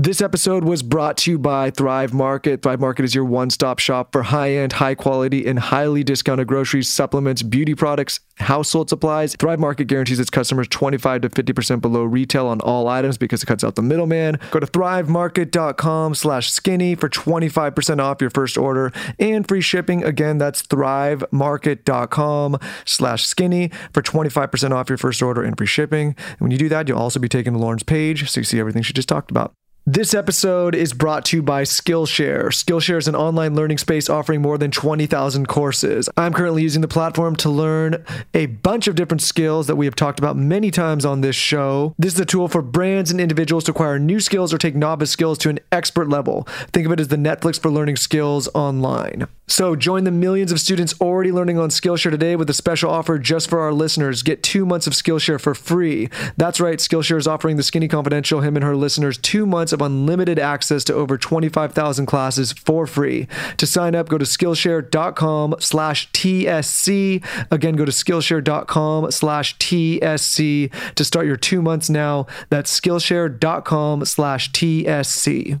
This 0.00 0.20
episode 0.20 0.62
was 0.62 0.84
brought 0.84 1.16
to 1.16 1.32
you 1.32 1.40
by 1.40 1.72
Thrive 1.72 2.14
Market. 2.14 2.62
Thrive 2.62 2.78
Market 2.78 3.04
is 3.04 3.16
your 3.16 3.24
one 3.24 3.50
stop 3.50 3.80
shop 3.80 4.12
for 4.12 4.22
high 4.22 4.52
end, 4.52 4.74
high 4.74 4.94
quality, 4.94 5.44
and 5.44 5.58
highly 5.58 6.04
discounted 6.04 6.46
groceries, 6.46 6.86
supplements, 6.86 7.42
beauty 7.42 7.74
products, 7.74 8.20
household 8.36 8.88
supplies. 8.88 9.34
Thrive 9.34 9.58
Market 9.58 9.86
guarantees 9.86 10.20
its 10.20 10.30
customers 10.30 10.68
25 10.68 11.22
to 11.22 11.28
50% 11.30 11.80
below 11.80 12.04
retail 12.04 12.46
on 12.46 12.60
all 12.60 12.86
items 12.86 13.18
because 13.18 13.42
it 13.42 13.46
cuts 13.46 13.64
out 13.64 13.74
the 13.74 13.82
middleman. 13.82 14.38
Go 14.52 14.60
to 14.60 14.68
thrivemarket.com 14.68 16.14
slash 16.14 16.52
skinny 16.52 16.94
for 16.94 17.08
25% 17.08 17.98
off 17.98 18.20
your 18.20 18.30
first 18.30 18.56
order 18.56 18.92
and 19.18 19.48
free 19.48 19.60
shipping. 19.60 20.04
Again, 20.04 20.38
that's 20.38 20.62
thrivemarket.com 20.62 22.56
slash 22.84 23.26
skinny 23.26 23.72
for 23.92 24.00
25% 24.00 24.70
off 24.70 24.88
your 24.88 24.98
first 24.98 25.22
order 25.22 25.42
and 25.42 25.58
free 25.58 25.66
shipping. 25.66 26.14
And 26.16 26.38
when 26.38 26.52
you 26.52 26.58
do 26.58 26.68
that, 26.68 26.86
you'll 26.86 27.00
also 27.00 27.18
be 27.18 27.28
taken 27.28 27.54
to 27.54 27.58
Lauryn's 27.58 27.82
page 27.82 28.30
so 28.30 28.38
you 28.38 28.44
see 28.44 28.60
everything 28.60 28.82
she 28.82 28.92
just 28.92 29.08
talked 29.08 29.32
about. 29.32 29.57
This 29.90 30.12
episode 30.12 30.74
is 30.74 30.92
brought 30.92 31.24
to 31.24 31.38
you 31.38 31.42
by 31.42 31.62
Skillshare. 31.62 32.48
Skillshare 32.48 32.98
is 32.98 33.08
an 33.08 33.14
online 33.14 33.54
learning 33.54 33.78
space 33.78 34.10
offering 34.10 34.42
more 34.42 34.58
than 34.58 34.70
20,000 34.70 35.48
courses. 35.48 36.10
I'm 36.14 36.34
currently 36.34 36.62
using 36.62 36.82
the 36.82 36.88
platform 36.88 37.36
to 37.36 37.48
learn 37.48 38.04
a 38.34 38.44
bunch 38.44 38.86
of 38.86 38.96
different 38.96 39.22
skills 39.22 39.66
that 39.66 39.76
we 39.76 39.86
have 39.86 39.96
talked 39.96 40.18
about 40.18 40.36
many 40.36 40.70
times 40.70 41.06
on 41.06 41.22
this 41.22 41.36
show. 41.36 41.94
This 41.98 42.12
is 42.12 42.20
a 42.20 42.26
tool 42.26 42.48
for 42.48 42.60
brands 42.60 43.10
and 43.10 43.18
individuals 43.18 43.64
to 43.64 43.70
acquire 43.70 43.98
new 43.98 44.20
skills 44.20 44.52
or 44.52 44.58
take 44.58 44.74
novice 44.74 45.10
skills 45.10 45.38
to 45.38 45.48
an 45.48 45.58
expert 45.72 46.10
level. 46.10 46.46
Think 46.70 46.84
of 46.84 46.92
it 46.92 47.00
as 47.00 47.08
the 47.08 47.16
Netflix 47.16 47.58
for 47.58 47.70
learning 47.70 47.96
skills 47.96 48.46
online. 48.54 49.26
So 49.50 49.74
join 49.74 50.04
the 50.04 50.10
millions 50.10 50.52
of 50.52 50.60
students 50.60 50.94
already 51.00 51.32
learning 51.32 51.58
on 51.58 51.70
Skillshare 51.70 52.10
today 52.10 52.36
with 52.36 52.50
a 52.50 52.54
special 52.54 52.90
offer 52.90 53.18
just 53.18 53.48
for 53.48 53.60
our 53.60 53.72
listeners. 53.72 54.22
Get 54.22 54.42
two 54.42 54.66
months 54.66 54.86
of 54.86 54.92
Skillshare 54.92 55.40
for 55.40 55.54
free. 55.54 56.10
That's 56.36 56.60
right, 56.60 56.78
Skillshare 56.78 57.16
is 57.16 57.26
offering 57.26 57.56
the 57.56 57.62
Skinny 57.62 57.88
Confidential, 57.88 58.42
him 58.42 58.56
and 58.56 58.64
her 58.64 58.76
listeners, 58.76 59.16
two 59.16 59.46
months 59.46 59.72
of 59.72 59.77
unlimited 59.80 60.38
access 60.38 60.84
to 60.84 60.94
over 60.94 61.18
25,000 61.18 62.06
classes 62.06 62.52
for 62.52 62.86
free. 62.86 63.28
To 63.56 63.66
sign 63.66 63.94
up, 63.94 64.08
go 64.08 64.18
to 64.18 64.24
Skillshare.com 64.24 65.56
slash 65.58 66.10
TSC. 66.12 67.24
Again, 67.50 67.76
go 67.76 67.84
to 67.84 67.92
Skillshare.com 67.92 69.10
slash 69.10 69.56
TSC 69.58 70.94
to 70.94 71.04
start 71.04 71.26
your 71.26 71.36
two 71.36 71.62
months 71.62 71.90
now. 71.90 72.26
That's 72.50 72.78
Skillshare.com 72.78 74.04
slash 74.04 74.50
TSC. 74.52 75.60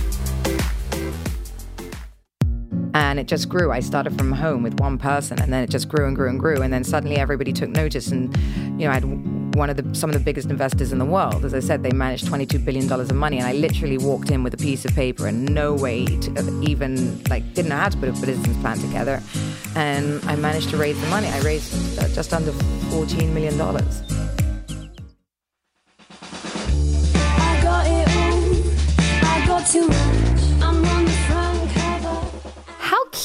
And 2.93 3.19
it 3.19 3.27
just 3.27 3.49
grew. 3.49 3.71
I 3.71 3.79
started 3.79 4.17
from 4.17 4.31
home 4.31 4.63
with 4.63 4.79
one 4.79 4.97
person, 4.97 5.39
and 5.41 5.51
then 5.51 5.63
it 5.63 5.69
just 5.69 5.89
grew 5.89 6.07
and 6.07 6.15
grew 6.15 6.29
and 6.29 6.39
grew, 6.39 6.61
and 6.61 6.71
then 6.73 6.83
suddenly 6.83 7.17
everybody 7.17 7.53
took 7.53 7.69
notice, 7.69 8.07
and 8.07 8.35
you 8.79 8.87
know, 8.87 8.91
I 8.91 8.95
had 8.95 9.55
one 9.55 9.69
of 9.69 9.77
the 9.77 9.95
some 9.95 10.09
of 10.09 10.13
the 10.13 10.19
biggest 10.19 10.49
investors 10.49 10.91
in 10.91 10.99
the 10.99 11.05
world. 11.05 11.45
As 11.45 11.53
I 11.53 11.59
said, 11.59 11.83
they 11.83 11.91
managed 11.91 12.27
22 12.27 12.59
billion 12.59 12.87
dollars 12.87 13.09
of 13.09 13.15
money, 13.15 13.37
and 13.37 13.47
I 13.47 13.53
literally 13.53 13.97
walked 13.97 14.31
in 14.31 14.43
with 14.43 14.53
a 14.53 14.57
piece 14.57 14.85
of 14.85 14.93
paper 14.93 15.27
and 15.27 15.53
no 15.53 15.73
way 15.73 16.05
to 16.05 16.61
even 16.61 17.23
like 17.25 17.53
didn't 17.53 17.69
know 17.69 17.77
how 17.77 17.89
to 17.89 17.97
put 17.97 18.09
a 18.09 18.13
business 18.13 18.57
plan 18.57 18.77
together, 18.77 19.21
and 19.75 20.23
I 20.25 20.35
managed 20.35 20.69
to 20.69 20.77
raise 20.77 20.99
the 20.99 21.07
money. 21.07 21.27
I 21.27 21.39
raised 21.41 21.99
uh, 21.99 22.07
just 22.09 22.33
under 22.33 22.51
14 22.91 23.33
million 23.33 23.57
dollars. 23.57 24.20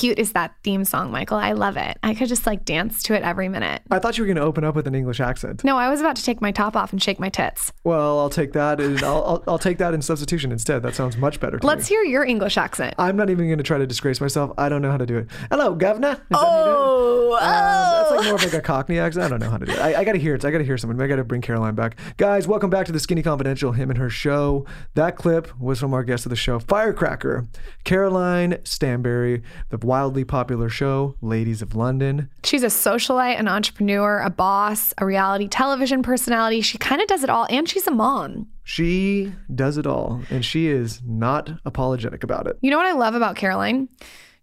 Cute 0.06 0.20
is 0.20 0.34
that 0.34 0.54
theme 0.62 0.84
song, 0.84 1.10
Michael? 1.10 1.36
I 1.36 1.50
love 1.50 1.76
it. 1.76 1.98
I 2.00 2.14
could 2.14 2.28
just 2.28 2.46
like 2.46 2.64
dance 2.64 3.02
to 3.02 3.14
it 3.14 3.24
every 3.24 3.48
minute. 3.48 3.82
I 3.90 3.98
thought 3.98 4.16
you 4.16 4.22
were 4.22 4.26
going 4.26 4.36
to 4.36 4.42
open 4.42 4.62
up 4.62 4.76
with 4.76 4.86
an 4.86 4.94
English 4.94 5.18
accent. 5.18 5.64
No, 5.64 5.76
I 5.76 5.88
was 5.88 5.98
about 5.98 6.14
to 6.14 6.22
take 6.22 6.40
my 6.40 6.52
top 6.52 6.76
off 6.76 6.92
and 6.92 7.02
shake 7.02 7.18
my 7.18 7.28
tits. 7.28 7.72
Well, 7.82 8.20
I'll 8.20 8.30
take 8.30 8.52
that. 8.52 8.80
And 8.80 9.02
I'll, 9.02 9.24
I'll, 9.24 9.44
I'll 9.48 9.58
take 9.58 9.78
that 9.78 9.94
in 9.94 10.02
substitution 10.02 10.52
instead. 10.52 10.84
That 10.84 10.94
sounds 10.94 11.16
much 11.16 11.40
better. 11.40 11.58
Let's 11.60 11.90
me. 11.90 11.96
hear 11.96 12.04
your 12.04 12.24
English 12.24 12.56
accent. 12.56 12.94
I'm 12.98 13.16
not 13.16 13.30
even 13.30 13.46
going 13.46 13.58
to 13.58 13.64
try 13.64 13.78
to 13.78 13.86
disgrace 13.88 14.20
myself. 14.20 14.52
I 14.56 14.68
don't 14.68 14.80
know 14.80 14.92
how 14.92 14.96
to 14.96 15.06
do 15.06 15.18
it. 15.18 15.26
Hello, 15.50 15.74
governor. 15.74 16.12
Is 16.12 16.18
that 16.18 16.38
Oh, 16.38 17.30
do? 17.30 17.34
Um, 17.34 17.40
that's 17.40 18.10
like 18.12 18.24
more 18.26 18.34
of 18.36 18.44
like 18.44 18.54
a 18.54 18.60
Cockney 18.60 19.00
accent. 19.00 19.24
I 19.24 19.28
don't 19.28 19.40
know 19.40 19.50
how 19.50 19.58
to 19.58 19.66
do 19.66 19.72
it. 19.72 19.78
I, 19.80 20.02
I 20.02 20.04
got 20.04 20.12
to 20.12 20.20
hear 20.20 20.36
it. 20.36 20.44
I 20.44 20.52
got 20.52 20.58
to 20.58 20.64
hear 20.64 20.78
someone. 20.78 21.00
I 21.00 21.08
got 21.08 21.16
to 21.16 21.24
bring 21.24 21.40
Caroline 21.40 21.74
back. 21.74 21.96
Guys, 22.16 22.46
welcome 22.46 22.70
back 22.70 22.86
to 22.86 22.92
the 22.92 23.00
Skinny 23.00 23.24
Confidential, 23.24 23.72
him 23.72 23.90
and 23.90 23.98
her 23.98 24.08
show. 24.08 24.66
That 24.94 25.16
clip 25.16 25.58
was 25.58 25.80
from 25.80 25.92
our 25.94 26.04
guest 26.04 26.26
of 26.26 26.30
the 26.30 26.36
show, 26.36 26.60
Firecracker, 26.60 27.48
Caroline 27.82 28.58
Stanbury, 28.62 29.42
the 29.70 29.78
wildly 29.96 30.24
popular 30.24 30.68
show, 30.68 31.16
Ladies 31.22 31.62
of 31.62 31.74
London. 31.74 32.28
She's 32.44 32.62
a 32.62 32.66
socialite, 32.66 33.40
an 33.40 33.48
entrepreneur, 33.48 34.20
a 34.20 34.28
boss, 34.28 34.92
a 34.98 35.06
reality 35.06 35.48
television 35.48 36.02
personality. 36.02 36.60
She 36.60 36.76
kind 36.76 37.00
of 37.00 37.08
does 37.08 37.24
it 37.24 37.30
all, 37.30 37.46
and 37.48 37.66
she's 37.66 37.86
a 37.86 37.90
mom. 37.90 38.46
She 38.62 39.32
does 39.54 39.78
it 39.78 39.86
all, 39.86 40.20
and 40.28 40.44
she 40.44 40.66
is 40.66 41.00
not 41.02 41.50
apologetic 41.64 42.22
about 42.22 42.46
it. 42.46 42.58
You 42.60 42.70
know 42.70 42.76
what 42.76 42.84
I 42.84 42.92
love 42.92 43.14
about 43.14 43.36
Caroline? 43.36 43.88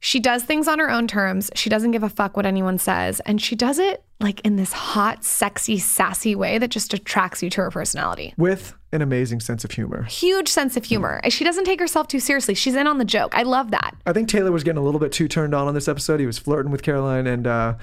She 0.06 0.19
does 0.19 0.44
things 0.44 0.68
on 0.68 0.80
her 0.80 0.91
own 0.91 1.08
terms. 1.08 1.50
She 1.56 1.69
doesn't 1.69 1.91
give 1.91 2.03
a 2.03 2.09
fuck 2.09 2.36
what 2.36 2.46
anyone 2.46 2.78
says. 2.78 3.22
And 3.22 3.41
she 3.41 3.56
does 3.56 3.80
it 3.80 4.03
like 4.19 4.41
in 4.41 4.58
this 4.58 4.74
hot, 4.74 5.24
sexy, 5.24 5.78
sassy 5.78 6.36
way 6.36 6.58
that 6.58 6.72
just 6.72 6.94
attracts 6.94 7.41
you 7.41 7.50
to 7.52 7.62
her 7.62 7.72
personality. 7.72 8.34
With 8.38 8.74
an 8.92 9.02
amazing 9.02 9.40
sense 9.40 9.63
of 9.63 9.72
humor. 9.72 10.03
Huge 10.03 10.50
sense 10.50 10.75
of 10.75 10.84
humor. 10.84 11.22
She 11.30 11.46
doesn't 11.46 11.63
take 11.63 11.80
herself 11.80 12.09
too 12.09 12.19
seriously. 12.19 12.53
She's 12.53 12.75
in 12.75 12.86
on 12.86 12.97
the 12.97 13.06
joke. 13.06 13.34
I 13.34 13.44
love 13.44 13.72
that. 13.72 13.96
I 14.06 14.12
think 14.12 14.28
Taylor 14.28 14.52
was 14.52 14.66
getting 14.66 14.78
a 14.78 14.84
little 14.84 15.00
bit 15.00 15.13
too 15.13 15.30
turned 15.30 15.56
on 15.56 15.69
on 15.69 15.74
this 15.74 15.88
episode. 15.88 16.19
He 16.19 16.25
was 16.25 16.38
flirting 16.38 16.69
with 16.74 16.81
Caroline, 16.84 17.25
and 17.25 17.47
uh, 17.47 17.75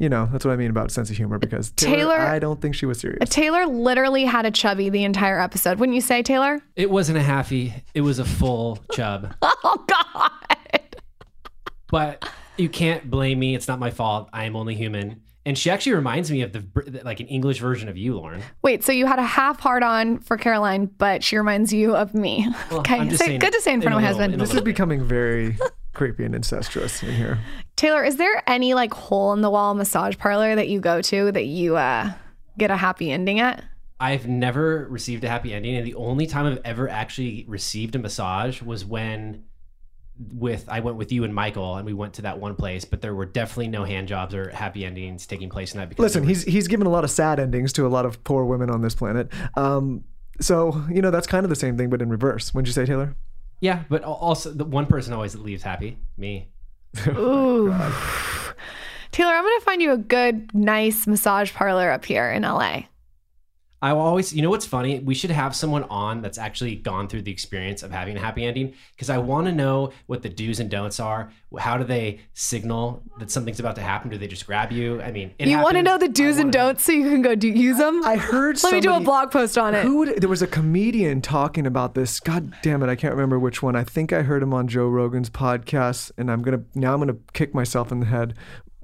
you 0.00 0.08
know 0.08 0.28
that's 0.32 0.44
what 0.44 0.50
I 0.50 0.56
mean 0.56 0.70
about 0.70 0.90
sense 0.90 1.10
of 1.10 1.16
humor. 1.16 1.38
Because 1.38 1.70
Taylor, 1.70 1.96
Taylor- 2.16 2.16
I 2.18 2.40
don't 2.40 2.60
think 2.60 2.74
she 2.74 2.86
was 2.86 2.98
serious. 2.98 3.28
Taylor 3.30 3.66
literally 3.66 4.24
had 4.24 4.46
a 4.46 4.50
chubby 4.50 4.90
the 4.90 5.04
entire 5.04 5.38
episode. 5.40 5.78
Wouldn't 5.78 5.94
you 5.94 6.00
say, 6.02 6.24
Taylor? 6.24 6.60
It 6.74 6.90
wasn't 6.90 7.18
a 7.18 7.22
halfie. 7.22 7.82
It 7.94 8.00
was 8.00 8.18
a 8.18 8.24
full 8.24 8.80
chub. 8.92 9.32
Oh, 9.70 9.84
God. 9.88 10.30
But 11.90 12.28
you 12.56 12.68
can't 12.68 13.10
blame 13.10 13.38
me. 13.38 13.54
It's 13.54 13.68
not 13.68 13.78
my 13.78 13.90
fault. 13.90 14.28
I 14.32 14.44
am 14.44 14.56
only 14.56 14.74
human. 14.74 15.22
And 15.46 15.56
she 15.56 15.70
actually 15.70 15.92
reminds 15.94 16.30
me 16.30 16.42
of 16.42 16.52
the 16.52 16.62
like 17.04 17.20
an 17.20 17.26
English 17.28 17.58
version 17.60 17.88
of 17.88 17.96
you, 17.96 18.14
Lauryn. 18.14 18.42
Wait, 18.62 18.84
so 18.84 18.92
you 18.92 19.06
had 19.06 19.18
a 19.18 19.22
half 19.22 19.60
hard 19.60 19.82
on 19.82 20.18
for 20.18 20.36
Caroline, 20.36 20.86
but 20.98 21.24
she 21.24 21.38
reminds 21.38 21.72
you 21.72 21.96
of 21.96 22.12
me. 22.14 22.46
okay, 22.72 22.96
I'm 22.98 23.08
just 23.08 23.24
say- 23.24 23.38
good 23.38 23.52
to 23.54 23.60
say 23.62 23.72
in 23.72 23.80
front 23.80 23.94
in 23.94 23.98
of 23.98 24.02
my 24.02 24.08
little- 24.08 24.20
husband. 24.22 24.40
this 24.42 24.52
is 24.54 24.60
becoming 24.60 25.04
very 25.04 25.56
creepy 25.94 26.24
and 26.26 26.34
incestuous 26.34 27.02
in 27.02 27.14
here. 27.14 27.38
Taylor, 27.76 28.04
is 28.04 28.16
there 28.16 28.42
any 28.46 28.74
like 28.74 28.92
hole 28.92 29.32
in 29.32 29.40
the 29.40 29.48
wall 29.50 29.72
massage 29.74 30.18
parlor 30.18 30.54
that 30.54 30.68
you 30.68 30.80
go 30.80 31.00
to 31.00 31.32
that 31.32 31.46
you 31.46 31.76
uh, 31.76 32.12
get 32.58 32.70
a 32.70 32.76
happy 32.76 33.10
ending 33.10 33.40
at? 33.40 33.64
I've 34.00 34.28
never 34.28 34.86
received 34.90 35.24
a 35.24 35.28
happy 35.28 35.54
ending, 35.54 35.76
and 35.76 35.86
the 35.86 35.94
only 35.94 36.26
time 36.26 36.44
I've 36.46 36.60
ever 36.64 36.88
actually 36.90 37.46
received 37.48 37.94
a 37.96 37.98
massage 37.98 38.60
was 38.60 38.84
when 38.84 39.44
with 40.32 40.68
I 40.68 40.80
went 40.80 40.96
with 40.96 41.12
you 41.12 41.24
and 41.24 41.34
Michael, 41.34 41.76
and 41.76 41.86
we 41.86 41.94
went 41.94 42.14
to 42.14 42.22
that 42.22 42.38
one 42.38 42.54
place. 42.54 42.84
But 42.84 43.00
there 43.00 43.14
were 43.14 43.26
definitely 43.26 43.68
no 43.68 43.84
hand 43.84 44.08
jobs 44.08 44.34
or 44.34 44.50
happy 44.50 44.84
endings 44.84 45.26
taking 45.26 45.48
place 45.48 45.72
in 45.72 45.80
that. 45.80 45.88
Because 45.88 46.02
Listen, 46.02 46.22
there 46.22 46.28
he's 46.28 46.44
he's 46.44 46.68
given 46.68 46.86
a 46.86 46.90
lot 46.90 47.04
of 47.04 47.10
sad 47.10 47.38
endings 47.38 47.72
to 47.74 47.86
a 47.86 47.88
lot 47.88 48.06
of 48.06 48.22
poor 48.24 48.44
women 48.44 48.70
on 48.70 48.82
this 48.82 48.94
planet. 48.94 49.28
Um, 49.56 50.04
so 50.40 50.84
you 50.90 51.02
know 51.02 51.10
that's 51.10 51.26
kind 51.26 51.44
of 51.44 51.50
the 51.50 51.56
same 51.56 51.76
thing, 51.76 51.90
but 51.90 52.02
in 52.02 52.08
reverse. 52.08 52.54
Wouldn't 52.54 52.66
you 52.66 52.72
say, 52.72 52.84
Taylor? 52.84 53.14
yeah, 53.60 53.82
but 53.88 54.02
also 54.04 54.52
the 54.52 54.64
one 54.64 54.86
person 54.86 55.12
always 55.12 55.34
leaves 55.34 55.62
happy, 55.62 55.98
me. 56.16 56.48
Ooh. 57.08 57.74
Taylor, 59.10 59.32
I'm 59.32 59.42
going 59.42 59.58
to 59.58 59.64
find 59.64 59.82
you 59.82 59.92
a 59.92 59.96
good, 59.96 60.54
nice 60.54 61.06
massage 61.06 61.52
parlor 61.52 61.90
up 61.90 62.04
here 62.04 62.30
in 62.30 62.42
LA. 62.42 62.82
I 63.80 63.92
will 63.92 64.00
always, 64.00 64.32
you 64.32 64.42
know 64.42 64.50
what's 64.50 64.66
funny? 64.66 64.98
We 64.98 65.14
should 65.14 65.30
have 65.30 65.54
someone 65.54 65.84
on 65.84 66.20
that's 66.20 66.38
actually 66.38 66.74
gone 66.74 67.06
through 67.06 67.22
the 67.22 67.30
experience 67.30 67.82
of 67.82 67.92
having 67.92 68.16
a 68.16 68.20
happy 68.20 68.44
ending 68.44 68.74
because 68.94 69.08
I 69.08 69.18
want 69.18 69.46
to 69.46 69.52
know 69.52 69.92
what 70.06 70.22
the 70.22 70.28
do's 70.28 70.58
and 70.58 70.68
don'ts 70.68 70.98
are. 70.98 71.30
How 71.58 71.78
do 71.78 71.84
they 71.84 72.20
signal 72.34 73.02
that 73.18 73.30
something's 73.30 73.60
about 73.60 73.76
to 73.76 73.80
happen? 73.80 74.10
Do 74.10 74.18
they 74.18 74.26
just 74.26 74.46
grab 74.46 74.72
you? 74.72 75.00
I 75.00 75.12
mean, 75.12 75.32
it 75.38 75.46
you 75.46 75.58
want 75.58 75.76
to 75.76 75.82
know 75.82 75.96
the 75.96 76.08
do's 76.08 76.38
and 76.38 76.46
wanna 76.46 76.58
know. 76.58 76.68
don'ts 76.70 76.84
so 76.84 76.92
you 76.92 77.08
can 77.08 77.22
go 77.22 77.34
do, 77.36 77.48
use 77.48 77.78
them? 77.78 78.04
I 78.04 78.16
heard. 78.16 78.62
Let 78.62 78.72
me 78.72 78.80
do 78.80 78.92
a 78.92 79.00
blog 79.00 79.30
post 79.30 79.56
on 79.56 79.74
it. 79.74 79.84
Who 79.84 79.98
would, 79.98 80.20
there 80.20 80.28
was 80.28 80.42
a 80.42 80.46
comedian 80.46 81.22
talking 81.22 81.66
about 81.66 81.94
this. 81.94 82.18
God 82.18 82.52
damn 82.62 82.82
it, 82.82 82.88
I 82.88 82.96
can't 82.96 83.14
remember 83.14 83.38
which 83.38 83.62
one. 83.62 83.76
I 83.76 83.84
think 83.84 84.12
I 84.12 84.22
heard 84.22 84.42
him 84.42 84.52
on 84.52 84.66
Joe 84.66 84.88
Rogan's 84.88 85.30
podcast, 85.30 86.10
and 86.18 86.30
I'm 86.30 86.42
gonna 86.42 86.62
now 86.74 86.94
I'm 86.94 87.00
gonna 87.00 87.16
kick 87.32 87.54
myself 87.54 87.92
in 87.92 88.00
the 88.00 88.06
head 88.06 88.34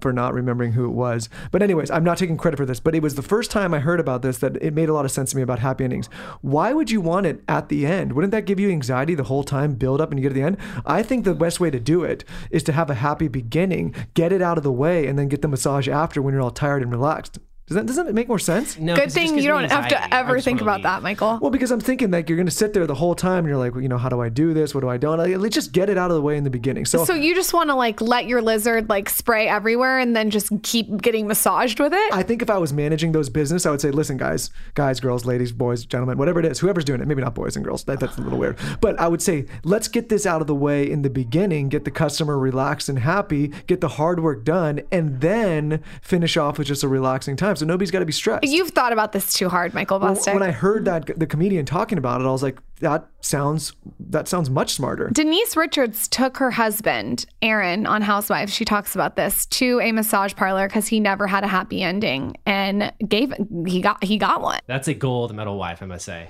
for 0.04 0.12
not 0.12 0.34
remembering 0.34 0.72
who 0.72 0.84
it 0.84 0.92
was. 0.92 1.30
But 1.50 1.62
anyways, 1.62 1.90
I'm 1.90 2.04
not 2.04 2.18
taking 2.18 2.36
credit 2.36 2.58
for 2.58 2.66
this, 2.66 2.78
but 2.78 2.94
it 2.94 3.00
was 3.00 3.14
the 3.14 3.22
first 3.22 3.50
time 3.50 3.72
I 3.72 3.78
heard 3.78 3.98
about 3.98 4.20
this 4.20 4.36
that 4.36 4.62
it 4.62 4.74
made 4.74 4.90
a 4.90 4.92
lot 4.92 5.06
of 5.06 5.10
sense 5.10 5.30
to 5.30 5.36
me 5.36 5.42
about 5.42 5.60
happy 5.60 5.82
endings. 5.82 6.10
Why 6.42 6.74
would 6.74 6.90
you 6.90 7.00
want 7.00 7.24
it 7.24 7.42
at 7.48 7.70
the 7.70 7.86
end? 7.86 8.12
Wouldn't 8.12 8.32
that 8.32 8.44
give 8.44 8.60
you 8.60 8.68
anxiety 8.68 9.14
the 9.14 9.24
whole 9.24 9.44
time, 9.44 9.76
build 9.76 10.02
up 10.02 10.10
and 10.10 10.20
you 10.20 10.22
get 10.22 10.28
to 10.28 10.34
the 10.34 10.46
end? 10.46 10.58
I 10.84 11.02
think 11.02 11.24
the 11.24 11.34
best 11.34 11.58
way 11.58 11.70
to 11.70 11.80
do 11.80 12.04
it 12.04 12.22
is 12.50 12.62
to 12.64 12.72
have 12.72 12.90
a 12.90 12.94
happy 12.96 13.28
beginning, 13.28 13.94
get 14.12 14.30
it 14.30 14.42
out 14.42 14.58
of 14.58 14.62
the 14.62 14.70
way, 14.70 15.06
and 15.06 15.18
then 15.18 15.28
get 15.28 15.40
the 15.40 15.48
massage 15.48 15.88
after 15.88 16.20
when 16.20 16.34
you're 16.34 16.42
all 16.42 16.50
tired 16.50 16.82
and 16.82 16.90
relaxed. 16.90 17.38
Does 17.66 17.76
that, 17.76 17.86
doesn't 17.86 18.06
it 18.08 18.14
make 18.14 18.28
more 18.28 18.38
sense? 18.38 18.78
No, 18.78 18.94
Good 18.94 19.04
'cause 19.04 19.16
it 19.16 19.20
just 19.20 19.32
thing 19.34 19.42
you 19.42 19.48
don't 19.48 19.70
have 19.70 19.88
to 19.88 20.14
ever 20.14 20.38
think 20.38 20.60
about 20.60 20.76
leave. 20.76 20.82
that, 20.82 21.02
Michael. 21.02 21.38
Well, 21.40 21.50
because 21.50 21.70
I'm 21.70 21.80
thinking 21.80 22.10
like 22.10 22.28
you're 22.28 22.36
going 22.36 22.44
to 22.46 22.52
sit 22.52 22.74
there 22.74 22.86
the 22.86 22.94
whole 22.94 23.14
time 23.14 23.38
and 23.38 23.48
you're 23.48 23.56
like, 23.56 23.72
well, 23.72 23.80
you 23.80 23.88
know, 23.88 23.96
how 23.96 24.10
do 24.10 24.20
I 24.20 24.28
do 24.28 24.52
this? 24.52 24.74
What 24.74 24.82
do 24.82 24.88
I 24.90 24.98
do? 24.98 25.08
Like, 25.16 25.34
let's 25.38 25.54
just 25.54 25.72
get 25.72 25.88
it 25.88 25.96
out 25.96 26.10
of 26.10 26.14
the 26.16 26.20
way 26.20 26.36
in 26.36 26.44
the 26.44 26.50
beginning. 26.50 26.84
So, 26.84 27.06
So 27.06 27.14
you 27.14 27.34
just 27.34 27.54
want 27.54 27.70
to 27.70 27.74
like 27.74 28.02
let 28.02 28.26
your 28.26 28.42
lizard 28.42 28.90
like 28.90 29.08
spray 29.08 29.48
everywhere 29.48 29.98
and 29.98 30.14
then 30.14 30.28
just 30.28 30.50
keep 30.62 31.00
getting 31.00 31.26
massaged 31.26 31.80
with 31.80 31.94
it? 31.94 32.12
I 32.12 32.22
think 32.22 32.42
if 32.42 32.50
I 32.50 32.58
was 32.58 32.74
managing 32.74 33.12
those 33.12 33.30
business, 33.30 33.64
I 33.64 33.70
would 33.70 33.80
say, 33.80 33.90
listen, 33.90 34.18
guys, 34.18 34.50
guys, 34.74 35.00
girls, 35.00 35.24
ladies, 35.24 35.50
boys, 35.50 35.86
gentlemen, 35.86 36.18
whatever 36.18 36.40
it 36.40 36.44
is, 36.46 36.58
whoever's 36.58 36.84
doing 36.84 37.00
it, 37.00 37.08
maybe 37.08 37.22
not 37.22 37.34
boys 37.34 37.56
and 37.56 37.64
girls, 37.64 37.84
that, 37.84 37.98
that's 37.98 38.18
a 38.18 38.20
little 38.20 38.38
weird. 38.38 38.58
But 38.82 39.00
I 39.00 39.08
would 39.08 39.22
say, 39.22 39.46
let's 39.64 39.88
get 39.88 40.10
this 40.10 40.26
out 40.26 40.42
of 40.42 40.46
the 40.48 40.54
way 40.54 40.90
in 40.90 41.00
the 41.00 41.08
beginning, 41.10 41.70
get 41.70 41.86
the 41.86 41.90
customer 41.90 42.38
relaxed 42.38 42.90
and 42.90 42.98
happy, 42.98 43.48
get 43.66 43.80
the 43.80 43.88
hard 43.88 44.20
work 44.22 44.44
done, 44.44 44.82
and 44.92 45.22
then 45.22 45.82
finish 46.02 46.36
off 46.36 46.58
with 46.58 46.66
just 46.66 46.82
a 46.84 46.88
relaxing 46.88 47.36
time. 47.36 47.53
So 47.58 47.66
nobody's 47.66 47.90
got 47.90 48.00
to 48.00 48.06
be 48.06 48.12
stressed. 48.12 48.44
You've 48.44 48.70
thought 48.70 48.92
about 48.92 49.12
this 49.12 49.32
too 49.32 49.48
hard, 49.48 49.74
Michael 49.74 50.00
Well, 50.00 50.14
when 50.14 50.42
I 50.42 50.50
heard 50.50 50.84
that 50.86 51.18
the 51.18 51.26
comedian 51.26 51.64
talking 51.66 51.98
about 51.98 52.20
it, 52.20 52.24
I 52.24 52.30
was 52.30 52.42
like, 52.42 52.58
that 52.80 53.06
sounds 53.20 53.72
that 54.00 54.28
sounds 54.28 54.50
much 54.50 54.74
smarter. 54.74 55.10
Denise 55.10 55.56
Richards 55.56 56.08
took 56.08 56.36
her 56.38 56.50
husband, 56.50 57.26
Aaron, 57.42 57.86
on 57.86 58.02
Housewives. 58.02 58.52
She 58.52 58.64
talks 58.64 58.94
about 58.94 59.16
this 59.16 59.46
to 59.46 59.80
a 59.80 59.92
massage 59.92 60.34
parlor 60.34 60.68
because 60.68 60.86
he 60.86 61.00
never 61.00 61.26
had 61.26 61.44
a 61.44 61.48
happy 61.48 61.82
ending 61.82 62.36
and 62.46 62.92
gave 63.06 63.32
he 63.66 63.80
got 63.80 64.02
he 64.02 64.18
got 64.18 64.42
one. 64.42 64.60
That's 64.66 64.88
a 64.88 64.94
gold 64.94 65.34
medal 65.34 65.58
wife, 65.58 65.82
I 65.82 65.86
must 65.86 66.04
say. 66.04 66.28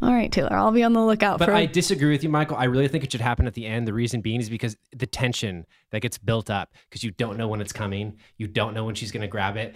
All 0.00 0.12
right, 0.12 0.30
Taylor, 0.30 0.56
I'll 0.56 0.70
be 0.70 0.84
on 0.84 0.92
the 0.92 1.04
lookout 1.04 1.40
But 1.40 1.46
for. 1.46 1.54
I 1.54 1.66
disagree 1.66 2.12
with 2.12 2.22
you, 2.22 2.28
Michael. 2.28 2.56
I 2.56 2.64
really 2.64 2.86
think 2.86 3.02
it 3.02 3.10
should 3.10 3.20
happen 3.20 3.48
at 3.48 3.54
the 3.54 3.66
end. 3.66 3.88
The 3.88 3.92
reason 3.92 4.20
being 4.20 4.40
is 4.40 4.48
because 4.48 4.76
the 4.94 5.08
tension 5.08 5.66
that 5.90 6.02
gets 6.02 6.18
built 6.18 6.50
up 6.50 6.72
because 6.88 7.02
you 7.02 7.10
don't 7.10 7.36
know 7.36 7.48
when 7.48 7.60
it's 7.60 7.72
coming. 7.72 8.16
You 8.36 8.46
don't 8.46 8.74
know 8.74 8.84
when 8.84 8.94
she's 8.94 9.10
going 9.10 9.22
to 9.22 9.28
grab 9.28 9.56
it. 9.56 9.74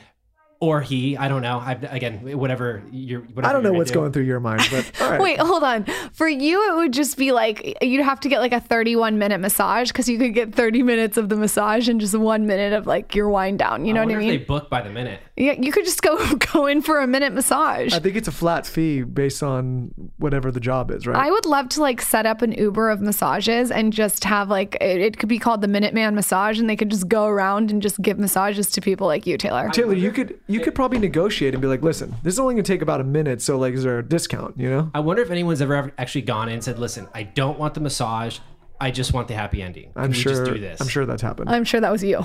Or 0.62 0.80
he, 0.80 1.16
I 1.16 1.26
don't 1.26 1.42
know. 1.42 1.58
I 1.58 1.72
again, 1.72 2.38
whatever 2.38 2.84
you're. 2.92 3.22
Whatever 3.22 3.48
I 3.48 3.52
don't 3.52 3.64
know 3.64 3.70
you're 3.70 3.78
what's 3.78 3.90
into. 3.90 3.98
going 3.98 4.12
through 4.12 4.26
your 4.26 4.38
mind, 4.38 4.62
but 4.70 4.92
all 5.02 5.10
right. 5.10 5.20
Wait, 5.20 5.40
hold 5.40 5.64
on. 5.64 5.84
For 6.12 6.28
you, 6.28 6.70
it 6.70 6.76
would 6.76 6.92
just 6.92 7.16
be 7.18 7.32
like 7.32 7.78
you'd 7.82 8.04
have 8.04 8.20
to 8.20 8.28
get 8.28 8.38
like 8.38 8.52
a 8.52 8.60
31 8.60 9.18
minute 9.18 9.38
massage 9.38 9.88
because 9.88 10.08
you 10.08 10.18
could 10.18 10.34
get 10.34 10.54
30 10.54 10.84
minutes 10.84 11.16
of 11.16 11.30
the 11.30 11.34
massage 11.34 11.88
and 11.88 12.00
just 12.00 12.16
one 12.16 12.46
minute 12.46 12.72
of 12.74 12.86
like 12.86 13.12
your 13.16 13.28
wind 13.28 13.58
down. 13.58 13.84
You 13.86 13.92
know 13.92 14.02
I 14.02 14.04
what 14.04 14.14
I 14.14 14.18
mean? 14.18 14.28
if 14.30 14.40
they 14.40 14.44
book 14.44 14.70
by 14.70 14.82
the 14.82 14.90
minute. 14.90 15.18
Yeah, 15.36 15.52
you 15.52 15.72
could 15.72 15.84
just 15.84 16.02
go 16.02 16.34
go 16.52 16.66
in 16.66 16.82
for 16.82 17.00
a 17.00 17.06
minute 17.06 17.32
massage. 17.32 17.94
I 17.94 17.98
think 18.00 18.16
it's 18.16 18.28
a 18.28 18.32
flat 18.32 18.66
fee 18.66 19.02
based 19.02 19.42
on 19.42 19.92
whatever 20.18 20.50
the 20.50 20.60
job 20.60 20.90
is, 20.90 21.06
right? 21.06 21.16
I 21.16 21.30
would 21.30 21.46
love 21.46 21.70
to 21.70 21.80
like 21.80 22.02
set 22.02 22.26
up 22.26 22.42
an 22.42 22.52
Uber 22.52 22.90
of 22.90 23.00
massages 23.00 23.70
and 23.70 23.92
just 23.92 24.24
have 24.24 24.50
like 24.50 24.76
it, 24.80 25.00
it 25.00 25.18
could 25.18 25.30
be 25.30 25.38
called 25.38 25.62
the 25.62 25.68
Minuteman 25.68 26.12
massage 26.12 26.60
and 26.60 26.68
they 26.68 26.76
could 26.76 26.90
just 26.90 27.08
go 27.08 27.26
around 27.26 27.70
and 27.70 27.80
just 27.80 28.00
give 28.02 28.18
massages 28.18 28.70
to 28.72 28.80
people 28.82 29.06
like 29.06 29.26
you, 29.26 29.38
Taylor. 29.38 29.70
Taylor, 29.70 29.94
you 29.94 30.12
could 30.12 30.38
you 30.48 30.60
could 30.60 30.74
probably 30.74 30.98
negotiate 30.98 31.54
and 31.54 31.62
be 31.62 31.68
like, 31.68 31.82
listen, 31.82 32.14
this 32.22 32.34
is 32.34 32.38
only 32.38 32.54
gonna 32.54 32.62
take 32.62 32.82
about 32.82 33.00
a 33.00 33.04
minute, 33.04 33.40
so 33.40 33.58
like, 33.58 33.72
is 33.72 33.84
there 33.84 34.00
a 34.00 34.06
discount? 34.06 34.58
You 34.58 34.68
know? 34.68 34.90
I 34.94 35.00
wonder 35.00 35.22
if 35.22 35.30
anyone's 35.30 35.62
ever 35.62 35.92
actually 35.96 36.22
gone 36.22 36.48
in 36.48 36.54
and 36.54 36.64
said, 36.64 36.78
"Listen, 36.78 37.08
I 37.14 37.22
don't 37.22 37.58
want 37.58 37.74
the 37.74 37.80
massage. 37.80 38.38
I 38.82 38.90
just 38.90 39.12
want 39.12 39.28
the 39.28 39.34
happy 39.34 39.62
ending. 39.62 39.92
Can 39.92 40.02
I'm 40.02 40.12
sure. 40.12 40.32
just 40.32 40.44
do 40.44 40.58
this?" 40.58 40.80
I'm 40.80 40.88
sure 40.88 41.06
that's 41.06 41.22
happened. 41.22 41.48
I'm 41.50 41.64
sure 41.64 41.80
that 41.80 41.92
was 41.92 42.02
you. 42.02 42.22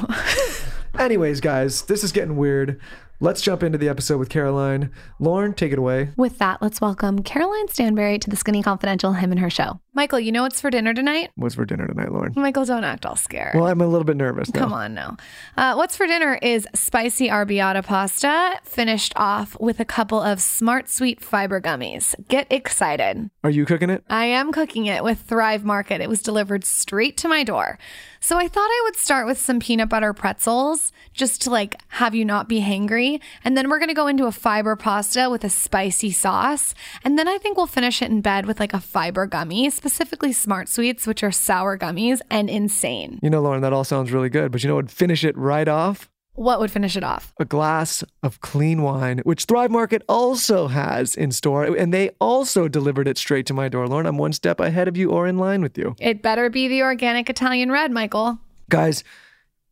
Anyways, 1.00 1.40
guys, 1.42 1.84
this 1.84 2.04
is 2.04 2.12
getting 2.12 2.36
weird. 2.36 2.80
Let's 3.20 3.42
jump 3.42 3.64
into 3.64 3.78
the 3.78 3.90
episode 3.90 4.18
with 4.18 4.30
Caroline. 4.30 4.92
Lauryn, 5.20 5.56
take 5.56 5.72
it 5.72 5.80
away. 5.80 6.10
With 6.18 6.38
that, 6.40 6.62
let's 6.62 6.82
welcome 6.82 7.24
Caroline 7.24 7.68
Stanbury 7.68 8.20
to 8.20 8.30
the 8.30 8.36
Skinny 8.36 8.62
Confidential 8.62 9.14
Him 9.14 9.32
and 9.32 9.40
Her 9.40 9.50
Show. 9.50 9.80
Michael, 9.98 10.20
you 10.20 10.32
know 10.32 10.44
what's 10.44 10.62
for 10.62 10.70
dinner 10.70 10.94
tonight? 10.94 11.32
What's 11.38 11.56
for 11.56 11.66
dinner 11.66 11.88
tonight, 11.88 12.10
Lauryn? 12.10 12.36
Michael, 12.36 12.66
don't 12.66 12.84
act 12.84 13.04
all 13.04 13.16
scared. 13.16 13.56
Well, 13.56 13.66
I'm 13.66 13.82
a 13.82 13.88
little 13.88 14.04
bit 14.04 14.16
nervous. 14.16 14.54
now. 14.54 14.60
Come 14.60 14.72
on 14.72 14.94
now. 14.94 15.18
Uh, 15.58 15.74
what's 15.74 15.98
for 15.98 16.06
dinner 16.06 16.38
is 16.40 16.68
spicy 16.76 17.30
arrabbiata 17.30 17.84
pasta, 17.84 18.60
finished 18.64 19.14
off 19.16 19.60
with 19.60 19.80
a 19.80 19.86
couple 19.86 20.22
of 20.22 20.40
Smart 20.40 20.88
Sweet 20.88 21.20
fiber 21.20 21.60
gummies. 21.60 22.14
Get 22.28 22.46
excited. 22.52 23.32
Are 23.44 23.50
you 23.50 23.66
cooking 23.66 23.90
it? 23.90 24.04
I 24.08 24.26
am 24.26 24.52
cooking 24.52 24.86
it 24.86 25.04
with 25.04 25.22
Thrive 25.22 25.66
Market. 25.66 26.00
It 26.00 26.10
was 26.10 26.22
delivered 26.22 26.64
straight 26.64 27.18
to 27.18 27.28
my 27.28 27.44
door. 27.44 27.80
So 28.20 28.38
I 28.38 28.48
thought 28.48 28.70
I 28.70 28.82
would 28.86 28.96
start 28.96 29.26
with 29.26 29.40
some 29.40 29.60
peanut 29.60 29.90
butter 29.90 30.14
pretzels 30.14 30.92
just 31.14 31.42
to 31.44 31.50
like 31.50 31.76
have 31.90 32.14
you 32.14 32.26
not 32.26 32.50
be 32.50 32.62
hangry. 32.62 33.20
And 33.44 33.56
then 33.56 33.70
we're 33.70 33.80
going 33.80 33.90
to 33.90 33.94
go 33.94 34.08
into 34.08 34.26
a 34.26 34.32
fiber 34.32 34.76
pasta 34.76 35.30
with 35.30 35.44
a 35.44 35.50
spicy 35.50 36.12
sauce. 36.12 36.76
And 37.04 37.18
then 37.18 37.28
I 37.28 37.38
think 37.38 37.58
we'll 37.58 37.68
finish 37.68 38.02
it 38.02 38.12
in 38.12 38.22
bed 38.22 38.46
with 38.46 38.60
like 38.60 38.74
a 38.74 38.80
fiber 38.80 39.26
gummy, 39.28 39.70
specifically 39.88 40.34
Smart 40.34 40.68
Sweets, 40.68 41.08
which 41.08 41.24
are 41.24 41.32
sour 41.32 41.78
gummies 41.78 42.20
and 42.30 42.50
insane. 42.50 43.20
You 43.24 43.30
know, 43.30 43.42
Lauryn, 43.42 43.62
that 43.62 43.72
all 43.72 43.86
sounds 43.86 44.12
really 44.12 44.28
good, 44.28 44.52
but 44.52 44.62
you 44.62 44.68
know 44.68 44.76
what? 44.76 44.86
would 44.86 44.92
Finish 44.92 45.24
it 45.24 45.38
right 45.38 45.68
off. 45.68 46.10
What 46.34 46.60
would 46.60 46.70
finish 46.70 46.96
it 46.96 47.04
off? 47.04 47.34
A 47.40 47.46
glass 47.46 48.04
of 48.22 48.42
clean 48.42 48.84
wine, 48.84 49.20
which 49.24 49.46
Thrive 49.46 49.72
Market 49.72 50.04
also 50.08 50.68
has 50.68 51.16
in 51.16 51.32
store, 51.32 51.64
and 51.64 51.92
they 51.92 52.12
also 52.20 52.68
delivered 52.68 53.08
it 53.08 53.18
straight 53.18 53.48
to 53.48 53.56
my 53.56 53.70
door. 53.70 53.88
Lauryn, 53.88 54.06
I'm 54.06 54.20
one 54.20 54.34
step 54.34 54.60
ahead 54.60 54.88
of 54.88 54.96
you 54.96 55.10
or 55.10 55.26
in 55.26 55.40
line 55.40 55.62
with 55.64 55.80
you. 55.80 55.96
It 56.00 56.22
better 56.22 56.52
be 56.52 56.68
the 56.68 56.84
organic 56.84 57.28
Italian 57.30 57.72
red, 57.72 57.92
Michael. 57.92 58.38
Guys, 58.70 59.04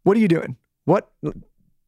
what 0.04 0.18
are 0.18 0.22
you 0.22 0.28
doing? 0.28 0.56
What? 0.86 1.12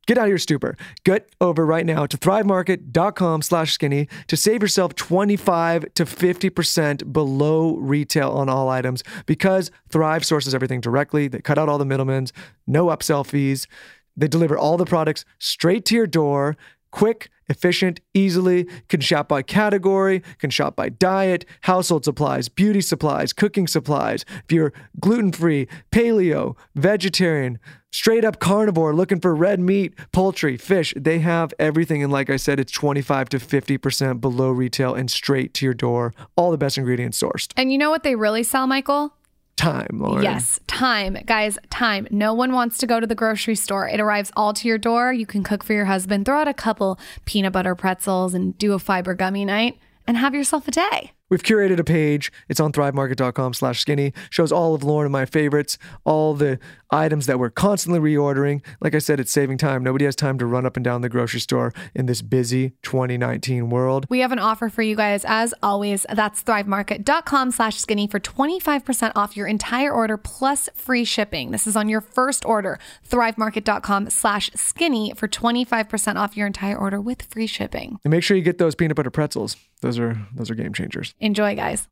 Get 0.07 0.17
out 0.17 0.23
of 0.23 0.29
your 0.29 0.37
stupor. 0.37 0.75
Get 1.03 1.29
over 1.39 1.65
right 1.65 1.85
now 1.85 2.05
to 2.05 2.17
thrivemarket.com 2.17 3.41
slash 3.41 3.73
skinny 3.73 4.07
to 4.27 4.37
save 4.37 4.61
yourself 4.61 4.95
25 4.95 5.93
to 5.93 6.05
50% 6.05 7.13
below 7.13 7.75
retail 7.75 8.31
on 8.31 8.49
all 8.49 8.69
items 8.69 9.03
because 9.25 9.69
Thrive 9.89 10.25
sources 10.25 10.55
everything 10.55 10.81
directly. 10.81 11.27
They 11.27 11.41
cut 11.41 11.57
out 11.57 11.69
all 11.69 11.77
the 11.77 11.85
middlemen, 11.85 12.27
no 12.65 12.87
upsell 12.87 13.25
fees. 13.25 13.67
They 14.15 14.27
deliver 14.27 14.57
all 14.57 14.77
the 14.77 14.85
products 14.85 15.25
straight 15.39 15.85
to 15.85 15.95
your 15.95 16.07
door, 16.07 16.57
quick, 16.91 17.29
efficient, 17.49 17.99
easily. 18.13 18.65
Can 18.87 19.01
shop 19.01 19.27
by 19.27 19.41
category, 19.41 20.23
can 20.39 20.49
shop 20.49 20.75
by 20.75 20.89
diet, 20.89 21.45
household 21.61 22.05
supplies, 22.05 22.49
beauty 22.49 22.81
supplies, 22.81 23.33
cooking 23.33 23.67
supplies. 23.67 24.25
If 24.45 24.51
you're 24.51 24.73
gluten 24.99 25.31
free, 25.31 25.67
paleo, 25.91 26.55
vegetarian, 26.75 27.59
straight 27.97 28.23
up 28.23 28.39
carnivore, 28.39 28.93
looking 28.93 29.19
for 29.19 29.33
red 29.33 29.59
meat, 29.59 29.93
poultry, 30.11 30.55
fish, 30.55 30.93
they 30.95 31.17
have 31.17 31.51
everything. 31.57 32.03
And 32.03 32.11
like 32.11 32.29
I 32.29 32.37
said, 32.37 32.59
it's 32.59 32.71
25 32.71 33.29
to 33.29 33.39
50% 33.39 34.21
below 34.21 34.51
retail 34.51 34.93
and 34.93 35.09
straight 35.09 35.55
to 35.55 35.65
your 35.65 35.73
door. 35.73 36.13
All 36.35 36.51
the 36.51 36.59
best 36.59 36.77
ingredients 36.77 37.19
sourced. 37.19 37.51
And 37.57 37.71
you 37.71 37.77
know 37.79 37.89
what 37.89 38.03
they 38.03 38.15
really 38.15 38.43
sell, 38.43 38.67
Michael? 38.67 39.13
Time, 39.55 39.87
Lauryn. 39.93 40.21
Yes, 40.21 40.59
time. 40.67 41.17
Guys, 41.25 41.57
time. 41.71 42.07
No 42.11 42.35
one 42.35 42.51
wants 42.51 42.77
to 42.77 42.85
go 42.85 42.99
to 42.99 43.07
the 43.07 43.15
grocery 43.15 43.55
store. 43.55 43.89
It 43.89 43.99
arrives 43.99 44.31
all 44.37 44.53
to 44.53 44.67
your 44.67 44.77
door. 44.77 45.11
You 45.11 45.25
can 45.25 45.43
cook 45.43 45.63
for 45.63 45.73
your 45.73 45.85
husband, 45.85 46.27
throw 46.27 46.41
out 46.41 46.47
a 46.47 46.53
couple 46.53 46.99
peanut 47.25 47.53
butter 47.53 47.73
pretzels, 47.73 48.35
and 48.35 48.55
do 48.59 48.73
a 48.73 48.79
fiber 48.79 49.15
gummy 49.15 49.43
night 49.43 49.79
and 50.05 50.15
have 50.15 50.35
yourself 50.35 50.67
a 50.67 50.71
day. 50.71 51.13
We've 51.29 51.43
curated 51.43 51.79
a 51.79 51.83
page. 51.83 52.31
It's 52.47 52.59
on 52.59 52.71
thrivemarket.com 52.71 53.53
slash 53.53 53.81
skinny. 53.81 54.13
Shows 54.29 54.51
all 54.51 54.73
of 54.73 54.81
Lauryn 54.81 55.03
and 55.03 55.11
my 55.11 55.25
favorites, 55.25 55.77
all 56.05 56.33
the 56.33 56.59
items 56.89 57.25
that 57.25 57.37
we're 57.37 57.49
constantly 57.49 57.99
reordering. 57.99 58.63
Like 58.79 58.95
I 58.95 58.99
said, 58.99 59.19
it's 59.19 59.31
saving 59.31 59.57
time. 59.57 59.83
Nobody 59.83 60.05
has 60.05 60.15
time 60.15 60.37
to 60.39 60.45
run 60.45 60.65
up 60.65 60.77
and 60.77 60.83
down 60.83 61.01
the 61.01 61.09
grocery 61.09 61.39
store 61.39 61.73
in 61.93 62.05
this 62.05 62.21
busy 62.21 62.71
2019 62.83 63.69
world. 63.69 64.05
We 64.09 64.19
have 64.19 64.31
an 64.31 64.39
offer 64.39 64.69
for 64.69 64.81
you 64.81 64.95
guys 64.95 65.25
as 65.25 65.53
always. 65.61 66.05
That's 66.09 66.43
thrivemarket.com 66.43 67.51
slash 67.51 67.75
skinny 67.75 68.07
for 68.07 68.19
25% 68.19 69.11
off 69.15 69.35
your 69.35 69.47
entire 69.47 69.91
order 69.91 70.17
plus 70.17 70.69
free 70.75 71.03
shipping. 71.03 71.51
This 71.51 71.67
is 71.67 71.75
on 71.75 71.89
your 71.89 72.01
first 72.01 72.45
order. 72.45 72.79
Thrivemarket.com 73.09 74.09
slash 74.09 74.49
skinny 74.55 75.13
for 75.15 75.27
25% 75.27 76.15
off 76.15 76.37
your 76.37 76.47
entire 76.47 76.77
order 76.77 77.01
with 77.01 77.21
free 77.23 77.47
shipping. 77.47 77.99
And 78.03 78.11
make 78.11 78.23
sure 78.23 78.37
you 78.37 78.43
get 78.43 78.57
those 78.57 78.75
peanut 78.75 78.95
butter 78.95 79.11
pretzels. 79.11 79.57
Those 79.81 79.99
are 79.99 80.17
those 80.35 80.49
are 80.49 80.55
game 80.55 80.73
changers. 80.73 81.13
Enjoy, 81.19 81.55
guys. 81.55 81.87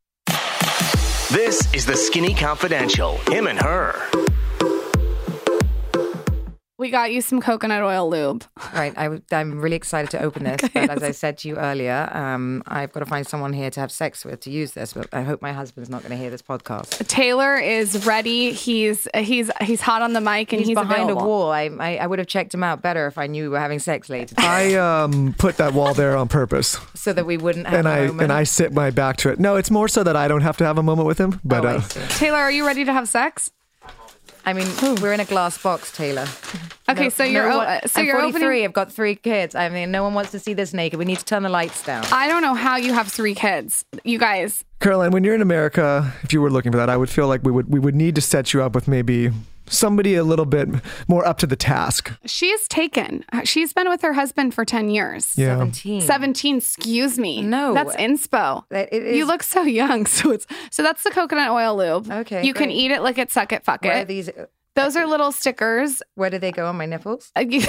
This 1.30 1.72
is 1.74 1.86
the 1.86 1.96
Skinny 1.96 2.34
Confidential. 2.34 3.18
Him 3.28 3.46
and 3.46 3.58
her. 3.60 3.94
We 6.78 6.90
got 6.90 7.10
you 7.10 7.22
some 7.22 7.40
coconut 7.40 7.82
oil 7.82 8.10
lube. 8.10 8.44
Right, 8.74 8.92
I, 8.98 9.18
am 9.40 9.60
really 9.62 9.76
excited 9.76 10.10
to 10.10 10.22
open 10.22 10.44
this, 10.44 10.60
but 10.74 10.90
as 10.90 11.02
I 11.02 11.10
said 11.12 11.38
to 11.38 11.48
you 11.48 11.56
earlier, 11.56 12.06
um, 12.12 12.62
I've 12.66 12.92
got 12.92 13.00
to 13.00 13.06
find 13.06 13.26
someone 13.26 13.54
here 13.54 13.70
to 13.70 13.80
have 13.80 13.90
sex 13.90 14.26
with 14.26 14.40
to 14.40 14.50
use 14.50 14.72
this. 14.72 14.92
But 14.92 15.08
I 15.10 15.22
hope 15.22 15.40
my 15.40 15.52
husband's 15.52 15.88
not 15.88 16.02
going 16.02 16.10
to 16.10 16.18
hear 16.18 16.28
this 16.28 16.42
podcast. 16.42 17.06
Taylor 17.08 17.56
is 17.56 18.04
ready. 18.04 18.52
He's 18.52 19.08
he's 19.16 19.50
he's 19.62 19.80
hot 19.80 20.02
on 20.02 20.12
the 20.12 20.20
mic 20.20 20.52
and 20.52 20.60
He's, 20.60 20.68
he's, 20.68 20.74
behind 20.74 21.04
available. 21.04 21.22
a 21.22 21.26
wall. 21.26 21.50
I, 21.50 21.70
I 21.80 21.96
I 21.96 22.06
would 22.06 22.18
have 22.18 22.28
checked 22.28 22.52
him 22.52 22.62
out 22.62 22.82
better 22.82 23.06
if 23.06 23.16
I 23.16 23.26
knew 23.26 23.44
we 23.44 23.48
were 23.48 23.58
having 23.58 23.78
sex 23.78 24.10
later, 24.10 24.34
I 24.38 24.74
um 24.74 25.34
put 25.38 25.56
that 25.56 25.72
wall 25.72 25.94
there 25.94 26.14
on 26.14 26.28
purpose. 26.28 26.78
so 26.94 27.14
that 27.14 27.24
we 27.24 27.38
wouldn't 27.38 27.66
have 27.68 27.78
And 27.78 27.88
a 27.88 27.90
I 27.90 28.06
moment. 28.08 28.20
and 28.24 28.32
I 28.34 28.42
sit 28.44 28.74
my 28.74 28.90
back 28.90 29.16
to 29.18 29.30
it. 29.30 29.40
No, 29.40 29.56
it's 29.56 29.70
more 29.70 29.88
so 29.88 30.02
that 30.02 30.14
I 30.16 30.28
don't 30.28 30.42
have 30.42 30.58
to 30.58 30.64
have 30.66 30.76
a 30.76 30.82
moment 30.82 31.06
with 31.08 31.16
him. 31.18 31.40
But 31.42 31.64
Oh, 31.64 31.68
uh. 31.68 31.80
Taylor, 32.10 32.36
are 32.38 32.50
you 32.52 32.66
ready 32.66 32.84
to 32.84 32.92
have 32.92 33.08
sex? 33.08 33.50
I 34.46 34.52
mean, 34.52 34.66
we're 35.02 35.12
in 35.12 35.20
a 35.20 35.24
glass 35.24 35.60
box, 35.62 35.90
Taylor. 35.92 36.26
Okay, 36.88 37.02
No- 37.02 37.08
so 37.08 37.24
you're 37.24 37.50
o- 37.50 37.56
one- 37.58 37.80
so 37.88 37.98
I'm 38.00 38.06
you're 38.06 38.14
43. 38.20 38.38
opening. 38.46 38.64
I've 38.64 38.72
got 38.72 38.92
three 38.92 39.16
kids. 39.16 39.56
I 39.56 39.68
mean, 39.70 39.90
no 39.90 40.04
one 40.04 40.14
wants 40.14 40.30
to 40.30 40.38
see 40.38 40.54
this 40.54 40.72
naked. 40.72 41.00
We 41.00 41.04
need 41.04 41.18
to 41.18 41.24
turn 41.24 41.42
the 41.42 41.48
lights 41.48 41.82
down. 41.82 42.04
I 42.12 42.28
don't 42.28 42.42
know 42.42 42.54
how 42.54 42.76
you 42.76 42.92
have 42.92 43.08
three 43.08 43.34
kids, 43.34 43.84
you 44.04 44.20
guys. 44.20 44.64
Caroline, 44.78 45.10
when 45.10 45.24
you're 45.24 45.34
in 45.34 45.42
America, 45.42 46.12
if 46.22 46.32
you 46.32 46.40
were 46.40 46.48
looking 46.48 46.70
for 46.70 46.78
that, 46.78 46.88
I 46.88 46.96
would 46.96 47.10
feel 47.10 47.26
like 47.26 47.42
we 47.42 47.50
would 47.50 47.68
we 47.72 47.80
would 47.80 47.96
need 47.96 48.14
to 48.14 48.20
set 48.20 48.52
you 48.54 48.62
up 48.62 48.76
with 48.76 48.86
maybe 48.86 49.30
somebody 49.68 50.14
a 50.14 50.24
little 50.24 50.44
bit 50.46 50.68
more 51.08 51.26
up 51.26 51.38
to 51.38 51.46
the 51.46 51.56
task. 51.56 52.12
She's 52.24 52.66
taken. 52.68 53.24
She's 53.44 53.72
been 53.72 53.88
with 53.88 54.02
her 54.02 54.12
husband 54.12 54.54
for 54.54 54.64
10 54.64 54.88
years. 54.90 55.32
Yeah. 55.36 55.56
17. 55.56 56.00
17, 56.02 56.56
excuse 56.58 57.18
me. 57.18 57.42
No. 57.42 57.74
That's 57.74 57.94
inspo. 57.96 58.64
That- 58.70 58.92
you 58.92 59.26
look 59.26 59.42
so 59.42 59.62
young. 59.62 60.06
So 60.16 60.30
it's 60.30 60.46
so 60.70 60.82
that's 60.82 61.02
the 61.02 61.10
coconut 61.10 61.50
oil 61.50 61.76
lube. 61.76 62.10
Okay, 62.10 62.44
You 62.44 62.54
can 62.54 62.70
eat 62.70 62.90
it, 62.90 63.02
lick 63.02 63.18
it, 63.18 63.30
suck 63.30 63.52
it, 63.52 63.64
fuck 63.64 63.82
Where 63.82 63.92
are 63.92 63.98
it. 64.00 64.08
these? 64.08 64.30
Those 64.74 64.96
are 64.96 65.06
little 65.06 65.32
stickers. 65.32 66.02
Where 66.14 66.30
do 66.30 66.38
they 66.38 66.52
go 66.52 66.66
on 66.66 66.76
my 66.76 66.86
nipples? 66.86 67.30
Uh, 67.36 67.40
you- 67.48 67.62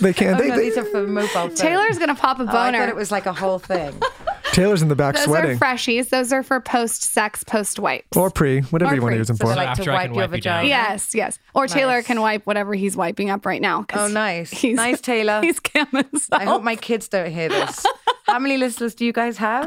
They 0.00 0.12
can't. 0.14 0.36
Oh, 0.36 0.42
they, 0.42 0.48
no, 0.48 0.56
they- 0.56 0.62
these 0.64 0.78
are 0.78 0.84
for 0.84 1.06
mobile. 1.06 1.28
phone. 1.28 1.54
Taylor's 1.54 1.98
gonna 1.98 2.14
pop 2.14 2.38
a 2.40 2.44
Oh, 2.44 2.46
I 2.46 2.52
boner. 2.52 2.78
thought 2.78 2.88
it 2.88 2.96
was 2.96 3.10
like 3.12 3.26
a 3.26 3.32
whole 3.32 3.58
thing. 3.58 3.92
Taylor's 4.52 4.82
in 4.82 4.88
the 4.88 4.96
back 4.96 5.14
Those 5.14 5.24
sweating. 5.24 5.52
are 5.52 5.56
freshies. 5.56 6.08
Those 6.08 6.32
are 6.32 6.42
for 6.42 6.60
post 6.60 7.02
sex, 7.04 7.44
post 7.44 7.78
wipes. 7.78 8.16
or 8.16 8.30
pre, 8.30 8.60
whatever 8.62 8.92
Or 8.92 8.94
you 8.96 9.02
want 9.02 9.12
to 9.12 9.16
pre. 9.16 9.18
use 9.20 9.26
them 9.28 9.36
So 9.36 9.44
for. 9.46 9.50
they 9.50 9.56
like 9.56 9.68
After 9.68 9.84
to 9.84 9.90
I 9.90 9.94
wipe 9.94 10.02
can 10.06 10.14
your 10.14 10.22
wipe 10.28 10.36
you 10.36 10.40
down. 10.42 10.64
vagina. 10.64 10.68
yes, 10.68 11.14
yes. 11.14 11.38
Or 11.54 11.66
Taylor 11.66 11.94
Nice. 11.96 12.06
can 12.06 12.20
wipe 12.20 12.46
whatever 12.46 12.74
he's 12.74 12.96
wiping 12.96 13.30
up 13.30 13.46
right 13.46 13.60
now. 13.62 13.82
'cause 13.84 14.10
Oh, 14.10 14.12
nice. 14.12 14.50
He's, 14.50 14.76
Nice, 14.76 15.00
Taylor. 15.00 15.40
He's 15.42 15.60
camming 15.60 16.10
himself. 16.10 16.42
I 16.42 16.44
hope 16.44 16.62
my 16.62 16.76
kids 16.76 17.08
don't 17.08 17.30
hear 17.30 17.48
this. 17.48 17.84
How 18.26 18.38
many 18.38 18.58
listeners 18.58 18.94
do 18.94 19.04
you 19.04 19.12
guys 19.12 19.36
have? 19.38 19.66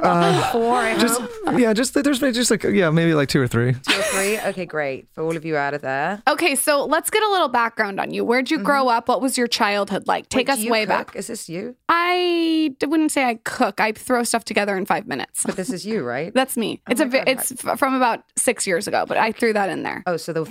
Four, 0.53 0.77
I 0.77 0.97
Just 0.97 1.19
hope. 1.19 1.59
yeah, 1.59 1.73
just 1.73 1.93
there's 1.95 2.19
just 2.19 2.49
like 2.49 2.63
yeah, 2.63 2.89
maybe 2.91 3.13
like 3.13 3.27
two 3.27 3.41
or 3.41 3.47
three. 3.47 3.73
Two 3.73 3.99
or 3.99 4.03
three? 4.03 4.39
Okay, 4.39 4.65
great. 4.65 5.07
For 5.13 5.21
all 5.21 5.35
of 5.35 5.43
you 5.43 5.57
out 5.57 5.73
of 5.73 5.81
there. 5.81 6.21
Okay, 6.29 6.55
so 6.55 6.85
let's 6.85 7.09
get 7.09 7.21
a 7.23 7.27
little 7.29 7.49
background 7.49 7.99
on 7.99 8.13
you. 8.13 8.23
Where'd 8.23 8.49
you 8.49 8.59
grow 8.59 8.87
up? 8.87 9.09
What 9.09 9.21
was 9.21 9.37
your 9.37 9.47
childhood 9.47 10.07
like? 10.07 10.29
Take 10.29 10.47
Mm-hmm. 10.47 10.49
Wait, 10.49 10.53
us 10.53 10.59
do 10.59 10.65
you 10.65 10.71
way 10.71 10.81
cook? 10.85 11.07
back. 11.07 11.15
Is 11.17 11.27
this 11.27 11.49
you? 11.49 11.75
I 11.89 12.73
d- 12.79 12.85
wouldn't 12.85 13.11
say 13.11 13.25
I 13.25 13.35
cook. 13.43 13.81
I 13.81 13.91
throw 13.91 14.23
stuff 14.23 14.45
together 14.45 14.72
in 14.77 14.85
five 14.85 15.07
minutes. 15.07 15.43
But 15.45 15.55
this 15.55 15.71
is 15.71 15.85
you, 15.85 16.03
right? 16.15 16.33
That's 16.33 16.57
me. 16.57 16.81
Oh 16.87 16.91
it's 16.91 17.01
a 17.01 17.05
my 17.05 17.11
God. 17.19 17.29
it's 17.29 17.51
f- 17.65 17.79
from 17.79 17.93
about 17.95 18.23
six 18.35 18.65
years 18.67 18.87
ago, 18.87 19.05
but 19.07 19.17
I 19.17 19.31
threw 19.31 19.53
that 19.53 19.69
in 19.69 19.83
there. 19.83 20.03
Oh, 20.05 20.17
so 20.17 20.33
the, 20.33 20.45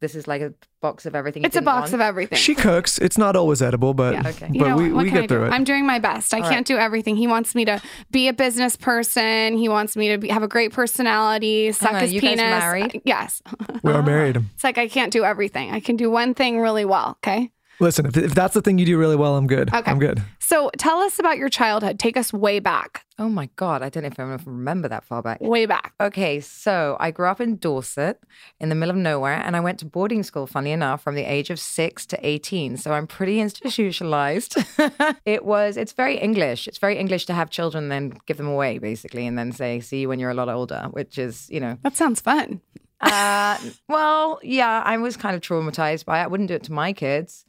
this 0.00 0.14
is 0.14 0.26
like 0.26 0.40
a 0.42 0.54
box 0.80 1.04
of 1.06 1.14
everything. 1.14 1.44
It's 1.44 1.54
a 1.56 1.58
didn't 1.58 1.66
box 1.66 1.82
want? 1.90 1.94
of 1.94 2.00
everything. 2.00 2.38
She 2.38 2.54
cooks. 2.54 2.98
It's 2.98 3.18
not 3.18 3.36
always 3.36 3.60
edible, 3.60 3.92
but 3.92 4.14
Yeah. 4.14 4.28
Okay. 4.28 4.46
but 4.48 4.54
You 4.54 4.60
know, 4.66 4.76
we, 4.76 4.92
we 4.92 5.10
get 5.10 5.28
through 5.28 5.44
it. 5.46 5.50
I'm 5.50 5.64
doing 5.64 5.86
my 5.86 5.98
best. 5.98 6.32
I 6.32 6.40
can't 6.40 6.66
do 6.66 6.76
everything. 6.78 7.16
He 7.16 7.26
wants 7.26 7.54
me 7.54 7.64
to 7.66 7.82
be 8.10 8.28
a 8.28 8.32
business 8.32 8.76
person. 8.76 9.58
He 9.58 9.68
wants 9.68 9.96
me 9.96 10.08
to 10.10 10.18
be, 10.18 10.28
have 10.28 10.42
a 10.42 10.48
great 10.48 10.72
personality, 10.72 11.72
suck 11.72 11.92
on, 11.94 12.00
his 12.00 12.12
you 12.14 12.20
guys 12.20 12.30
penis. 12.30 12.40
married? 12.40 13.02
Yes. 13.04 13.42
we 13.82 13.92
are 13.92 14.02
married. 14.02 14.36
It's 14.54 14.64
like 14.64 14.78
I 14.78 14.88
can't 14.88 15.12
do 15.12 15.24
everything. 15.24 15.70
I 15.70 15.80
can 15.80 15.96
do 15.96 16.10
one 16.10 16.34
thing 16.34 16.58
really 16.60 16.84
well. 16.86 17.18
Okay. 17.22 17.50
Listen, 17.80 18.06
if, 18.06 18.16
if 18.16 18.34
that's 18.34 18.54
the 18.54 18.60
thing 18.60 18.78
you 18.78 18.86
do 18.86 18.98
really 18.98 19.16
well, 19.16 19.36
I'm 19.36 19.46
good. 19.46 19.72
Okay. 19.72 19.90
I'm 19.90 19.98
good. 19.98 20.22
So 20.38 20.70
tell 20.76 20.98
us 20.98 21.18
about 21.18 21.38
your 21.38 21.48
childhood. 21.48 21.98
Take 21.98 22.16
us 22.16 22.32
way 22.32 22.58
back. 22.58 23.06
Oh 23.18 23.28
my 23.28 23.48
God. 23.56 23.82
I 23.82 23.88
don't 23.88 24.02
know 24.02 24.08
if 24.08 24.18
I 24.18 24.22
remember 24.44 24.88
that 24.88 25.04
far 25.04 25.22
back. 25.22 25.40
Way 25.40 25.64
back. 25.64 25.94
Okay, 26.00 26.40
so 26.40 26.96
I 27.00 27.10
grew 27.10 27.26
up 27.28 27.40
in 27.40 27.56
Dorset 27.56 28.20
in 28.58 28.68
the 28.68 28.74
middle 28.74 28.90
of 28.90 28.96
nowhere, 28.96 29.40
and 29.44 29.56
I 29.56 29.60
went 29.60 29.78
to 29.78 29.84
boarding 29.84 30.22
school, 30.22 30.46
funny 30.46 30.72
enough, 30.72 31.02
from 31.02 31.14
the 31.14 31.22
age 31.22 31.50
of 31.50 31.58
six 31.58 32.04
to 32.06 32.26
18. 32.26 32.76
So 32.76 32.92
I'm 32.92 33.06
pretty 33.06 33.40
institutionalized. 33.40 34.56
it 35.24 35.44
was, 35.44 35.76
it's 35.76 35.92
very 35.92 36.18
English. 36.18 36.68
It's 36.68 36.78
very 36.78 36.98
English 36.98 37.26
to 37.26 37.32
have 37.32 37.48
children, 37.48 37.88
then 37.88 38.14
give 38.26 38.36
them 38.36 38.48
away, 38.48 38.78
basically, 38.78 39.26
and 39.26 39.38
then 39.38 39.52
say, 39.52 39.80
see 39.80 40.00
you 40.00 40.08
when 40.08 40.18
you're 40.18 40.30
a 40.30 40.34
lot 40.34 40.48
older, 40.48 40.88
which 40.90 41.16
is, 41.16 41.48
you 41.50 41.60
know. 41.60 41.78
That 41.82 41.96
sounds 41.96 42.20
fun. 42.20 42.60
Uh, 43.00 43.56
well, 43.88 44.40
yeah, 44.42 44.82
I 44.84 44.98
was 44.98 45.16
kind 45.16 45.34
of 45.34 45.40
traumatized 45.40 46.04
by 46.04 46.20
it. 46.20 46.24
I 46.24 46.26
wouldn't 46.26 46.48
do 46.48 46.54
it 46.54 46.64
to 46.64 46.72
my 46.72 46.92
kids, 46.92 47.44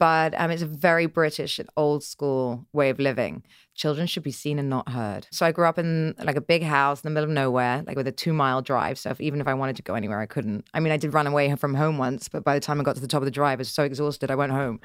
but 0.00 0.32
um, 0.40 0.50
it's 0.50 0.62
a 0.62 0.66
very 0.66 1.04
British 1.04 1.58
and 1.58 1.68
old 1.76 2.02
school 2.02 2.66
way 2.72 2.88
of 2.88 2.98
living. 2.98 3.42
Children 3.74 4.06
should 4.06 4.22
be 4.22 4.32
seen 4.32 4.58
and 4.58 4.70
not 4.70 4.88
heard. 4.88 5.28
So 5.30 5.44
I 5.44 5.52
grew 5.52 5.66
up 5.66 5.78
in 5.78 6.14
like 6.24 6.36
a 6.36 6.40
big 6.40 6.62
house 6.62 7.02
in 7.02 7.06
the 7.06 7.12
middle 7.12 7.28
of 7.28 7.34
nowhere, 7.34 7.84
like 7.86 7.98
with 7.98 8.06
a 8.06 8.12
two 8.12 8.32
mile 8.32 8.62
drive. 8.62 8.98
So 8.98 9.10
if, 9.10 9.20
even 9.20 9.42
if 9.42 9.46
I 9.46 9.52
wanted 9.52 9.76
to 9.76 9.82
go 9.82 9.94
anywhere, 9.94 10.18
I 10.18 10.24
couldn't. 10.24 10.64
I 10.72 10.80
mean, 10.80 10.90
I 10.90 10.96
did 10.96 11.12
run 11.12 11.26
away 11.26 11.54
from 11.54 11.74
home 11.74 11.98
once, 11.98 12.28
but 12.28 12.44
by 12.44 12.54
the 12.54 12.60
time 12.60 12.80
I 12.80 12.82
got 12.82 12.94
to 12.94 13.00
the 13.02 13.08
top 13.08 13.20
of 13.20 13.26
the 13.26 13.30
drive, 13.30 13.58
I 13.58 13.60
was 13.60 13.68
so 13.68 13.82
exhausted, 13.82 14.30
I 14.30 14.36
went 14.36 14.52
home. 14.52 14.80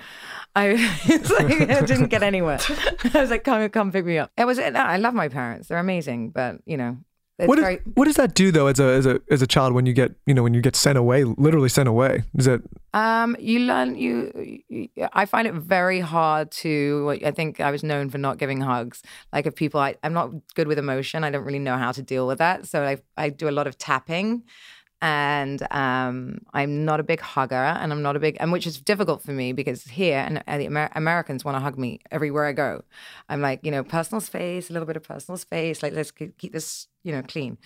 I, 0.54 0.74
like, 1.08 1.72
I 1.72 1.82
didn't 1.82 2.08
get 2.08 2.22
anywhere. 2.22 2.60
I 3.14 3.22
was 3.22 3.30
like, 3.30 3.46
come, 3.46 3.70
come 3.70 3.94
pick 3.94 4.04
me 4.04 4.18
up. 4.18 4.32
It 4.38 4.44
was. 4.44 4.60
I 4.60 4.98
love 4.98 5.14
my 5.14 5.30
parents; 5.30 5.70
they're 5.70 5.78
amazing. 5.78 6.32
But 6.32 6.58
you 6.66 6.76
know, 6.76 6.98
it's 7.38 7.48
What, 7.48 7.58
is- 7.60 7.64
very. 7.66 7.80
what 7.96 8.06
does 8.06 8.16
that 8.16 8.34
do 8.34 8.52
though 8.52 8.68
as 8.68 8.80
a, 8.80 8.86
as 9.00 9.06
a 9.06 9.20
as 9.30 9.42
a 9.42 9.48
child 9.48 9.74
when 9.74 9.86
you 9.86 9.94
get 9.94 10.12
you 10.26 10.34
know 10.34 10.44
when 10.44 10.54
you 10.54 10.62
get 10.62 10.76
sent 10.76 10.98
away 10.98 11.24
literally 11.26 11.70
sent 11.70 11.90
away 11.90 12.24
is 12.38 12.48
it 12.48 12.62
Um, 12.94 13.36
you 13.40 13.60
learn 13.60 13.96
you, 13.96 14.32
you. 14.70 14.88
I 15.12 15.26
find 15.26 15.46
it 15.48 15.54
very 15.54 16.00
hard 16.00 16.50
to. 16.64 17.12
I 17.30 17.32
think 17.32 17.60
I 17.60 17.70
was 17.72 17.84
known 17.84 18.10
for 18.10 18.18
not 18.18 18.38
giving 18.38 18.62
hugs. 18.62 19.02
Like 19.34 19.46
if 19.50 19.54
people, 19.56 19.82
I, 19.82 19.96
I'm 20.04 20.14
not 20.14 20.30
good 20.58 20.68
with 20.70 20.80
emotion. 20.80 21.26
I 21.26 21.30
don't 21.32 21.44
really 21.44 21.60
know 21.68 21.78
how 21.78 21.92
to 21.92 22.02
deal 22.02 22.26
with 22.26 22.38
that. 22.38 22.66
So 22.68 22.84
I, 22.92 22.94
I 23.18 23.30
do 23.42 23.50
a 23.50 23.56
lot 23.60 23.68
of 23.68 23.78
tapping, 23.78 24.44
and 25.02 25.62
um, 25.72 26.40
I'm 26.54 26.86
not 26.86 27.00
a 27.00 27.04
big 27.04 27.20
hugger, 27.20 27.56
and 27.82 27.92
I'm 27.92 28.02
not 28.02 28.16
a 28.16 28.20
big, 28.20 28.38
and 28.40 28.52
which 28.52 28.66
is 28.66 28.80
difficult 28.80 29.22
for 29.22 29.32
me 29.34 29.52
because 29.54 29.84
here 29.84 30.20
and, 30.26 30.42
and 30.48 30.62
the 30.62 30.66
Amer- 30.68 30.92
Americans 30.96 31.44
want 31.44 31.56
to 31.58 31.62
hug 31.62 31.78
me 31.78 32.00
everywhere 32.12 32.46
I 32.46 32.54
go. 32.54 32.84
I'm 33.30 33.42
like, 33.42 33.60
you 33.64 33.72
know, 33.72 33.84
personal 33.84 34.22
space, 34.22 34.70
a 34.70 34.74
little 34.74 34.88
bit 34.88 34.96
of 34.96 35.04
personal 35.04 35.38
space. 35.38 35.84
Like 35.84 35.94
let's 35.94 36.12
keep 36.12 36.54
this, 36.54 36.88
you 37.06 37.12
know, 37.14 37.22
clean. 37.22 37.58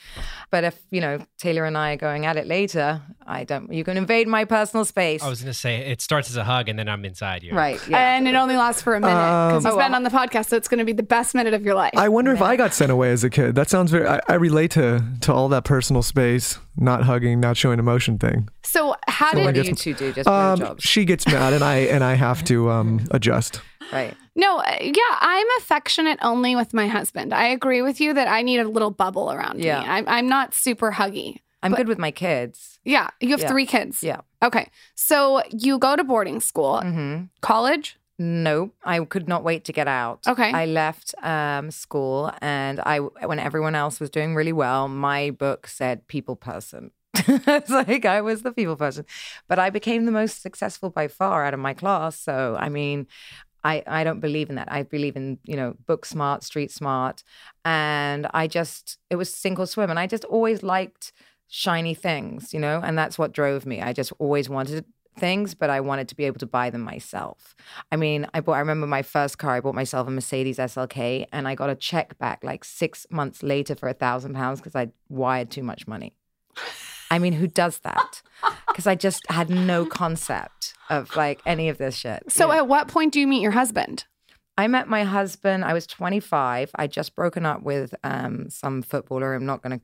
But 0.52 0.64
if 0.66 0.78
you 0.92 1.02
know 1.02 1.26
Taylor 1.40 1.64
and 1.66 1.78
I 1.78 1.94
are 1.94 1.98
going 1.98 2.26
at 2.26 2.36
it 2.38 2.46
later, 2.46 3.02
I 3.26 3.46
don't. 3.46 3.72
You 3.74 3.84
can 3.84 3.98
invade 3.98 4.28
my 4.28 4.44
personal 4.46 4.84
space. 4.86 5.24
I 5.24 5.30
was 5.30 5.42
gonna 5.42 5.54
say 5.54 5.78
it 5.92 6.02
starts 6.02 6.30
as 6.30 6.36
a 6.36 6.44
hug 6.44 6.70
and 6.70 6.78
then 6.78 6.88
I'm 6.90 7.06
inside 7.06 7.42
you. 7.42 7.54
Right. 7.56 7.80
Yeah. 7.88 8.16
And 8.18 8.28
it 8.28 8.36
only 8.36 8.56
lasts 8.58 8.82
for 8.82 8.94
a 8.96 9.00
minute 9.00 9.14
because 9.16 9.64
he's 9.64 9.74
Um, 9.74 9.80
been 9.80 9.94
on 9.96 10.04
the 10.04 10.10
podcast, 10.10 10.48
so 10.50 10.58
it's 10.58 10.68
going 10.68 10.80
to 10.80 10.86
be 10.86 10.92
the 10.94 11.04
best 11.04 11.34
minute 11.34 11.54
of 11.54 11.64
your 11.64 11.74
life. 11.76 11.94
I 11.96 12.10
wonder 12.10 12.32
if 12.34 12.42
I 12.42 12.56
got 12.58 12.74
sent 12.74 12.92
away 12.92 13.12
as 13.12 13.24
a 13.24 13.30
kid. 13.30 13.56
That 13.56 13.70
sounds 13.70 13.92
very. 13.92 14.08
I, 14.08 14.20
I 14.28 14.34
relate 14.36 14.72
to 14.72 15.02
to 15.22 15.34
all 15.34 15.48
that 15.50 15.64
personal 15.64 16.04
space, 16.04 16.60
not 16.76 17.04
hugging, 17.04 17.40
not 17.40 17.56
showing 17.58 17.80
emotion 17.80 18.18
thing. 18.18 18.50
so 18.64 18.96
how 19.08 19.32
So 19.32 19.38
did 19.40 19.56
do 19.56 19.64
guess- 19.64 19.70
you 19.70 19.76
two 19.76 19.94
do? 19.94 20.12
Just 20.14 20.28
Um, 20.28 20.60
blowjobs, 20.60 20.82
she 20.82 21.06
gets 21.06 21.26
mad, 21.28 21.54
and 21.54 21.64
I 21.64 21.76
and 21.94 22.04
I 22.04 22.16
have 22.16 22.44
to 22.46 22.70
um 22.70 23.08
adjust. 23.12 23.62
Right? 23.92 24.16
No, 24.36 24.60
uh, 24.60 24.78
yeah, 24.82 25.18
I'm 25.20 25.48
affectionate 25.60 26.20
only 26.22 26.56
with 26.56 26.74
my 26.74 26.88
husband. 26.88 27.34
I 27.34 27.48
agree 27.48 27.82
with 27.82 28.00
you 28.00 28.14
that 28.14 28.28
I 28.28 28.42
need 28.42 28.60
a 28.60 28.68
little 28.68 28.92
bubble 28.92 29.32
around 29.32 29.60
Yeah. 29.60 29.82
me. 29.82 29.88
I'm, 29.88 30.06
I'm 30.08 30.28
not 30.30 30.54
super 30.54 30.92
huggy. 30.92 31.38
I'm 31.62 31.74
good 31.74 31.88
with 31.90 32.00
my 32.00 32.12
kids. 32.12 32.80
Yeah, 32.86 33.10
you 33.20 33.32
have 33.32 33.42
Yeah. 33.42 33.50
three 33.50 33.66
kids. 33.66 34.02
Yeah. 34.02 34.22
Okay, 34.42 34.70
so 34.96 35.42
you 35.52 35.78
go 35.78 35.96
to 35.98 36.04
boarding 36.04 36.40
school, 36.40 36.82
Mm-hmm. 36.84 37.26
college. 37.42 37.98
No, 38.22 38.72
I 38.84 39.00
could 39.06 39.28
not 39.30 39.44
wait 39.46 39.64
to 39.66 39.74
get 39.74 39.88
out. 39.88 40.28
Okay. 40.28 40.52
I 40.52 40.66
left 40.66 41.16
um, 41.24 41.72
school, 41.72 42.32
and 42.42 42.80
I 42.82 43.00
when 43.00 43.40
everyone 43.40 43.76
else 43.76 44.00
was 44.02 44.10
doing 44.10 44.36
really 44.36 44.52
well, 44.54 44.88
my 44.90 45.32
book 45.32 45.68
said 45.68 46.06
people 46.08 46.36
person. 46.36 46.92
it's 47.16 47.70
like 47.70 48.06
I 48.06 48.20
was 48.22 48.42
the 48.44 48.52
people 48.52 48.76
person, 48.76 49.06
but 49.48 49.58
I 49.58 49.70
became 49.70 50.06
the 50.06 50.12
most 50.12 50.42
successful 50.42 50.90
by 50.90 51.08
far 51.08 51.46
out 51.46 51.54
of 51.54 51.60
my 51.62 51.74
class. 51.74 52.20
So 52.20 52.58
I 52.60 52.68
mean, 52.70 53.08
I 53.64 53.84
I 53.88 54.04
don't 54.04 54.20
believe 54.20 54.50
in 54.50 54.56
that. 54.56 54.72
I 54.72 54.84
believe 54.84 55.16
in 55.16 55.40
you 55.44 55.56
know 55.56 55.76
book 55.86 56.06
smart, 56.06 56.44
street 56.44 56.72
smart, 56.72 57.24
and 57.66 58.28
I 58.34 58.48
just 58.48 58.98
it 59.10 59.16
was 59.16 59.34
sink 59.34 59.60
or 59.60 59.68
swim, 59.68 59.90
and 59.90 60.00
I 60.00 60.08
just 60.08 60.26
always 60.26 60.64
liked 60.64 61.12
shiny 61.48 61.94
things, 61.96 62.54
you 62.54 62.60
know, 62.60 62.80
and 62.84 62.98
that's 62.98 63.18
what 63.18 63.32
drove 63.34 63.66
me. 63.66 63.82
I 63.82 63.92
just 63.92 64.14
always 64.20 64.50
wanted 64.50 64.86
things, 65.18 65.54
but 65.54 65.70
I 65.70 65.82
wanted 65.82 66.08
to 66.10 66.16
be 66.16 66.26
able 66.26 66.40
to 66.40 66.46
buy 66.46 66.70
them 66.70 66.82
myself. 66.82 67.56
I 67.92 67.98
mean, 67.98 68.28
I 68.34 68.40
bought. 68.40 68.54
I 68.54 68.60
remember 68.60 68.88
my 68.88 69.02
first 69.02 69.38
car. 69.38 69.56
I 69.56 69.60
bought 69.60 69.76
myself 69.76 70.08
a 70.08 70.12
Mercedes 70.12 70.58
SLK, 70.58 71.26
and 71.32 71.48
I 71.48 71.56
got 71.56 71.70
a 71.70 71.76
check 71.76 72.18
back 72.18 72.44
like 72.44 72.64
six 72.64 73.06
months 73.10 73.44
later 73.44 73.76
for 73.76 73.90
a 73.90 73.94
thousand 73.94 74.34
pounds 74.34 74.60
because 74.60 74.76
I 74.76 74.90
wired 75.10 75.52
too 75.52 75.64
much 75.64 75.88
money. 75.88 76.14
I 77.12 77.20
mean, 77.20 77.34
who 77.34 77.48
does 77.48 77.80
that? 77.80 78.22
Because 78.68 78.88
I 78.88 78.96
just 78.96 79.24
had 79.30 79.50
no 79.50 79.86
concept 79.86 80.74
of 80.90 81.14
like 81.18 81.42
any 81.46 81.68
of 81.70 81.78
this 81.78 81.96
shit. 81.96 82.24
So 82.32 82.52
Yeah. 82.52 82.60
at 82.60 82.68
what 82.68 82.88
point 82.88 83.12
do 83.14 83.20
you 83.20 83.28
meet 83.28 83.42
your 83.42 83.52
husband? 83.52 84.06
I 84.58 84.68
met 84.68 84.88
my 84.88 85.04
husband. 85.04 85.66
I 85.66 85.74
was 85.74 85.86
25. 85.88 86.72
I'd 86.76 86.92
just 86.92 87.16
broken 87.16 87.46
up 87.46 87.64
with 87.64 87.94
um, 88.04 88.50
some 88.50 88.82
footballer. 88.82 89.34
I'm 89.34 89.46
not 89.46 89.62
going 89.62 89.78
to 89.80 89.84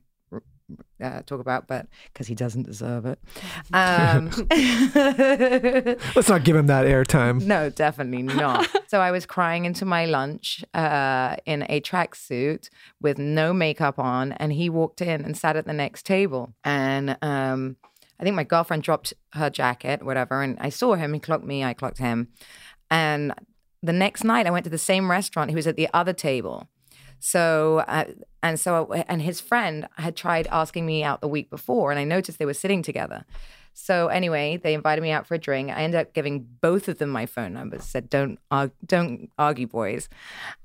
uh, 1.02 1.22
talk 1.22 1.40
about, 1.40 1.66
but 1.66 1.86
because 2.12 2.26
he 2.26 2.34
doesn't 2.34 2.64
deserve 2.64 3.06
it. 3.06 3.18
Um, 3.72 4.30
Let's 6.14 6.28
not 6.28 6.44
give 6.44 6.56
him 6.56 6.66
that 6.66 6.86
airtime. 6.86 7.44
no, 7.44 7.68
definitely 7.68 8.22
not. 8.22 8.68
so 8.88 9.00
I 9.00 9.10
was 9.10 9.26
crying 9.26 9.64
into 9.64 9.84
my 9.84 10.06
lunch 10.06 10.64
uh, 10.72 11.36
in 11.44 11.66
a 11.68 11.80
tracksuit 11.80 12.70
with 13.00 13.18
no 13.18 13.52
makeup 13.52 13.98
on, 13.98 14.32
and 14.32 14.52
he 14.52 14.70
walked 14.70 15.02
in 15.02 15.24
and 15.24 15.36
sat 15.36 15.56
at 15.56 15.66
the 15.66 15.72
next 15.72 16.06
table. 16.06 16.54
And 16.64 17.18
um, 17.22 17.76
I 18.18 18.24
think 18.24 18.36
my 18.36 18.44
girlfriend 18.44 18.82
dropped 18.82 19.12
her 19.32 19.50
jacket, 19.50 20.02
whatever, 20.04 20.42
and 20.42 20.56
I 20.60 20.70
saw 20.70 20.94
him. 20.94 21.12
He 21.12 21.20
clocked 21.20 21.44
me. 21.44 21.64
I 21.64 21.74
clocked 21.74 21.98
him. 21.98 22.28
And 22.90 23.34
the 23.82 23.92
next 23.92 24.24
night, 24.24 24.46
I 24.46 24.50
went 24.50 24.64
to 24.64 24.70
the 24.70 24.78
same 24.78 25.10
restaurant. 25.10 25.50
He 25.50 25.56
was 25.56 25.66
at 25.66 25.76
the 25.76 25.88
other 25.92 26.12
table. 26.12 26.68
So, 27.18 27.78
uh, 27.88 28.04
and 28.42 28.58
so, 28.60 28.92
and 28.92 29.20
his 29.22 29.40
friend 29.40 29.88
had 29.96 30.16
tried 30.16 30.46
asking 30.48 30.86
me 30.86 31.02
out 31.02 31.20
the 31.20 31.28
week 31.28 31.50
before, 31.50 31.90
and 31.90 31.98
I 31.98 32.04
noticed 32.04 32.38
they 32.38 32.44
were 32.46 32.54
sitting 32.54 32.82
together. 32.82 33.24
So 33.78 34.08
anyway, 34.08 34.56
they 34.56 34.72
invited 34.72 35.02
me 35.02 35.10
out 35.10 35.26
for 35.26 35.34
a 35.34 35.38
drink. 35.38 35.70
I 35.70 35.82
ended 35.82 36.00
up 36.00 36.14
giving 36.14 36.46
both 36.62 36.88
of 36.88 36.96
them 36.98 37.10
my 37.10 37.26
phone 37.26 37.52
numbers. 37.52 37.84
Said, 37.84 38.08
"Don't 38.08 38.38
arg- 38.50 38.70
don't 38.86 39.30
argue, 39.38 39.66
boys." 39.66 40.08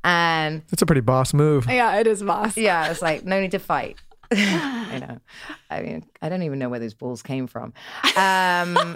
And 0.04 0.62
That's 0.70 0.82
a 0.82 0.86
pretty 0.86 1.02
boss 1.02 1.34
move. 1.34 1.66
Yeah, 1.70 1.98
it 2.00 2.08
is 2.08 2.24
boss. 2.24 2.56
yeah, 2.56 2.90
it's 2.90 3.02
like 3.02 3.26
no 3.26 3.42
need 3.42 3.52
to 3.52 3.60
fight. 3.74 3.98
I 4.34 5.00
know. 5.00 5.18
I 5.70 5.82
mean, 5.82 6.06
I 6.22 6.30
don't 6.30 6.44
even 6.44 6.58
know 6.58 6.70
where 6.70 6.80
those 6.80 6.94
balls 6.94 7.22
came 7.22 7.48
from. 7.48 7.74
Um, 8.16 8.96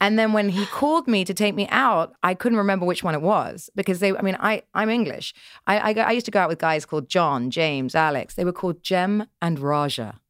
and 0.00 0.18
then 0.18 0.32
when 0.32 0.48
he 0.48 0.66
called 0.66 1.06
me 1.06 1.24
to 1.24 1.34
take 1.34 1.54
me 1.54 1.68
out, 1.70 2.14
I 2.22 2.34
couldn't 2.34 2.58
remember 2.58 2.86
which 2.86 3.04
one 3.04 3.14
it 3.14 3.22
was 3.22 3.70
because 3.74 4.00
they. 4.00 4.16
I 4.16 4.22
mean, 4.22 4.36
I 4.40 4.62
I'm 4.74 4.90
English. 4.90 5.34
I 5.66 5.92
I, 5.92 6.04
I 6.08 6.12
used 6.12 6.26
to 6.26 6.32
go 6.32 6.40
out 6.40 6.48
with 6.48 6.58
guys 6.58 6.84
called 6.84 7.08
John, 7.08 7.50
James, 7.50 7.94
Alex. 7.94 8.34
They 8.34 8.44
were 8.44 8.52
called 8.52 8.82
Jem 8.82 9.26
and 9.40 9.58
Raja. 9.58 10.20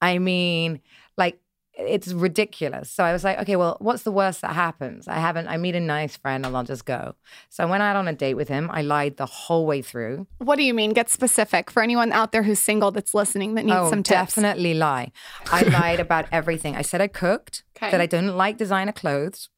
I 0.00 0.18
mean, 0.18 0.80
like 1.16 1.40
it's 1.78 2.12
ridiculous. 2.12 2.90
So 2.90 3.04
I 3.04 3.12
was 3.12 3.22
like, 3.22 3.38
okay, 3.40 3.56
well, 3.56 3.76
what's 3.80 4.02
the 4.02 4.10
worst 4.10 4.40
that 4.40 4.52
happens? 4.54 5.06
I 5.06 5.18
haven't. 5.18 5.48
I 5.48 5.56
meet 5.58 5.74
a 5.74 5.80
nice 5.80 6.16
friend 6.16 6.46
and 6.46 6.56
I'll 6.56 6.64
just 6.64 6.86
go. 6.86 7.14
So 7.50 7.62
I 7.64 7.66
went 7.66 7.82
out 7.82 7.96
on 7.96 8.08
a 8.08 8.14
date 8.14 8.34
with 8.34 8.48
him. 8.48 8.70
I 8.72 8.82
lied 8.82 9.18
the 9.18 9.26
whole 9.26 9.66
way 9.66 9.82
through. 9.82 10.26
What 10.38 10.56
do 10.56 10.62
you 10.62 10.72
mean? 10.72 10.92
Get 10.94 11.10
specific 11.10 11.70
for 11.70 11.82
anyone 11.82 12.12
out 12.12 12.32
there 12.32 12.42
who's 12.42 12.58
single 12.60 12.90
that's 12.90 13.12
listening 13.14 13.54
that 13.54 13.64
needs 13.66 13.76
oh, 13.76 13.90
some 13.90 14.02
tips. 14.02 14.34
definitely 14.34 14.74
lie. 14.74 15.12
I 15.52 15.62
lied 15.80 16.00
about 16.00 16.26
everything. 16.32 16.76
I 16.76 16.82
said 16.82 17.00
I 17.00 17.08
cooked, 17.08 17.62
Okay. 17.76 17.90
that 17.90 18.00
I 18.00 18.06
don't 18.06 18.36
like 18.36 18.56
designer 18.56 18.92
clothes. 18.92 19.50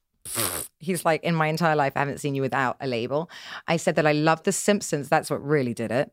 He's 0.78 1.04
like, 1.04 1.22
in 1.22 1.34
my 1.34 1.46
entire 1.46 1.76
life, 1.76 1.92
I 1.96 2.00
haven't 2.00 2.18
seen 2.18 2.34
you 2.34 2.42
without 2.42 2.76
a 2.80 2.86
label. 2.88 3.30
I 3.66 3.76
said 3.76 3.94
that 3.94 4.06
I 4.06 4.12
love 4.12 4.42
The 4.42 4.52
Simpsons. 4.52 5.08
That's 5.08 5.30
what 5.30 5.42
really 5.42 5.72
did 5.72 5.90
it. 5.90 6.10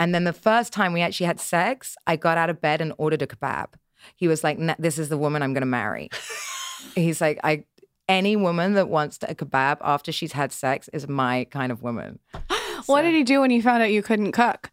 And 0.00 0.14
then 0.14 0.24
the 0.24 0.32
first 0.32 0.72
time 0.72 0.92
we 0.92 1.02
actually 1.02 1.26
had 1.26 1.38
sex, 1.38 1.96
I 2.06 2.16
got 2.16 2.38
out 2.38 2.50
of 2.50 2.60
bed 2.60 2.80
and 2.80 2.92
ordered 2.98 3.22
a 3.22 3.26
kebab. 3.26 3.66
He 4.16 4.28
was 4.28 4.44
like, 4.44 4.58
"This 4.78 4.98
is 4.98 5.08
the 5.08 5.18
woman 5.18 5.42
I'm 5.42 5.52
going 5.52 5.62
to 5.62 5.66
marry." 5.66 6.10
He's 6.94 7.20
like, 7.20 7.38
"I." 7.44 7.64
Any 8.06 8.36
woman 8.36 8.74
that 8.74 8.90
wants 8.90 9.18
a 9.22 9.34
kebab 9.34 9.78
after 9.80 10.12
she's 10.12 10.32
had 10.32 10.52
sex 10.52 10.90
is 10.92 11.08
my 11.08 11.44
kind 11.50 11.72
of 11.72 11.82
woman. 11.82 12.18
What 12.84 13.00
did 13.00 13.14
he 13.14 13.22
do 13.22 13.40
when 13.40 13.48
he 13.48 13.62
found 13.62 13.82
out 13.82 13.90
you 13.90 14.02
couldn't 14.02 14.32
cook? 14.32 14.70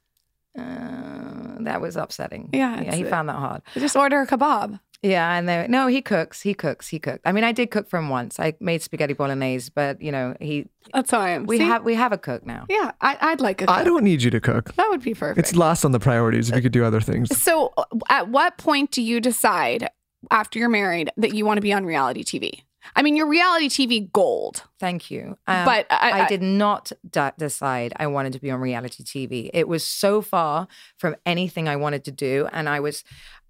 Uh, 0.59 1.59
that 1.61 1.79
was 1.79 1.95
upsetting. 1.95 2.49
Yeah, 2.51 2.81
yeah, 2.81 2.93
he 2.93 3.05
found 3.05 3.29
that 3.29 3.37
hard. 3.37 3.61
Just 3.75 3.95
order 3.95 4.19
a 4.19 4.27
kebab. 4.27 4.81
Yeah, 5.03 5.33
and 5.35 5.49
they 5.49 5.65
no, 5.67 5.87
he 5.87 6.01
cooks. 6.01 6.41
He 6.41 6.53
cooks. 6.53 6.87
He 6.87 6.99
cooked. 6.99 7.21
I 7.25 7.31
mean, 7.31 7.43
I 7.43 7.51
did 7.51 7.71
cook 7.71 7.89
for 7.89 7.97
him 7.97 8.09
once. 8.09 8.39
I 8.39 8.53
made 8.59 8.83
spaghetti 8.83 9.13
bolognese, 9.13 9.71
but 9.73 9.99
you 10.01 10.11
know, 10.11 10.35
he. 10.39 10.67
That's 10.93 11.09
how 11.09 11.19
I 11.19 11.29
am. 11.31 11.45
We 11.45 11.57
See? 11.57 11.63
have 11.63 11.83
we 11.83 11.95
have 11.95 12.11
a 12.11 12.19
cook 12.19 12.45
now. 12.45 12.65
Yeah, 12.69 12.91
I, 13.01 13.17
I'd 13.19 13.41
like 13.41 13.61
a 13.61 13.63
I 13.63 13.67
cook. 13.67 13.75
I 13.77 13.83
don't 13.83 14.03
need 14.03 14.21
you 14.21 14.29
to 14.29 14.39
cook. 14.39 14.75
That 14.75 14.89
would 14.89 15.01
be 15.01 15.15
perfect. 15.15 15.39
It's 15.39 15.55
last 15.55 15.83
on 15.85 15.91
the 15.91 15.99
priorities 15.99 16.49
if 16.49 16.55
you 16.55 16.61
could 16.61 16.71
do 16.71 16.85
other 16.85 17.01
things. 17.01 17.35
So, 17.35 17.73
uh, 17.77 17.83
at 18.09 18.29
what 18.29 18.57
point 18.57 18.91
do 18.91 19.01
you 19.01 19.19
decide 19.19 19.89
after 20.29 20.59
you're 20.59 20.69
married 20.69 21.09
that 21.17 21.33
you 21.33 21.45
want 21.45 21.57
to 21.57 21.61
be 21.61 21.73
on 21.73 21.83
reality 21.83 22.23
TV? 22.23 22.61
I 22.95 23.01
mean, 23.01 23.15
you're 23.15 23.27
reality 23.27 23.69
TV 23.69 24.11
gold. 24.11 24.63
Thank 24.79 25.09
you. 25.09 25.37
Um, 25.47 25.65
But 25.65 25.87
I- 25.89 26.11
I, 26.11 26.25
I- 26.25 26.27
did 26.27 26.41
not 26.43 26.91
d- 27.09 27.21
decide 27.39 27.93
I 27.95 28.05
wanted 28.07 28.33
to 28.33 28.39
be 28.39 28.51
on 28.51 28.59
reality 28.59 29.03
TV. 29.03 29.49
It 29.53 29.67
was 29.67 29.85
so 29.85 30.21
far 30.21 30.67
from 30.97 31.15
anything 31.25 31.67
I 31.67 31.75
wanted 31.75 32.03
to 32.05 32.11
do, 32.11 32.47
and 32.51 32.67
I 32.69 32.79
was, 32.79 33.03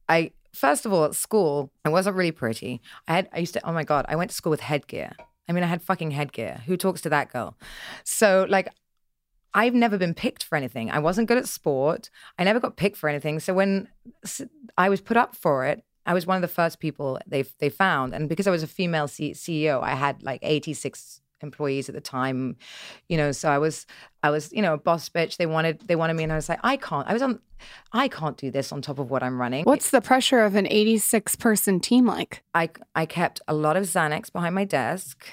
I 0.09 0.31
first 0.53 0.85
of 0.85 0.93
all 0.93 1.05
at 1.05 1.15
school 1.15 1.71
I 1.85 1.89
wasn't 1.89 2.15
really 2.15 2.31
pretty. 2.31 2.81
I 3.07 3.15
had 3.15 3.29
I 3.33 3.39
used 3.39 3.53
to 3.53 3.67
oh 3.67 3.73
my 3.73 3.83
god 3.83 4.05
I 4.07 4.15
went 4.15 4.31
to 4.31 4.35
school 4.35 4.51
with 4.51 4.61
headgear. 4.61 5.13
I 5.47 5.53
mean 5.53 5.63
I 5.63 5.67
had 5.67 5.81
fucking 5.81 6.11
headgear. 6.11 6.61
Who 6.65 6.77
talks 6.77 7.01
to 7.01 7.09
that 7.09 7.31
girl? 7.31 7.57
So 8.03 8.45
like. 8.49 8.69
I've 9.53 9.73
never 9.73 9.97
been 9.97 10.13
picked 10.13 10.45
for 10.45 10.55
anything. 10.55 10.89
I 10.89 10.99
wasn't 10.99 11.27
good 11.27 11.37
at 11.37 11.45
sport. 11.45 12.09
I 12.39 12.45
never 12.45 12.61
got 12.61 12.77
picked 12.77 12.95
for 12.95 13.09
anything. 13.09 13.41
So 13.41 13.53
when 13.53 13.89
I 14.77 14.87
was 14.87 15.01
put 15.01 15.17
up 15.17 15.35
for 15.35 15.65
it, 15.65 15.83
I 16.05 16.13
was 16.13 16.25
one 16.25 16.37
of 16.37 16.41
the 16.41 16.47
first 16.47 16.79
people 16.79 17.19
they 17.27 17.43
they 17.59 17.69
found, 17.69 18.13
and 18.13 18.29
because 18.29 18.47
I 18.47 18.51
was 18.51 18.63
a 18.63 18.67
female 18.67 19.09
C- 19.09 19.33
CEO, 19.33 19.83
I 19.83 19.95
had 19.95 20.23
like 20.23 20.39
eighty 20.41 20.73
six 20.73 21.21
employees 21.41 21.89
at 21.89 21.95
the 21.95 22.01
time, 22.01 22.57
you 23.09 23.17
know. 23.17 23.31
So 23.31 23.49
I 23.49 23.57
was 23.57 23.85
I 24.23 24.29
was 24.29 24.51
you 24.53 24.61
know 24.61 24.73
a 24.73 24.77
boss 24.77 25.09
bitch. 25.09 25.37
They 25.37 25.45
wanted 25.45 25.81
they 25.87 25.95
wanted 25.95 26.15
me, 26.15 26.23
and 26.23 26.31
I 26.31 26.35
was 26.35 26.49
like 26.49 26.59
I 26.63 26.77
can't. 26.77 27.07
I 27.07 27.13
was 27.13 27.21
on 27.21 27.39
I 27.93 28.07
can't 28.07 28.37
do 28.37 28.51
this 28.51 28.71
on 28.71 28.81
top 28.81 28.99
of 28.99 29.09
what 29.09 29.23
I'm 29.23 29.39
running. 29.39 29.65
What's 29.65 29.91
the 29.91 30.01
pressure 30.01 30.41
of 30.41 30.55
an 30.55 30.67
86 30.67 31.35
person 31.35 31.79
team 31.79 32.05
like? 32.05 32.43
I 32.53 32.69
I 32.95 33.05
kept 33.05 33.41
a 33.47 33.53
lot 33.53 33.77
of 33.77 33.83
Xanax 33.83 34.31
behind 34.31 34.55
my 34.55 34.65
desk, 34.65 35.25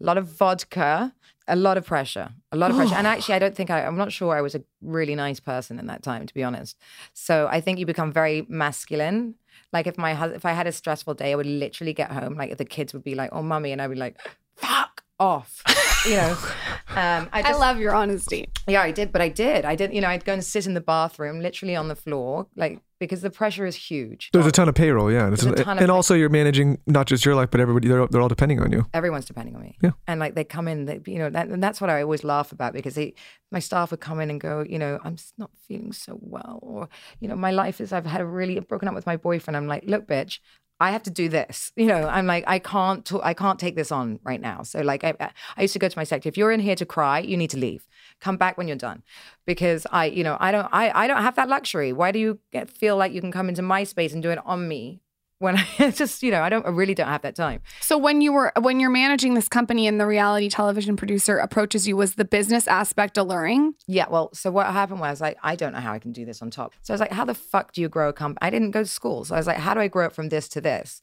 a 0.00 0.04
lot 0.04 0.18
of 0.18 0.26
vodka, 0.26 1.14
a 1.48 1.56
lot 1.56 1.76
of 1.76 1.84
pressure, 1.84 2.30
a 2.52 2.56
lot 2.56 2.70
of 2.70 2.76
pressure. 2.76 2.94
and 2.94 3.06
actually, 3.12 3.34
I 3.34 3.38
don't 3.38 3.54
think 3.54 3.70
I, 3.70 3.84
I'm 3.84 3.96
not 3.96 4.12
sure 4.12 4.36
I 4.36 4.40
was 4.40 4.54
a 4.54 4.62
really 4.80 5.14
nice 5.14 5.40
person 5.40 5.78
in 5.78 5.86
that 5.86 6.02
time, 6.02 6.26
to 6.26 6.34
be 6.34 6.42
honest. 6.42 6.78
So 7.12 7.48
I 7.50 7.60
think 7.60 7.78
you 7.78 7.86
become 7.86 8.12
very 8.12 8.46
masculine. 8.48 9.34
Like 9.72 9.86
if 9.86 9.98
my 9.98 10.14
hus- 10.14 10.34
if 10.34 10.44
I 10.44 10.52
had 10.52 10.66
a 10.66 10.72
stressful 10.72 11.14
day, 11.14 11.32
I 11.32 11.34
would 11.34 11.46
literally 11.46 11.92
get 11.92 12.10
home. 12.10 12.34
Like 12.34 12.56
the 12.56 12.64
kids 12.64 12.92
would 12.92 13.04
be 13.04 13.14
like, 13.14 13.30
"Oh, 13.32 13.42
mummy," 13.42 13.72
and 13.72 13.82
I'd 13.82 13.90
be 13.90 13.96
like, 13.96 14.18
"Fuck 14.56 14.99
off," 15.20 15.62
you 16.06 16.16
know. 16.16 16.36
Um, 16.90 17.28
I, 17.32 17.38
I 17.38 17.42
just, 17.42 17.60
love 17.60 17.78
your 17.78 17.94
honesty. 17.94 18.48
yeah, 18.66 18.82
I 18.82 18.90
did, 18.90 19.12
but 19.12 19.20
I 19.20 19.28
did. 19.28 19.64
I 19.64 19.76
didn't, 19.76 19.94
You 19.94 20.00
know, 20.00 20.08
I'd 20.08 20.24
go 20.24 20.32
and 20.32 20.44
sit 20.44 20.66
in 20.66 20.74
the 20.74 20.80
bathroom, 20.80 21.38
literally 21.38 21.76
on 21.76 21.86
the 21.86 21.94
floor, 21.94 22.48
like 22.56 22.80
because 22.98 23.20
the 23.22 23.30
pressure 23.30 23.64
is 23.64 23.76
huge. 23.76 24.28
There's 24.32 24.44
a 24.44 24.50
ton 24.50 24.68
of 24.68 24.74
payroll, 24.74 25.12
yeah. 25.12 25.26
There's 25.28 25.44
a 25.44 25.52
ton 25.52 25.60
of 25.60 25.68
and 25.68 25.86
pay- 25.86 25.86
also, 25.86 26.14
you're 26.16 26.28
managing 26.30 26.78
not 26.88 27.06
just 27.06 27.24
your 27.24 27.36
life, 27.36 27.48
but 27.52 27.60
everybody. 27.60 27.86
They're, 27.86 28.08
they're 28.08 28.20
all 28.20 28.28
depending 28.28 28.60
on 28.60 28.72
you. 28.72 28.86
everyone's 28.92 29.24
depending 29.24 29.54
on 29.54 29.62
me. 29.62 29.76
Yeah. 29.80 29.92
And 30.08 30.18
like 30.18 30.34
they 30.34 30.42
come 30.42 30.66
in, 30.66 30.86
they, 30.86 31.00
you 31.06 31.20
know, 31.20 31.30
that, 31.30 31.46
and 31.46 31.62
that's 31.62 31.80
what 31.80 31.90
I 31.90 32.02
always 32.02 32.24
laugh 32.24 32.50
about 32.50 32.72
because 32.72 32.96
they, 32.96 33.14
my 33.52 33.60
staff 33.60 33.92
would 33.92 34.00
come 34.00 34.20
in 34.20 34.30
and 34.30 34.40
go, 34.40 34.64
you 34.68 34.80
know, 34.80 34.98
I'm 35.04 35.14
not 35.38 35.50
feeling 35.68 35.92
so 35.92 36.18
well, 36.20 36.58
or 36.60 36.88
you 37.20 37.28
know, 37.28 37.36
my 37.36 37.52
life 37.52 37.80
is 37.80 37.92
I've 37.92 38.06
had 38.06 38.20
a 38.20 38.26
really 38.26 38.56
I've 38.56 38.66
broken 38.66 38.88
up 38.88 38.94
with 38.96 39.06
my 39.06 39.16
boyfriend. 39.16 39.56
I'm 39.56 39.68
like, 39.68 39.84
look, 39.86 40.08
bitch. 40.08 40.40
I 40.80 40.90
have 40.90 41.02
to 41.02 41.10
do 41.10 41.28
this, 41.28 41.72
you 41.76 41.86
know. 41.86 42.08
I'm 42.08 42.26
like, 42.26 42.44
I 42.46 42.58
can't, 42.58 43.04
ta- 43.04 43.20
I 43.22 43.34
can't 43.34 43.58
take 43.58 43.76
this 43.76 43.92
on 43.92 44.18
right 44.24 44.40
now. 44.40 44.62
So, 44.62 44.80
like, 44.80 45.04
I, 45.04 45.14
I 45.56 45.62
used 45.62 45.74
to 45.74 45.78
go 45.78 45.88
to 45.88 45.98
my 45.98 46.04
sector. 46.04 46.28
If 46.28 46.38
you're 46.38 46.50
in 46.50 46.60
here 46.60 46.76
to 46.76 46.86
cry, 46.86 47.18
you 47.18 47.36
need 47.36 47.50
to 47.50 47.58
leave. 47.58 47.86
Come 48.20 48.38
back 48.38 48.56
when 48.56 48.66
you're 48.66 48.76
done, 48.76 49.02
because 49.46 49.86
I, 49.92 50.06
you 50.06 50.24
know, 50.24 50.38
I 50.40 50.50
don't, 50.50 50.68
I, 50.72 51.04
I 51.04 51.06
don't 51.06 51.22
have 51.22 51.36
that 51.36 51.48
luxury. 51.48 51.92
Why 51.92 52.12
do 52.12 52.18
you 52.18 52.38
get, 52.50 52.70
feel 52.70 52.96
like 52.96 53.12
you 53.12 53.20
can 53.20 53.30
come 53.30 53.48
into 53.48 53.62
my 53.62 53.84
space 53.84 54.12
and 54.12 54.22
do 54.22 54.30
it 54.30 54.38
on 54.44 54.66
me 54.66 55.00
when 55.40 55.56
I 55.78 55.90
just, 55.90 56.22
you 56.22 56.30
know, 56.30 56.42
I 56.42 56.48
don't, 56.48 56.64
I 56.64 56.68
really 56.68 56.94
don't 56.94 57.08
have 57.08 57.22
that 57.22 57.34
time. 57.34 57.62
So 57.80 57.98
when 57.98 58.20
you 58.20 58.32
were 58.32 58.52
when 58.60 58.78
you're 58.78 58.90
managing 58.90 59.34
this 59.34 59.48
company 59.48 59.86
and 59.88 59.98
the 59.98 60.06
reality 60.06 60.48
television 60.48 60.96
producer 60.96 61.38
approaches 61.38 61.88
you, 61.88 61.96
was 61.96 62.14
the 62.14 62.24
business 62.24 62.68
aspect 62.68 63.18
alluring? 63.18 63.74
Yeah, 63.88 64.06
well, 64.08 64.30
so 64.32 64.50
what 64.50 64.66
happened 64.66 65.00
was 65.00 65.20
like, 65.20 65.38
I 65.42 65.56
don't 65.56 65.72
know 65.72 65.80
how 65.80 65.92
I 65.92 65.98
can 65.98 66.12
do 66.12 66.24
this 66.24 66.40
on 66.40 66.50
top. 66.50 66.74
So 66.82 66.92
I 66.92 66.94
was 66.94 67.00
like, 67.00 67.12
how 67.12 67.24
the 67.24 67.34
fuck 67.34 67.72
do 67.72 67.80
you 67.80 67.88
grow 67.88 68.10
a 68.10 68.12
company? 68.12 68.38
I 68.46 68.50
didn't 68.50 68.70
go 68.70 68.82
to 68.82 68.88
school. 68.88 69.24
So 69.24 69.34
I 69.34 69.38
was 69.38 69.46
like, 69.46 69.56
how 69.56 69.74
do 69.74 69.80
I 69.80 69.88
grow 69.88 70.06
it 70.06 70.12
from 70.12 70.28
this 70.28 70.46
to 70.50 70.60
this? 70.60 71.00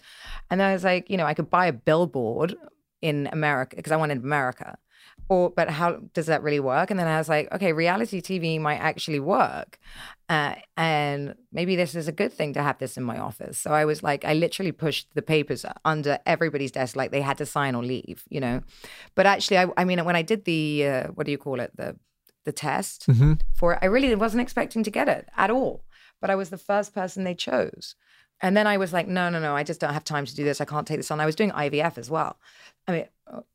And 0.49 0.61
then 0.61 0.69
I 0.69 0.73
was 0.73 0.83
like, 0.83 1.09
you 1.09 1.17
know, 1.17 1.25
I 1.25 1.33
could 1.33 1.49
buy 1.49 1.65
a 1.65 1.73
billboard 1.73 2.55
in 3.01 3.27
America 3.31 3.75
because 3.75 3.91
I 3.91 3.97
wanted 3.97 4.19
America. 4.19 4.77
Or, 5.29 5.49
but 5.49 5.69
how 5.69 5.97
does 6.13 6.27
that 6.27 6.41
really 6.41 6.59
work? 6.59 6.89
And 6.89 6.99
then 6.99 7.07
I 7.07 7.17
was 7.17 7.27
like, 7.27 7.51
okay, 7.53 7.73
reality 7.73 8.21
TV 8.21 8.59
might 8.61 8.77
actually 8.77 9.19
work. 9.19 9.77
Uh, 10.29 10.55
and 10.77 11.35
maybe 11.51 11.75
this 11.75 11.95
is 11.95 12.07
a 12.07 12.13
good 12.13 12.31
thing 12.31 12.53
to 12.53 12.61
have 12.61 12.77
this 12.77 12.97
in 12.97 13.03
my 13.03 13.17
office. 13.17 13.57
So 13.57 13.71
I 13.71 13.85
was 13.85 14.03
like, 14.03 14.23
I 14.23 14.33
literally 14.33 14.71
pushed 14.71 15.13
the 15.15 15.21
papers 15.21 15.65
under 15.83 16.19
everybody's 16.25 16.71
desk, 16.71 16.95
like 16.95 17.11
they 17.11 17.21
had 17.21 17.37
to 17.39 17.45
sign 17.45 17.75
or 17.75 17.83
leave, 17.83 18.23
you 18.29 18.39
know. 18.39 18.61
But 19.15 19.25
actually, 19.25 19.57
I, 19.57 19.67
I 19.75 19.83
mean, 19.83 20.03
when 20.05 20.15
I 20.15 20.21
did 20.21 20.45
the, 20.45 20.87
uh, 20.87 21.07
what 21.07 21.25
do 21.25 21.31
you 21.31 21.37
call 21.37 21.59
it? 21.59 21.71
The, 21.75 21.97
the 22.45 22.53
test 22.53 23.05
for 23.53 23.73
it. 23.73 23.79
I 23.81 23.87
really 23.87 24.15
wasn't 24.15 24.41
expecting 24.41 24.81
to 24.83 24.89
get 24.89 25.09
it 25.09 25.27
at 25.35 25.51
all, 25.51 25.83
but 26.21 26.29
I 26.29 26.35
was 26.35 26.49
the 26.49 26.57
first 26.57 26.93
person 26.95 27.25
they 27.25 27.35
chose. 27.35 27.95
And 28.39 28.55
then 28.55 28.67
I 28.67 28.77
was 28.77 28.93
like, 28.93 29.07
no, 29.07 29.29
no, 29.29 29.39
no, 29.39 29.55
I 29.55 29.63
just 29.63 29.81
don't 29.81 29.93
have 29.93 30.03
time 30.03 30.25
to 30.25 30.35
do 30.35 30.43
this. 30.45 30.61
I 30.61 30.65
can't 30.65 30.87
take 30.87 30.97
this 30.97 31.11
on. 31.11 31.19
I 31.19 31.25
was 31.25 31.35
doing 31.35 31.51
IVF 31.51 31.97
as 31.97 32.09
well. 32.09 32.37
I 32.87 32.91
mean, 32.91 33.05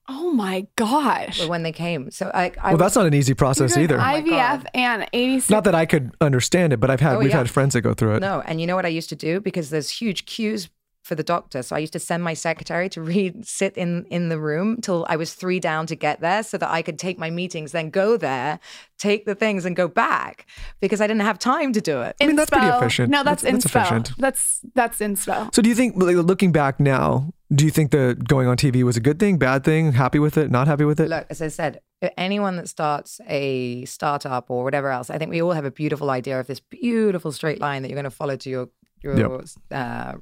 Oh 0.08 0.32
my 0.32 0.66
gosh. 0.76 1.46
when 1.46 1.62
they 1.62 1.72
came, 1.72 2.10
so 2.10 2.30
I, 2.34 2.52
I 2.60 2.68
Well, 2.70 2.76
that's 2.78 2.96
not 2.96 3.06
an 3.06 3.14
easy 3.14 3.34
process 3.34 3.76
either. 3.76 3.96
Oh 3.96 4.02
IVF 4.02 4.64
and 4.74 5.06
86 5.12 5.50
Not 5.50 5.64
that 5.64 5.74
I 5.74 5.86
could 5.86 6.14
understand 6.20 6.72
it, 6.72 6.78
but 6.80 6.90
I've 6.90 7.00
had 7.00 7.16
Oh, 7.16 7.18
we've 7.20 7.30
yeah. 7.30 7.38
had 7.38 7.50
friends 7.50 7.72
that 7.74 7.80
go 7.82 7.94
through 7.94 8.16
it. 8.16 8.20
No, 8.20 8.42
and 8.44 8.60
you 8.60 8.66
know 8.66 8.76
what 8.76 8.84
I 8.84 8.90
used 8.90 9.08
to 9.10 9.16
do 9.16 9.40
because 9.40 9.70
there's 9.70 9.90
huge 9.90 10.26
queues 10.26 10.68
for 11.02 11.16
the 11.16 11.22
doctor. 11.24 11.62
So 11.64 11.74
I 11.74 11.80
used 11.80 11.94
to 11.94 11.98
send 11.98 12.22
my 12.22 12.34
secretary 12.34 12.88
to 12.90 13.00
read, 13.12 13.44
sit 13.46 13.76
in 13.76 14.04
in 14.06 14.28
the 14.28 14.38
room 14.38 14.80
till 14.80 15.04
I 15.08 15.16
was 15.16 15.34
three 15.34 15.58
down 15.60 15.86
to 15.86 15.96
get 15.96 16.20
there, 16.20 16.42
so 16.42 16.58
that 16.58 16.70
I 16.70 16.82
could 16.82 16.98
take 16.98 17.18
my 17.18 17.30
meetings, 17.30 17.72
then 17.72 17.90
go 17.90 18.16
there, 18.16 18.60
take 18.98 19.24
the 19.24 19.34
things, 19.34 19.64
and 19.64 19.74
go 19.74 19.88
back 19.88 20.46
because 20.80 21.00
I 21.00 21.06
didn't 21.08 21.22
have 21.22 21.38
time 21.40 21.72
to 21.72 21.80
do 21.80 22.02
it. 22.02 22.14
I 22.20 22.26
mean, 22.26 22.36
that's 22.36 22.50
pretty 22.50 22.66
efficient. 22.68 23.10
No, 23.10 23.24
that's, 23.24 23.42
That's- 23.42 23.62
that's 23.64 23.74
efficient. 23.74 24.12
That's 24.18 24.60
that's 24.74 24.98
inspo. 25.00 25.52
So, 25.54 25.60
do 25.62 25.68
you 25.68 25.74
think, 25.74 25.96
looking 25.96 26.52
back 26.52 26.78
now, 26.78 27.32
do 27.54 27.64
you 27.64 27.70
think 27.70 27.90
that 27.90 28.26
going 28.26 28.48
on 28.48 28.56
TV 28.56 28.82
was 28.82 28.96
a 28.96 29.00
good 29.00 29.18
thing, 29.18 29.36
bad 29.36 29.64
thing, 29.64 29.92
happy 29.92 30.18
with 30.18 30.38
it, 30.38 30.50
not 30.50 30.66
happy 30.66 30.84
with 30.84 31.00
it? 31.00 31.08
Look, 31.08 31.26
as 31.28 31.42
I 31.42 31.48
said, 31.48 31.80
anyone 32.16 32.56
that 32.56 32.68
starts 32.68 33.20
a 33.28 33.84
startup 33.84 34.50
or 34.50 34.64
whatever 34.64 34.90
else, 34.90 35.10
I 35.10 35.18
think 35.18 35.30
we 35.30 35.42
all 35.42 35.52
have 35.52 35.64
a 35.64 35.70
beautiful 35.70 36.10
idea 36.10 36.40
of 36.40 36.46
this 36.46 36.60
beautiful 36.60 37.30
straight 37.32 37.60
line 37.60 37.82
that 37.82 37.88
you're 37.88 37.96
going 37.96 38.04
to 38.04 38.10
follow 38.10 38.36
to 38.36 38.50
your 38.50 38.68
your 39.02 39.42
uh, 39.70 40.14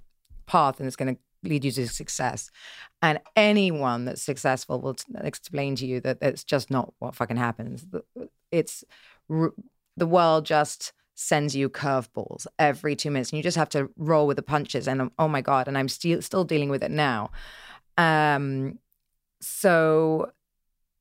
path, 0.46 0.80
and 0.80 0.86
it's 0.86 0.96
going 0.96 1.14
to 1.14 1.20
lead 1.48 1.64
you 1.64 1.70
to 1.70 1.86
success. 1.86 2.50
And 3.02 3.20
anyone 3.36 4.06
that's 4.06 4.22
successful 4.22 4.80
will 4.80 4.94
t- 4.94 5.04
explain 5.22 5.76
to 5.76 5.86
you 5.86 6.00
that 6.00 6.18
it's 6.22 6.44
just 6.44 6.70
not 6.70 6.92
what 6.98 7.14
fucking 7.14 7.36
happens. 7.36 7.86
It's 8.50 8.84
r- 9.28 9.52
the 9.96 10.06
world 10.06 10.46
just 10.46 10.92
sends 11.20 11.54
you 11.54 11.68
curveballs 11.68 12.46
every 12.58 12.96
two 12.96 13.10
minutes, 13.10 13.30
and 13.30 13.36
you 13.36 13.42
just 13.42 13.56
have 13.56 13.68
to 13.68 13.90
roll 13.96 14.26
with 14.26 14.36
the 14.36 14.42
punches. 14.42 14.88
And 14.88 15.10
oh 15.18 15.28
my 15.28 15.42
god, 15.42 15.68
and 15.68 15.76
I'm 15.76 15.88
still 15.88 16.22
still 16.22 16.44
dealing 16.44 16.70
with 16.70 16.82
it 16.82 16.90
now. 16.90 17.30
Um, 17.98 18.78
so 19.42 20.32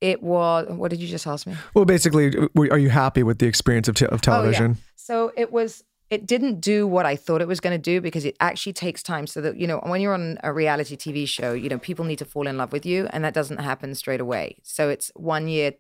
it 0.01 0.21
was. 0.21 0.67
What 0.69 0.89
did 0.89 0.99
you 0.99 1.08
just 1.08 1.25
ask 1.25 1.47
me? 1.47 1.55
Well, 1.73 1.86
basically, 1.86 2.34
are 2.58 2.77
you 2.77 2.89
happy 2.89 3.23
with 3.23 3.39
the 3.39 3.47
experience 3.47 3.88
of, 3.88 3.95
te- 3.95 4.08
of 4.08 4.21
television? 4.21 4.65
Oh, 4.65 4.75
yeah. 4.75 4.84
So 4.95 5.32
it 5.38 5.51
was. 5.51 5.84
It 6.10 6.25
didn't 6.25 6.60
do 6.60 6.88
what 6.88 7.05
I 7.05 7.15
thought 7.15 7.39
it 7.39 7.47
was 7.47 7.60
going 7.60 7.79
to 7.79 7.82
do 7.82 8.01
because 8.01 8.25
it 8.25 8.36
actually 8.39 8.73
takes 8.73 9.03
time. 9.03 9.27
So 9.27 9.41
that 9.41 9.58
you 9.58 9.67
know, 9.67 9.79
when 9.86 10.01
you're 10.01 10.15
on 10.15 10.38
a 10.43 10.51
reality 10.51 10.97
TV 10.97 11.27
show, 11.27 11.53
you 11.53 11.69
know, 11.69 11.77
people 11.77 12.03
need 12.03 12.17
to 12.17 12.25
fall 12.25 12.47
in 12.47 12.58
love 12.58 12.73
with 12.73 12.86
you, 12.86 13.08
and 13.12 13.23
that 13.23 13.34
doesn't 13.34 13.60
happen 13.60 13.95
straight 13.95 14.19
away. 14.19 14.58
So 14.63 14.89
it's 14.89 15.12
one 15.15 15.47
year, 15.47 15.73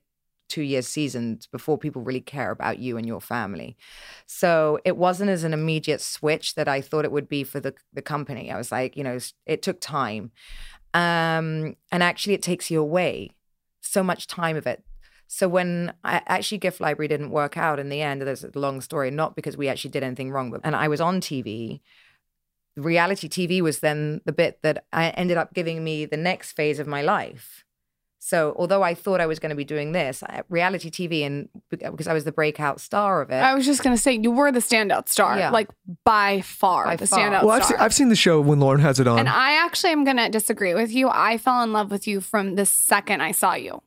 two 0.49 0.63
year 0.63 0.81
seasons 0.81 1.47
before 1.47 1.77
people 1.77 2.01
really 2.01 2.21
care 2.21 2.51
about 2.51 2.79
you 2.79 2.97
and 2.97 3.07
your 3.07 3.21
family. 3.21 3.77
So 4.25 4.79
it 4.83 4.97
wasn't 4.97 5.29
as 5.29 5.43
an 5.43 5.53
immediate 5.53 6.01
switch 6.01 6.55
that 6.55 6.67
I 6.67 6.81
thought 6.81 7.05
it 7.05 7.11
would 7.11 7.29
be 7.29 7.43
for 7.43 7.59
the 7.59 7.73
the 7.93 8.01
company. 8.01 8.51
I 8.51 8.57
was 8.57 8.71
like, 8.71 8.97
you 8.97 9.03
know, 9.03 9.19
it 9.45 9.61
took 9.61 9.79
time, 9.79 10.31
um, 10.93 11.75
and 11.91 12.03
actually, 12.03 12.33
it 12.33 12.41
takes 12.41 12.71
you 12.71 12.81
away 12.81 13.31
so 13.81 14.03
much 14.03 14.27
time 14.27 14.57
of 14.57 14.67
it. 14.67 14.83
So 15.27 15.47
when 15.47 15.93
I, 16.03 16.21
actually 16.25 16.57
Gift 16.57 16.81
Library 16.81 17.07
didn't 17.07 17.29
work 17.29 17.55
out 17.55 17.79
in 17.79 17.89
the 17.89 18.01
end, 18.01 18.23
there's 18.23 18.43
a 18.43 18.51
long 18.55 18.81
story, 18.81 19.11
not 19.11 19.35
because 19.35 19.55
we 19.55 19.67
actually 19.67 19.91
did 19.91 20.03
anything 20.03 20.31
wrong, 20.31 20.49
but 20.49 20.61
and 20.63 20.75
I 20.75 20.87
was 20.87 20.99
on 20.99 21.21
TV. 21.21 21.81
Reality 22.75 23.29
TV 23.29 23.61
was 23.61 23.79
then 23.79 24.21
the 24.25 24.31
bit 24.31 24.59
that 24.63 24.85
I 24.91 25.09
ended 25.09 25.37
up 25.37 25.53
giving 25.53 25.83
me 25.83 26.05
the 26.05 26.17
next 26.17 26.53
phase 26.53 26.79
of 26.79 26.87
my 26.87 27.01
life. 27.01 27.63
So 28.21 28.53
although 28.57 28.83
I 28.83 28.95
thought 28.95 29.21
I 29.21 29.25
was 29.27 29.39
going 29.39 29.51
to 29.51 29.55
be 29.55 29.63
doing 29.63 29.93
this, 29.93 30.21
I- 30.23 30.41
reality 30.49 30.89
TV, 30.91 31.25
and 31.25 31.47
because 31.69 32.05
I 32.07 32.13
was 32.13 32.25
the 32.25 32.33
breakout 32.33 32.81
star 32.81 33.21
of 33.21 33.29
it, 33.31 33.35
I 33.35 33.53
was 33.55 33.65
just 33.65 33.81
gonna 33.81 33.97
say 33.97 34.13
you 34.21 34.29
were 34.31 34.51
the 34.51 34.59
standout 34.59 35.07
star, 35.07 35.37
Yeah. 35.37 35.51
like 35.51 35.69
by 36.03 36.41
far 36.41 36.83
By 36.85 36.97
the 36.97 37.07
far. 37.07 37.19
standout 37.19 37.43
Well, 37.43 37.51
I've 37.51 37.63
star. 37.63 37.77
seen, 37.77 37.85
I've 37.85 37.93
seen 37.93 38.09
the 38.09 38.15
show 38.17 38.41
when 38.41 38.59
Lauryn 38.59 38.81
has 38.81 38.99
it 38.99 39.07
on. 39.07 39.19
And 39.19 39.29
I 39.29 39.63
actually 39.65 39.91
am 39.93 40.03
going 40.03 40.17
to 40.17 40.27
disagree 40.29 40.73
with 40.73 40.91
you. 40.91 41.09
I 41.09 41.37
fell 41.37 41.63
in 41.63 41.71
love 41.71 41.91
with 41.91 42.07
you 42.07 42.19
from 42.19 42.55
the 42.55 42.65
second 42.65 43.21
I 43.21 43.31
saw 43.31 43.53
you. 43.53 43.81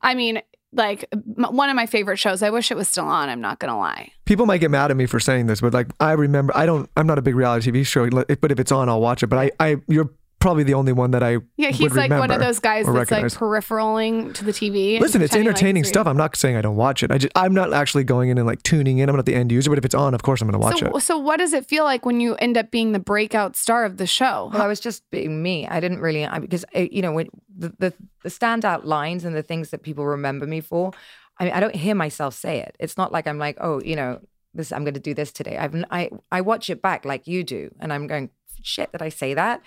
I 0.00 0.14
mean, 0.14 0.40
like 0.72 1.04
m- 1.12 1.54
one 1.54 1.68
of 1.68 1.76
my 1.76 1.86
favorite 1.86 2.16
shows. 2.18 2.42
I 2.42 2.48
wish 2.50 2.70
it 2.70 2.76
was 2.76 2.88
still 2.88 3.04
on. 3.06 3.28
I'm 3.28 3.40
not 3.42 3.58
going 3.58 3.70
to 3.70 3.76
lie. 3.76 4.10
People 4.24 4.46
might 4.46 4.58
get 4.58 4.70
mad 4.70 4.90
at 4.90 4.96
me 4.96 5.04
for 5.06 5.20
saying 5.20 5.46
this, 5.46 5.60
but 5.60 5.72
like 5.74 5.88
I 6.00 6.12
remember, 6.12 6.56
I 6.56 6.64
don't, 6.66 6.88
I'm 6.96 7.06
not 7.06 7.18
a 7.18 7.22
big 7.22 7.36
reality 7.36 7.70
TV 7.70 7.86
show, 7.86 8.08
but 8.10 8.50
if 8.50 8.58
it's 8.58 8.72
on, 8.72 8.88
I'll 8.88 9.00
watch 9.02 9.22
it. 9.22 9.26
But 9.28 9.38
I, 9.38 9.50
I, 9.60 9.76
you're 9.88 10.10
probably 10.44 10.62
the 10.62 10.74
only 10.74 10.92
one 10.92 11.10
that 11.12 11.22
I 11.22 11.38
Yeah, 11.56 11.68
would 11.68 11.74
he's 11.74 11.94
like 11.94 12.10
one 12.10 12.30
of 12.30 12.38
those 12.38 12.58
guys 12.58 12.86
or 12.86 12.92
that's 12.92 13.10
like 13.10 13.22
recognize. 13.22 13.34
peripheraling 13.36 14.34
to 14.34 14.44
the 14.44 14.52
TV. 14.52 15.00
Listen, 15.00 15.22
it's 15.22 15.30
pretending 15.30 15.46
like 15.46 15.56
entertaining 15.56 15.84
stuff. 15.84 16.06
I'm 16.06 16.18
not 16.18 16.36
saying 16.36 16.56
I 16.56 16.60
don't 16.60 16.76
watch 16.76 17.02
it. 17.02 17.10
I 17.10 17.16
just, 17.16 17.32
I'm 17.34 17.54
not 17.54 17.72
actually 17.72 18.04
going 18.04 18.28
in 18.28 18.36
and 18.36 18.46
like 18.46 18.62
tuning 18.62 18.98
in. 18.98 19.08
I'm 19.08 19.16
not 19.16 19.24
the 19.24 19.34
end 19.34 19.50
user, 19.50 19.70
but 19.70 19.78
if 19.78 19.84
it's 19.86 19.94
on, 19.94 20.12
of 20.14 20.22
course 20.22 20.42
I'm 20.42 20.48
going 20.48 20.60
to 20.60 20.64
watch 20.64 20.80
so, 20.80 20.96
it. 20.96 21.00
so 21.00 21.18
what 21.18 21.38
does 21.38 21.54
it 21.54 21.64
feel 21.64 21.84
like 21.84 22.04
when 22.04 22.20
you 22.20 22.34
end 22.36 22.58
up 22.58 22.70
being 22.70 22.92
the 22.92 22.98
breakout 22.98 23.56
star 23.56 23.86
of 23.86 23.96
the 23.96 24.06
show? 24.06 24.50
Well, 24.52 24.62
I 24.62 24.66
was 24.66 24.80
just 24.80 25.08
being 25.10 25.42
me. 25.42 25.66
I 25.66 25.80
didn't 25.80 26.00
really 26.00 26.26
I, 26.26 26.38
because 26.38 26.64
uh, 26.76 26.80
you 26.80 27.00
know 27.00 27.12
when 27.12 27.30
the, 27.56 27.72
the 27.78 27.94
the 28.22 28.28
standout 28.28 28.84
lines 28.84 29.24
and 29.24 29.34
the 29.34 29.42
things 29.42 29.70
that 29.70 29.82
people 29.82 30.04
remember 30.04 30.46
me 30.46 30.60
for. 30.60 30.92
I 31.38 31.44
mean, 31.44 31.52
I 31.52 31.60
don't 31.60 31.74
hear 31.74 31.94
myself 31.94 32.34
say 32.34 32.60
it. 32.60 32.76
It's 32.78 32.96
not 32.96 33.10
like 33.10 33.26
I'm 33.26 33.38
like, 33.38 33.56
oh, 33.60 33.80
you 33.82 33.96
know, 33.96 34.20
this 34.54 34.72
I'm 34.72 34.84
going 34.84 34.94
to 34.94 35.00
do 35.00 35.14
this 35.14 35.32
today. 35.32 35.56
I've 35.56 35.74
I 35.90 36.10
I 36.30 36.40
watch 36.42 36.70
it 36.70 36.80
back 36.80 37.04
like 37.04 37.26
you 37.26 37.42
do, 37.44 37.74
and 37.80 37.92
I'm 37.92 38.06
going, 38.06 38.30
shit, 38.64 38.92
that 38.92 39.02
I 39.02 39.08
say 39.08 39.34
that? 39.34 39.62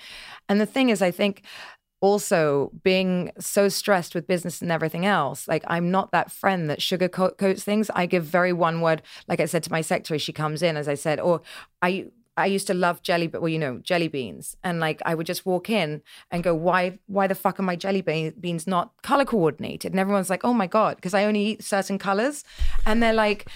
And 0.50 0.60
the 0.60 0.66
thing 0.66 0.90
is, 0.90 1.02
I 1.02 1.12
think 1.12 1.44
also 2.00 2.72
being 2.84 3.32
so 3.40 3.68
stressed 3.70 4.14
with 4.14 4.28
business 4.28 4.62
and 4.62 4.72
everything 4.72 5.04
else 5.04 5.48
like 5.48 5.64
i'm 5.68 5.90
not 5.90 6.12
that 6.12 6.32
friend 6.32 6.70
that 6.70 6.80
sugarcoats 6.80 7.64
things 7.64 7.90
i 7.96 8.06
give 8.06 8.24
very 8.24 8.54
one 8.54 8.82
word 8.82 9.02
like 9.28 9.40
i 9.40 9.46
said 9.46 9.64
to 9.64 9.72
my 9.72 9.82
secretary 9.82 10.20
she 10.20 10.32
comes 10.32 10.62
in 10.62 10.78
as 10.78 10.88
i 10.88 10.94
said 10.94 11.20
or 11.20 11.42
i 11.82 12.06
I 12.38 12.46
used 12.46 12.68
to 12.68 12.76
love 12.76 13.02
jelly, 13.02 13.26
but 13.26 13.42
well, 13.42 13.50
you 13.50 13.58
know, 13.58 13.80
jelly 13.80 14.08
beans, 14.08 14.56
and 14.64 14.80
like 14.80 15.02
I 15.04 15.16
would 15.16 15.26
just 15.26 15.46
walk 15.46 15.72
in 15.72 16.04
and 16.30 16.44
go, 16.44 16.54
"Why, 16.54 17.00
why 17.08 17.26
the 17.26 17.34
fuck 17.34 17.60
are 17.60 17.64
my 17.64 17.76
jelly 17.76 18.02
be- 18.02 18.32
beans 18.40 18.68
not 18.68 18.92
color 19.02 19.26
coordinated?" 19.26 19.92
And 19.92 20.00
everyone's 20.00 20.30
like, 20.30 20.46
"Oh 20.46 20.54
my 20.54 20.68
god," 20.68 20.98
because 20.98 21.16
I 21.16 21.26
only 21.26 21.44
eat 21.44 21.64
certain 21.64 21.98
colors, 21.98 22.44
and 22.86 23.02
they're 23.02 23.12
like, 23.12 23.50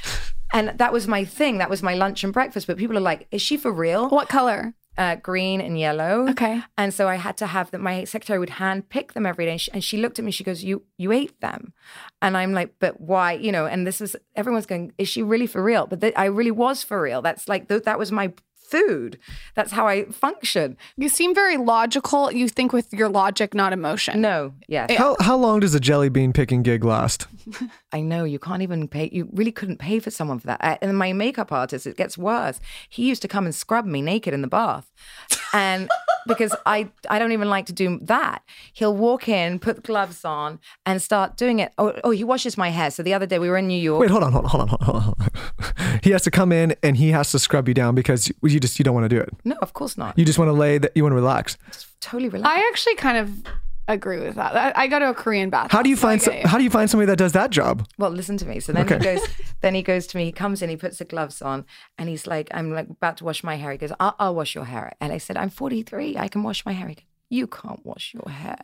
and 0.52 0.70
that 0.80 0.92
was 0.92 1.08
my 1.08 1.24
thing. 1.24 1.60
That 1.60 1.70
was 1.70 1.84
my 1.84 1.94
lunch 1.94 2.24
and 2.24 2.34
breakfast. 2.34 2.66
But 2.66 2.78
people 2.78 2.98
are 2.98 3.02
like, 3.02 3.28
"Is 3.30 3.42
she 3.44 3.56
for 3.56 3.72
real?" 3.72 4.10
What 4.10 4.30
color? 4.30 4.74
Uh, 5.02 5.16
green 5.16 5.62
and 5.62 5.80
yellow. 5.80 6.30
Okay. 6.30 6.62
And 6.78 6.94
so 6.94 7.08
I 7.08 7.16
had 7.16 7.36
to 7.38 7.48
have 7.48 7.72
that. 7.72 7.82
My 7.82 8.04
secretary 8.04 8.38
would 8.38 8.52
hand 8.52 8.90
pick 8.90 9.14
them 9.14 9.26
every 9.26 9.46
day, 9.46 9.52
and 9.54 9.62
she, 9.62 9.72
and 9.72 9.84
she 9.84 9.98
looked 9.98 10.20
at 10.20 10.26
me. 10.26 10.30
She 10.30 10.44
goes, 10.44 10.64
"You, 10.64 10.84
you 10.98 11.12
ate 11.12 11.42
them," 11.42 11.74
and 12.22 12.38
I'm 12.38 12.54
like, 12.54 12.76
"But 12.78 13.02
why?" 13.02 13.32
You 13.34 13.52
know. 13.52 13.66
And 13.66 13.88
this 13.88 14.00
was 14.00 14.16
everyone's 14.36 14.68
going, 14.68 14.94
"Is 15.00 15.08
she 15.08 15.24
really 15.24 15.48
for 15.48 15.64
real?" 15.64 15.88
But 15.88 16.02
th- 16.02 16.14
I 16.16 16.26
really 16.26 16.52
was 16.52 16.84
for 16.84 17.02
real. 17.02 17.24
That's 17.24 17.48
like 17.48 17.68
th- 17.68 17.82
that 17.84 17.98
was 17.98 18.12
my 18.12 18.32
food. 18.72 19.18
That's 19.56 19.72
how 19.72 19.88
I 19.88 20.06
function. 20.06 20.78
You 20.98 21.10
seem 21.10 21.36
very 21.36 21.58
logical. 21.58 22.32
You 22.32 22.48
think 22.48 22.72
with 22.72 22.94
your 22.94 23.10
logic, 23.10 23.54
not 23.54 23.74
emotion. 23.74 24.22
No, 24.22 24.54
yes. 24.68 24.92
How, 24.98 25.18
how 25.20 25.36
long 25.36 25.60
does 25.60 25.76
a 25.76 25.80
jelly 25.80 26.10
bean 26.10 26.32
picking 26.32 26.64
gig 26.64 26.84
last? 26.84 27.28
I 27.94 28.02
know 28.02 28.24
you 28.24 28.40
can't 28.40 28.62
even 28.62 28.88
pay. 28.88 29.10
You 29.12 29.28
really 29.34 29.52
couldn't 29.52 29.78
pay 29.78 30.00
for 30.00 30.12
someone 30.12 30.40
for 30.40 30.48
that. 30.48 30.80
And 30.82 30.98
my 30.98 31.14
makeup 31.14 31.52
artist, 31.52 31.86
it 31.86 31.98
gets 31.98 32.18
worse. 32.18 32.60
He 32.90 33.08
used 33.08 33.22
to 33.22 33.28
come 33.28 33.46
and 33.46 33.54
scrub 33.54 33.86
me 33.86 34.02
naked 34.02 34.34
in 34.34 34.42
the 34.42 34.48
bath, 34.48 34.92
and 35.54 35.90
because 36.28 36.56
I 36.66 36.90
I 37.10 37.20
don't 37.20 37.32
even 37.32 37.50
like 37.50 37.66
to 37.68 37.74
do 37.74 38.00
that. 38.04 38.44
He'll 38.74 38.96
walk 38.96 39.28
in, 39.28 39.60
put 39.60 39.84
gloves 39.84 40.24
on, 40.24 40.60
and 40.86 41.02
start 41.02 41.38
doing 41.38 41.60
it. 41.60 41.74
Oh, 41.78 41.94
oh 42.04 42.12
he 42.12 42.24
washes 42.24 42.58
my 42.58 42.70
hair. 42.70 42.92
So 42.92 43.04
the 43.04 43.14
other 43.14 43.26
day 43.26 43.40
we 43.40 43.50
were 43.50 43.58
in 43.58 43.68
New 43.68 43.82
York. 43.82 44.02
Wait, 44.02 44.10
hold 44.10 44.24
on, 44.24 44.32
hold 44.32 44.46
on, 44.46 44.50
hold 44.50 44.62
on, 44.62 44.68
hold 44.70 44.98
on. 44.98 45.02
Hold 45.04 45.18
on. 45.18 46.00
he 46.04 46.12
has 46.12 46.24
to 46.24 46.32
come 46.32 46.52
in 46.52 46.76
and 46.84 46.98
he 46.98 47.10
has 47.10 47.32
to 47.32 47.40
scrub 47.40 47.68
you 47.68 47.74
down 47.74 47.96
because 47.96 48.32
you 48.42 48.60
just 48.60 48.80
you 48.80 48.84
don't 48.84 48.94
want 48.94 49.06
to 49.06 49.10
do 49.10 49.20
it. 49.20 49.30
No, 49.44 49.56
of 49.62 49.74
course 49.74 49.98
not. 49.98 50.18
You 50.18 50.26
just 50.26 50.40
want 50.40 50.50
to 50.50 50.54
lay 50.54 50.78
that 50.78 50.92
you 50.96 51.04
want 51.04 51.12
to 51.12 51.18
relax. 51.18 51.58
totally 52.00 52.30
relax. 52.30 52.50
I 52.50 52.68
actually 52.70 52.96
kind 52.96 53.18
of 53.18 53.30
agree 53.94 54.20
with 54.20 54.36
that. 54.36 54.56
I, 54.56 54.84
I 54.84 54.88
go 54.88 55.00
to 55.00 55.10
a 55.10 55.14
Korean 55.14 55.50
bath. 55.50 55.72
How 55.72 55.82
do 55.82 55.90
you 55.90 55.96
find 55.98 56.20
get 56.20 56.26
some, 56.26 56.34
you. 56.36 56.48
how 56.48 56.58
do 56.58 56.64
you 56.64 56.70
find 56.70 56.90
somebody 56.90 57.08
that 57.08 57.18
does 57.18 57.34
that 57.34 57.50
job? 57.52 57.88
Well, 57.98 58.10
listen 58.12 58.38
to 58.38 58.46
me. 58.46 58.60
So 58.60 58.72
then 58.74 58.86
Okay. 58.86 58.98
he 58.98 59.04
goes, 59.04 59.28
then 59.62 59.74
he 59.76 59.82
goes 59.84 60.08
to 60.08 60.18
me. 60.18 60.26
He 60.26 60.32
comes 60.32 60.62
in, 60.62 60.70
he 60.70 60.78
puts 60.78 60.98
the 60.98 61.06
gloves 61.06 61.42
on, 61.42 61.66
and 61.98 62.10
he's 62.10 62.28
like, 62.28 62.50
I'm 62.54 62.72
like 62.72 62.90
about 62.90 63.18
to 63.18 63.24
wash 63.26 63.44
my 63.44 63.56
hair. 63.56 63.72
He 63.72 63.78
goes, 63.78 63.92
I'll, 64.00 64.16
I'll 64.20 64.36
wash 64.36 64.56
your 64.56 64.66
hair. 64.66 64.94
And 65.02 65.12
I 65.14 65.18
said, 65.18 65.38
I'm 65.38 65.50
43. 65.50 66.18
I 66.18 66.28
can 66.28 66.44
wash 66.44 66.66
my 66.66 66.72
hair. 66.74 66.88
He 66.90 66.96
goes, 66.96 67.04
you 67.30 67.48
can't 67.48 67.86
wash 67.86 68.14
your 68.14 68.30
hair. 68.32 68.60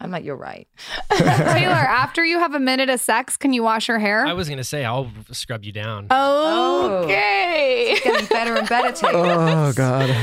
I'm 0.00 0.12
like, 0.12 0.24
you're 0.24 0.36
right. 0.36 0.68
Taylor, 1.10 1.26
after 1.74 2.24
you 2.24 2.38
have 2.38 2.54
a 2.54 2.60
minute 2.60 2.88
of 2.88 3.00
sex, 3.00 3.36
can 3.36 3.52
you 3.52 3.64
wash 3.64 3.88
your 3.88 3.98
hair? 3.98 4.24
I 4.26 4.32
was 4.32 4.48
gonna 4.48 4.62
say 4.62 4.84
I'll 4.84 5.10
scrub 5.32 5.64
you 5.64 5.72
down. 5.72 6.06
Okay. 6.10 7.92
It's 7.92 8.00
getting 8.04 8.26
better 8.26 8.56
and 8.56 8.68
better, 8.68 8.92
Taylor. 8.94 9.32
Oh 9.32 9.72
God. 9.74 10.14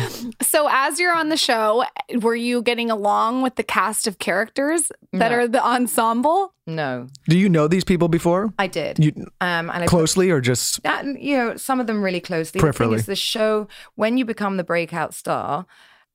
So, 0.41 0.67
as 0.71 0.99
you're 0.99 1.13
on 1.15 1.29
the 1.29 1.37
show, 1.37 1.83
were 2.21 2.35
you 2.35 2.61
getting 2.61 2.89
along 2.89 3.41
with 3.41 3.55
the 3.55 3.63
cast 3.63 4.07
of 4.07 4.17
characters 4.19 4.91
that 5.13 5.31
No. 5.31 5.37
are 5.37 5.47
the 5.47 5.63
ensemble? 5.65 6.53
No, 6.67 7.07
Do 7.29 7.37
you 7.37 7.47
know 7.47 7.67
these 7.67 7.83
people 7.83 8.07
before? 8.07 8.51
I 8.57 8.65
did. 8.67 8.97
You 8.97 9.11
um, 9.39 9.69
and 9.69 9.71
I 9.71 9.79
put- 9.81 9.89
closely 9.89 10.31
or 10.31 10.41
just 10.41 10.81
that, 10.83 11.05
you 11.21 11.37
know, 11.37 11.57
some 11.57 11.79
of 11.79 11.85
them 11.85 12.01
really 12.01 12.19
closely. 12.21 12.59
The 12.59 12.71
thing 12.73 12.87
Peripherally. 12.87 12.95
is, 12.95 13.05
the 13.05 13.15
show, 13.15 13.67
when 13.95 14.17
you 14.17 14.25
become 14.25 14.57
the 14.57 14.63
breakout 14.63 15.13
star, 15.13 15.67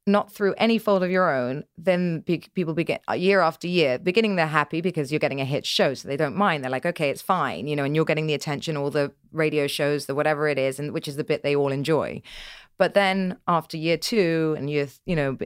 not 0.07 0.33
through 0.33 0.55
any 0.57 0.79
fault 0.79 1.03
of 1.03 1.11
your 1.11 1.35
own, 1.35 1.65
then 1.77 2.21
be, 2.21 2.39
people 2.55 2.75
begin 2.75 2.99
year 3.15 3.41
after 3.41 3.69
year. 3.69 3.99
Beginning, 3.99 4.37
they're 4.37 4.47
happy 4.47 4.81
because 4.81 5.13
you're 5.13 5.19
getting 5.19 5.41
a 5.41 5.45
hit 5.45 5.67
show, 5.67 5.95
so 5.95 6.09
they 6.09 6.17
don't 6.17 6.37
mind. 6.37 6.65
They're 6.65 6.71
like, 6.71 6.87
okay, 6.87 7.11
it's 7.11 7.23
fine, 7.23 7.69
you 7.69 7.77
know, 7.77 7.85
and 7.85 7.95
you're 7.95 8.05
getting 8.05 8.27
the 8.27 8.35
attention, 8.35 8.77
all 8.77 8.91
the 8.91 9.13
radio 9.33 9.67
shows, 9.67 10.07
the 10.07 10.15
whatever 10.15 10.49
it 10.49 10.59
is, 10.59 10.79
and 10.79 10.93
which 10.93 11.07
is 11.07 11.17
the 11.17 11.25
bit 11.25 11.43
they 11.43 11.55
all 11.55 11.71
enjoy. 11.71 12.23
But 12.79 12.95
then 12.95 13.37
after 13.47 13.77
year 13.77 13.99
two 13.99 14.55
and 14.57 14.71
year, 14.71 14.89
you 15.05 15.15
know, 15.15 15.37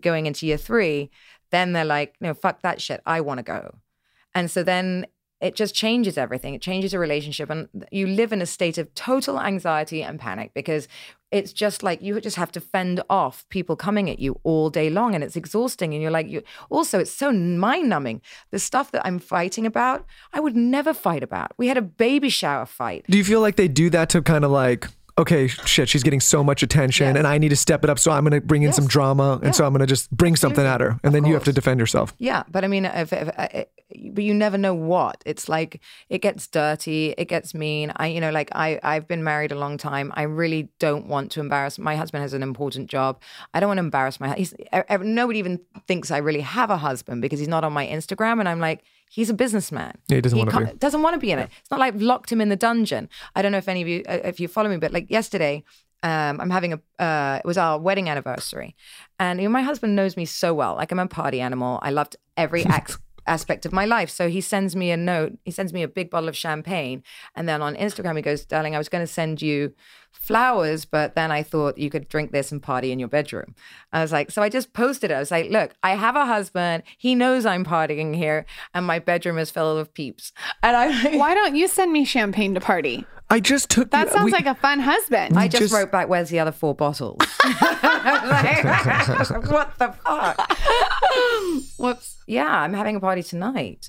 going 0.00 0.26
into 0.26 0.46
year 0.46 0.56
three, 0.56 1.10
then 1.50 1.72
they're 1.72 1.84
like, 1.84 2.14
no, 2.20 2.34
fuck 2.34 2.62
that 2.62 2.80
shit. 2.80 3.02
I 3.04 3.20
want 3.20 3.38
to 3.38 3.44
go. 3.44 3.76
And 4.34 4.50
so 4.50 4.62
then 4.62 5.06
it 5.40 5.54
just 5.54 5.74
changes 5.74 6.18
everything. 6.18 6.54
It 6.54 6.62
changes 6.62 6.92
a 6.92 6.98
relationship. 6.98 7.48
And 7.50 7.68
you 7.92 8.06
live 8.06 8.32
in 8.32 8.42
a 8.42 8.46
state 8.46 8.78
of 8.78 8.92
total 8.94 9.40
anxiety 9.40 10.02
and 10.02 10.18
panic 10.18 10.52
because 10.54 10.88
it's 11.30 11.52
just 11.52 11.82
like 11.82 12.02
you 12.02 12.20
just 12.20 12.36
have 12.36 12.50
to 12.52 12.60
fend 12.60 13.02
off 13.08 13.46
people 13.48 13.76
coming 13.76 14.10
at 14.10 14.18
you 14.18 14.40
all 14.42 14.70
day 14.70 14.90
long. 14.90 15.14
And 15.14 15.22
it's 15.22 15.36
exhausting. 15.36 15.94
And 15.94 16.02
you're 16.02 16.10
like, 16.10 16.28
you 16.28 16.42
also, 16.70 16.98
it's 16.98 17.12
so 17.12 17.30
mind 17.32 17.88
numbing. 17.88 18.20
The 18.50 18.58
stuff 18.58 18.90
that 18.92 19.06
I'm 19.06 19.18
fighting 19.18 19.64
about, 19.64 20.04
I 20.32 20.40
would 20.40 20.56
never 20.56 20.92
fight 20.92 21.22
about. 21.22 21.52
We 21.56 21.68
had 21.68 21.76
a 21.76 21.82
baby 21.82 22.30
shower 22.30 22.66
fight. 22.66 23.04
do 23.08 23.16
you 23.16 23.24
feel 23.24 23.40
like 23.40 23.56
they 23.56 23.68
do 23.68 23.90
that 23.90 24.08
to 24.10 24.22
kind 24.22 24.44
of 24.44 24.50
like 24.50 24.88
okay 25.18 25.48
shit 25.48 25.88
she's 25.88 26.02
getting 26.02 26.20
so 26.20 26.42
much 26.44 26.62
attention 26.62 27.08
Yes. 27.08 27.16
and 27.16 27.26
I 27.26 27.38
need 27.38 27.48
to 27.50 27.56
step 27.56 27.84
it 27.84 27.90
up 27.90 27.98
so 27.98 28.10
I'm 28.12 28.24
going 28.24 28.40
to 28.40 28.46
bring 28.46 28.62
in 28.62 28.72
some 28.72 28.86
drama 28.86 29.40
and 29.42 29.54
so 29.54 29.64
I'm 29.66 29.72
going 29.72 29.80
to 29.80 29.86
just 29.86 30.10
bring 30.10 30.36
something 30.36 30.64
at 30.64 30.80
her 30.80 30.98
and 31.02 31.14
then 31.14 31.24
you 31.24 31.34
have 31.34 31.44
to 31.44 31.52
defend 31.52 31.80
yourself. 31.80 32.14
Yeah, 32.18 32.44
but 32.50 32.64
I 32.64 32.68
mean, 32.68 32.84
if, 32.84 33.12
if, 33.12 33.28
uh, 33.36 33.64
but 34.12 34.22
you 34.22 34.34
never 34.34 34.58
know 34.58 34.74
what. 34.74 35.22
It's 35.24 35.48
like 35.48 35.80
it 36.08 36.18
gets 36.18 36.46
dirty, 36.46 37.14
it 37.16 37.26
gets 37.26 37.54
mean. 37.54 37.92
I, 37.96 38.08
you 38.08 38.20
know, 38.20 38.30
like 38.30 38.50
I, 38.52 38.78
I've 38.82 39.08
been 39.08 39.24
married 39.24 39.50
a 39.50 39.58
long 39.58 39.78
time. 39.78 40.12
I 40.14 40.22
really 40.22 40.68
don't 40.78 41.06
want 41.06 41.30
to 41.32 41.40
embarrass. 41.40 41.78
My 41.78 41.96
husband 41.96 42.22
has 42.22 42.34
an 42.34 42.42
important 42.42 42.88
job. 42.90 43.20
I 43.54 43.60
don't 43.60 43.68
want 43.68 43.78
to 43.78 43.84
embarrass 43.84 44.20
my. 44.20 44.34
He's, 44.34 44.54
nobody 45.00 45.38
even 45.38 45.60
thinks 45.86 46.10
I 46.10 46.18
really 46.18 46.42
have 46.42 46.70
a 46.70 46.76
husband 46.76 47.22
because 47.22 47.38
he's 47.38 47.48
not 47.48 47.64
on 47.64 47.72
my 47.72 47.86
Instagram, 47.86 48.40
and 48.40 48.48
I'm 48.48 48.60
like, 48.60 48.82
He's 49.10 49.30
a 49.30 49.34
businessman. 49.34 49.92
Yeah, 50.08 50.16
he 50.16 50.20
doesn't 50.20 50.38
wanna 50.38 50.66
be. 50.66 50.78
Doesn't 50.78 51.02
want 51.02 51.14
to 51.14 51.20
be 51.20 51.30
in 51.30 51.38
it. 51.38 51.50
It's 51.60 51.70
not 51.70 51.80
like 51.80 51.94
locked 51.96 52.30
him 52.30 52.40
in 52.40 52.48
the 52.48 52.56
dungeon. 52.56 53.08
I 53.34 53.42
don't 53.42 53.52
know 53.52 53.58
if 53.58 53.68
any 53.68 53.82
of 53.82 53.88
you, 53.88 54.02
uh, 54.08 54.18
if 54.24 54.38
you 54.40 54.48
follow 54.48 54.68
me, 54.68 54.76
but 54.76 54.92
like 54.92 55.10
yesterday, 55.10 55.64
um, 56.02 56.40
I'm 56.40 56.50
having 56.50 56.72
a. 56.74 57.02
Uh, 57.02 57.40
it 57.42 57.46
was 57.46 57.58
our 57.58 57.78
wedding 57.78 58.08
anniversary, 58.08 58.76
and 59.18 59.40
you 59.40 59.48
know, 59.48 59.52
my 59.52 59.62
husband 59.62 59.96
knows 59.96 60.16
me 60.16 60.24
so 60.24 60.54
well. 60.54 60.74
Like 60.76 60.92
I'm 60.92 60.98
a 60.98 61.06
party 61.06 61.40
animal. 61.40 61.78
I 61.82 61.90
loved 61.90 62.16
every 62.36 62.64
ex- 62.66 62.98
aspect 63.28 63.66
of 63.66 63.72
my 63.72 63.84
life. 63.84 64.10
So 64.10 64.28
he 64.28 64.40
sends 64.40 64.74
me 64.74 64.90
a 64.90 64.96
note. 64.96 65.38
He 65.44 65.50
sends 65.50 65.72
me 65.72 65.82
a 65.82 65.88
big 65.88 66.10
bottle 66.10 66.28
of 66.28 66.36
champagne, 66.36 67.02
and 67.34 67.48
then 67.48 67.62
on 67.62 67.76
Instagram 67.76 68.16
he 68.16 68.22
goes, 68.22 68.44
"Darling, 68.44 68.74
I 68.74 68.78
was 68.78 68.88
going 68.88 69.02
to 69.02 69.12
send 69.12 69.42
you 69.42 69.74
flowers, 70.10 70.84
but 70.84 71.14
then 71.14 71.30
I 71.30 71.42
thought 71.42 71.78
you 71.78 71.90
could 71.90 72.08
drink 72.08 72.32
this 72.32 72.50
and 72.50 72.62
party 72.62 72.90
in 72.90 72.98
your 72.98 73.08
bedroom." 73.08 73.54
I 73.92 74.02
was 74.02 74.12
like, 74.12 74.30
so 74.30 74.42
I 74.42 74.48
just 74.48 74.72
posted 74.72 75.10
it. 75.10 75.14
I 75.14 75.20
was 75.20 75.30
like, 75.30 75.50
"Look, 75.50 75.74
I 75.82 75.94
have 75.94 76.16
a 76.16 76.26
husband. 76.26 76.82
He 76.96 77.14
knows 77.14 77.46
I'm 77.46 77.64
partying 77.64 78.16
here, 78.16 78.46
and 78.74 78.86
my 78.86 78.98
bedroom 78.98 79.38
is 79.38 79.50
filled 79.50 79.78
with 79.78 79.94
peeps." 79.94 80.32
And 80.62 80.76
I, 80.76 81.16
Why 81.16 81.34
don't 81.38 81.54
you 81.54 81.68
send 81.68 81.92
me 81.92 82.04
champagne 82.04 82.54
to 82.54 82.60
party? 82.60 83.06
I 83.30 83.40
just 83.40 83.68
took 83.68 83.90
That 83.90 84.06
the- 84.08 84.12
sounds 84.14 84.24
we- 84.24 84.32
like 84.32 84.46
a 84.46 84.54
fun 84.54 84.80
husband. 84.80 85.38
I 85.38 85.48
just, 85.48 85.62
just- 85.64 85.74
wrote 85.74 85.90
back, 85.92 86.08
"Where's 86.08 86.30
the 86.30 86.38
other 86.40 86.52
four 86.52 86.74
bottles?" 86.74 87.18
Like, 87.44 88.64
what 89.50 89.78
the 89.78 89.92
fuck? 90.04 90.58
Whoops. 91.78 92.16
Yeah, 92.26 92.46
I'm 92.48 92.72
having 92.72 92.96
a 92.96 93.00
party 93.00 93.22
tonight. 93.22 93.88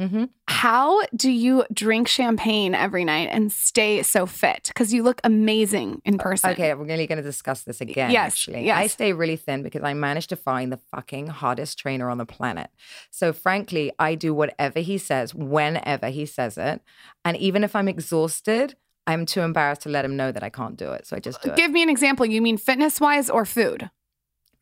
Mm-hmm. 0.00 0.24
How 0.48 1.02
do 1.14 1.30
you 1.30 1.64
drink 1.74 2.08
champagne 2.08 2.74
every 2.74 3.04
night 3.04 3.28
and 3.30 3.52
stay 3.52 4.02
so 4.02 4.24
fit? 4.24 4.64
Because 4.68 4.94
you 4.94 5.02
look 5.02 5.20
amazing 5.24 6.00
in 6.06 6.16
person. 6.16 6.50
Okay, 6.50 6.72
we're 6.72 6.84
really 6.84 7.06
going 7.06 7.18
to 7.18 7.22
discuss 7.22 7.62
this 7.62 7.82
again. 7.82 8.10
Yes, 8.10 8.32
actually, 8.32 8.64
yes. 8.64 8.78
I 8.78 8.86
stay 8.86 9.12
really 9.12 9.36
thin 9.36 9.62
because 9.62 9.82
I 9.82 9.92
managed 9.92 10.30
to 10.30 10.36
find 10.36 10.72
the 10.72 10.78
fucking 10.78 11.26
hottest 11.26 11.78
trainer 11.78 12.08
on 12.08 12.16
the 12.16 12.24
planet. 12.24 12.70
So, 13.10 13.34
frankly, 13.34 13.92
I 13.98 14.14
do 14.14 14.32
whatever 14.32 14.80
he 14.80 14.96
says 14.96 15.34
whenever 15.34 16.08
he 16.08 16.24
says 16.24 16.56
it, 16.56 16.80
and 17.24 17.36
even 17.36 17.62
if 17.62 17.76
I'm 17.76 17.86
exhausted, 17.86 18.76
I'm 19.06 19.26
too 19.26 19.40
embarrassed 19.40 19.82
to 19.82 19.90
let 19.90 20.04
him 20.04 20.16
know 20.16 20.32
that 20.32 20.42
I 20.42 20.48
can't 20.48 20.76
do 20.76 20.92
it. 20.92 21.06
So 21.06 21.16
I 21.16 21.20
just 21.20 21.42
do 21.42 21.50
it. 21.50 21.56
Give 21.56 21.70
me 21.70 21.82
an 21.82 21.90
example. 21.90 22.24
You 22.24 22.40
mean 22.40 22.56
fitness 22.56 23.00
wise 23.00 23.28
or 23.28 23.44
food? 23.44 23.90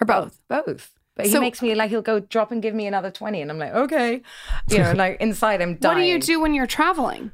Or 0.01 0.07
both? 0.07 0.41
both. 0.49 0.98
But 1.19 1.27
he 1.27 1.33
So- 1.33 1.41
makes 1.41 1.61
me 1.61 1.75
like 1.75 1.91
he'll 1.91 2.01
go 2.01 2.21
drop 2.21 2.51
and 2.53 2.63
give 2.63 2.75
me 2.75 2.87
another 2.87 3.11
twenty, 3.11 3.43
and 3.43 3.51
I'm 3.51 3.59
like, 3.59 3.75
okay, 3.75 4.23
you 4.71 4.79
know, 4.79 4.93
like 4.93 5.21
inside 5.21 5.61
I'm 5.61 5.75
dying. 5.75 5.95
What 5.97 6.01
do 6.01 6.07
you 6.07 6.19
do 6.19 6.41
when 6.41 6.55
you're 6.55 6.67
traveling? 6.67 7.33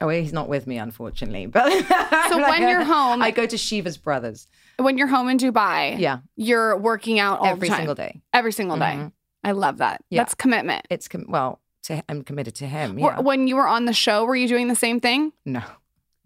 Oh, 0.00 0.08
he's 0.10 0.32
not 0.32 0.48
with 0.48 0.68
me, 0.68 0.76
unfortunately. 0.78 1.46
But 1.46 1.72
So 2.28 2.38
when 2.38 2.68
you're 2.68 2.84
home- 2.84 3.20
I 3.20 3.32
go 3.32 3.46
to 3.46 3.56
Shiva's 3.58 3.96
brothers 3.96 4.46
When 4.76 4.96
you're 4.96 5.08
home 5.08 5.28
in 5.28 5.38
Dubai, 5.38 5.98
Yeah. 5.98 6.18
you're 6.36 6.76
working 6.76 7.18
out 7.18 7.40
all 7.40 7.46
every 7.46 7.66
the 7.66 7.72
time. 7.72 7.78
single 7.78 7.94
day. 7.96 8.20
Every 8.32 8.52
single 8.52 8.76
day. 8.76 8.94
Mhm. 8.96 9.12
I 9.42 9.52
love 9.52 9.78
that. 9.78 10.04
Yeah. 10.10 10.20
That's 10.20 10.34
commitment. 10.34 10.86
It's 10.90 11.08
com- 11.08 11.26
well, 11.28 11.60
to, 11.84 12.00
I'm 12.08 12.22
committed 12.22 12.54
to 12.56 12.66
him. 12.68 12.96
Yeah. 12.98 13.18
When 13.20 13.48
you 13.48 13.56
were 13.56 13.66
on 13.66 13.86
the 13.86 13.92
show, 13.92 14.24
were 14.24 14.36
you 14.36 14.46
doing 14.46 14.68
the 14.68 14.76
same 14.76 15.00
thing? 15.00 15.32
No, 15.44 15.62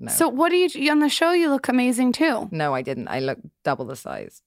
no, 0.00 0.10
So 0.12 0.28
what 0.28 0.50
do 0.50 0.56
you 0.56 0.68
do 0.68 0.90
on 0.90 0.98
the 0.98 1.08
show? 1.08 1.30
You 1.32 1.48
look 1.48 1.68
amazing 1.68 2.12
too. 2.12 2.48
no, 2.50 2.74
I 2.74 2.82
didn't. 2.82 3.08
I 3.08 3.20
look 3.20 3.38
double 3.64 3.86
the 3.86 3.96
size. 3.96 4.42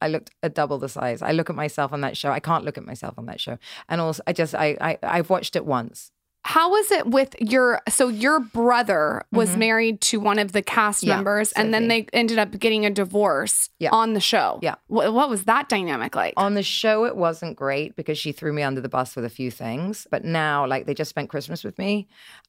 I 0.00 0.08
looked 0.08 0.30
a 0.42 0.48
double 0.48 0.78
the 0.78 0.88
size. 0.88 1.22
I 1.22 1.32
look 1.32 1.48
at 1.50 1.56
myself 1.56 1.92
on 1.92 2.00
that 2.02 2.16
show. 2.16 2.30
I 2.30 2.40
can't 2.40 2.64
look 2.64 2.76
at 2.78 2.84
myself 2.84 3.14
on 3.18 3.26
that 3.26 3.40
show. 3.40 3.58
And 3.88 4.00
also, 4.00 4.22
I 4.26 4.32
just, 4.32 4.54
I, 4.54 4.76
I, 4.80 4.98
I've 5.02 5.30
watched 5.30 5.56
it 5.56 5.64
once. 5.64 6.12
How 6.48 6.70
was 6.70 6.92
it 6.92 7.08
with 7.08 7.34
your? 7.40 7.80
So 7.88 8.06
your 8.06 8.38
brother 8.38 9.24
was 9.32 9.56
married 9.56 10.00
to 10.02 10.20
one 10.20 10.38
of 10.38 10.52
the 10.52 10.62
cast 10.62 11.00
Mm-hmm. 11.00 11.08
Yeah, 11.08 11.16
members, 11.16 11.50
and 11.52 11.74
then 11.74 11.88
they 11.88 12.06
ended 12.12 12.38
up 12.38 12.56
getting 12.56 12.86
a 12.86 12.90
divorce 12.90 13.68
Yeah. 13.80 13.90
on 13.90 14.12
the 14.12 14.20
show. 14.20 14.60
Yeah. 14.62 14.76
What, 14.86 15.12
what 15.12 15.28
was 15.28 15.42
that 15.44 15.68
dynamic 15.68 16.14
like? 16.14 16.34
On 16.36 16.54
the 16.54 16.62
show, 16.62 17.04
it 17.04 17.16
wasn't 17.16 17.56
great 17.56 17.96
because 17.96 18.16
she 18.16 18.30
threw 18.30 18.52
me 18.52 18.62
under 18.62 18.80
the 18.80 18.88
bus 18.88 19.16
with 19.16 19.24
a 19.24 19.28
few 19.28 19.50
things. 19.50 20.06
But 20.08 20.24
now, 20.24 20.64
like, 20.68 20.86
they 20.86 20.94
just 20.94 21.10
spent 21.10 21.30
Christmas 21.30 21.64
with 21.64 21.78
me 21.80 22.06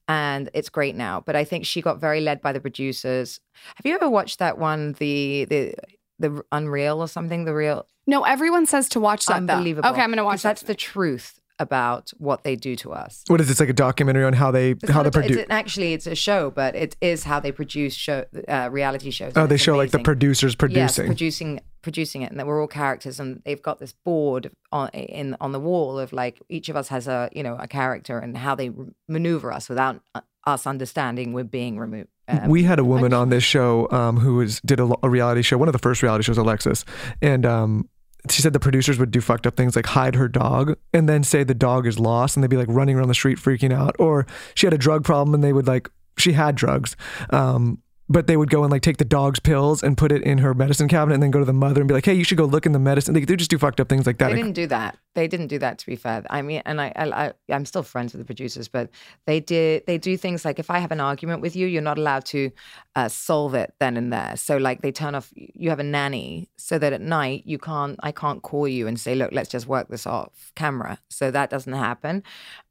and 0.08 0.52
it's 0.54 0.70
great 0.70 0.96
now. 0.96 1.24
But 1.26 1.36
I 1.36 1.44
think 1.44 1.66
she 1.66 1.82
got 1.82 2.00
very 2.00 2.22
led 2.22 2.40
by 2.40 2.54
the 2.54 2.60
producers. 2.62 3.40
Have 3.78 3.86
you 3.88 3.96
ever 3.96 4.08
watched 4.08 4.38
that 4.38 4.60
one, 4.60 4.94
the, 5.00 5.46
the, 5.46 5.74
the 6.20 6.44
Unreal 6.52 7.00
or 7.02 7.08
something? 7.08 7.46
The 7.46 7.54
Real? 7.54 7.86
no, 8.08 8.24
everyone 8.24 8.66
says 8.66 8.88
to 8.90 9.00
watch 9.00 9.26
that. 9.26 9.46
though. 9.46 9.54
Unbelievable. 9.54 9.90
Okay, 9.90 10.02
I'm 10.02 10.10
gonna 10.10 10.24
watch. 10.24 10.42
that. 10.44 10.50
That's 10.50 10.62
the 10.64 10.76
truth 10.76 11.40
about 11.60 12.12
what 12.20 12.44
they 12.44 12.56
do 12.56 12.76
to 12.76 12.92
us. 12.94 13.24
what 13.30 13.42
is 13.42 13.48
this 13.48 13.60
like 13.60 13.68
a 13.70 13.74
documentary 13.74 14.24
on 14.24 14.32
how 14.34 14.52
they 14.52 14.72
It's 14.72 14.90
how 14.92 15.02
they 15.02 15.08
a- 15.08 15.10
it's 15.10 15.18
produce? 15.18 15.38
an- 15.38 15.52
actually, 15.52 15.94
it's 15.94 16.06
a 16.06 16.14
show, 16.14 16.52
but 16.52 16.76
it 16.76 16.96
is 17.02 17.24
how 17.24 17.40
they 17.40 17.52
produce 17.52 17.96
show 17.96 18.26
uh, 18.48 18.70
reality 18.72 19.10
shows. 19.10 19.34
Oh, 19.36 19.48
they 19.48 19.56
it's 19.56 19.64
show 19.64 19.76
like 19.76 19.90
the 19.90 19.98
amazing. 19.98 20.04
producers 20.04 20.52
Yes, 20.52 20.56
producing. 20.56 21.06
producing, 21.08 21.60
producing 21.82 22.22
it, 22.22 22.30
and 22.30 22.40
that 22.40 22.46
we're 22.46 22.62
all 22.62 22.68
characters, 22.68 23.20
and 23.20 23.42
they've 23.44 23.62
got 23.62 23.80
this 23.80 23.92
board 24.06 24.52
on 24.72 24.90
in 24.90 25.36
on 25.42 25.52
the 25.52 25.60
wall 25.60 25.98
of 25.98 26.14
like 26.14 26.40
each 26.48 26.70
of 26.70 26.76
us 26.76 26.90
has 26.90 27.08
a 27.08 27.28
you 27.34 27.42
know 27.42 27.56
a 27.60 27.68
character 27.68 28.20
and 28.20 28.38
how 28.38 28.54
they 28.54 28.70
maneuver 29.10 29.52
us 29.52 29.68
without 29.68 30.00
uh, 30.14 30.22
us 30.48 30.66
understanding 30.66 31.34
we're 31.34 31.44
being 31.44 31.78
removed. 31.78 32.10
Um, 32.28 32.50
we 32.50 32.64
had 32.64 32.80
a 32.80 32.84
woman 32.84 33.14
on 33.14 33.30
this 33.30 33.44
show 33.44 33.88
um, 33.92 34.18
who 34.18 34.36
was 34.36 34.60
did 34.62 34.80
a, 34.80 34.90
a 35.04 35.10
reality 35.10 35.42
show, 35.42 35.58
one 35.58 35.68
of 35.68 35.74
the 35.74 35.80
first 35.80 36.02
reality 36.02 36.24
shows, 36.24 36.38
Alexis, 36.38 36.84
and 37.22 37.46
um, 37.46 37.88
she 38.30 38.42
said 38.42 38.54
the 38.54 38.60
producers 38.60 38.98
would 38.98 39.12
do 39.12 39.22
fucked 39.22 39.46
up 39.46 39.56
things 39.56 39.76
like 39.76 39.86
hide 39.86 40.16
her 40.16 40.28
dog 40.28 40.76
and 40.94 41.08
then 41.08 41.24
say 41.24 41.44
the 41.44 41.54
dog 41.54 41.86
is 41.86 42.00
lost, 42.00 42.36
and 42.36 42.44
they'd 42.44 42.50
be 42.50 42.58
like 42.58 42.68
running 42.70 42.96
around 42.96 43.10
the 43.10 43.14
street 43.14 43.38
freaking 43.38 43.74
out, 43.74 43.96
or 44.00 44.26
she 44.56 44.66
had 44.66 44.74
a 44.74 44.78
drug 44.78 45.04
problem 45.04 45.34
and 45.34 45.44
they 45.44 45.54
would 45.54 45.68
like 45.68 45.90
she 46.18 46.32
had 46.32 46.56
drugs. 46.56 46.96
Um, 47.30 47.82
but 48.10 48.28
they 48.28 48.38
would 48.38 48.50
go 48.50 48.64
and 48.64 48.72
like 48.72 48.82
take 48.82 48.98
the 48.98 49.06
dog's 49.06 49.40
pills 49.40 49.84
and 49.84 49.98
put 49.98 50.12
it 50.12 50.24
in 50.24 50.38
her 50.38 50.54
medicine 50.54 50.88
cabinet 50.88 51.16
and 51.16 51.24
then 51.24 51.32
go 51.32 51.40
to 51.40 51.46
the 51.46 51.54
mother 51.54 51.82
and 51.82 51.88
be 51.88 51.94
like, 51.94 52.06
hey, 52.06 52.14
you 52.14 52.24
should 52.24 52.38
go 52.38 52.46
look 52.46 52.66
in 52.66 52.72
the 52.72 52.80
medicine. 52.80 53.14
They, 53.14 53.26
they 53.26 53.36
just 53.36 53.50
do 53.50 53.58
fucked 53.58 53.80
up 53.82 53.90
things 53.90 54.06
like 54.08 54.18
that. 54.20 54.30
They 54.30 54.36
didn't 54.36 54.54
do 54.54 54.68
that. 54.68 54.98
They 55.18 55.28
didn't 55.28 55.48
do 55.48 55.58
that. 55.58 55.80
To 55.80 55.86
be 55.88 55.96
fair, 55.96 56.24
I 56.30 56.44
mean, 56.44 56.62
and 56.64 56.80
I, 56.80 56.94
I, 56.96 57.26
I, 57.26 57.34
I'm 57.50 57.66
still 57.66 57.82
friends 57.82 58.14
with 58.14 58.20
the 58.20 58.26
producers, 58.26 58.68
but 58.68 58.92
they 59.26 59.40
did. 59.40 59.88
They 59.88 59.98
do 59.98 60.16
things 60.16 60.46
like 60.46 60.60
if 60.60 60.70
I 60.70 60.78
have 60.78 60.92
an 60.92 61.00
argument 61.00 61.42
with 61.42 61.56
you, 61.56 61.66
you're 61.66 61.82
not 61.82 61.98
allowed 61.98 62.26
to 62.26 62.52
uh, 62.96 63.08
solve 63.08 63.56
it 63.56 63.74
then 63.80 63.98
and 63.98 64.14
there. 64.14 64.38
So 64.38 64.58
like 64.58 64.84
they 64.84 64.92
turn 64.92 65.16
off. 65.16 65.34
You 65.36 65.72
have 65.72 65.80
a 65.80 65.84
nanny, 65.84 66.50
so 66.56 66.78
that 66.78 66.94
at 66.94 67.02
night 67.02 67.42
you 67.48 67.58
can't. 67.58 68.00
I 68.04 68.12
can't 68.12 68.44
call 68.44 68.68
you 68.68 68.86
and 68.86 69.00
say, 69.00 69.16
look, 69.16 69.32
let's 69.32 69.50
just 69.50 69.66
work 69.66 69.88
this 69.88 70.06
off 70.06 70.52
camera. 70.54 71.00
So 71.10 71.32
that 71.32 71.50
doesn't 71.50 71.74
happen. 71.74 72.22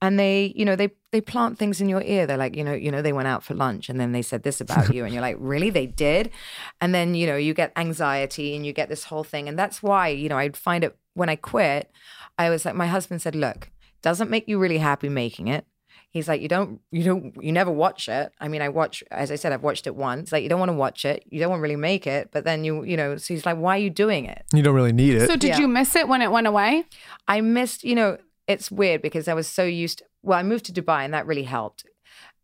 And 0.01 0.17
they, 0.17 0.53
you 0.55 0.65
know, 0.65 0.77
they 0.77 0.91
they 1.11 1.21
plant 1.21 1.59
things 1.59 1.81
in 1.81 1.89
your 1.89 2.03
ear. 2.03 2.29
They're 2.29 2.37
like, 2.37 2.55
you 2.55 2.63
know, 2.63 2.75
you 2.75 2.93
know, 2.93 3.03
they 3.03 3.13
went 3.13 3.27
out 3.27 3.43
for 3.43 3.55
lunch 3.55 3.89
and 3.89 3.99
then 3.99 4.13
they 4.13 4.23
said 4.23 4.45
this 4.45 4.61
about 4.61 4.95
you, 4.95 5.05
and 5.05 5.13
you're 5.13 5.21
like, 5.21 5.37
really? 5.41 5.71
They 5.71 5.87
did? 5.87 6.31
And 6.81 6.95
then 6.95 7.17
you 7.17 7.27
know, 7.27 7.37
you 7.37 7.55
get 7.55 7.73
anxiety 7.75 8.55
and 8.55 8.65
you 8.65 8.73
get 8.73 8.89
this 8.89 9.03
whole 9.03 9.25
thing, 9.25 9.49
and 9.49 9.59
that's 9.59 9.83
why 9.83 10.09
you 10.11 10.29
know 10.29 10.39
I'd 10.39 10.57
find 10.57 10.85
it 10.85 10.97
when 11.17 11.29
I 11.29 11.37
quit. 11.37 11.91
I 12.39 12.51
was 12.51 12.65
like, 12.65 12.75
my 12.75 12.87
husband 12.87 13.23
said, 13.23 13.35
look, 13.35 13.71
doesn't 14.03 14.31
make 14.31 14.47
you 14.47 14.59
really 14.59 14.79
happy 14.79 15.09
making 15.09 15.49
it. 15.49 15.65
He's 16.11 16.29
like, 16.29 16.41
you 16.41 16.49
don't, 16.49 16.81
you 16.91 17.03
don't, 17.05 17.35
you 17.43 17.53
never 17.53 17.71
watch 17.71 18.09
it. 18.09 18.33
I 18.41 18.49
mean, 18.49 18.63
I 18.63 18.69
watch, 18.69 19.03
as 19.11 19.31
I 19.31 19.37
said, 19.37 19.53
I've 19.53 19.63
watched 19.63 19.87
it 19.87 19.95
once. 19.97 20.33
Like, 20.33 20.43
you 20.43 20.49
don't 20.49 20.61
want 20.61 20.71
to 20.71 20.77
watch 20.77 21.05
it. 21.05 21.25
You 21.29 21.41
don't 21.41 21.51
want 21.51 21.59
to 21.61 21.63
really 21.63 21.77
make 21.77 22.07
it. 22.07 22.31
But 22.33 22.45
then 22.45 22.65
you, 22.65 22.85
you 22.85 22.97
know, 22.97 23.17
so 23.17 23.35
he's 23.35 23.45
like, 23.45 23.59
why 23.59 23.77
are 23.77 23.81
you 23.81 23.91
doing 23.91 24.25
it? 24.25 24.45
You 24.55 24.63
don't 24.63 24.75
really 24.75 24.93
need 24.93 25.15
it. 25.15 25.27
So 25.29 25.37
did 25.37 25.49
Yeah. 25.51 25.59
you 25.59 25.69
miss 25.69 25.95
it 25.97 26.09
when 26.09 26.23
it 26.23 26.31
went 26.31 26.47
away? 26.47 26.85
I 27.29 27.41
missed, 27.41 27.85
you 27.85 27.95
know, 27.95 28.17
it's 28.47 28.71
weird 28.71 29.03
because 29.03 29.27
I 29.29 29.35
was 29.35 29.47
so 29.49 29.65
used. 29.65 30.03
well, 30.23 30.39
I 30.39 30.43
moved 30.43 30.65
to 30.67 30.73
Dubai 30.73 31.05
and 31.05 31.13
that 31.15 31.27
really 31.27 31.43
helped. 31.45 31.85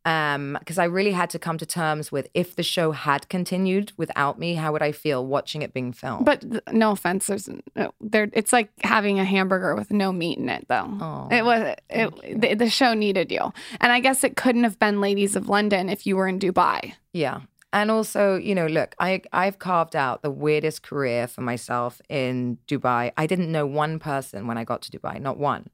Um, 0.05 0.57
because 0.59 0.79
I 0.79 0.85
really 0.85 1.13
had 1.13 1.31
to 1.31 1.39
come 1.39 1.59
to 1.59 1.67
terms 1.67 2.11
with 2.11 2.29
if 2.35 2.57
the 2.57 2.65
show 2.65 2.91
had 2.91 3.29
continued 3.29 3.93
without 3.97 4.37
me, 4.37 4.55
how 4.55 4.73
would 4.73 4.83
I 4.83 4.91
feel 4.91 5.25
watching 5.25 5.63
it 5.63 5.73
being 5.73 5.93
filmed? 5.93 6.27
But 6.27 6.41
th- 6.41 6.63
no 6.73 6.91
offense, 6.91 7.29
there's 7.29 7.49
no, 7.77 7.95
there. 8.01 8.29
It's 8.33 8.53
like 8.53 8.71
having 8.83 9.21
a 9.21 9.25
hamburger 9.25 9.77
with 9.77 9.93
no 9.93 10.11
meat 10.11 10.39
in 10.39 10.49
it, 10.49 10.67
though. 10.69 10.89
Oh, 11.01 11.29
it 11.31 11.45
was 11.45 11.77
it, 11.89 12.41
the, 12.41 12.55
the 12.55 12.69
show 12.69 12.95
needed 12.95 13.31
you, 13.31 13.53
and 13.81 13.93
I 13.93 14.01
guess 14.01 14.25
it 14.25 14.37
couldn't 14.37 14.65
have 14.65 14.79
been 14.79 15.01
Ladies 15.01 15.37
of 15.37 15.49
London 15.49 15.89
if 15.89 16.05
you 16.05 16.17
were 16.17 16.27
in 16.27 16.41
Dubai. 16.41 16.95
Yeah. 17.13 17.43
And 17.73 17.91
also, 17.91 18.37
you 18.37 18.55
know, 18.55 18.67
look, 18.67 18.95
I 18.99 19.23
I've 19.33 19.59
carved 19.59 19.97
out 19.97 20.23
the 20.23 20.31
weirdest 20.31 20.83
career 20.83 21.27
for 21.27 21.41
myself 21.41 22.03
in 22.09 22.59
Dubai. 22.69 23.13
I 23.17 23.27
didn't 23.27 23.51
know 23.51 23.67
one 23.67 23.99
person 23.99 24.47
when 24.47 24.59
I 24.59 24.65
got 24.65 24.83
to 24.83 24.91
Dubai, 24.91 25.21
not 25.21 25.39
one. 25.39 25.71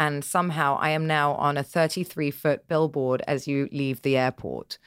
And 0.00 0.24
somehow 0.24 0.78
I 0.80 0.90
am 0.90 1.06
now 1.06 1.34
on 1.34 1.56
a 1.56 1.64
33 1.64 2.30
foot 2.30 2.68
billboard 2.68 3.22
as 3.26 3.48
you 3.48 3.68
leave 3.72 4.02
the 4.02 4.16
airport. 4.16 4.78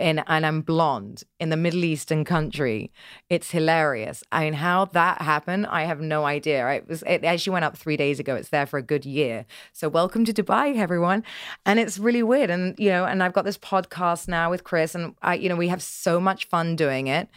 And, 0.00 0.24
and 0.26 0.44
I'm 0.44 0.62
blonde 0.62 1.22
in 1.38 1.50
the 1.50 1.56
Middle 1.56 1.84
Eastern 1.84 2.24
country. 2.24 2.90
It's 3.30 3.52
hilarious. 3.52 4.24
I 4.32 4.44
mean, 4.44 4.54
how 4.54 4.86
that 4.86 5.22
happened, 5.22 5.66
I 5.66 5.82
have 5.84 6.00
no 6.00 6.24
idea. 6.24 6.68
It 6.70 6.88
was 6.88 7.04
it 7.06 7.24
actually 7.24 7.52
went 7.52 7.64
up 7.64 7.76
three 7.76 7.96
days 7.96 8.18
ago. 8.18 8.34
It's 8.34 8.48
there 8.48 8.66
for 8.66 8.76
a 8.78 8.82
good 8.82 9.04
year. 9.04 9.46
So 9.72 9.88
welcome 9.88 10.24
to 10.24 10.32
Dubai, 10.32 10.76
everyone. 10.76 11.22
And 11.64 11.78
it's 11.78 11.98
really 11.98 12.24
weird. 12.24 12.50
And 12.50 12.74
you 12.76 12.88
know, 12.88 13.04
and 13.04 13.22
I've 13.22 13.34
got 13.34 13.44
this 13.44 13.58
podcast 13.58 14.26
now 14.26 14.50
with 14.50 14.64
Chris, 14.64 14.96
and 14.96 15.14
I, 15.22 15.34
you 15.34 15.48
know, 15.48 15.56
we 15.56 15.68
have 15.68 15.82
so 15.82 16.18
much 16.18 16.46
fun 16.48 16.74
doing 16.74 17.06
it. 17.06 17.28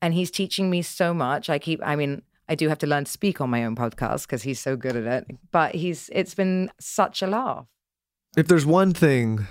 And 0.00 0.14
he's 0.14 0.30
teaching 0.30 0.70
me 0.70 0.80
so 0.80 1.12
much. 1.12 1.50
I 1.50 1.58
keep, 1.58 1.80
I 1.84 1.96
mean, 1.96 2.22
I 2.48 2.54
do 2.54 2.68
have 2.68 2.78
to 2.78 2.86
learn 2.86 3.04
to 3.04 3.10
speak 3.10 3.40
on 3.40 3.50
my 3.50 3.64
own 3.64 3.74
podcast 3.74 4.22
because 4.22 4.42
he's 4.42 4.60
so 4.60 4.76
good 4.76 4.96
at 4.96 5.04
it. 5.04 5.36
But 5.50 5.74
he's, 5.74 6.10
it's 6.12 6.34
been 6.34 6.70
such 6.78 7.22
a 7.22 7.26
laugh. 7.26 7.66
If 8.36 8.48
there's 8.48 8.66
one 8.66 8.92
thing, 8.92 9.46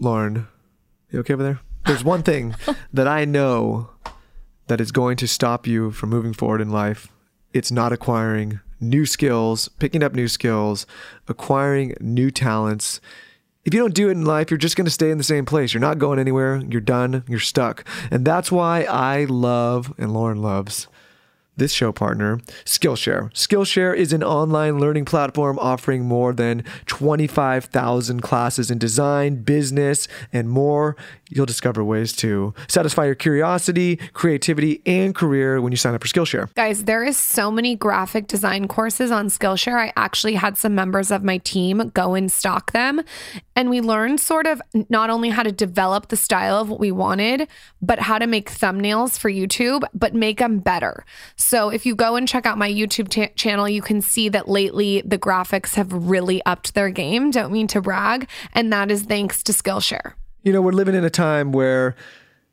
Lauryn, 0.00 0.46
you 1.10 1.20
okay 1.20 1.34
over 1.34 1.42
there? 1.42 1.60
There's 1.86 2.02
one 2.02 2.22
thing 2.22 2.56
that 2.92 3.06
I 3.06 3.24
know 3.24 3.90
that 4.66 4.80
is 4.80 4.92
going 4.92 5.16
to 5.18 5.28
stop 5.28 5.66
you 5.66 5.90
from 5.90 6.10
moving 6.10 6.32
forward 6.32 6.60
in 6.60 6.70
life. 6.70 7.08
It's 7.52 7.70
not 7.70 7.92
acquiring 7.92 8.60
new 8.80 9.06
skills, 9.06 9.68
picking 9.68 10.02
up 10.02 10.14
new 10.14 10.26
skills, 10.26 10.86
acquiring 11.28 11.94
new 12.00 12.30
talents. 12.30 13.00
If 13.64 13.72
you 13.72 13.80
don't 13.80 13.94
do 13.94 14.08
it 14.08 14.12
in 14.12 14.24
life, 14.24 14.50
you're 14.50 14.58
just 14.58 14.76
going 14.76 14.86
to 14.86 14.90
stay 14.90 15.10
in 15.10 15.18
the 15.18 15.24
same 15.24 15.46
place. 15.46 15.72
You're 15.72 15.80
not 15.80 15.98
going 15.98 16.18
anywhere. 16.18 16.62
You're 16.68 16.80
done. 16.80 17.24
You're 17.28 17.38
stuck. 17.38 17.86
And 18.10 18.24
that's 18.24 18.50
why 18.50 18.82
I 18.82 19.24
love 19.24 19.94
and 19.98 20.10
Lauryn 20.10 20.40
loves 20.40 20.88
this 21.56 21.72
show 21.72 21.92
partner, 21.92 22.38
Skillshare. 22.64 23.32
Skillshare 23.32 23.94
is 23.94 24.12
an 24.12 24.22
online 24.22 24.78
learning 24.78 25.04
platform 25.04 25.58
offering 25.58 26.04
more 26.04 26.32
than 26.32 26.64
25,000 26.86 28.20
classes 28.20 28.70
in 28.70 28.78
design, 28.78 29.42
business, 29.42 30.08
and 30.32 30.48
more. 30.48 30.96
You'll 31.30 31.46
discover 31.46 31.82
ways 31.84 32.12
to 32.14 32.54
satisfy 32.68 33.06
your 33.06 33.14
curiosity, 33.14 33.96
creativity, 34.12 34.82
and 34.86 35.14
career 35.14 35.60
when 35.60 35.72
you 35.72 35.76
sign 35.76 35.94
up 35.94 36.02
for 36.02 36.08
Skillshare. 36.08 36.52
Guys, 36.54 36.84
there 36.84 37.04
is 37.04 37.16
so 37.16 37.50
many 37.50 37.76
graphic 37.76 38.26
design 38.26 38.68
courses 38.68 39.10
on 39.10 39.28
Skillshare. 39.28 39.78
I 39.78 39.92
actually 39.96 40.34
had 40.34 40.56
some 40.58 40.74
members 40.74 41.10
of 41.10 41.22
my 41.22 41.38
team 41.38 41.90
go 41.94 42.14
and 42.14 42.30
stock 42.30 42.72
them. 42.72 43.02
And 43.56 43.70
we 43.70 43.80
learned 43.80 44.20
sort 44.20 44.46
of 44.46 44.60
not 44.88 45.10
only 45.10 45.30
how 45.30 45.42
to 45.42 45.52
develop 45.52 46.08
the 46.08 46.16
style 46.16 46.56
of 46.56 46.68
what 46.68 46.80
we 46.80 46.90
wanted, 46.90 47.48
but 47.80 47.98
how 48.00 48.18
to 48.18 48.26
make 48.26 48.50
thumbnails 48.50 49.18
for 49.18 49.30
YouTube, 49.30 49.84
but 49.94 50.14
make 50.14 50.38
them 50.38 50.58
better. 50.58 51.04
So 51.36 51.68
if 51.68 51.86
you 51.86 51.94
go 51.94 52.16
and 52.16 52.26
check 52.26 52.46
out 52.46 52.58
my 52.58 52.70
YouTube 52.70 53.08
ta- 53.08 53.32
channel, 53.36 53.68
you 53.68 53.82
can 53.82 54.00
see 54.00 54.28
that 54.30 54.48
lately 54.48 55.02
the 55.04 55.18
graphics 55.18 55.74
have 55.74 55.92
really 55.92 56.44
upped 56.44 56.74
their 56.74 56.90
game. 56.90 57.30
Don't 57.30 57.52
mean 57.52 57.66
to 57.68 57.80
brag. 57.80 58.28
And 58.52 58.72
that 58.72 58.90
is 58.90 59.02
thanks 59.02 59.42
to 59.44 59.52
Skillshare. 59.52 60.14
You 60.42 60.52
know, 60.52 60.60
we're 60.60 60.72
living 60.72 60.94
in 60.94 61.04
a 61.04 61.10
time 61.10 61.52
where 61.52 61.96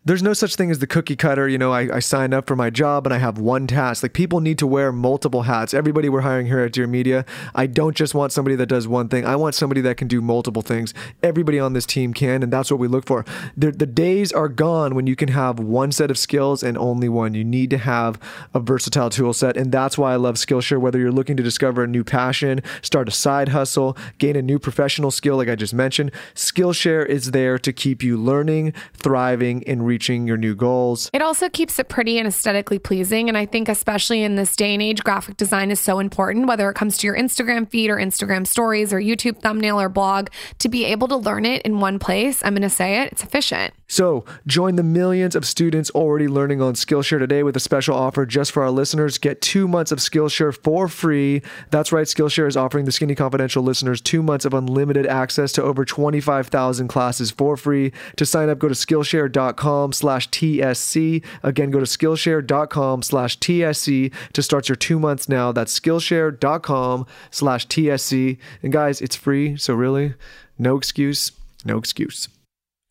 there's 0.03 0.23
no 0.23 0.33
such 0.33 0.55
thing 0.55 0.71
as 0.71 0.79
the 0.79 0.87
cookie 0.87 1.15
cutter. 1.15 1.47
You 1.47 1.59
know, 1.59 1.71
I, 1.71 1.97
I 1.97 1.99
signed 1.99 2.33
up 2.33 2.47
for 2.47 2.55
my 2.55 2.71
job 2.71 3.05
and 3.05 3.13
I 3.13 3.19
have 3.19 3.37
one 3.37 3.67
task. 3.67 4.01
Like 4.01 4.13
people 4.13 4.39
need 4.39 4.57
to 4.57 4.65
wear 4.65 4.91
multiple 4.91 5.43
hats. 5.43 5.75
Everybody 5.75 6.09
we're 6.09 6.21
hiring 6.21 6.47
here 6.47 6.61
at 6.61 6.71
Dear 6.71 6.87
Media, 6.87 7.23
I 7.53 7.67
don't 7.67 7.95
just 7.95 8.15
want 8.15 8.31
somebody 8.31 8.55
that 8.55 8.65
does 8.65 8.87
one 8.87 9.09
thing. 9.09 9.27
I 9.27 9.35
want 9.35 9.53
somebody 9.53 9.79
that 9.81 9.97
can 9.97 10.07
do 10.07 10.19
multiple 10.19 10.63
things. 10.63 10.95
Everybody 11.21 11.59
on 11.59 11.73
this 11.73 11.85
team 11.85 12.15
can, 12.15 12.41
and 12.41 12.51
that's 12.51 12.71
what 12.71 12.79
we 12.79 12.87
look 12.87 13.05
for. 13.05 13.25
The, 13.55 13.71
the 13.71 13.85
days 13.85 14.31
are 14.31 14.49
gone 14.49 14.95
when 14.95 15.05
you 15.05 15.15
can 15.15 15.29
have 15.29 15.59
one 15.59 15.91
set 15.91 16.09
of 16.09 16.17
skills 16.17 16.63
and 16.63 16.79
only 16.79 17.07
one. 17.07 17.35
You 17.35 17.43
need 17.43 17.69
to 17.69 17.77
have 17.77 18.19
a 18.55 18.59
versatile 18.59 19.11
tool 19.11 19.33
set, 19.33 19.55
and 19.55 19.71
that's 19.71 19.99
why 19.99 20.13
I 20.13 20.15
love 20.15 20.35
Skillshare. 20.35 20.81
Whether 20.81 20.97
you're 20.97 21.11
looking 21.11 21.37
to 21.37 21.43
discover 21.43 21.83
a 21.83 21.87
new 21.87 22.03
passion, 22.03 22.63
start 22.81 23.07
a 23.07 23.11
side 23.11 23.49
hustle, 23.49 23.95
gain 24.17 24.35
a 24.35 24.41
new 24.41 24.57
professional 24.57 25.11
skill, 25.11 25.37
like 25.37 25.49
I 25.49 25.55
just 25.55 25.75
mentioned, 25.75 26.11
Skillshare 26.33 27.05
is 27.05 27.31
there 27.31 27.59
to 27.59 27.71
keep 27.71 28.01
you 28.01 28.17
learning, 28.17 28.73
thriving, 28.93 29.63
and 29.67 29.90
reaching 29.91 30.25
your 30.25 30.37
new 30.37 30.55
goals. 30.55 31.09
It 31.11 31.21
also 31.21 31.49
keeps 31.49 31.77
it 31.77 31.89
pretty 31.89 32.17
and 32.17 32.25
aesthetically 32.25 32.79
pleasing. 32.79 33.27
And 33.27 33.37
I 33.37 33.45
think, 33.45 33.67
especially 33.67 34.23
in 34.23 34.37
this 34.37 34.55
day 34.55 34.73
and 34.73 34.81
age, 34.81 35.03
graphic 35.03 35.35
design 35.35 35.69
is 35.69 35.81
so 35.81 35.99
important, 35.99 36.47
whether 36.47 36.69
it 36.69 36.75
comes 36.75 36.97
to 36.99 37.07
your 37.07 37.17
Instagram 37.17 37.69
feed 37.69 37.89
or 37.89 37.97
Instagram 37.97 38.47
stories 38.47 38.93
or 38.93 39.01
YouTube 39.01 39.41
thumbnail 39.41 39.81
or 39.81 39.89
blog, 39.89 40.29
to 40.59 40.69
be 40.69 40.85
able 40.85 41.09
to 41.09 41.17
learn 41.17 41.45
it 41.45 41.61
in 41.63 41.81
one 41.81 41.99
place. 41.99 42.41
I'm 42.45 42.53
going 42.53 42.61
to 42.61 42.69
say 42.69 43.01
it, 43.01 43.11
it's 43.11 43.21
efficient. 43.21 43.73
So, 43.89 44.23
join 44.47 44.77
the 44.77 44.83
millions 44.83 45.35
of 45.35 45.45
students 45.45 45.89
already 45.89 46.29
learning 46.29 46.61
on 46.61 46.75
Skillshare 46.75 47.19
today 47.19 47.43
with 47.43 47.57
a 47.57 47.59
special 47.59 47.93
offer 47.93 48.25
just 48.25 48.53
for 48.53 48.63
our 48.63 48.71
listeners. 48.71 49.17
Get 49.17 49.41
two 49.41 49.67
months 49.67 49.91
of 49.91 49.99
Skillshare 49.99 50.55
for 50.57 50.87
free. 50.87 51.41
That's 51.71 51.91
right, 51.91 52.07
Skillshare 52.07 52.47
is 52.47 52.55
offering 52.55 52.85
the 52.85 52.93
Skinny 52.93 53.15
Confidential 53.15 53.61
listeners 53.61 53.99
two 53.99 54.23
months 54.23 54.45
of 54.45 54.53
unlimited 54.53 55.05
access 55.05 55.51
to 55.51 55.63
over 55.63 55.83
25,000 55.83 56.87
classes 56.87 57.31
for 57.31 57.57
free. 57.57 57.91
To 58.15 58.25
sign 58.25 58.47
up, 58.47 58.59
go 58.59 58.69
to 58.69 58.73
Skillshare.com 58.73 59.80
slash 59.91 60.29
TSC. 60.29 61.23
Again, 61.43 61.71
go 61.71 61.79
to 61.79 61.85
Skillshare.com 61.85 63.01
slash 63.01 63.39
TSC 63.39 64.13
to 64.33 64.41
start 64.41 64.69
your 64.69 64.75
two 64.75 64.99
months 64.99 65.27
now. 65.27 65.51
That's 65.51 65.77
Skillshare.com 65.79 67.05
slash 67.31 67.67
TSC. 67.67 68.37
And 68.63 68.71
guys, 68.71 69.01
it's 69.01 69.15
free. 69.15 69.57
So, 69.57 69.73
really, 69.73 70.13
no 70.57 70.77
excuse, 70.77 71.31
no 71.65 71.77
excuse. 71.77 72.27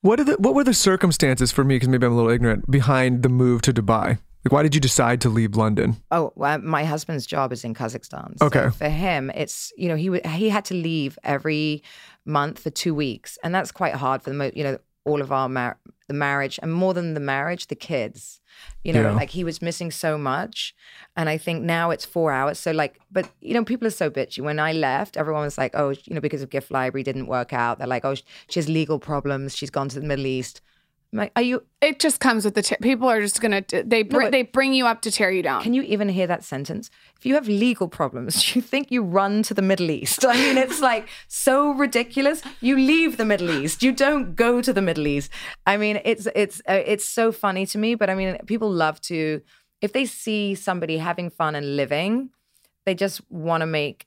What 0.02 0.18
are 0.18 0.24
the 0.24 0.36
what 0.38 0.54
were 0.54 0.64
the 0.64 0.74
circumstances 0.74 1.52
for 1.52 1.62
me? 1.62 1.76
Because 1.76 1.88
maybe 1.88 2.06
I'm 2.06 2.12
a 2.12 2.16
little 2.16 2.30
ignorant 2.30 2.70
behind 2.70 3.22
the 3.22 3.28
move 3.28 3.62
to 3.62 3.72
Dubai. 3.72 4.18
Like, 4.44 4.52
why 4.52 4.62
did 4.62 4.74
you 4.74 4.80
decide 4.80 5.20
to 5.20 5.28
leave 5.28 5.54
London? 5.54 5.96
Oh, 6.10 6.32
well, 6.34 6.58
my 6.60 6.84
husband's 6.84 7.26
job 7.26 7.52
is 7.52 7.62
in 7.62 7.74
Kazakhstan. 7.74 8.38
So 8.38 8.46
Okay. 8.46 8.70
For 8.70 8.88
him, 8.88 9.30
it's 9.34 9.70
you 9.76 9.88
know 9.88 9.96
he 9.96 10.06
w- 10.06 10.26
he 10.26 10.48
had 10.48 10.64
to 10.66 10.74
leave 10.74 11.18
every 11.22 11.82
month 12.24 12.58
for 12.60 12.70
two 12.70 12.94
weeks, 12.94 13.36
and 13.44 13.54
that's 13.54 13.70
quite 13.70 13.94
hard 13.94 14.22
for 14.22 14.30
the 14.30 14.36
mo- 14.36 14.50
you 14.54 14.64
know 14.64 14.78
all 15.04 15.20
of 15.22 15.32
our 15.32 15.48
mar- 15.48 15.78
the 16.08 16.14
marriage 16.14 16.58
and 16.62 16.72
more 16.72 16.92
than 16.92 17.14
the 17.14 17.20
marriage, 17.20 17.68
the 17.68 17.76
kids. 17.76 18.40
You 18.84 18.92
know, 18.92 19.02
Yeah. 19.02 19.12
like 19.12 19.30
he 19.30 19.44
was 19.44 19.62
missing 19.62 19.90
so 19.90 20.18
much, 20.18 20.74
and 21.16 21.28
I 21.28 21.38
think 21.38 21.62
now 21.62 21.90
it's 21.90 22.04
four 22.04 22.32
hours. 22.32 22.58
So 22.58 22.72
like, 22.72 22.98
but 23.10 23.30
you 23.40 23.54
know, 23.54 23.64
people 23.64 23.86
are 23.86 23.92
so 23.92 24.10
bitchy. 24.10 24.42
When 24.42 24.58
I 24.58 24.72
left, 24.72 25.16
everyone 25.16 25.42
was 25.42 25.56
like, 25.56 25.72
oh, 25.74 25.90
you 25.90 26.14
know, 26.14 26.20
because 26.20 26.42
of 26.42 26.50
gift 26.50 26.70
library 26.70 27.02
didn't 27.04 27.26
work 27.26 27.52
out. 27.52 27.78
They're 27.78 27.86
like, 27.86 28.04
oh, 28.04 28.14
she 28.48 28.58
has 28.60 28.68
legal 28.68 28.98
problems. 28.98 29.56
She's 29.56 29.70
gone 29.70 29.88
to 29.90 30.00
the 30.00 30.06
Middle 30.06 30.26
East. 30.26 30.60
Like, 31.12 31.32
are 31.34 31.42
you? 31.42 31.64
It 31.80 31.98
just 31.98 32.20
comes 32.20 32.44
with 32.44 32.54
the 32.54 32.62
te- 32.62 32.76
people 32.80 33.08
are 33.08 33.20
just 33.20 33.40
gonna 33.40 33.64
they 33.84 34.04
br- 34.04 34.20
but- 34.22 34.30
they 34.30 34.42
bring 34.42 34.72
you 34.72 34.86
up 34.86 35.02
to 35.02 35.10
tear 35.10 35.30
you 35.32 35.42
down. 35.42 35.60
Can 35.60 35.74
you 35.74 35.82
even 35.82 36.08
hear 36.08 36.28
that 36.28 36.44
sentence? 36.44 36.88
If 37.18 37.26
you 37.26 37.34
have 37.34 37.48
legal 37.48 37.88
problems, 37.88 38.44
do 38.44 38.52
you 38.58 38.62
think 38.62 38.92
you 38.92 39.02
run 39.02 39.42
to 39.44 39.54
the 39.54 39.62
Middle 39.62 39.90
East? 39.90 40.24
I 40.28 40.34
mean, 40.34 40.56
it's 40.56 40.80
like 40.80 41.08
so 41.26 41.72
ridiculous. 41.72 42.42
You 42.60 42.76
leave 42.76 43.16
the 43.16 43.24
Middle 43.24 43.50
East. 43.50 43.82
You 43.82 43.90
don't 43.90 44.36
go 44.36 44.62
to 44.62 44.72
the 44.72 44.82
Middle 44.82 45.08
East. 45.08 45.32
I 45.66 45.76
mean, 45.78 46.00
it's 46.04 46.28
it's 46.36 46.60
uh, 46.68 46.82
it's 46.86 47.04
so 47.04 47.32
funny 47.32 47.66
to 47.66 47.78
me. 47.78 47.96
But 47.96 48.08
I 48.08 48.14
mean, 48.14 48.38
people 48.46 48.70
love 48.70 49.00
to 49.02 49.40
if 49.80 49.92
they 49.92 50.04
see 50.06 50.54
somebody 50.54 50.98
having 50.98 51.28
fun 51.30 51.56
and 51.56 51.74
living, 51.76 52.30
they 52.86 52.94
just 52.94 53.20
want 53.30 53.62
to 53.62 53.66
make. 53.66 54.06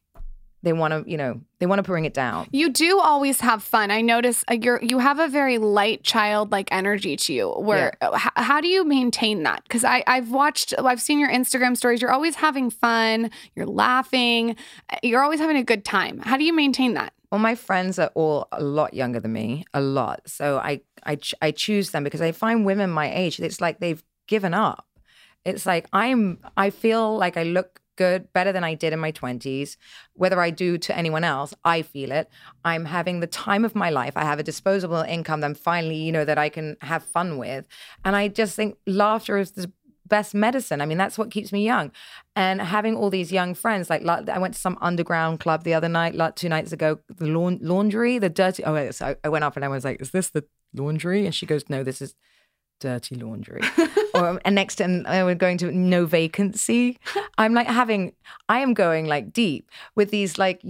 They 0.63 0.73
want 0.73 0.93
to, 0.93 1.03
you 1.11 1.17
know, 1.17 1.41
they 1.59 1.65
want 1.65 1.79
to 1.79 1.83
bring 1.83 2.05
it 2.05 2.13
down. 2.13 2.47
You 2.51 2.69
do 2.71 2.99
always 2.99 3.41
have 3.41 3.61
fun. 3.61 3.91
I 3.91 4.01
notice 4.01 4.43
uh, 4.49 4.55
you're 4.61 4.81
you 4.81 4.97
have 4.99 5.19
a 5.19 5.27
very 5.27 5.57
light 5.57 6.03
childlike 6.03 6.69
energy 6.71 7.15
to 7.17 7.33
you. 7.33 7.49
Where 7.49 7.93
uh, 8.01 8.11
h- 8.15 8.31
how 8.35 8.61
do 8.61 8.67
you 8.69 8.85
maintain 8.85 9.43
that? 9.43 9.63
Because 9.63 9.83
I 9.83 10.03
I've 10.07 10.31
watched 10.31 10.73
I've 10.79 11.01
seen 11.01 11.19
your 11.19 11.29
Instagram 11.29 11.75
stories. 11.75 12.01
You're 12.01 12.11
always 12.13 12.35
having 12.35 12.69
fun. 12.69 13.29
You're 13.55 13.67
laughing. 13.67 14.55
uh, 14.89 14.97
You're 15.03 15.21
always 15.21 15.39
having 15.41 15.57
a 15.57 15.63
good 15.63 15.83
time. 15.85 16.19
How 16.19 16.37
do 16.37 16.43
you 16.45 16.53
maintain 16.53 16.93
that? 16.95 17.13
Well, 17.31 17.39
my 17.39 17.55
friends 17.55 17.99
are 17.99 18.11
all 18.15 18.47
a 18.51 18.63
lot 18.63 18.93
younger 18.93 19.19
than 19.19 19.33
me, 19.33 19.65
a 19.73 19.81
lot. 19.81 20.21
So 20.27 20.57
I 20.59 20.81
I 21.03 21.15
ch- 21.17 21.35
I 21.41 21.51
choose 21.51 21.91
them 21.91 22.03
because 22.03 22.21
I 22.21 22.31
find 22.31 22.65
women 22.65 22.89
my 22.89 23.13
age. 23.13 23.39
It's 23.39 23.59
like 23.59 23.79
they've 23.79 24.03
given 24.27 24.53
up. 24.53 24.87
It's 25.43 25.65
like 25.65 25.87
I'm. 25.91 26.39
I 26.55 26.69
feel 26.69 27.17
like 27.17 27.35
I 27.35 27.43
look 27.43 27.81
good, 27.95 28.31
better 28.33 28.51
than 28.51 28.63
I 28.63 28.73
did 28.73 28.93
in 28.93 28.99
my 28.99 29.11
twenties. 29.11 29.77
Whether 30.13 30.39
I 30.39 30.49
do 30.49 30.77
to 30.77 30.97
anyone 30.97 31.23
else, 31.23 31.53
I 31.63 31.81
feel 31.81 32.11
it. 32.11 32.29
I'm 32.63 32.85
having 32.85 33.19
the 33.19 33.27
time 33.27 33.65
of 33.65 33.75
my 33.75 33.89
life. 33.89 34.13
I 34.15 34.23
have 34.23 34.39
a 34.39 34.43
disposable 34.43 35.01
income. 35.01 35.41
that 35.41 35.47
I'm 35.47 35.55
finally, 35.55 35.97
you 35.97 36.11
know, 36.11 36.25
that 36.25 36.37
I 36.37 36.49
can 36.49 36.77
have 36.81 37.03
fun 37.03 37.37
with, 37.37 37.67
and 38.03 38.15
I 38.15 38.27
just 38.27 38.55
think 38.55 38.77
laughter 38.85 39.37
is 39.37 39.51
the 39.51 39.71
best 40.07 40.35
medicine. 40.35 40.81
I 40.81 40.85
mean, 40.85 40.97
that's 40.97 41.17
what 41.17 41.31
keeps 41.31 41.51
me 41.51 41.63
young. 41.63 41.91
And 42.35 42.61
having 42.61 42.95
all 42.95 43.09
these 43.09 43.31
young 43.31 43.53
friends, 43.53 43.89
like 43.89 44.05
I 44.07 44.37
went 44.37 44.53
to 44.53 44.59
some 44.59 44.77
underground 44.81 45.39
club 45.39 45.63
the 45.63 45.73
other 45.73 45.89
night, 45.89 46.15
like 46.15 46.35
two 46.35 46.49
nights 46.49 46.71
ago, 46.71 46.99
the 47.07 47.27
laundry, 47.27 48.19
the 48.19 48.29
dirty. 48.29 48.63
Oh, 48.63 48.91
so 48.91 49.15
I 49.23 49.29
went 49.29 49.43
up 49.43 49.55
and 49.55 49.65
I 49.65 49.69
was 49.69 49.83
like, 49.85 50.01
"Is 50.01 50.11
this 50.11 50.29
the 50.29 50.43
laundry?" 50.73 51.25
And 51.25 51.33
she 51.33 51.45
goes, 51.45 51.63
"No, 51.69 51.83
this 51.83 52.01
is." 52.01 52.15
Dirty 52.79 53.15
laundry, 53.15 53.61
or 54.13 54.27
um, 54.27 54.39
and 54.43 54.55
next, 54.55 54.81
and 54.81 55.07
uh, 55.07 55.23
we're 55.25 55.35
going 55.35 55.57
to 55.59 55.71
no 55.71 56.05
vacancy. 56.05 56.99
I'm 57.37 57.53
like 57.53 57.67
having, 57.67 58.13
I 58.49 58.59
am 58.59 58.73
going 58.73 59.05
like 59.05 59.31
deep 59.31 59.69
with 59.95 60.11
these 60.11 60.37
like 60.37 60.61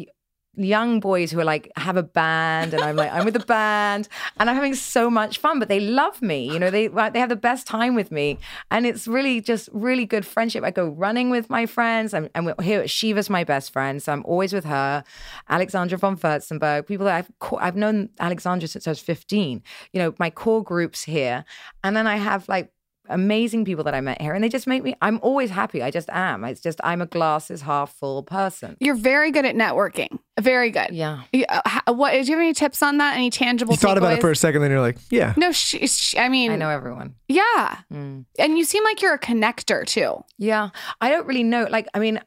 young 0.56 1.00
boys 1.00 1.32
who 1.32 1.40
are 1.40 1.46
like 1.46 1.72
have 1.78 1.98
a 1.98 2.04
band, 2.04 2.74
and 2.74 2.84
I'm 2.84 2.96
like 2.96 3.12
I'm 3.12 3.26
with 3.26 3.34
the 3.34 3.40
band, 3.40 4.08
and 4.38 4.50
I'm 4.50 4.56
having 4.56 4.76
so 4.76 5.10
much 5.10 5.38
fun. 5.38 5.60
But 5.60 5.70
they 5.70 5.80
love 5.80 6.22
me, 6.22 6.52
you 6.52 6.60
know. 6.60 6.70
They 6.70 6.88
they 6.88 7.20
have 7.20 7.30
the 7.30 7.36
best 7.36 7.68
time 7.68 7.96
with 7.96 8.12
me, 8.12 8.40
and 8.72 8.86
it's 8.86 9.08
really 9.08 9.42
just 9.42 9.70
really 9.74 10.06
good 10.06 10.26
friendship. 10.26 10.64
I 10.64 10.72
go 10.72 10.90
running 10.90 11.30
with 11.30 11.50
my 11.50 11.66
friends. 11.66 12.14
I'm, 12.14 12.30
I'm 12.36 12.54
here. 12.62 12.82
At 12.82 12.90
Shiva's 12.90 13.30
my 13.30 13.44
best 13.44 13.72
friend, 13.72 14.02
so 14.02 14.12
I'm 14.12 14.24
always 14.26 14.54
with 14.54 14.66
her. 14.66 15.04
Alexandra 15.50 15.98
von 15.98 16.18
Furstenberg, 16.18 16.88
people 16.88 17.06
that 17.06 17.16
I've 17.16 17.58
I've 17.60 17.76
known 17.76 18.10
Alexandra 18.20 18.68
since 18.68 18.88
I 18.88 18.92
was 18.92 19.00
15. 19.00 19.62
You 19.92 20.02
know, 20.02 20.14
my 20.20 20.30
core 20.30 20.64
groups 20.64 21.04
here, 21.04 21.46
and 21.84 21.96
then 21.96 22.08
I 22.08 22.18
have 22.18 22.48
like 22.48 22.72
amazing 23.10 23.66
people 23.66 23.84
that 23.84 23.94
I 23.94 24.02
met 24.02 24.22
here, 24.22 24.34
and 24.34 24.44
they 24.44 24.50
just 24.50 24.68
make 24.68 24.84
me. 24.84 24.96
I'm 25.02 25.20
always 25.22 25.50
happy. 25.50 25.82
I 25.84 25.92
just 25.92 26.10
am. 26.12 26.44
It's 26.44 26.62
just 26.62 26.80
I'm 26.84 27.02
a 27.02 27.06
glasses 27.06 27.62
half 27.62 27.94
full 27.94 28.24
person. 28.24 28.78
You're 28.80 28.96
very 28.96 29.32
good 29.32 29.46
at 29.46 29.56
networking. 29.56 30.20
Very 30.40 30.72
good. 30.72 30.90
Yeah. 30.92 31.24
You- 31.32 31.46
uh, 31.50 31.94
What? 31.94 32.12
Do 32.12 32.18
you 32.20 32.24
have 32.26 32.40
any 32.40 32.54
tips 32.54 32.82
on 32.82 32.98
that? 32.98 33.16
Any 33.16 33.30
tangible? 33.30 33.74
You 33.74 33.78
thought 33.78 33.98
about 33.98 34.14
it 34.14 34.22
for 34.22 34.32
a 34.32 34.36
second, 34.36 34.62
then 34.62 34.72
you're 34.72 34.82
like, 34.82 34.98
yeah. 35.10 35.34
No, 35.38 35.52
she, 35.52 35.86
she, 35.88 36.18
I 36.18 36.30
mean, 36.30 36.52
I 36.52 36.56
know 36.56 36.70
everyone. 36.70 37.16
Yeah. 37.28 37.78
Mm. 37.92 38.26
And 38.40 38.58
you 38.58 38.64
seem 38.66 38.84
like 38.84 39.02
you're 39.02 39.14
a 39.14 39.20
connector 39.20 39.86
too. 39.86 40.24
Yeah. 40.38 40.70
I 41.02 41.10
don't 41.10 41.28
really 41.28 41.44
know. 41.44 41.68
Like, 41.70 41.88
I 41.94 42.00
mean, 42.00 42.20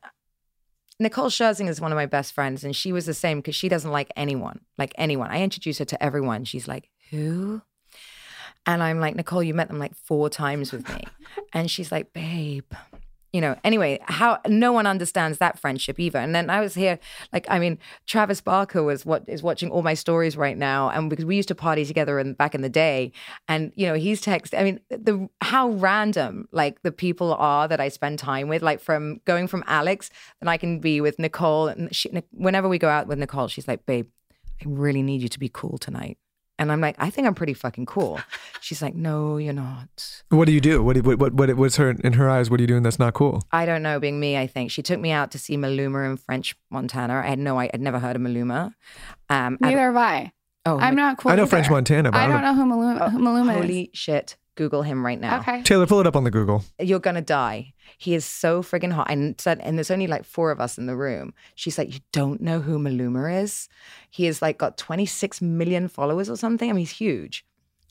Nicole 0.98 1.26
Scherzinger 1.28 1.68
is 1.68 1.80
one 1.80 1.92
of 1.92 1.96
my 1.96 2.06
best 2.06 2.32
friends, 2.32 2.64
and 2.64 2.74
she 2.74 2.90
was 2.92 3.04
the 3.06 3.12
same 3.14 3.38
because 3.38 3.54
she 3.54 3.68
doesn't 3.68 3.90
like 3.90 4.10
anyone, 4.16 4.60
like 4.78 4.92
anyone. 4.96 5.30
I 5.30 5.42
introduce 5.42 5.78
her 5.78 5.84
to 5.86 6.02
everyone. 6.02 6.44
She's 6.44 6.66
like, 6.68 6.88
who? 7.10 7.60
And 8.66 8.82
I'm 8.82 9.00
like, 9.00 9.14
Nicole, 9.14 9.42
you 9.42 9.54
met 9.54 9.68
them 9.68 9.78
like 9.78 9.94
four 9.94 10.28
times 10.28 10.72
with 10.72 10.88
me. 10.88 11.04
And 11.52 11.70
she's 11.70 11.90
like, 11.90 12.12
babe, 12.12 12.70
you 13.36 13.42
know, 13.42 13.54
anyway, 13.64 13.98
how 14.04 14.40
no 14.48 14.72
one 14.72 14.86
understands 14.86 15.36
that 15.38 15.58
friendship 15.58 16.00
either. 16.00 16.18
And 16.18 16.34
then 16.34 16.48
I 16.48 16.60
was 16.60 16.74
here, 16.74 16.98
like, 17.34 17.46
I 17.50 17.58
mean, 17.58 17.78
Travis 18.06 18.40
Barker 18.40 18.82
was 18.82 19.04
what 19.04 19.24
is 19.28 19.42
watching 19.42 19.70
all 19.70 19.82
my 19.82 19.92
stories 19.92 20.38
right 20.38 20.56
now, 20.56 20.88
and 20.88 21.10
because 21.10 21.26
we 21.26 21.36
used 21.36 21.48
to 21.48 21.54
party 21.54 21.84
together 21.84 22.18
in, 22.18 22.32
back 22.32 22.54
in 22.54 22.62
the 22.62 22.70
day, 22.70 23.12
and 23.46 23.72
you 23.76 23.86
know, 23.86 23.92
he's 23.92 24.22
text. 24.22 24.54
I 24.54 24.64
mean, 24.64 24.80
the 24.88 25.28
how 25.42 25.68
random 25.68 26.48
like 26.50 26.80
the 26.80 26.92
people 26.92 27.34
are 27.34 27.68
that 27.68 27.80
I 27.80 27.88
spend 27.88 28.18
time 28.18 28.48
with, 28.48 28.62
like 28.62 28.80
from 28.80 29.20
going 29.26 29.48
from 29.48 29.64
Alex, 29.66 30.08
then 30.40 30.48
I 30.48 30.56
can 30.56 30.78
be 30.78 31.02
with 31.02 31.18
Nicole, 31.18 31.68
and 31.68 31.94
she, 31.94 32.10
whenever 32.30 32.70
we 32.70 32.78
go 32.78 32.88
out 32.88 33.06
with 33.06 33.18
Nicole, 33.18 33.48
she's 33.48 33.68
like, 33.68 33.84
babe, 33.84 34.08
I 34.62 34.64
really 34.66 35.02
need 35.02 35.20
you 35.20 35.28
to 35.28 35.38
be 35.38 35.50
cool 35.50 35.76
tonight. 35.76 36.16
And 36.58 36.72
I'm 36.72 36.80
like, 36.80 36.96
I 36.98 37.10
think 37.10 37.26
I'm 37.26 37.34
pretty 37.34 37.52
fucking 37.52 37.84
cool. 37.86 38.18
She's 38.62 38.80
like, 38.80 38.94
no, 38.94 39.36
you're 39.36 39.52
not. 39.52 40.22
What 40.30 40.46
do 40.46 40.52
you 40.52 40.60
do? 40.60 40.82
What 40.82 40.96
what 41.04 41.18
what, 41.18 41.34
what 41.34 41.54
was 41.56 41.76
her 41.76 41.90
in 41.90 42.14
her 42.14 42.30
eyes? 42.30 42.50
What 42.50 42.60
are 42.60 42.62
you 42.62 42.66
doing 42.66 42.82
that's 42.82 42.98
not 42.98 43.12
cool? 43.14 43.42
I 43.52 43.66
don't 43.66 43.82
know, 43.82 44.00
being 44.00 44.18
me, 44.18 44.38
I 44.38 44.46
think. 44.46 44.70
She 44.70 44.82
took 44.82 44.98
me 44.98 45.10
out 45.12 45.30
to 45.32 45.38
see 45.38 45.56
Maluma 45.58 46.10
in 46.10 46.16
French 46.16 46.56
Montana. 46.70 47.14
I 47.24 47.28
had 47.28 47.38
no, 47.38 47.58
I 47.58 47.64
had 47.72 47.80
never 47.82 47.98
heard 47.98 48.16
of 48.16 48.22
Maluma. 48.22 48.72
Um, 49.28 49.58
Neither 49.60 49.78
have 49.80 49.96
I. 49.96 50.32
Oh, 50.64 50.78
I'm 50.78 50.94
my- 50.94 51.02
not 51.02 51.18
cool. 51.18 51.30
I 51.30 51.36
know 51.36 51.42
either. 51.42 51.50
French 51.50 51.70
Montana, 51.70 52.10
but 52.10 52.18
I 52.18 52.24
I 52.24 52.28
don't 52.28 52.40
don't- 52.42 52.56
know 52.56 52.64
who 52.64 52.70
Maluma, 52.72 53.10
who 53.12 53.18
Maluma 53.18 53.50
is. 53.56 53.60
Holy 53.62 53.90
shit. 53.92 54.36
Google 54.56 54.82
him 54.82 55.04
right 55.06 55.20
now. 55.20 55.38
Okay. 55.40 55.62
Taylor, 55.62 55.86
pull 55.86 56.00
it 56.00 56.06
up 56.06 56.16
on 56.16 56.24
the 56.24 56.30
Google. 56.30 56.64
You're 56.80 56.98
gonna 56.98 57.22
die. 57.22 57.72
He 57.98 58.14
is 58.14 58.24
so 58.24 58.62
friggin' 58.62 58.92
hot. 58.92 59.08
And 59.10 59.40
said, 59.40 59.60
and 59.60 59.78
there's 59.78 59.90
only 59.90 60.06
like 60.08 60.24
four 60.24 60.50
of 60.50 60.60
us 60.60 60.76
in 60.78 60.86
the 60.86 60.96
room. 60.96 61.32
She's 61.54 61.78
like, 61.78 61.94
you 61.94 62.00
don't 62.12 62.40
know 62.40 62.60
who 62.60 62.78
Maluma 62.78 63.42
is? 63.42 63.68
He 64.10 64.24
has 64.24 64.42
like 64.42 64.58
got 64.58 64.76
26 64.76 65.40
million 65.40 65.88
followers 65.88 66.28
or 66.28 66.36
something. 66.36 66.68
I 66.68 66.72
mean, 66.72 66.80
he's 66.80 66.90
huge. 66.90 67.44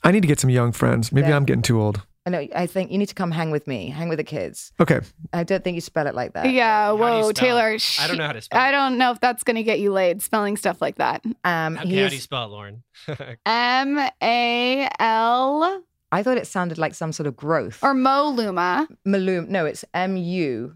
I 0.04 0.12
need 0.12 0.22
to 0.22 0.28
get 0.28 0.40
some 0.40 0.50
young 0.50 0.72
friends. 0.74 1.12
Maybe 1.12 1.30
Yeah. 1.30 1.36
I'm 1.38 1.46
getting 1.46 1.62
too 1.64 1.82
old. 1.82 2.02
I 2.28 2.32
know. 2.32 2.48
I 2.56 2.66
think 2.66 2.92
you 2.92 2.98
need 2.98 3.10
to 3.10 3.14
come 3.14 3.30
hang 3.30 3.52
with 3.52 3.68
me. 3.68 3.90
Hang 3.90 4.10
with 4.10 4.18
the 4.18 4.24
kids. 4.24 4.72
Okay. 4.80 5.00
I 5.32 5.44
don't 5.44 5.64
think 5.64 5.76
you 5.76 5.82
spell 5.82 6.08
it 6.08 6.16
like 6.16 6.34
that. 6.34 6.50
Yeah, 6.52 6.90
do 6.90 6.98
whoa, 6.98 7.22
spell 7.22 7.34
Taylor. 7.34 7.72
it? 7.74 7.98
I 8.02 8.08
don't 8.08 8.18
know 8.18 8.26
how 8.26 8.32
to 8.34 8.42
spell 8.42 8.60
it. 8.60 8.64
I 8.64 8.72
don't 8.72 8.98
know 8.98 9.12
if 9.12 9.20
that's 9.20 9.44
going 9.44 9.58
to 9.58 9.64
get 9.64 9.80
you 9.80 9.92
laid, 9.94 10.24
spelling 10.24 10.58
stuff 10.58 10.82
like 10.82 10.96
that. 10.96 11.24
Um, 11.44 11.78
Okay, 11.78 11.88
he 11.90 11.98
how 11.98 12.06
is- 12.06 12.10
do 12.10 12.16
you 12.16 12.22
spell 12.22 12.46
it, 12.46 12.80
Lauryn? 13.08 13.38
M 13.46 14.10
A 14.24 14.90
L 15.00 15.84
I 16.12 16.24
thought 16.24 16.38
it 16.38 16.48
sounded 16.48 16.78
like 16.78 16.94
some 16.96 17.12
sort 17.12 17.28
of 17.28 17.36
growth. 17.36 17.80
or 17.84 17.94
Mo 17.94 18.30
Luma. 18.30 18.88
Malum. 19.06 19.52
No, 19.52 19.66
it's 19.66 19.84
M 19.94 20.16
U. 20.18 20.76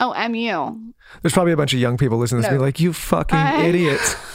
Oh, 0.00 0.12
M 0.12 0.34
U. 0.34 0.94
There's 1.22 1.32
probably 1.32 1.52
a 1.52 1.56
bunch 1.56 1.72
of 1.74 1.80
young 1.80 1.96
people 1.96 2.18
listening 2.18 2.42
to 2.42 2.48
this 2.48 2.52
No. 2.52 2.58
be 2.58 2.64
like, 2.64 2.80
you 2.80 2.92
fucking 2.92 3.36
I- 3.38 3.62
idiots. 3.64 4.16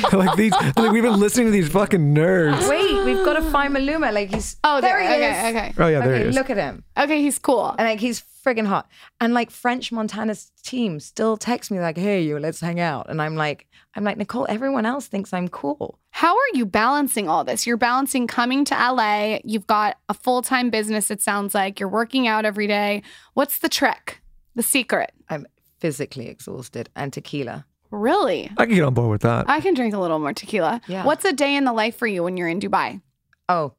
like 0.12 0.36
these, 0.36 0.52
like 0.52 0.92
we've 0.92 1.02
been 1.02 1.18
listening 1.20 1.46
to 1.46 1.52
these 1.52 1.68
fucking 1.68 2.14
nerds. 2.14 2.68
Wait, 2.68 3.04
we've 3.04 3.24
got 3.24 3.34
to 3.34 3.42
find 3.50 3.74
Maluma. 3.74 4.12
Like 4.12 4.32
he's 4.34 4.56
Oh, 4.64 4.80
there 4.80 4.98
there. 4.98 5.08
he 5.08 5.24
okay, 5.24 5.48
is. 5.50 5.56
okay. 5.56 5.74
Oh 5.78 5.88
yeah, 5.88 6.00
there 6.00 6.14
okay, 6.14 6.22
he 6.24 6.28
is. 6.30 6.34
look 6.34 6.50
at 6.50 6.56
him. 6.56 6.84
Okay, 6.96 7.20
he's 7.22 7.38
cool. 7.38 7.68
And 7.78 7.88
like 7.88 8.00
he's 8.00 8.22
friggin' 8.44 8.66
hot. 8.66 8.88
And 9.20 9.34
like 9.34 9.50
French 9.50 9.92
Montana's 9.92 10.50
team 10.64 10.98
still 11.00 11.36
text 11.36 11.70
me 11.70 11.78
like, 11.80 11.96
"Hey, 11.96 12.22
you, 12.22 12.38
let's 12.38 12.60
hang 12.60 12.80
out." 12.80 13.08
And 13.08 13.20
I'm 13.22 13.36
like, 13.36 13.66
I'm 13.94 14.04
like 14.04 14.16
Nicole. 14.16 14.46
Everyone 14.48 14.86
else 14.86 15.06
thinks 15.06 15.32
I'm 15.32 15.48
cool. 15.48 15.98
How 16.10 16.34
are 16.34 16.50
you 16.54 16.66
balancing 16.66 17.28
all 17.28 17.44
this? 17.44 17.66
You're 17.66 17.76
balancing 17.76 18.26
coming 18.26 18.64
to 18.66 18.74
LA. 18.74 19.38
You've 19.44 19.66
got 19.66 19.96
a 20.08 20.14
full 20.14 20.42
time 20.42 20.70
business, 20.70 21.10
it 21.10 21.20
sounds 21.22 21.54
like. 21.54 21.78
You're 21.80 21.88
working 21.88 22.26
out 22.26 22.44
every 22.44 22.66
day. 22.66 23.02
What's 23.34 23.58
the 23.58 23.68
trick? 23.68 24.20
The 24.54 24.62
secret? 24.62 25.12
I'm 25.28 25.46
physically 25.78 26.28
exhausted 26.28 26.90
and 26.94 27.12
tequila. 27.12 27.64
Really? 27.92 28.50
I 28.56 28.66
can 28.66 28.74
get 28.74 28.82
on 28.84 28.94
board 28.94 29.10
with 29.10 29.20
that. 29.22 29.48
I 29.48 29.60
can 29.60 29.74
drink 29.74 29.94
a 29.94 29.98
little 29.98 30.18
more 30.18 30.32
tequila. 30.32 30.80
Yeah. 30.88 31.04
What's 31.04 31.24
a 31.24 31.32
day 31.32 31.54
in 31.54 31.64
the 31.64 31.72
life 31.72 31.94
for 31.96 32.06
you 32.06 32.24
when 32.24 32.36
you're 32.36 32.48
in 32.48 32.58
Dubai? 32.58 33.00
Oh 33.48 33.74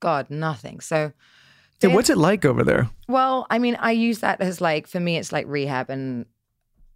God, 0.00 0.30
nothing. 0.30 0.80
So, 0.80 1.12
Yeah, 1.82 1.92
what's 1.94 2.08
it 2.08 2.16
like 2.16 2.44
over 2.44 2.62
there? 2.64 2.88
well, 3.08 3.46
I 3.50 3.58
mean, 3.58 3.76
I 3.80 3.90
use 3.90 4.20
that 4.20 4.40
as 4.40 4.60
like 4.60 4.86
for 4.86 5.00
me, 5.00 5.18
it's 5.18 5.32
like 5.32 5.46
rehab, 5.48 5.90
and 5.90 6.26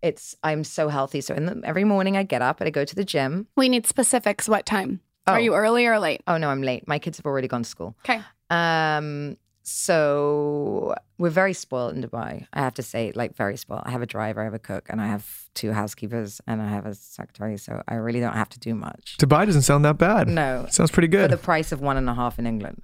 it's 0.01 0.37
I'm 0.43 0.65
so 0.65 0.89
healthy. 0.89 1.21
So 1.21 1.35
in 1.35 1.47
the, 1.47 1.61
every 1.65 1.85
morning 1.85 2.17
I 2.17 2.23
get 2.23 2.41
up 2.41 2.61
and 2.61 2.69
I 2.69 2.71
go 2.71 2.85
to 2.85 2.95
the 2.95 3.05
gym. 3.05 3.49
We 3.57 3.69
need 3.69 3.87
specifics. 3.87 4.49
What 4.49 4.65
time? 4.65 5.01
Oh. 5.27 5.33
Are 5.35 5.41
you 5.41 5.55
early 5.55 5.87
or 5.87 5.99
late? 5.99 6.23
Oh 6.27 6.37
no, 6.39 6.49
I'm 6.51 6.63
late. 6.63 6.87
My 6.89 6.99
kids 6.99 7.19
have 7.19 7.27
already 7.27 7.49
gone 7.49 7.65
to 7.65 7.69
school. 7.69 7.97
Okay. 8.05 8.21
Um, 8.49 9.37
so 9.71 10.95
we're 11.19 11.31
very 11.31 11.53
spoiled 11.53 11.95
in 11.97 12.03
Dubai. 12.03 12.47
I 12.53 12.61
have 12.61 12.75
to 12.75 12.83
say, 12.83 13.13
like 13.15 13.35
very 13.37 13.57
spoiled. 13.57 13.83
I 13.87 13.91
have 13.91 14.03
a 14.03 14.07
driver, 14.07 14.41
I 14.41 14.45
have 14.45 14.55
a 14.55 14.59
cook, 14.59 14.87
and 14.91 15.01
I 15.01 15.07
have 15.07 15.25
two 15.55 15.73
housekeepers, 15.73 16.41
and 16.47 16.61
I 16.63 16.69
have 16.69 16.87
a 16.87 16.95
secretary. 16.95 17.57
So 17.57 17.83
I 17.89 17.95
really 17.95 18.21
don't 18.21 18.35
have 18.43 18.49
to 18.51 18.59
do 18.59 18.75
much. 18.75 19.17
Dubai 19.19 19.47
doesn't 19.47 19.63
sound 19.63 19.85
that 19.85 19.99
bad. 19.99 20.29
No, 20.29 20.65
it 20.67 20.75
Sounds 20.75 20.91
pretty 20.91 21.09
for 21.09 21.13
good. 21.19 21.31
the 21.31 21.37
price 21.37 21.73
of 21.73 21.81
one 21.81 21.97
and 21.97 22.09
a 22.09 22.15
half 22.15 22.39
in 22.39 22.47
England. 22.47 22.83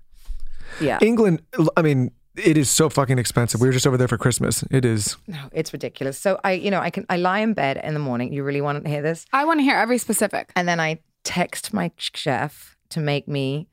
Yeah, 0.81 0.99
England, 1.01 1.43
I 1.77 1.83
mean, 1.83 2.11
it 2.37 2.57
is 2.59 2.69
so 2.69 2.89
fucking 2.89 3.19
expensive. 3.19 3.61
We 3.61 3.69
were 3.69 3.73
just 3.73 3.87
over 3.87 3.97
there 3.97 4.09
for 4.09 4.19
Christmas. 4.19 4.65
It 4.71 4.85
is. 4.85 5.17
no, 5.27 5.49
it's 5.53 5.73
ridiculous. 5.73 6.19
So 6.19 6.39
I, 6.45 6.53
you 6.53 6.71
know, 6.71 6.81
I 6.81 6.91
can 6.91 7.07
I 7.09 7.17
lie 7.17 7.41
in 7.41 7.55
bed 7.55 7.81
in 7.83 7.95
the 7.95 8.01
morning. 8.01 8.33
You 8.33 8.43
really 8.45 8.61
want 8.61 8.85
to 8.85 8.91
hear 8.91 9.03
this? 9.03 9.27
I 9.33 9.45
want 9.45 9.61
to 9.61 9.65
hear 9.65 9.77
every 9.77 9.99
specific. 9.99 10.51
And 10.57 10.69
then 10.69 10.81
I 10.81 11.01
text 11.25 11.73
my 11.73 11.91
chef 11.99 12.77
to 12.91 13.01
make 13.01 13.27
me 13.27 13.69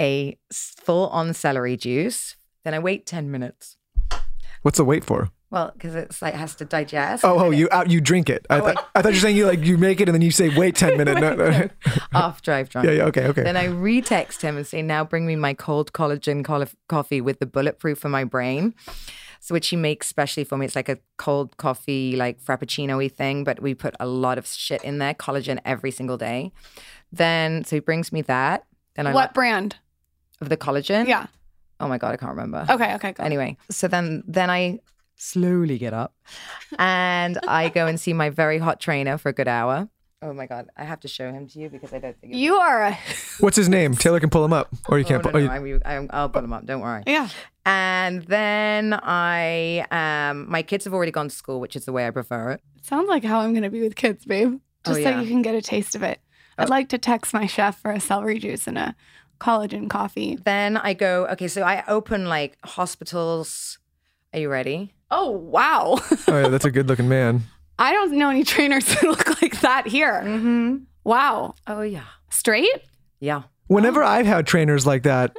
a 0.00 0.36
full 0.52 1.08
on 1.08 1.32
celery 1.34 1.76
juice. 1.76 2.36
Then 2.64 2.74
I 2.74 2.78
wait 2.78 3.06
ten 3.06 3.30
minutes. 3.30 3.76
What's 4.62 4.78
the 4.78 4.84
wait 4.84 5.04
for? 5.04 5.30
Well, 5.50 5.70
because 5.74 5.94
it's 5.94 6.22
like 6.22 6.32
has 6.32 6.54
to 6.56 6.64
digest. 6.64 7.24
Oh, 7.26 7.38
oh, 7.38 7.50
you 7.50 7.68
out, 7.70 7.90
you 7.90 8.00
drink 8.00 8.30
it. 8.30 8.46
I, 8.48 8.60
oh, 8.60 8.64
thought 8.64 8.88
I 8.94 9.02
thought 9.02 9.10
you 9.10 9.16
were 9.16 9.20
saying 9.20 9.36
you 9.36 9.46
like 9.46 9.60
you 9.60 9.76
make 9.76 10.00
it 10.00 10.08
and 10.08 10.14
then 10.14 10.22
you 10.22 10.30
say 10.30 10.48
wait 10.56 10.76
ten 10.76 10.96
minutes. 11.02 11.20
No, 11.20 11.34
no. 11.34 11.68
off 12.14 12.40
drive 12.40 12.70
drunk. 12.70 12.86
Yeah, 12.86 12.94
yeah, 12.94 13.04
okay, 13.04 13.26
okay. 13.26 13.42
Then 13.42 13.58
I 13.58 13.66
retext 13.66 14.40
him 14.40 14.56
and 14.56 14.66
say, 14.66 14.80
now 14.80 15.04
bring 15.04 15.26
me 15.26 15.36
my 15.36 15.52
cold 15.52 15.92
collagen 15.92 16.42
col- 16.42 16.64
coffee 16.88 17.20
with 17.20 17.38
the 17.38 17.44
bulletproof 17.46 17.98
for 17.98 18.08
my 18.08 18.24
brain. 18.24 18.74
So 19.40 19.54
which 19.54 19.68
he 19.68 19.76
makes 19.76 20.06
specially 20.06 20.44
for 20.44 20.56
me. 20.56 20.64
It's 20.64 20.76
like 20.76 20.88
a 20.88 20.98
cold 21.18 21.56
coffee, 21.56 22.14
like 22.14 22.40
frappuccino-y 22.40 23.08
thing, 23.08 23.42
but 23.42 23.60
we 23.60 23.74
put 23.74 23.94
a 23.98 24.06
lot 24.06 24.38
of 24.38 24.46
shit 24.46 24.82
in 24.84 24.98
there, 24.98 25.14
collagen 25.14 25.58
every 25.64 25.90
single 25.90 26.16
day. 26.16 26.52
Then 27.10 27.64
so 27.64 27.76
he 27.76 27.80
brings 27.80 28.12
me 28.12 28.22
that. 28.22 28.64
Then 28.94 29.08
I 29.08 29.12
what 29.12 29.34
brand? 29.34 29.76
of 30.40 30.48
the 30.48 30.56
collagen. 30.56 31.06
Yeah. 31.06 31.26
Oh 31.82 31.88
my 31.88 31.98
god, 31.98 32.12
I 32.12 32.16
can't 32.16 32.30
remember. 32.30 32.64
Okay, 32.70 32.94
okay, 32.94 33.12
go. 33.12 33.22
Anyway, 33.24 33.56
so 33.70 33.88
then 33.88 34.22
then 34.26 34.48
I 34.48 34.78
slowly 35.16 35.76
get 35.78 35.92
up 35.92 36.14
and 36.78 37.38
I 37.46 37.68
go 37.68 37.86
and 37.86 38.00
see 38.00 38.12
my 38.12 38.30
very 38.30 38.58
hot 38.58 38.80
trainer 38.80 39.18
for 39.18 39.28
a 39.28 39.32
good 39.32 39.48
hour. 39.48 39.88
Oh 40.24 40.32
my 40.32 40.46
god, 40.46 40.68
I 40.76 40.84
have 40.84 41.00
to 41.00 41.08
show 41.08 41.32
him 41.32 41.48
to 41.48 41.58
you 41.58 41.68
because 41.68 41.92
I 41.92 41.98
don't 41.98 42.16
think 42.20 42.34
You 42.34 42.54
are 42.56 42.84
a 42.86 42.98
What's 43.40 43.56
his 43.56 43.68
name? 43.68 43.94
Taylor 43.96 44.20
can 44.20 44.30
pull 44.30 44.44
him 44.44 44.52
up, 44.52 44.68
or 44.88 44.98
you 45.00 45.04
Oh, 45.04 45.08
can't. 45.08 45.24
no, 45.24 45.30
pull, 45.32 45.40
no, 45.40 45.50
oh, 45.52 45.64
you- 45.64 45.80
I'm, 45.84 46.02
I'm, 46.04 46.10
I'll 46.12 46.28
pull 46.28 46.44
him 46.44 46.52
up. 46.52 46.64
Don't 46.64 46.80
worry. 46.80 47.02
yeah. 47.06 47.28
And 47.66 48.22
then 48.24 48.94
I, 49.02 49.84
um, 49.90 50.48
my 50.50 50.62
kids 50.62 50.84
have 50.84 50.94
already 50.94 51.10
gone 51.12 51.28
to 51.28 51.34
school, 51.34 51.58
which 51.60 51.74
is 51.76 51.84
the 51.86 51.92
way 51.92 52.06
I 52.06 52.10
prefer 52.10 52.50
it. 52.52 52.60
Sounds 52.82 53.08
like 53.08 53.24
how 53.24 53.40
I'm 53.40 53.52
going 53.52 53.62
to 53.64 53.70
be 53.70 53.80
with 53.82 53.94
kids, 53.96 54.24
babe. 54.24 54.54
Oh, 54.54 54.60
Just 54.90 55.00
yeah. 55.00 55.12
so 55.16 55.20
you 55.20 55.28
can 55.28 55.42
get 55.42 55.54
a 55.56 55.62
taste 55.62 55.94
of 55.96 56.02
it. 56.04 56.20
I'd 56.58 56.68
like 56.68 56.88
to 56.90 56.98
text 56.98 57.32
my 57.34 57.46
chef 57.46 57.80
for 57.80 57.90
a 57.90 57.98
celery 58.00 58.38
juice 58.38 58.66
and 58.68 58.76
a 58.78 58.94
collagen 59.42 59.90
coffee. 59.90 60.36
Then 60.36 60.76
I 60.76 60.94
go, 60.94 61.26
okay, 61.28 61.48
so 61.48 61.62
I 61.62 61.82
open 61.88 62.26
like 62.26 62.56
hospitals. 62.64 63.78
Are 64.32 64.38
you 64.38 64.48
ready? 64.48 64.94
Oh, 65.10 65.30
wow. 65.30 65.98
oh 66.28 66.40
yeah, 66.40 66.48
that's 66.48 66.64
a 66.64 66.70
good 66.70 66.88
looking 66.88 67.08
man. 67.08 67.42
I 67.78 67.92
don't 67.92 68.12
know 68.12 68.30
any 68.30 68.44
trainers 68.44 68.86
that 68.86 69.02
look 69.02 69.42
like 69.42 69.60
that 69.60 69.86
here. 69.88 70.22
Mm-hmm. 70.24 70.76
Wow. 71.04 71.54
Oh 71.66 71.82
yeah, 71.82 72.04
Straight? 72.30 72.82
yeah. 73.18 73.42
Whenever 73.66 74.02
I've 74.02 74.26
had 74.26 74.46
trainers 74.46 74.86
like 74.86 75.02
that 75.02 75.34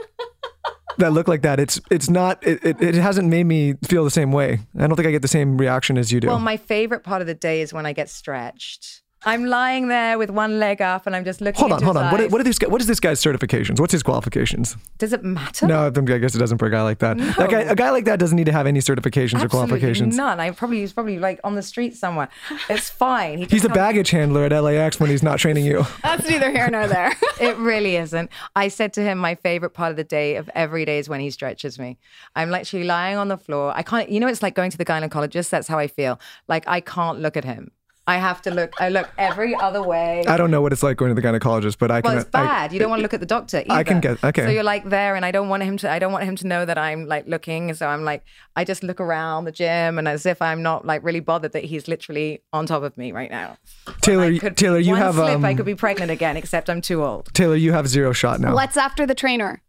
that 0.98 1.14
look 1.14 1.28
like 1.28 1.44
that, 1.44 1.60
it's 1.60 1.80
it's 1.90 2.10
not. 2.10 2.46
It, 2.46 2.64
it, 2.66 2.82
it 2.82 2.96
hasn't 2.96 3.30
made 3.30 3.46
me 3.46 3.76
feel 3.86 4.04
the 4.04 4.12
same 4.12 4.32
way. 4.32 4.60
I 4.78 4.88
don't 4.88 4.96
think 4.96 5.08
I 5.08 5.12
get 5.12 5.22
the 5.22 5.28
same 5.28 5.58
reaction 5.58 5.98
as 5.98 6.12
you 6.12 6.20
do. 6.20 6.28
Well, 6.28 6.40
my 6.40 6.58
favorite 6.58 7.04
part 7.04 7.22
of 7.22 7.28
the 7.28 7.36
day 7.36 7.62
is 7.62 7.72
when 7.74 7.86
I 7.86 7.94
get 7.94 8.10
stretched. 8.10 9.03
I'm 9.26 9.46
lying 9.46 9.88
there 9.88 10.18
with 10.18 10.30
one 10.30 10.60
leg 10.60 10.82
up, 10.82 11.06
and 11.08 11.16
I'm 11.16 11.24
just 11.24 11.42
looking. 11.42 11.60
hold 11.60 11.72
on, 11.72 11.78
into 11.78 11.86
hold 11.86 11.98
on. 11.98 12.12
What, 12.12 12.20
are- 12.22 12.26
eyes. 12.26 12.32
what 12.32 12.42
are 12.42 12.44
these? 12.44 12.60
What 12.68 12.82
is 12.82 12.88
this 12.88 13.00
guy's 13.00 13.22
certifications? 13.22 13.80
What's 13.80 13.94
his 13.94 14.04
qualifications? 14.04 14.76
Does 14.98 15.14
it 15.14 15.24
matter? 15.24 15.68
No, 15.68 15.86
I 15.88 15.90
guess 16.18 16.36
it 16.36 16.40
doesn't 16.40 16.58
for 16.58 16.66
a 16.66 16.72
guy 16.72 16.82
like 16.82 17.00
that. 17.00 17.18
That 17.18 17.50
guy, 17.50 17.62
a 17.62 17.76
guy 17.76 17.90
like 17.92 18.06
that 18.06 18.20
doesn't 18.20 18.36
need 18.36 18.46
to 18.46 18.52
have 18.52 18.68
any 18.68 18.80
certifications 18.80 19.44
or 19.44 19.48
qualifications. 19.50 20.16
none. 20.16 20.40
I 20.40 20.52
probably 20.52 20.80
he's 20.82 20.94
probably 20.94 21.20
like 21.20 21.40
on 21.44 21.56
the 21.56 21.62
street 21.62 21.96
somewhere. 21.96 22.30
It's 22.70 22.90
fine. 22.90 23.38
He 23.40 23.46
He's 23.46 23.64
a 23.64 23.68
comes- 23.68 23.76
baggage 23.78 24.10
handler 24.12 24.44
at 24.46 24.52
LAX 24.52 25.00
when 25.00 25.10
he's 25.10 25.24
not 25.24 25.40
training 25.40 25.66
you. 25.66 25.86
That's 26.04 26.28
neither 26.30 26.52
here 26.52 26.70
nor 26.70 26.88
there. 26.88 27.14
It 27.42 27.58
really 27.58 27.98
isn't. 27.98 28.30
I 28.56 28.68
said 28.70 28.94
to 28.94 29.02
him, 29.02 29.18
my 29.18 29.36
favorite 29.36 29.72
part 29.72 29.90
of 29.92 29.98
the 29.98 30.04
day 30.04 30.36
of 30.38 30.50
every 30.56 30.86
day 30.86 31.00
is 31.00 31.10
when 31.10 31.20
he 31.20 31.30
stretches 31.30 31.78
me. 31.78 31.98
I'm 32.36 32.52
literally 32.52 32.86
lying 32.86 33.18
on 33.18 33.28
the 33.28 33.38
floor. 33.38 33.74
I 33.76 33.82
can't, 33.84 34.08
you 34.10 34.20
know, 34.20 34.28
it's 34.28 34.42
like 34.44 34.56
going 34.56 34.72
to 34.72 34.78
the 34.78 34.86
gynecologist. 34.86 35.50
That's 35.50 35.68
how 35.68 35.78
I 35.78 35.88
feel. 35.88 36.20
Like 36.48 36.64
I 36.68 36.80
can't 36.80 37.20
look 37.20 37.36
at 37.36 37.44
him. 37.44 37.72
I 38.06 38.18
have 38.18 38.42
to 38.42 38.52
look, 38.52 38.74
I 38.82 38.90
look 38.90 39.10
every 39.18 39.56
other 39.56 39.82
way. 39.82 40.26
I 40.28 40.36
don't 40.36 40.52
know 40.52 40.62
what 40.62 40.74
it's 40.74 40.84
like 40.84 40.98
going 40.98 41.16
to 41.16 41.22
the 41.22 41.26
gynecologist, 41.26 41.78
but 41.80 41.90
I 41.90 42.02
can. 42.02 42.12
Well, 42.12 42.20
it's 42.20 42.30
I- 42.34 42.44
bad. 42.44 42.74
you 42.74 42.80
don't 42.80 42.90
want 42.90 43.00
to 43.00 43.04
look 43.04 43.14
at 43.14 43.22
the 43.22 43.26
doctor 43.26 43.60
either. 43.60 43.72
I 43.72 43.84
can 43.84 44.02
get- 44.02 44.22
okay. 44.22 44.44
So 44.44 44.50
you're 44.50 44.62
like 44.64 44.90
there, 44.90 45.16
and 45.16 45.26
I 45.26 45.32
don't 45.32 45.48
want 45.48 45.64
him 45.64 45.78
to. 45.78 45.90
I 45.90 46.00
don't 46.00 46.12
want 46.12 46.26
him 46.26 46.36
to 46.38 46.48
know 46.48 46.66
that 46.66 46.78
I'm 46.78 47.08
like 47.08 47.28
looking. 47.28 47.74
So 47.74 47.88
I'm 47.88 48.04
like, 48.04 48.24
I 48.58 48.66
just 48.66 48.84
look 48.84 49.00
around 49.00 49.46
the 49.46 49.54
gym, 49.54 49.98
and 49.98 50.08
as 50.10 50.26
if 50.26 50.42
I'm 50.42 50.62
not 50.62 50.86
like 50.86 51.02
really 51.02 51.22
bothered 51.22 51.54
that 51.54 51.64
he's 51.64 51.88
literally 51.88 52.42
on 52.52 52.66
top 52.66 52.84
of 52.84 52.98
me 52.98 53.14
right 53.14 53.32
now. 53.32 53.58
Taylor, 54.02 54.38
could, 54.38 54.58
Taylor, 54.58 54.80
you 54.80 54.96
have 54.96 55.16
slip, 55.16 55.36
um, 55.36 55.46
I 55.46 55.54
could 55.54 55.66
be 55.66 55.76
pregnant 55.76 56.12
again. 56.12 56.36
Except 56.36 56.70
I'm 56.70 56.82
too 56.82 57.06
old. 57.06 57.34
Taylor, 57.34 57.56
you 57.56 57.72
have 57.72 57.88
zero 57.88 58.12
shot 58.12 58.42
now. 58.42 58.54
What's 58.54 58.76
after 58.76 59.06
the 59.06 59.16
trainer? 59.16 59.62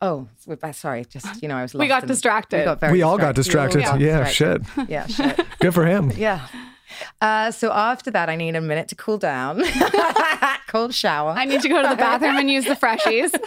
Oh, 0.00 0.28
uh, 0.62 0.72
sorry. 0.72 1.04
Just 1.04 1.42
you 1.42 1.48
know, 1.48 1.56
I 1.56 1.62
was. 1.62 1.74
We 1.74 1.86
got 1.86 2.06
distracted. 2.06 2.60
We, 2.60 2.64
got 2.64 2.80
very 2.80 2.92
We 2.94 3.02
all 3.02 3.18
got 3.18 3.34
distracted. 3.34 3.78
We 3.78 3.84
all 3.84 3.92
got 3.92 4.00
Yeah, 4.00 4.24
distracted. 4.24 4.88
Yeah, 4.88 5.06
shit. 5.06 5.40
Good 5.58 5.74
for 5.74 5.84
him. 5.84 6.12
Yeah. 6.16 6.46
Uh, 7.20 7.50
so 7.50 7.72
after 7.72 8.10
that, 8.10 8.28
I 8.28 8.36
need 8.36 8.56
a 8.56 8.60
minute 8.60 8.88
to 8.88 8.94
cool 8.94 9.18
down. 9.18 9.62
Cold 10.68 10.94
shower. 10.94 11.30
I 11.30 11.44
need 11.44 11.60
to 11.62 11.68
go 11.68 11.82
to 11.82 11.88
the 11.88 11.96
bathroom 11.96 12.36
and 12.36 12.50
use 12.50 12.64
the 12.64 12.74
freshies. 12.74 13.30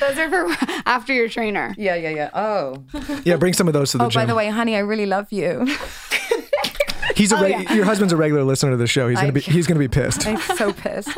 Those 0.00 0.18
are 0.18 0.28
for 0.28 0.46
after 0.86 1.12
your 1.12 1.28
trainer. 1.28 1.74
Yeah, 1.78 1.94
yeah, 1.94 2.10
yeah. 2.10 2.30
Oh. 2.34 2.82
Yeah, 3.24 3.36
bring 3.36 3.52
some 3.52 3.68
of 3.68 3.74
those 3.74 3.92
to 3.92 3.98
the 3.98 4.04
oh, 4.04 4.10
gym. 4.10 4.22
by 4.22 4.26
the 4.26 4.34
way, 4.34 4.48
honey, 4.48 4.74
I 4.76 4.80
really 4.80 5.06
love 5.06 5.32
you. 5.32 5.64
he's 7.16 7.30
a 7.32 7.36
Oh, 7.36 7.42
reg- 7.42 7.50
yeah. 7.64 7.74
your 7.74 7.84
husband's 7.84 8.12
a 8.12 8.16
regular 8.16 8.42
listener 8.42 8.72
to 8.72 8.76
the 8.76 8.86
show. 8.86 9.08
He's 9.08 9.16
gonna 9.18 9.28
I- 9.28 9.32
be 9.32 9.40
he's 9.40 9.66
gonna 9.66 9.78
be 9.80 9.88
pissed. 9.88 10.26
I'm 10.26 10.38
so 10.56 10.72
pissed. 10.72 11.10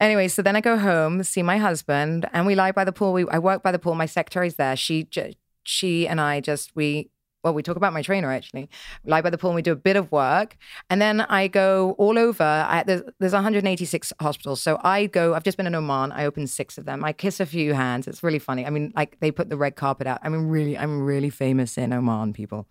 anyway, 0.00 0.28
so 0.28 0.42
then 0.42 0.56
I 0.56 0.60
go 0.60 0.78
home, 0.78 1.22
see 1.22 1.42
my 1.42 1.58
husband, 1.58 2.28
and 2.32 2.46
we 2.46 2.54
lie 2.54 2.72
by 2.72 2.84
the 2.84 2.92
pool. 2.92 3.12
We 3.12 3.26
I 3.28 3.38
work 3.38 3.62
by 3.62 3.72
the 3.72 3.78
pool. 3.78 3.94
My 3.94 4.06
secretary's 4.06 4.56
there. 4.56 4.76
She 4.76 5.04
ju- 5.04 5.34
she 5.64 6.08
and 6.08 6.20
I 6.20 6.40
just 6.40 6.74
we 6.74 7.10
well 7.42 7.54
we 7.54 7.62
talk 7.62 7.76
about 7.76 7.92
my 7.92 8.02
trainer 8.02 8.30
actually. 8.30 8.68
Lie 9.04 9.22
by 9.22 9.30
the 9.30 9.38
pool 9.38 9.50
and 9.50 9.56
we 9.56 9.62
do 9.62 9.72
a 9.72 9.76
bit 9.76 9.96
of 9.96 10.10
work, 10.12 10.56
and 10.90 11.00
then 11.00 11.22
I 11.22 11.48
go 11.48 11.94
all 11.98 12.18
over. 12.18 12.42
I, 12.42 12.82
there's 12.86 13.02
there's 13.18 13.32
186 13.32 14.12
hospitals, 14.20 14.60
so 14.60 14.80
I 14.82 15.06
go. 15.06 15.34
I've 15.34 15.44
just 15.44 15.56
been 15.56 15.66
in 15.66 15.74
Oman. 15.74 16.12
I 16.12 16.24
open 16.24 16.46
six 16.46 16.78
of 16.78 16.84
them. 16.84 17.04
I 17.04 17.12
kiss 17.12 17.40
a 17.40 17.46
few 17.46 17.74
hands. 17.74 18.06
It's 18.06 18.22
really 18.22 18.38
funny. 18.38 18.66
I 18.66 18.70
mean, 18.70 18.92
like 18.96 19.18
they 19.20 19.30
put 19.30 19.48
the 19.48 19.56
red 19.56 19.76
carpet 19.76 20.06
out. 20.06 20.20
I 20.22 20.28
mean, 20.28 20.48
really, 20.48 20.76
I'm 20.76 21.02
really 21.02 21.30
famous 21.30 21.76
in 21.78 21.92
Oman, 21.92 22.32
people. 22.32 22.66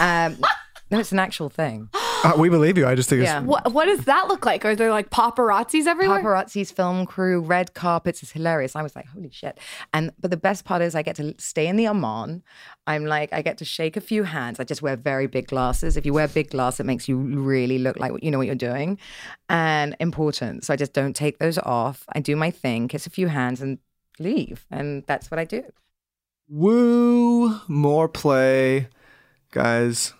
Um, 0.00 0.38
no, 0.90 0.98
it's 0.98 1.12
an 1.12 1.18
actual 1.18 1.48
thing. 1.48 1.88
Uh, 2.24 2.34
we 2.38 2.48
believe 2.48 2.78
you. 2.78 2.86
I 2.86 2.94
just 2.94 3.08
think 3.08 3.22
it's 3.22 3.28
Yeah. 3.28 3.40
What 3.40 3.72
what 3.72 3.86
does 3.86 4.04
that 4.04 4.28
look 4.28 4.46
like? 4.46 4.64
Are 4.64 4.76
there 4.76 4.90
like 4.90 5.10
paparazzis 5.10 5.86
everywhere? 5.86 6.22
Paparazzi's 6.22 6.70
film 6.70 7.06
crew, 7.06 7.40
red 7.40 7.74
carpets. 7.74 8.22
It's 8.22 8.32
hilarious. 8.32 8.76
I 8.76 8.82
was 8.82 8.94
like, 8.94 9.06
holy 9.06 9.30
shit. 9.30 9.58
And 9.92 10.12
but 10.20 10.30
the 10.30 10.36
best 10.36 10.64
part 10.64 10.82
is 10.82 10.94
I 10.94 11.02
get 11.02 11.16
to 11.16 11.34
stay 11.38 11.66
in 11.66 11.76
the 11.76 11.88
Oman. 11.88 12.42
I'm 12.86 13.04
like, 13.06 13.32
I 13.32 13.42
get 13.42 13.58
to 13.58 13.64
shake 13.64 13.96
a 13.96 14.00
few 14.00 14.24
hands. 14.24 14.60
I 14.60 14.64
just 14.64 14.82
wear 14.82 14.96
very 14.96 15.26
big 15.26 15.48
glasses. 15.48 15.96
If 15.96 16.06
you 16.06 16.12
wear 16.12 16.28
big 16.28 16.50
glass, 16.50 16.80
it 16.80 16.86
makes 16.86 17.08
you 17.08 17.16
really 17.16 17.78
look 17.78 17.98
like 17.98 18.12
you 18.22 18.30
know 18.30 18.38
what 18.38 18.46
you're 18.46 18.56
doing. 18.56 18.98
And 19.48 19.96
important. 20.00 20.64
So 20.64 20.72
I 20.72 20.76
just 20.76 20.92
don't 20.92 21.14
take 21.14 21.38
those 21.38 21.58
off. 21.58 22.04
I 22.12 22.20
do 22.20 22.36
my 22.36 22.50
thing, 22.50 22.88
kiss 22.88 23.06
a 23.06 23.10
few 23.10 23.28
hands 23.28 23.60
and 23.60 23.78
leave. 24.18 24.66
And 24.70 25.04
that's 25.06 25.30
what 25.30 25.38
I 25.38 25.44
do. 25.44 25.64
woo 26.48 27.60
more 27.68 28.08
play, 28.08 28.88
guys. 29.50 30.14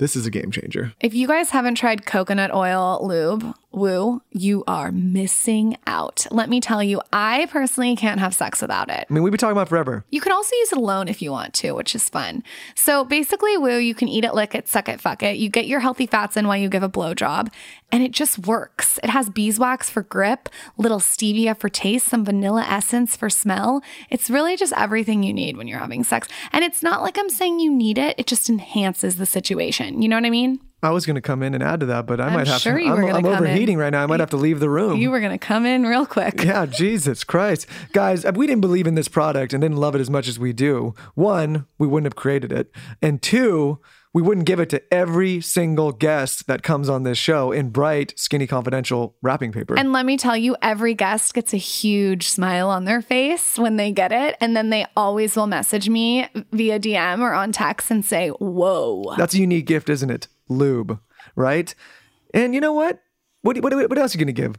This 0.00 0.16
is 0.16 0.24
a 0.24 0.30
game 0.30 0.50
changer. 0.50 0.94
If 1.00 1.12
you 1.12 1.28
guys 1.28 1.50
haven't 1.50 1.74
tried 1.74 2.06
coconut 2.06 2.54
oil 2.54 3.06
lube, 3.06 3.54
woo, 3.72 4.22
you 4.30 4.64
are 4.66 4.90
missing 4.90 5.76
out. 5.86 6.26
Let 6.30 6.48
me 6.48 6.60
tell 6.60 6.82
you, 6.82 7.00
I 7.12 7.46
personally 7.46 7.94
can't 7.96 8.20
have 8.20 8.34
sex 8.34 8.60
without 8.60 8.90
it. 8.90 9.06
I 9.08 9.12
mean, 9.12 9.22
we've 9.22 9.30
been 9.30 9.38
talking 9.38 9.52
about 9.52 9.68
forever. 9.68 10.04
You 10.10 10.20
can 10.20 10.32
also 10.32 10.54
use 10.56 10.72
it 10.72 10.78
alone 10.78 11.08
if 11.08 11.22
you 11.22 11.30
want 11.30 11.54
to, 11.54 11.72
which 11.72 11.94
is 11.94 12.08
fun. 12.08 12.42
So 12.74 13.04
basically, 13.04 13.56
woo, 13.56 13.78
you 13.78 13.94
can 13.94 14.08
eat 14.08 14.24
it, 14.24 14.34
lick 14.34 14.54
it, 14.54 14.68
suck 14.68 14.88
it, 14.88 15.00
fuck 15.00 15.22
it. 15.22 15.36
You 15.36 15.48
get 15.48 15.66
your 15.66 15.80
healthy 15.80 16.06
fats 16.06 16.36
in 16.36 16.46
while 16.46 16.56
you 16.56 16.68
give 16.68 16.82
a 16.82 16.88
blowjob, 16.88 17.52
and 17.92 18.02
it 18.02 18.12
just 18.12 18.38
works. 18.40 18.98
It 19.02 19.10
has 19.10 19.30
beeswax 19.30 19.88
for 19.88 20.02
grip, 20.02 20.48
little 20.76 21.00
stevia 21.00 21.56
for 21.56 21.68
taste, 21.68 22.08
some 22.08 22.24
vanilla 22.24 22.64
essence 22.68 23.16
for 23.16 23.30
smell. 23.30 23.82
It's 24.08 24.30
really 24.30 24.56
just 24.56 24.72
everything 24.76 25.22
you 25.22 25.32
need 25.32 25.56
when 25.56 25.68
you're 25.68 25.78
having 25.78 26.04
sex. 26.04 26.28
And 26.52 26.64
it's 26.64 26.82
not 26.82 27.02
like 27.02 27.18
I'm 27.18 27.30
saying 27.30 27.60
you 27.60 27.72
need 27.72 27.98
it, 27.98 28.16
it 28.18 28.26
just 28.26 28.48
enhances 28.48 29.16
the 29.16 29.26
situation. 29.26 30.02
You 30.02 30.08
know 30.08 30.16
what 30.16 30.26
I 30.26 30.30
mean? 30.30 30.60
I 30.82 30.90
was 30.90 31.04
going 31.06 31.16
to 31.16 31.20
come 31.20 31.42
in 31.42 31.52
and 31.54 31.62
add 31.62 31.80
to 31.80 31.86
that, 31.86 32.06
but 32.06 32.20
I 32.20 32.26
I'm 32.28 32.32
might 32.32 32.46
have 32.46 32.60
sure 32.60 32.78
to. 32.78 32.84
I'm, 32.84 33.04
I'm 33.04 33.22
come 33.22 33.26
in. 33.26 33.26
overheating 33.26 33.76
right 33.78 33.90
now. 33.90 34.02
I 34.02 34.06
might 34.06 34.20
have 34.20 34.30
to 34.30 34.36
leave 34.36 34.60
the 34.60 34.70
room. 34.70 34.98
You 34.98 35.10
were 35.10 35.20
going 35.20 35.38
to 35.38 35.44
come 35.46 35.66
in 35.66 35.84
real 35.84 36.06
quick. 36.06 36.42
yeah, 36.42 36.66
Jesus 36.66 37.22
Christ. 37.24 37.66
Guys, 37.92 38.24
if 38.24 38.36
we 38.36 38.46
didn't 38.46 38.62
believe 38.62 38.86
in 38.86 38.94
this 38.94 39.08
product 39.08 39.52
and 39.52 39.60
didn't 39.60 39.76
love 39.78 39.94
it 39.94 40.00
as 40.00 40.08
much 40.10 40.26
as 40.28 40.38
we 40.38 40.52
do, 40.52 40.94
one, 41.14 41.66
we 41.78 41.86
wouldn't 41.86 42.06
have 42.06 42.16
created 42.16 42.50
it. 42.52 42.70
And 43.02 43.20
two, 43.20 43.78
we 44.12 44.22
wouldn't 44.22 44.46
give 44.46 44.58
it 44.58 44.68
to 44.70 44.82
every 44.92 45.40
single 45.40 45.92
guest 45.92 46.46
that 46.48 46.62
comes 46.64 46.88
on 46.88 47.04
this 47.04 47.16
show 47.18 47.52
in 47.52 47.68
bright, 47.70 48.12
skinny, 48.16 48.46
confidential 48.46 49.14
wrapping 49.22 49.52
paper. 49.52 49.78
And 49.78 49.92
let 49.92 50.04
me 50.04 50.16
tell 50.16 50.36
you, 50.36 50.56
every 50.62 50.94
guest 50.94 51.32
gets 51.34 51.52
a 51.54 51.58
huge 51.58 52.26
smile 52.28 52.70
on 52.70 52.86
their 52.86 53.02
face 53.02 53.56
when 53.56 53.76
they 53.76 53.92
get 53.92 54.10
it. 54.10 54.36
And 54.40 54.56
then 54.56 54.70
they 54.70 54.86
always 54.96 55.36
will 55.36 55.46
message 55.46 55.88
me 55.88 56.26
via 56.50 56.80
DM 56.80 57.20
or 57.20 57.32
on 57.34 57.52
text 57.52 57.90
and 57.90 58.04
say, 58.04 58.30
Whoa. 58.30 59.14
That's 59.16 59.34
a 59.34 59.38
unique 59.38 59.66
gift, 59.66 59.88
isn't 59.88 60.10
it? 60.10 60.26
Lube, 60.50 61.00
right? 61.36 61.74
And 62.34 62.54
you 62.54 62.60
know 62.60 62.74
what? 62.74 63.00
What, 63.42 63.58
what, 63.62 63.72
what 63.72 63.96
else 63.96 64.14
are 64.14 64.18
you 64.18 64.24
going 64.24 64.34
to 64.34 64.42
give? 64.42 64.56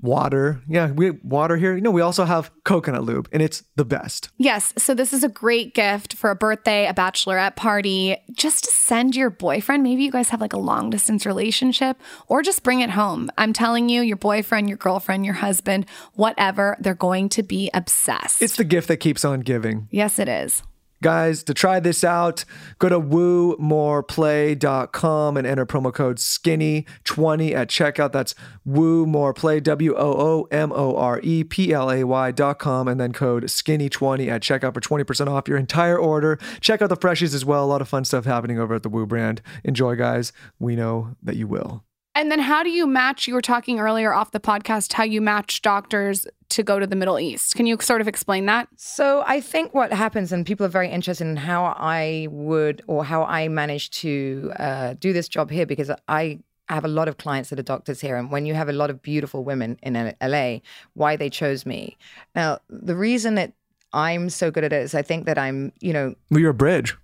Water. 0.00 0.62
Yeah, 0.68 0.92
we 0.92 1.06
have 1.06 1.16
water 1.24 1.56
here. 1.56 1.74
You 1.74 1.80
know, 1.80 1.90
we 1.90 2.02
also 2.02 2.24
have 2.24 2.52
coconut 2.62 3.02
lube, 3.02 3.28
and 3.32 3.42
it's 3.42 3.64
the 3.74 3.84
best. 3.84 4.30
Yes. 4.38 4.72
So 4.78 4.94
this 4.94 5.12
is 5.12 5.24
a 5.24 5.28
great 5.28 5.74
gift 5.74 6.14
for 6.14 6.30
a 6.30 6.36
birthday, 6.36 6.86
a 6.86 6.94
bachelorette 6.94 7.56
party, 7.56 8.16
just 8.30 8.62
to 8.64 8.70
send 8.70 9.16
your 9.16 9.28
boyfriend. 9.28 9.82
Maybe 9.82 10.04
you 10.04 10.12
guys 10.12 10.28
have 10.28 10.40
like 10.40 10.52
a 10.52 10.58
long 10.58 10.88
distance 10.88 11.26
relationship 11.26 12.00
or 12.28 12.42
just 12.42 12.62
bring 12.62 12.80
it 12.80 12.90
home. 12.90 13.28
I'm 13.36 13.52
telling 13.52 13.88
you, 13.88 14.02
your 14.02 14.16
boyfriend, 14.16 14.68
your 14.68 14.78
girlfriend, 14.78 15.24
your 15.24 15.34
husband, 15.34 15.86
whatever, 16.14 16.76
they're 16.78 16.94
going 16.94 17.28
to 17.30 17.42
be 17.42 17.70
obsessed. 17.74 18.40
It's 18.40 18.56
the 18.56 18.64
gift 18.64 18.86
that 18.86 18.98
keeps 18.98 19.24
on 19.24 19.40
giving. 19.40 19.88
yes, 19.90 20.20
it 20.20 20.28
is. 20.28 20.62
Guys, 21.02 21.42
to 21.42 21.52
try 21.52 21.80
this 21.80 22.02
out, 22.04 22.44
go 22.78 22.88
to 22.88 23.00
woomoreplay.com 23.00 25.36
and 25.36 25.46
enter 25.46 25.66
promo 25.66 25.92
code 25.92 26.18
skinny20 26.18 27.52
at 27.52 27.68
checkout. 27.68 28.12
That's 28.12 28.36
woomoreplay, 28.66 29.62
W 29.64 29.94
O 29.96 30.12
O 30.12 30.46
M 30.52 30.72
O 30.72 30.96
R 30.96 31.18
E 31.22 31.42
P 31.42 31.72
L 31.72 31.90
A 31.90 32.04
Y.com, 32.04 32.86
and 32.88 33.00
then 33.00 33.12
code 33.12 33.42
skinny20 33.44 34.28
at 34.28 34.42
checkout 34.42 34.74
for 34.74 34.80
20% 34.80 35.26
off 35.26 35.48
your 35.48 35.58
entire 35.58 35.98
order. 35.98 36.38
Check 36.60 36.80
out 36.80 36.88
the 36.88 36.96
freshies 36.96 37.34
as 37.34 37.44
well. 37.44 37.64
A 37.64 37.66
lot 37.66 37.82
of 37.82 37.88
fun 37.88 38.04
stuff 38.04 38.24
happening 38.24 38.60
over 38.60 38.76
at 38.76 38.84
the 38.84 38.88
Woo 38.88 39.04
brand. 39.04 39.42
Enjoy, 39.64 39.96
guys. 39.96 40.32
We 40.60 40.76
know 40.76 41.16
that 41.22 41.34
you 41.36 41.48
will. 41.48 41.82
And 42.14 42.30
then 42.30 42.40
how 42.40 42.62
do 42.62 42.70
you 42.70 42.86
match? 42.86 43.26
You 43.26 43.34
were 43.34 43.40
talking 43.40 43.80
earlier 43.80 44.12
off 44.12 44.32
the 44.32 44.40
podcast 44.40 44.92
how 44.92 45.04
you 45.04 45.20
match 45.22 45.62
doctors 45.62 46.26
to 46.50 46.62
go 46.62 46.78
to 46.78 46.86
the 46.86 46.96
Middle 46.96 47.18
East. 47.18 47.54
Can 47.54 47.66
you 47.66 47.78
sort 47.80 48.02
of 48.02 48.08
explain 48.08 48.44
that? 48.46 48.68
So 48.76 49.24
I 49.26 49.40
think 49.40 49.72
what 49.74 49.92
happens, 49.92 50.32
and 50.32 50.44
people 50.44 50.66
are 50.66 50.70
very 50.70 50.90
interested 50.90 51.26
in 51.26 51.36
how 51.36 51.74
I 51.78 52.28
would 52.30 52.82
or 52.86 53.04
how 53.04 53.24
I 53.24 53.48
managed 53.48 53.94
to 54.00 54.52
uh, 54.58 54.94
do 55.00 55.14
this 55.14 55.28
job 55.28 55.50
here, 55.50 55.64
because 55.64 55.90
I 56.08 56.40
have 56.68 56.84
a 56.84 56.88
lot 56.88 57.08
of 57.08 57.16
clients 57.16 57.48
that 57.50 57.58
are 57.58 57.62
doctors 57.62 58.00
here, 58.00 58.16
and 58.16 58.30
when 58.30 58.44
you 58.44 58.54
have 58.54 58.68
a 58.68 58.72
lot 58.72 58.90
of 58.90 59.00
beautiful 59.00 59.42
women 59.44 59.78
in 59.82 60.14
LA, 60.22 60.58
why 60.92 61.16
they 61.16 61.30
chose 61.30 61.64
me. 61.64 61.96
Now, 62.34 62.58
the 62.68 62.94
reason 62.94 63.34
that 63.36 63.52
I'm 63.94 64.28
so 64.28 64.50
good 64.50 64.64
at 64.64 64.72
it 64.72 64.82
is 64.82 64.94
I 64.94 65.02
think 65.02 65.24
that 65.24 65.38
I'm, 65.38 65.72
you 65.80 65.94
know, 65.94 66.14
Well, 66.30 66.40
you're 66.40 66.50
a 66.50 66.54
bridge. 66.54 66.94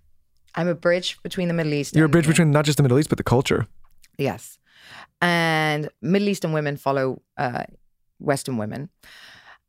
I'm 0.55 0.69
a 0.69 0.75
bridge 0.75 1.19
between 1.23 1.49
the 1.49 1.55
Middle 1.55 1.73
East. 1.73 1.97
You're 1.97 2.07
a 2.07 2.11
bridge 2.11 2.27
between 2.27 2.51
not 2.51 2.67
just 2.67 2.77
the 2.77 2.83
Middle 2.83 2.99
East, 2.99 3.09
but 3.09 3.19
the 3.19 3.25
culture. 3.25 3.67
Yes. 4.19 4.59
And 5.21 5.89
Middle 6.01 6.29
Eastern 6.29 6.53
women 6.53 6.77
follow 6.77 7.23
uh, 7.37 7.65
Western 8.19 8.57
women. 8.57 8.89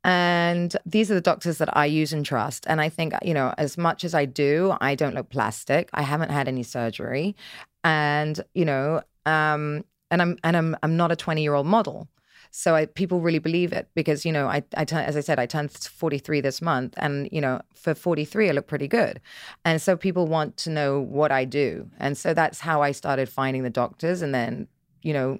And 0.04 0.76
these 0.86 1.12
are 1.12 1.14
the 1.14 1.22
doctors 1.22 1.58
that 1.58 1.76
I 1.76 1.86
use 1.86 2.14
and 2.14 2.26
trust. 2.26 2.66
And 2.68 2.80
I 2.80 2.88
think, 2.88 3.14
you 3.22 3.34
know, 3.34 3.54
as 3.58 3.78
much 3.78 4.04
as 4.04 4.14
I 4.14 4.26
do, 4.26 4.76
I 4.80 4.95
don't 4.95 5.14
look 5.14 5.30
plastic. 5.30 5.89
I 5.93 6.04
haven't 6.04 6.32
had 6.32 6.47
any 6.47 6.64
surgery. 6.64 7.36
And, 7.84 8.39
you 8.54 8.64
know, 8.64 9.02
um, 9.26 9.84
and 10.12 10.22
I'm 10.22 10.38
and 10.43 10.58
I'm 10.58 10.76
I'm 10.84 10.97
not 10.97 11.12
a 11.12 11.16
20 11.16 11.41
year 11.41 11.54
old 11.54 11.68
model. 11.68 12.08
So 12.52 12.74
I, 12.74 12.88
people 12.88 13.22
really 13.22 13.38
believe 13.38 13.72
it 13.74 13.89
because 13.93 14.26
you 14.26 14.32
know 14.32 14.47
I, 14.47 14.64
I 14.76 14.84
turn, 14.84 15.04
as 15.04 15.16
I 15.16 15.20
said 15.20 15.38
I 15.38 15.45
turned 15.45 15.72
43 15.72 16.41
this 16.41 16.64
month 16.64 16.95
and 16.97 17.30
you 17.32 17.41
know 17.41 17.62
for 17.76 17.93
43 17.93 18.50
I 18.50 18.52
look 18.54 18.66
pretty 18.66 18.88
good, 18.88 19.22
and 19.66 19.82
so 19.82 19.95
people 19.95 20.26
want 20.26 20.58
to 20.58 20.72
know 20.72 21.00
what 21.00 21.32
I 21.32 21.45
do, 21.45 21.89
and 22.00 22.18
so 22.18 22.34
that's 22.34 22.60
how 22.62 22.82
I 22.82 22.91
started 22.91 23.30
finding 23.30 23.64
the 23.64 23.70
doctors, 23.70 24.22
and 24.24 24.34
then 24.34 24.68
you 25.02 25.14
know, 25.14 25.39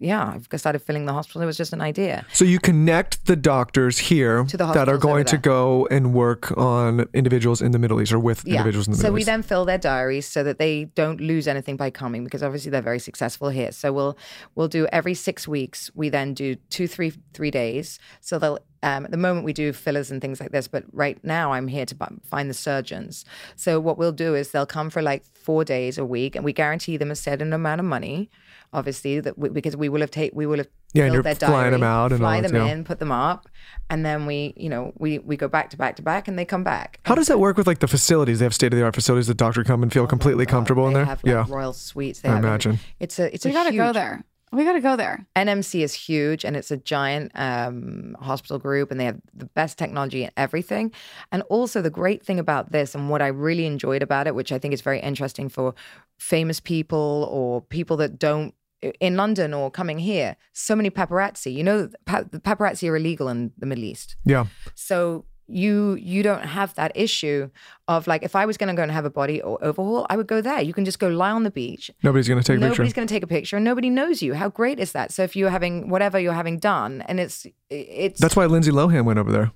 yeah, 0.00 0.32
I've 0.34 0.48
started 0.58 0.78
filling 0.78 1.04
the 1.04 1.12
hospital. 1.12 1.42
It 1.42 1.46
was 1.46 1.58
just 1.58 1.74
an 1.74 1.82
idea. 1.82 2.24
So 2.32 2.46
you 2.46 2.58
connect 2.58 3.26
the 3.26 3.36
doctors 3.36 3.98
here 3.98 4.44
the 4.44 4.56
that 4.56 4.88
are 4.88 4.96
going 4.96 5.26
to 5.26 5.36
go 5.36 5.86
and 5.90 6.14
work 6.14 6.56
on 6.56 7.06
individuals 7.12 7.60
in 7.60 7.72
the 7.72 7.78
Middle 7.78 8.00
East 8.00 8.10
or 8.10 8.18
with 8.18 8.46
individuals 8.46 8.86
in 8.86 8.92
the 8.92 8.96
so 8.96 9.02
Middle 9.02 9.18
East. 9.18 9.26
So 9.26 9.32
we 9.32 9.36
then 9.36 9.42
fill 9.42 9.66
their 9.66 9.76
diaries 9.76 10.26
so 10.26 10.42
that 10.42 10.58
they 10.58 10.86
don't 10.86 11.20
lose 11.20 11.46
anything 11.46 11.76
by 11.76 11.90
coming 11.90 12.24
because 12.24 12.42
obviously 12.42 12.70
they're 12.70 12.80
very 12.80 12.98
successful 12.98 13.50
here. 13.50 13.72
So 13.72 13.92
we'll 13.92 14.16
we'll 14.54 14.68
do 14.68 14.86
every 14.90 15.12
six 15.12 15.46
weeks. 15.46 15.90
We 15.94 16.08
then 16.08 16.32
do 16.32 16.54
two, 16.70 16.88
three, 16.88 17.12
three 17.34 17.50
days. 17.50 17.98
So 18.22 18.38
they'll 18.38 18.58
um, 18.82 19.04
at 19.04 19.10
the 19.10 19.16
moment 19.16 19.44
we 19.44 19.52
do 19.52 19.72
fillers 19.72 20.10
and 20.10 20.20
things 20.20 20.40
like 20.40 20.52
this, 20.52 20.68
but 20.68 20.84
right 20.92 21.22
now 21.22 21.52
I'm 21.52 21.68
here 21.68 21.86
to 21.86 21.96
find 22.24 22.48
the 22.48 22.54
surgeons. 22.54 23.24
So 23.56 23.78
what 23.78 23.98
we'll 23.98 24.12
do 24.12 24.34
is 24.34 24.50
they'll 24.50 24.66
come 24.66 24.90
for 24.90 25.02
like 25.02 25.24
four 25.24 25.64
days 25.64 25.98
a 25.98 26.04
week, 26.04 26.34
and 26.36 26.44
we 26.44 26.52
guarantee 26.52 26.96
them 26.96 27.10
a 27.10 27.16
certain 27.16 27.52
amount 27.52 27.80
of 27.80 27.84
money. 27.86 28.30
Obviously, 28.72 29.18
that 29.20 29.36
we, 29.36 29.48
because 29.48 29.76
we 29.76 29.88
will 29.88 30.00
have 30.00 30.12
take 30.12 30.30
we 30.32 30.46
will 30.46 30.58
have 30.58 30.68
Yeah, 30.94 31.04
and 31.04 31.12
you're 31.12 31.24
their 31.24 31.34
flying 31.34 31.72
them 31.72 31.82
out 31.82 32.12
and 32.12 32.20
fly 32.20 32.40
that, 32.40 32.52
them 32.52 32.66
yeah. 32.66 32.72
in, 32.72 32.84
put 32.84 33.00
them 33.00 33.10
up, 33.10 33.48
and 33.90 34.06
then 34.06 34.26
we 34.26 34.54
you 34.56 34.68
know 34.68 34.92
we 34.96 35.18
we 35.18 35.36
go 35.36 35.48
back 35.48 35.70
to 35.70 35.76
back 35.76 35.96
to 35.96 36.02
back, 36.02 36.28
and 36.28 36.38
they 36.38 36.44
come 36.44 36.62
back. 36.62 37.00
How 37.04 37.16
does 37.16 37.26
that 37.26 37.40
work 37.40 37.56
with 37.56 37.66
like 37.66 37.80
the 37.80 37.88
facilities? 37.88 38.38
They 38.38 38.44
have 38.44 38.54
state 38.54 38.72
of 38.72 38.78
the 38.78 38.84
art 38.84 38.94
facilities. 38.94 39.26
The 39.26 39.34
doctor 39.34 39.64
come 39.64 39.82
and 39.82 39.92
feel 39.92 40.06
completely 40.06 40.46
comfortable 40.46 40.86
in 40.86 40.94
Oh 40.94 40.98
there. 40.98 41.04
have 41.04 41.24
like 41.24 41.32
yeah, 41.32 41.46
royal 41.48 41.72
suites. 41.72 42.20
They 42.20 42.28
I 42.28 42.36
have 42.36 42.44
imagine. 42.44 42.78
It's 43.00 43.18
a 43.18 43.34
it's 43.34 43.44
We 43.44 43.50
a 43.50 43.54
got 43.54 43.64
to 43.64 43.76
go 43.76 43.92
there. 43.92 44.24
We 44.52 44.64
got 44.64 44.72
to 44.72 44.80
go 44.80 44.96
there. 44.96 45.26
NMC 45.36 45.80
is 45.82 45.94
huge 45.94 46.44
and 46.44 46.56
it's 46.56 46.72
a 46.72 46.76
giant 46.76 47.30
um, 47.36 48.16
hospital 48.20 48.58
group 48.58 48.90
and 48.90 48.98
they 48.98 49.04
have 49.04 49.20
the 49.32 49.44
best 49.44 49.78
technology 49.78 50.24
and 50.24 50.32
everything. 50.36 50.92
And 51.30 51.42
also, 51.42 51.80
the 51.80 51.90
great 51.90 52.24
thing 52.24 52.40
about 52.40 52.72
this 52.72 52.94
and 52.94 53.08
what 53.10 53.22
I 53.22 53.28
really 53.28 53.66
enjoyed 53.66 54.02
about 54.02 54.26
it, 54.26 54.34
which 54.34 54.50
I 54.50 54.58
think 54.58 54.74
is 54.74 54.80
very 54.80 54.98
interesting 54.98 55.48
for 55.48 55.74
famous 56.18 56.58
people 56.58 57.28
or 57.30 57.60
people 57.60 57.96
that 57.96 58.18
don't 58.18 58.54
in 59.00 59.16
London 59.16 59.52
or 59.54 59.70
coming 59.70 59.98
here, 59.98 60.36
so 60.52 60.74
many 60.74 60.90
paparazzi. 60.90 61.54
You 61.54 61.64
know, 61.64 61.88
pa- 62.06 62.24
the 62.30 62.40
paparazzi 62.40 62.90
are 62.90 62.96
illegal 62.96 63.28
in 63.28 63.52
the 63.58 63.66
Middle 63.66 63.84
East. 63.84 64.16
Yeah. 64.24 64.46
So 64.74 65.26
you 65.50 65.94
you 65.94 66.22
don't 66.22 66.42
have 66.44 66.74
that 66.74 66.92
issue 66.94 67.50
of 67.88 68.06
like 68.06 68.22
if 68.22 68.36
I 68.36 68.46
was 68.46 68.56
going 68.56 68.68
to 68.68 68.74
go 68.74 68.82
and 68.82 68.92
have 68.92 69.04
a 69.04 69.10
body 69.10 69.42
o- 69.42 69.58
overhaul, 69.60 70.06
I 70.08 70.16
would 70.16 70.26
go 70.26 70.40
there. 70.40 70.60
You 70.60 70.72
can 70.72 70.84
just 70.84 70.98
go 70.98 71.08
lie 71.08 71.30
on 71.30 71.42
the 71.42 71.50
beach. 71.50 71.90
Nobody's 72.02 72.28
going 72.28 72.40
to 72.40 72.46
take 72.46 72.56
a 72.56 72.60
Nobody's 72.60 72.70
picture. 72.72 72.82
Nobody's 72.82 72.92
going 72.94 73.08
to 73.08 73.14
take 73.14 73.22
a 73.22 73.26
picture, 73.26 73.56
and 73.56 73.64
nobody 73.64 73.90
knows 73.90 74.22
you. 74.22 74.34
How 74.34 74.48
great 74.48 74.78
is 74.78 74.92
that? 74.92 75.12
So 75.12 75.22
if 75.22 75.34
you're 75.36 75.50
having 75.50 75.88
whatever 75.88 76.18
you're 76.18 76.32
having 76.34 76.58
done, 76.58 77.02
and 77.02 77.18
it's 77.20 77.46
it's 77.68 78.20
That's 78.20 78.36
why 78.36 78.46
Lindsay 78.46 78.70
Lohan 78.70 79.04
went 79.04 79.18
over 79.18 79.32
there. 79.32 79.52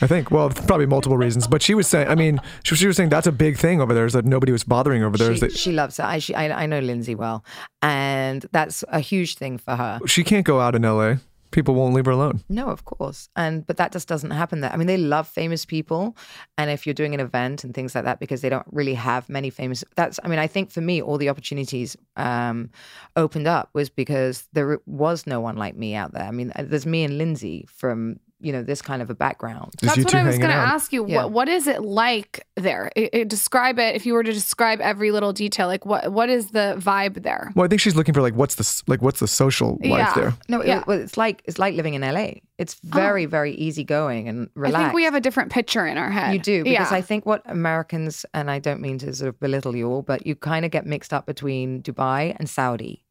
I 0.00 0.06
think. 0.06 0.30
Well, 0.30 0.48
probably 0.50 0.86
multiple 0.86 1.18
reasons, 1.18 1.46
but 1.46 1.62
she 1.62 1.74
was 1.74 1.86
saying. 1.86 2.08
I 2.08 2.14
mean, 2.14 2.40
she, 2.64 2.76
she 2.76 2.86
was 2.86 2.96
saying 2.96 3.10
that's 3.10 3.26
a 3.26 3.32
big 3.32 3.58
thing 3.58 3.80
over 3.80 3.92
there 3.92 4.06
is 4.06 4.14
that 4.14 4.24
nobody 4.24 4.50
was 4.52 4.64
bothering 4.64 5.02
over 5.02 5.18
there. 5.18 5.34
she, 5.34 5.40
that 5.40 5.52
she 5.52 5.72
loves 5.72 5.98
it. 5.98 6.04
I, 6.04 6.18
she, 6.18 6.34
I 6.34 6.62
I 6.62 6.66
know 6.66 6.78
Lindsay 6.80 7.14
well, 7.14 7.44
and 7.82 8.46
that's 8.52 8.84
a 8.88 9.00
huge 9.00 9.36
thing 9.36 9.58
for 9.58 9.76
her. 9.76 10.00
she 10.06 10.24
can't 10.24 10.46
go 10.46 10.60
out 10.60 10.74
in 10.74 10.84
L.A. 10.84 11.18
People 11.52 11.74
won't 11.74 11.94
leave 11.94 12.06
her 12.06 12.12
alone. 12.12 12.42
No, 12.48 12.66
of 12.66 12.84
course. 12.84 13.28
And 13.36 13.66
but 13.66 13.76
that 13.76 13.92
just 13.92 14.08
doesn't 14.08 14.32
happen 14.32 14.60
there. 14.60 14.72
I 14.72 14.76
mean, 14.76 14.88
they 14.88 14.96
love 14.96 15.28
famous 15.28 15.64
people. 15.64 16.16
And 16.58 16.70
if 16.70 16.86
you're 16.86 16.94
doing 16.94 17.14
an 17.14 17.20
event 17.20 17.62
and 17.62 17.72
things 17.74 17.94
like 17.94 18.04
that, 18.04 18.18
because 18.18 18.40
they 18.40 18.48
don't 18.48 18.66
really 18.72 18.94
have 18.94 19.28
many 19.28 19.50
famous 19.50 19.84
that's 19.94 20.18
I 20.24 20.28
mean, 20.28 20.38
I 20.40 20.48
think 20.48 20.70
for 20.70 20.80
me, 20.80 21.00
all 21.00 21.18
the 21.18 21.28
opportunities 21.28 21.96
um 22.16 22.70
opened 23.16 23.46
up 23.46 23.70
was 23.74 23.90
because 23.90 24.48
there 24.52 24.80
was 24.86 25.26
no 25.26 25.40
one 25.40 25.56
like 25.56 25.76
me 25.76 25.94
out 25.94 26.12
there. 26.12 26.24
I 26.24 26.30
mean, 26.32 26.52
uh, 26.56 26.64
there's 26.66 26.86
me 26.86 27.04
and 27.04 27.18
Lindsay 27.18 27.66
from, 27.68 28.18
you 28.42 28.52
know, 28.52 28.62
this 28.62 28.82
kind 28.82 29.00
of 29.02 29.08
a 29.10 29.14
background. 29.14 29.72
That's 29.80 30.04
what 30.04 30.14
I 30.14 30.24
was 30.24 30.38
going 30.38 30.50
to 30.50 30.56
ask 30.56 30.92
you. 30.92 31.06
Yeah. 31.06 31.24
What 31.24 31.32
what 31.32 31.48
is 31.48 31.66
it 31.66 31.82
like 31.82 32.46
there? 32.56 32.90
It, 32.96 33.10
it- 33.12 33.28
describe 33.28 33.78
it. 33.78 33.94
If 33.94 34.04
you 34.04 34.14
were 34.14 34.22
to 34.22 34.32
describe 34.32 34.80
every 34.80 35.10
little 35.12 35.32
detail, 35.32 35.68
like 35.68 35.86
what 35.86 36.12
what 36.12 36.28
is 36.28 36.50
the 36.50 36.74
vibe 36.78 37.22
there? 37.22 37.52
Well, 37.54 37.64
I 37.64 37.68
think 37.68 37.80
she's 37.80 37.96
looking 37.96 38.14
for 38.14 38.20
like 38.20 38.34
what's 38.34 38.56
the 38.56 38.82
like 38.86 39.00
what's 39.00 39.20
the 39.20 39.28
social 39.28 39.78
life 39.82 39.82
Yeah. 39.82 40.14
there. 40.14 40.34
No, 40.48 40.60
it- 40.60 40.66
Yeah. 40.66 40.84
well, 40.86 40.98
it's 41.00 41.16
like 41.16 41.42
it's 41.44 41.58
like 41.58 41.74
living 41.74 41.94
in 41.94 42.02
LA. 42.02 42.40
It's 42.58 42.74
very, 42.74 43.26
oh. 43.26 43.28
very 43.28 43.54
easygoing 43.54 44.28
and 44.28 44.48
relaxed. 44.54 44.76
I 44.76 44.82
think 44.84 44.94
we 44.94 45.04
have 45.04 45.14
a 45.14 45.20
different 45.20 45.50
picture 45.50 45.84
in 45.86 45.98
our 45.98 46.10
head. 46.10 46.32
You 46.32 46.38
do 46.38 46.64
because 46.64 46.92
yeah. 46.92 46.96
I 46.96 47.00
think 47.00 47.26
what 47.26 47.42
Americans 47.46 48.24
and 48.34 48.50
I 48.50 48.58
don't 48.58 48.80
mean 48.80 48.98
to 48.98 49.12
sort 49.14 49.30
of 49.30 49.40
belittle 49.40 49.74
you 49.74 49.88
all, 49.88 50.02
but 50.02 50.26
you 50.26 50.36
kind 50.36 50.64
of 50.64 50.70
get 50.70 50.86
mixed 50.86 51.12
up 51.12 51.26
between 51.26 51.82
Dubai 51.82 52.36
and 52.38 52.48
Saudi, 52.48 53.04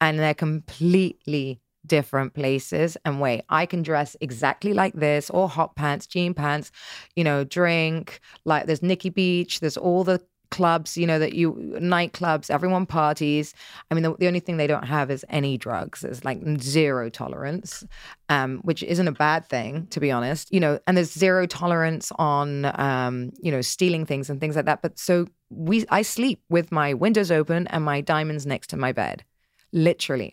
and 0.00 0.18
they're 0.18 0.34
completely 0.34 1.60
different 1.86 2.34
places. 2.34 2.96
And 3.04 3.20
wait, 3.20 3.42
I 3.48 3.66
can 3.66 3.82
dress 3.82 4.16
exactly 4.20 4.72
like 4.72 4.94
this, 4.94 5.30
or 5.30 5.48
hot 5.48 5.76
pants, 5.76 6.06
jean 6.06 6.34
pants, 6.34 6.70
you 7.14 7.24
know, 7.24 7.44
drink 7.44 8.20
like 8.44 8.66
there's 8.66 8.82
Nikki 8.82 9.10
Beach, 9.10 9.60
there's 9.60 9.76
all 9.76 10.04
the 10.04 10.20
clubs, 10.50 10.96
you 10.96 11.06
know, 11.06 11.18
that 11.18 11.32
you 11.32 11.52
nightclubs, 11.80 12.50
everyone 12.50 12.86
parties. 12.86 13.52
I 13.90 13.94
mean, 13.94 14.04
the, 14.04 14.14
the 14.16 14.28
only 14.28 14.40
thing 14.40 14.56
they 14.56 14.66
don't 14.66 14.86
have 14.86 15.10
is 15.10 15.24
any 15.28 15.58
drugs. 15.58 16.00
There's 16.00 16.24
like 16.24 16.40
zero 16.60 17.10
tolerance, 17.10 17.84
um, 18.28 18.58
which 18.58 18.82
isn't 18.82 19.08
a 19.08 19.12
bad 19.12 19.48
thing, 19.48 19.88
to 19.88 20.00
be 20.00 20.10
honest. 20.10 20.52
You 20.52 20.60
know, 20.60 20.78
and 20.86 20.96
there's 20.96 21.12
zero 21.12 21.46
tolerance 21.46 22.12
on, 22.16 22.66
um, 22.78 23.32
you 23.40 23.50
know, 23.50 23.60
stealing 23.60 24.06
things 24.06 24.30
and 24.30 24.40
things 24.40 24.56
like 24.56 24.66
that. 24.66 24.82
But 24.82 24.98
so 24.98 25.26
we, 25.50 25.84
I 25.90 26.02
sleep 26.02 26.40
with 26.48 26.70
my 26.70 26.94
windows 26.94 27.30
open 27.30 27.66
and 27.68 27.84
my 27.84 28.00
diamonds 28.00 28.46
next 28.46 28.68
to 28.68 28.76
my 28.76 28.92
bed, 28.92 29.24
literally. 29.72 30.32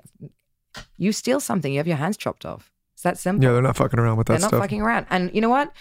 You 0.98 1.12
steal 1.12 1.40
something, 1.40 1.72
you 1.72 1.80
have 1.80 1.88
your 1.88 1.98
hands 1.98 2.18
chopped 2.18 2.46
off. 2.46 2.72
It's 2.94 3.04
that 3.04 3.18
simple. 3.18 3.44
Yeah, 3.44 3.54
they're 3.54 3.62
not 3.62 3.76
fucking 3.78 4.00
around 4.00 4.18
with 4.18 4.28
that 4.28 4.34
They're 4.34 4.42
not 4.42 4.48
stuff. 4.50 4.62
fucking 4.62 4.82
around. 4.82 5.08
And 5.10 5.34
you 5.34 5.42
know 5.42 5.50
what? 5.50 5.72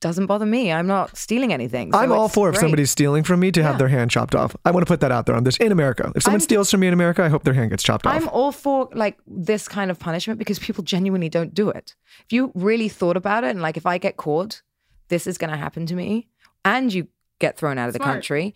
Doesn't 0.00 0.26
bother 0.26 0.44
me. 0.44 0.70
I'm 0.70 0.86
not 0.86 1.16
stealing 1.16 1.50
anything. 1.52 1.90
so 1.90 1.98
I'm 1.98 2.12
all 2.12 2.26
it's 2.26 2.34
for 2.34 2.50
if 2.50 2.58
somebody's 2.58 2.90
stealing 2.90 3.22
from 3.24 3.40
me 3.40 3.50
to 3.52 3.62
have 3.62 3.78
their 3.78 3.88
hand 3.88 4.10
chopped 4.10 4.34
off. 4.34 4.54
I 4.64 4.70
want 4.70 4.84
to 4.86 4.90
put 4.90 5.00
that 5.00 5.10
out 5.10 5.24
there 5.24 5.34
on 5.34 5.44
this 5.44 5.56
in 5.56 5.72
America. 5.72 6.12
If 6.14 6.22
someone 6.24 6.40
I'm- 6.40 6.44
steals 6.44 6.70
from 6.70 6.80
me 6.80 6.88
in 6.88 6.92
America, 6.92 7.22
I 7.22 7.28
hope 7.28 7.44
their 7.44 7.54
hand 7.54 7.70
gets 7.70 7.82
chopped 7.82 8.06
off. 8.06 8.14
I'm 8.14 8.28
all 8.28 8.52
for 8.52 8.90
like 8.92 9.18
this 9.26 9.66
kind 9.66 9.90
of 9.90 9.98
punishment 9.98 10.38
because 10.38 10.58
people 10.58 10.84
genuinely 10.84 11.30
don't 11.30 11.54
do 11.54 11.70
it. 11.70 11.94
If 12.26 12.32
you 12.34 12.52
really 12.54 12.90
thought 12.90 13.16
about 13.16 13.44
it 13.44 13.50
and 13.50 13.62
like 13.62 13.78
if 13.78 13.86
I 13.86 13.96
get 13.96 14.18
caught, 14.18 14.60
this 15.08 15.26
is 15.26 15.38
going 15.38 15.50
to 15.50 15.56
happen 15.56 15.86
to 15.86 15.94
me 15.94 16.28
and 16.66 16.92
you 16.92 17.08
get 17.38 17.56
thrown 17.56 17.78
out 17.78 17.86
of 17.88 17.94
the 17.94 17.98
country, 18.00 18.54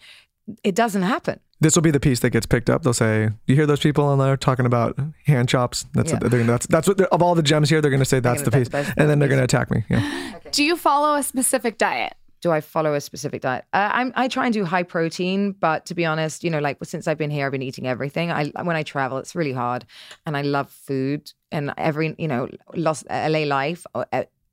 it 0.63 0.75
doesn't 0.75 1.03
happen. 1.03 1.41
This 1.61 1.75
will 1.75 1.83
be 1.83 1.91
the 1.91 2.01
piece 2.01 2.21
that 2.21 2.31
gets 2.31 2.47
picked 2.47 2.71
up. 2.71 2.83
They'll 2.83 2.93
say, 2.93 3.31
"You 3.47 3.55
hear 3.57 3.67
those 3.67 3.81
people 3.81 4.05
on 4.05 4.19
there 4.19 4.37
talking 4.37 4.67
about 4.67 4.99
hand 5.27 5.49
chops? 5.49 5.87
That's 5.95 6.13
Yeah. 6.13 6.19
what 6.21 6.31
they're, 6.31 6.45
that's 6.45 6.67
that's 6.67 6.87
what 6.89 6.97
they're- 6.99 7.07
of 7.13 7.23
all 7.23 7.35
the 7.35 7.43
gems 7.43 7.69
here. 7.71 7.81
They're 7.81 7.91
going 7.91 8.01
to 8.01 8.05
say 8.07 8.21
that's 8.21 8.43
the 8.43 8.51
piece, 8.51 8.69
that's- 8.69 8.87
that's 8.89 8.99
and 9.01 9.09
then 9.11 9.19
they're 9.19 9.29
going 9.29 9.41
to 9.41 9.45
attack 9.45 9.71
me. 9.71 9.85
Yeah. 9.89 10.39
Do 10.53 10.65
you 10.65 10.77
follow 10.77 11.17
a 11.17 11.23
specific 11.23 11.79
diet? 11.79 12.15
Do 12.41 12.53
I 12.53 12.61
follow 12.61 12.95
a 12.95 13.01
specific 13.01 13.43
diet? 13.43 13.65
Uh, 13.73 13.91
I'm, 13.93 14.13
I 14.15 14.29
try 14.29 14.45
and 14.45 14.55
do 14.55 14.65
high 14.65 14.85
protein, 14.85 15.51
but 15.59 15.87
to 15.87 15.95
be 15.97 16.05
honest, 16.05 16.45
you 16.45 16.51
know, 16.51 16.61
like 16.61 16.79
since 16.85 17.09
I've 17.09 17.19
been 17.19 17.31
here, 17.33 17.47
I've 17.47 17.53
been 17.53 17.63
eating 17.63 17.89
everything. 17.89 18.31
I 18.31 18.53
when 18.63 18.77
I 18.77 18.85
travel, 18.85 19.19
it's 19.19 19.35
really 19.35 19.53
hard, 19.53 19.85
and 20.25 20.37
I 20.37 20.43
love 20.43 20.71
food. 20.71 21.33
And 21.51 21.75
every, 21.77 22.15
you 22.17 22.29
know, 22.29 22.49
lost 22.77 23.07
LA 23.11 23.41
life 23.41 23.87
uh, 23.95 24.05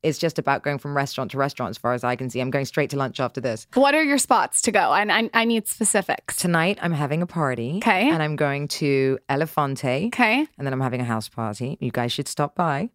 is 0.05 0.17
just 0.17 0.37
about 0.39 0.63
going 0.63 0.77
from 0.77 0.95
restaurant 0.95 1.31
to 1.31 1.37
restaurant. 1.37 1.71
As 1.71 1.77
far 1.77 1.93
as 1.93 2.03
I 2.03 2.15
can 2.15 2.29
see, 2.29 2.39
I'm 2.39 2.51
going 2.51 2.65
straight 2.65 2.91
to 2.91 2.97
lunch 2.97 3.19
after 3.19 3.41
this. 3.41 3.65
What 3.73 3.95
are 3.95 4.03
your 4.03 4.17
spots 4.19 4.61
to 4.63 4.71
go? 4.71 4.93
And 4.93 5.11
I, 5.11 5.29
I 5.33 5.45
need 5.45 5.67
specifics. 5.67 6.35
Tonight, 6.37 6.77
I'm 6.81 6.93
having 6.93 7.21
a 7.21 7.27
party. 7.27 7.77
Okay. 7.77 8.09
And 8.09 8.21
I'm 8.21 8.35
going 8.35 8.67
to 8.79 9.17
Elefante. 9.29 10.07
Okay. 10.07 10.47
And 10.57 10.65
then 10.67 10.73
I'm 10.73 10.81
having 10.81 11.01
a 11.01 11.05
house 11.05 11.27
party. 11.27 11.77
You 11.81 11.91
guys 11.91 12.11
should 12.11 12.27
stop 12.27 12.55
by. 12.55 12.89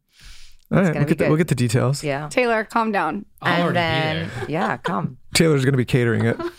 All 0.72 0.80
right, 0.80 0.94
we'll 0.94 1.04
get, 1.04 1.18
the, 1.18 1.26
we'll 1.28 1.36
get 1.36 1.48
the 1.48 1.56
details. 1.56 2.04
Yeah. 2.04 2.28
Taylor, 2.28 2.62
calm 2.62 2.92
down. 2.92 3.26
I'll 3.42 3.66
and 3.68 3.76
then, 3.76 4.24
be 4.28 4.34
there. 4.36 4.46
yeah, 4.50 4.76
come. 4.76 5.18
Taylor's 5.34 5.64
going 5.64 5.72
to 5.72 5.78
be 5.78 5.84
catering 5.84 6.24
it. 6.24 6.40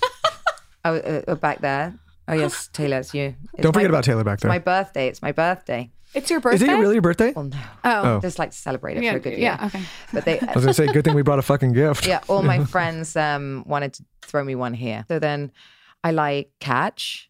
Oh, 0.84 0.96
uh, 0.96 1.22
uh, 1.28 1.36
back 1.36 1.62
there. 1.62 1.94
Oh, 2.28 2.34
yes, 2.34 2.68
Taylor, 2.74 2.98
it's 2.98 3.14
you. 3.14 3.36
It's 3.54 3.62
Don't 3.62 3.72
forget 3.72 3.92
my- 3.92 3.98
about 3.98 4.04
Taylor 4.04 4.24
back 4.24 4.40
there. 4.40 4.50
It's 4.50 4.56
my 4.56 4.58
birthday. 4.58 5.08
It's 5.08 5.22
my 5.22 5.32
birthday. 5.32 5.92
It's 6.14 6.30
your 6.30 6.40
birthday. 6.40 6.56
Is 6.66 6.70
it 6.70 6.74
really 6.80 6.96
your 6.96 7.02
birthday? 7.02 7.34
Well, 7.36 7.46
no. 7.46 7.58
Oh. 7.84 8.02
Oh. 8.04 8.20
Just 8.22 8.38
like 8.40 8.52
to 8.52 8.58
celebrate 8.58 8.98
it 8.98 9.04
Yeah, 9.04 9.12
for 9.12 9.18
a 9.18 9.22
good 9.22 9.30
year. 9.32 9.40
yeah, 9.40 9.66
okay. 9.68 9.82
But 10.12 10.26
they, 10.26 10.40
I 10.42 10.46
was 10.54 10.64
going 10.66 10.68
to 10.68 10.74
say, 10.74 10.88
good 10.92 11.06
thing 11.06 11.16
we 11.16 11.22
brought 11.22 11.40
a 11.40 11.44
fucking 11.44 11.74
gift. 11.74 12.06
yeah, 12.08 12.20
all 12.28 12.44
my 12.44 12.64
friends 12.76 13.16
um, 13.16 13.64
wanted 13.66 13.94
to 13.94 14.04
throw 14.22 14.44
me 14.44 14.56
one 14.56 14.74
here. 14.74 15.06
So 15.08 15.20
then 15.20 15.52
I 16.04 16.12
like 16.12 16.52
catch. 16.60 17.30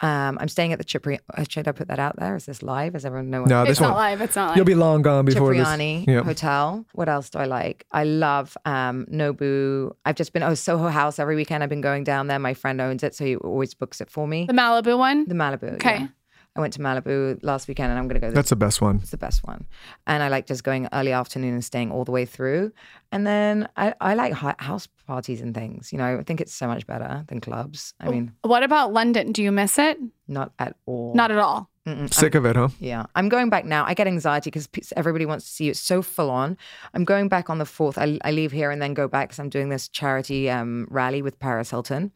Um, 0.00 0.36
I'm 0.40 0.48
staying 0.48 0.72
at 0.72 0.78
the 0.80 0.84
Cipriani. 0.84 1.22
Should 1.48 1.68
I 1.68 1.72
put 1.72 1.86
that 1.86 2.00
out 2.00 2.16
there? 2.18 2.34
Is 2.34 2.44
this 2.44 2.60
live? 2.60 2.94
Does 2.94 3.04
everyone 3.04 3.30
know? 3.30 3.42
What 3.42 3.50
No, 3.50 3.62
It's 3.62 3.70
this 3.72 3.80
not 3.80 3.94
live. 3.94 4.20
It's 4.20 4.34
not 4.34 4.48
live. 4.48 4.56
You'll 4.56 4.66
be 4.66 4.74
long 4.74 5.02
gone 5.02 5.24
before 5.24 5.54
Cipriani 5.54 5.98
this. 6.06 6.12
Yeah. 6.12 6.22
Hotel. 6.24 6.84
What 6.92 7.08
else 7.08 7.30
do 7.30 7.38
I 7.38 7.44
like? 7.44 7.86
I 7.92 8.02
love 8.02 8.56
um, 8.64 9.06
Nobu. 9.12 9.92
I've 10.04 10.16
just 10.16 10.32
been 10.32 10.42
oh 10.42 10.54
Soho 10.54 10.88
House 10.88 11.20
every 11.20 11.36
weekend. 11.36 11.62
I've 11.62 11.68
been 11.70 11.82
going 11.82 12.02
down 12.02 12.26
there. 12.26 12.40
My 12.40 12.52
friend 12.54 12.80
owns 12.80 13.04
it, 13.04 13.14
so 13.14 13.24
he 13.24 13.36
always 13.36 13.74
books 13.74 14.00
it 14.00 14.10
for 14.10 14.26
me. 14.26 14.46
the 14.46 14.52
Malibu 14.52 14.98
one. 14.98 15.28
The 15.28 15.34
Malibu. 15.36 15.74
Okay. 15.74 15.98
yeah. 16.00 16.06
I 16.54 16.60
went 16.60 16.74
to 16.74 16.80
Malibu 16.80 17.38
last 17.42 17.66
weekend, 17.66 17.90
and 17.90 17.98
I'm 17.98 18.08
going 18.08 18.20
to 18.20 18.20
go. 18.20 18.28
This 18.28 18.34
That's 18.34 18.50
the 18.50 18.56
best 18.56 18.82
one. 18.82 18.96
it's 18.96 19.10
the 19.10 19.16
best 19.16 19.42
one. 19.46 19.64
And 20.06 20.22
I 20.22 20.28
like 20.28 20.46
just 20.46 20.62
going 20.64 20.86
early 20.92 21.12
afternoon 21.12 21.54
and 21.54 21.64
staying 21.64 21.90
all 21.90 22.04
the 22.04 22.12
way 22.12 22.26
through. 22.26 22.72
And 23.10 23.26
then 23.26 23.68
I, 23.76 23.94
I 24.00 24.14
like 24.14 24.34
house 24.34 24.86
parties 25.06 25.40
and 25.40 25.54
things. 25.54 25.92
You 25.92 25.98
know, 25.98 26.18
I 26.18 26.22
think 26.22 26.40
it's 26.42 26.52
so 26.52 26.66
much 26.66 26.86
better 26.86 27.24
than 27.28 27.40
clubs. 27.40 27.94
I 28.00 28.10
mean, 28.10 28.32
What 28.42 28.62
about 28.62 28.92
London? 28.92 29.32
Do 29.32 29.42
you 29.42 29.52
miss 29.52 29.78
it? 29.78 29.98
not 30.28 30.52
at 30.58 30.76
all. 30.86 31.14
Not 31.14 31.30
at 31.30 31.38
all. 31.38 31.68
Mm-mm. 31.86 32.12
Sick 32.12 32.34
of 32.34 32.44
it, 32.46 32.54
huh? 32.56 32.68
Yeah, 32.78 33.06
I'm 33.16 33.28
going 33.28 33.50
back 33.50 33.64
now. 33.64 33.84
I 33.84 33.94
get 33.94 34.06
anxiety 34.06 34.50
because 34.50 34.68
everybody 34.96 35.26
wants 35.26 35.44
to 35.46 35.50
see 35.50 35.64
you. 35.64 35.70
It's 35.72 35.80
so 35.80 36.00
full 36.00 36.30
on. 36.30 36.56
I'm 36.94 37.04
going 37.04 37.28
back 37.28 37.50
on 37.50 37.58
the 37.58 37.66
fourth. 37.66 37.98
I, 37.98 38.18
I 38.24 38.30
leave 38.30 38.52
here 38.52 38.70
and 38.70 38.80
then 38.80 38.94
go 38.94 39.08
back 39.08 39.28
because 39.28 39.40
I'm 39.40 39.48
doing 39.48 39.68
this 39.68 39.88
charity 39.88 40.48
um, 40.48 40.86
rally 40.90 41.22
with 41.22 41.38
Paris 41.40 41.70
Hilton. 41.70 42.12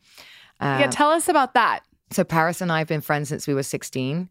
Uh, 0.61 0.79
yeah, 0.81 0.87
tell 0.87 1.11
us 1.11 1.29
about 1.29 1.55
that. 1.55 1.81
So 2.11 2.25
Paris 2.25 2.61
and 2.61 2.71
I 2.73 2.79
have 2.79 2.89
been 2.89 3.01
friends 3.01 3.29
since 3.29 3.47
we 3.47 3.55
were 3.55 3.63
16. 3.63 4.29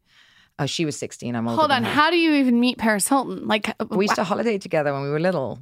Oh, 0.57 0.65
she 0.65 0.85
was 0.85 0.97
16. 0.97 1.35
I'm 1.35 1.47
older. 1.47 1.59
Hold 1.59 1.71
than 1.71 1.77
on. 1.79 1.83
her. 1.83 1.91
How 1.91 2.09
do 2.09 2.17
you 2.17 2.33
even 2.35 2.59
meet 2.59 2.77
Paris 2.77 3.07
Hilton? 3.07 3.45
Like, 3.47 3.73
we 3.89 4.05
used 4.05 4.15
to 4.15 4.23
holiday 4.23 4.57
together 4.57 4.93
when 4.93 5.01
we 5.03 5.09
were 5.09 5.19
little. 5.19 5.59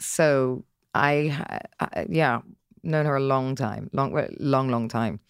So 0.00 0.64
I, 0.94 1.60
I 1.78 2.06
yeah, 2.08 2.40
known 2.82 3.06
her 3.06 3.14
a 3.16 3.20
long 3.20 3.54
time, 3.54 3.88
long, 3.92 4.12
long, 4.40 4.68
long 4.68 4.88
time. 4.88 5.20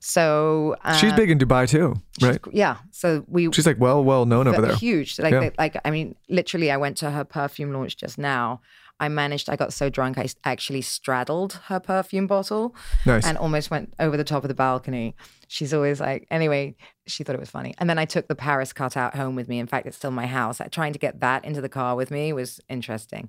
So 0.00 0.76
uh, 0.84 0.94
She's 0.94 1.12
big 1.12 1.30
in 1.30 1.38
Dubai 1.38 1.68
too, 1.68 1.94
right? 2.22 2.38
Yeah. 2.50 2.78
So 2.90 3.24
we 3.28 3.52
She's 3.52 3.66
like 3.66 3.78
well, 3.78 4.02
well 4.02 4.24
known 4.24 4.48
over 4.48 4.60
but 4.60 4.68
there. 4.68 4.76
Huge. 4.76 5.18
Like, 5.18 5.32
Yeah. 5.32 5.40
they- 5.40 5.52
like 5.58 5.76
I 5.84 5.90
mean, 5.90 6.14
literally, 6.30 6.70
I 6.70 6.78
went 6.78 6.96
to 6.98 7.10
her 7.10 7.24
perfume 7.24 7.72
launch 7.72 7.96
just 7.98 8.16
now. 8.18 8.62
I 9.02 9.08
managed. 9.08 9.50
I 9.50 9.56
got 9.56 9.72
so 9.72 9.90
drunk, 9.90 10.16
I 10.16 10.28
actually 10.44 10.80
straddled 10.80 11.54
her 11.66 11.80
perfume 11.80 12.26
bottle, 12.28 12.74
Nice. 13.04 13.26
and 13.26 13.36
almost 13.36 13.68
went 13.70 13.92
over 13.98 14.16
the 14.16 14.24
top 14.24 14.44
of 14.44 14.48
the 14.48 14.54
balcony. 14.54 15.16
She's 15.48 15.74
always 15.74 16.00
like, 16.00 16.26
anyway, 16.30 16.76
she 17.06 17.24
thought 17.24 17.34
it 17.34 17.40
was 17.40 17.50
funny. 17.50 17.74
And 17.78 17.90
then 17.90 17.98
I 17.98 18.04
took 18.04 18.28
the 18.28 18.36
Paris 18.36 18.72
cutout 18.72 19.16
home 19.16 19.34
with 19.34 19.48
me. 19.48 19.58
In 19.58 19.66
fact, 19.66 19.86
it's 19.86 19.96
still 19.96 20.12
my 20.12 20.26
house. 20.26 20.60
Trying 20.70 20.92
to 20.92 20.98
get 21.00 21.18
that 21.20 21.44
into 21.44 21.60
the 21.60 21.68
car 21.68 21.96
with 21.96 22.10
me 22.12 22.32
was 22.32 22.60
interesting. 22.68 23.28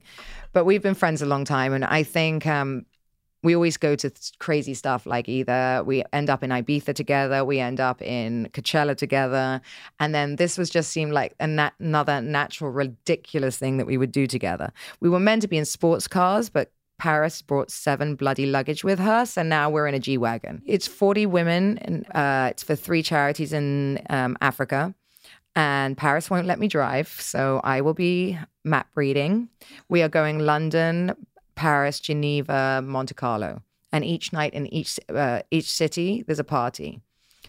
But 0.53 0.65
we've 0.65 0.81
been 0.83 0.93
friends 0.93 1.21
a 1.23 1.25
long 1.25 1.43
time, 1.43 1.73
and 1.73 1.83
I 1.83 2.03
think 2.03 2.45
um, 2.45 2.85
we 3.43 3.55
always 3.55 3.77
go 3.77 3.95
to 3.95 4.11
crazy 4.39 4.73
stuff 4.73 5.05
like 5.05 5.27
either 5.29 5.83
we 5.85 6.03
end 6.13 6.29
up 6.29 6.43
in 6.43 6.49
Ibiza 6.49 6.95
together, 6.95 7.43
we 7.45 7.59
end 7.59 7.79
up 7.79 8.01
in 8.01 8.49
Coachella 8.53 8.95
together, 8.95 9.61
and 9.99 10.15
then 10.15 10.37
this 10.37 10.57
was 10.57 10.69
just 10.69 10.91
seemed 10.91 11.11
like 11.11 11.35
a 11.39 11.47
nat- 11.47 11.73
another 11.79 12.21
natural, 12.21 12.71
ridiculous 12.71 13.57
thing 13.57 13.77
that 13.77 13.85
we 13.85 13.97
would 13.97 14.11
do 14.11 14.25
together. 14.25 14.71
We 15.01 15.09
were 15.09 15.19
meant 15.19 15.41
to 15.43 15.47
be 15.47 15.57
in 15.57 15.65
sports 15.65 16.07
cars, 16.07 16.49
but 16.49 16.71
Paris 16.99 17.41
brought 17.41 17.69
seven 17.69 18.15
bloody 18.15 18.45
luggage 18.45 18.83
with 18.83 18.99
her, 18.99 19.25
so 19.25 19.43
now 19.43 19.69
we're 19.69 19.87
in 19.87 19.93
a 19.93 19.99
G 19.99 20.17
wagon. 20.17 20.61
It's 20.65 20.87
forty 20.87 21.25
women, 21.25 21.77
and 21.79 22.05
uh, 22.15 22.47
it's 22.51 22.63
for 22.63 22.75
three 22.75 23.03
charities 23.03 23.51
in 23.51 24.01
um, 24.09 24.37
Africa. 24.39 24.95
And 25.55 25.95
Paris 25.95 26.29
won't 26.29 26.47
let 26.47 26.57
me 26.57 26.67
drive, 26.67 27.09
so 27.09 27.61
I 27.63 27.81
will 27.81 27.93
be 27.93 28.39
map 28.63 28.87
reading. 28.95 29.49
We 29.87 30.01
are 30.01 30.09
going 30.09 30.39
London, 30.39 31.13
Paris, 31.55 31.99
Geneva, 31.99 32.81
Monte 32.83 33.13
Carlo, 33.13 33.61
and 33.91 34.03
each 34.03 34.33
night 34.33 34.53
in 34.53 34.67
each 34.73 34.99
uh, 35.09 35.41
each 35.51 35.71
city 35.71 36.23
there's 36.25 36.39
a 36.39 36.43
party. 36.43 37.01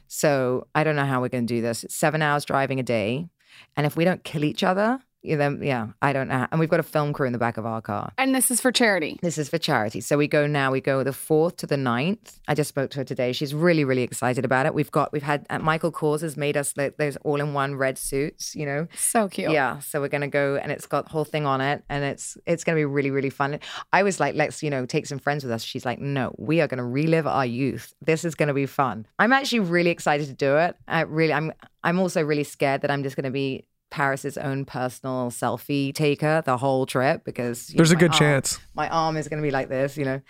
So 0.07 0.67
I 0.75 0.85
don't 0.85 0.97
know 0.97 1.07
how 1.07 1.21
we're 1.21 1.29
going 1.29 1.47
to 1.47 1.55
do 1.55 1.63
this. 1.63 1.85
It's 1.85 1.95
seven 1.95 2.23
hours 2.23 2.45
driving 2.45 2.79
a 2.79 2.83
day, 2.83 3.29
and 3.77 3.87
if 3.87 3.97
we 3.97 4.05
don't 4.05 4.25
kill 4.25 4.45
each 4.45 4.63
other, 4.63 5.01
yeah, 5.25 5.37
then 5.37 5.61
yeah, 5.63 5.89
I 6.03 6.13
don't 6.13 6.29
know. 6.29 6.47
And 6.51 6.61
we've 6.61 6.69
got 6.69 6.81
a 6.81 6.85
film 6.85 7.13
crew 7.13 7.27
in 7.27 7.33
the 7.33 7.39
back 7.39 7.57
of 7.57 7.67
our 7.67 7.81
car. 7.81 8.13
And 8.19 8.35
this 8.35 8.51
is 8.51 8.61
for 8.61 8.71
charity. 8.71 9.19
This 9.23 9.39
is 9.39 9.49
for 9.49 9.59
charity. 9.59 10.01
So 10.01 10.17
we 10.19 10.29
go 10.29 10.47
now. 10.47 10.71
We 10.71 10.81
go 10.81 11.03
the 11.03 11.13
fourth 11.13 11.57
to 11.59 11.67
the 11.67 11.77
9th. 11.77 12.39
I 12.47 12.55
just 12.55 12.69
spoke 12.69 12.91
to 12.93 12.99
her 12.99 13.05
today. 13.05 13.33
She's 13.33 13.55
really, 13.55 13.85
really 13.85 14.03
excited 14.03 14.45
about 14.45 14.67
it. 14.67 14.75
We've 14.75 14.91
got, 14.91 15.13
we've 15.13 15.23
had 15.23 15.47
uh, 15.51 15.59
Michael 15.59 15.91
Kors 15.91 16.21
has 16.21 16.37
made 16.37 16.57
us 16.57 16.77
like, 16.77 16.97
those 16.99 17.17
all-in-one 17.25 17.77
red 17.77 17.99
suits. 17.99 18.55
You 18.55 18.67
know, 18.67 18.87
So 18.95 19.29
cute. 19.29 19.51
yeah. 19.51 19.79
So 19.81 20.01
we're 20.01 20.09
gonna 20.09 20.29
go, 20.29 20.57
and 20.57 20.71
it's 20.71 20.87
got 20.87 21.07
the 21.07 21.11
whole 21.11 21.25
thing 21.25 21.47
on 21.47 21.61
it, 21.61 21.83
and 21.89 22.05
it's 22.05 22.37
it's 22.47 22.63
gonna 22.65 22.77
be 22.77 22.85
really, 22.85 23.11
really 23.11 23.31
fun. 23.31 23.59
I 23.93 24.03
was 24.03 24.21
like, 24.21 24.35
let's 24.35 24.63
you 24.63 24.71
know 24.71 24.85
take 24.87 25.07
some 25.07 25.19
friends 25.19 25.43
with 25.45 25.53
us. 25.53 25.63
She's 25.63 25.85
like, 25.87 25.99
no, 25.99 26.35
we 26.39 26.61
are 26.61 26.69
gonna 26.69 26.85
relive 26.87 27.27
our 27.27 27.47
youth. 27.47 27.95
This 28.03 28.25
is 28.25 28.35
gonna 28.35 28.55
be 28.55 28.67
fun. 28.67 29.07
I'm 29.19 29.33
actually 29.33 29.61
really 29.61 29.91
excited 29.91 30.27
to 30.27 30.35
do 30.35 30.57
it. 30.59 30.77
I 30.87 31.01
really, 31.03 31.33
I'm 31.33 31.53
I'm 31.83 31.99
also 31.99 32.23
really 32.23 32.45
scared 32.45 32.83
that 32.83 32.91
I'm 32.91 33.03
just 33.03 33.17
gonna 33.17 33.31
be. 33.31 33.67
Paris's 33.95 34.37
own 34.37 34.65
personal 34.65 35.31
selfie 35.31 35.95
taker 35.95 36.43
the 36.45 36.57
whole 36.57 36.85
trip 36.85 37.23
because 37.25 37.71
you 37.71 37.75
know, 37.75 37.79
There's 37.79 37.93
a 37.93 37.97
good 37.97 38.11
arm- 38.11 38.19
chance. 38.19 38.59
my 38.75 38.89
arm 38.89 39.17
is 39.17 39.29
going 39.29 39.41
to 39.41 39.47
be 39.47 39.53
like 39.53 39.69
this, 39.69 39.97
you 39.97 40.05
know. 40.05 40.21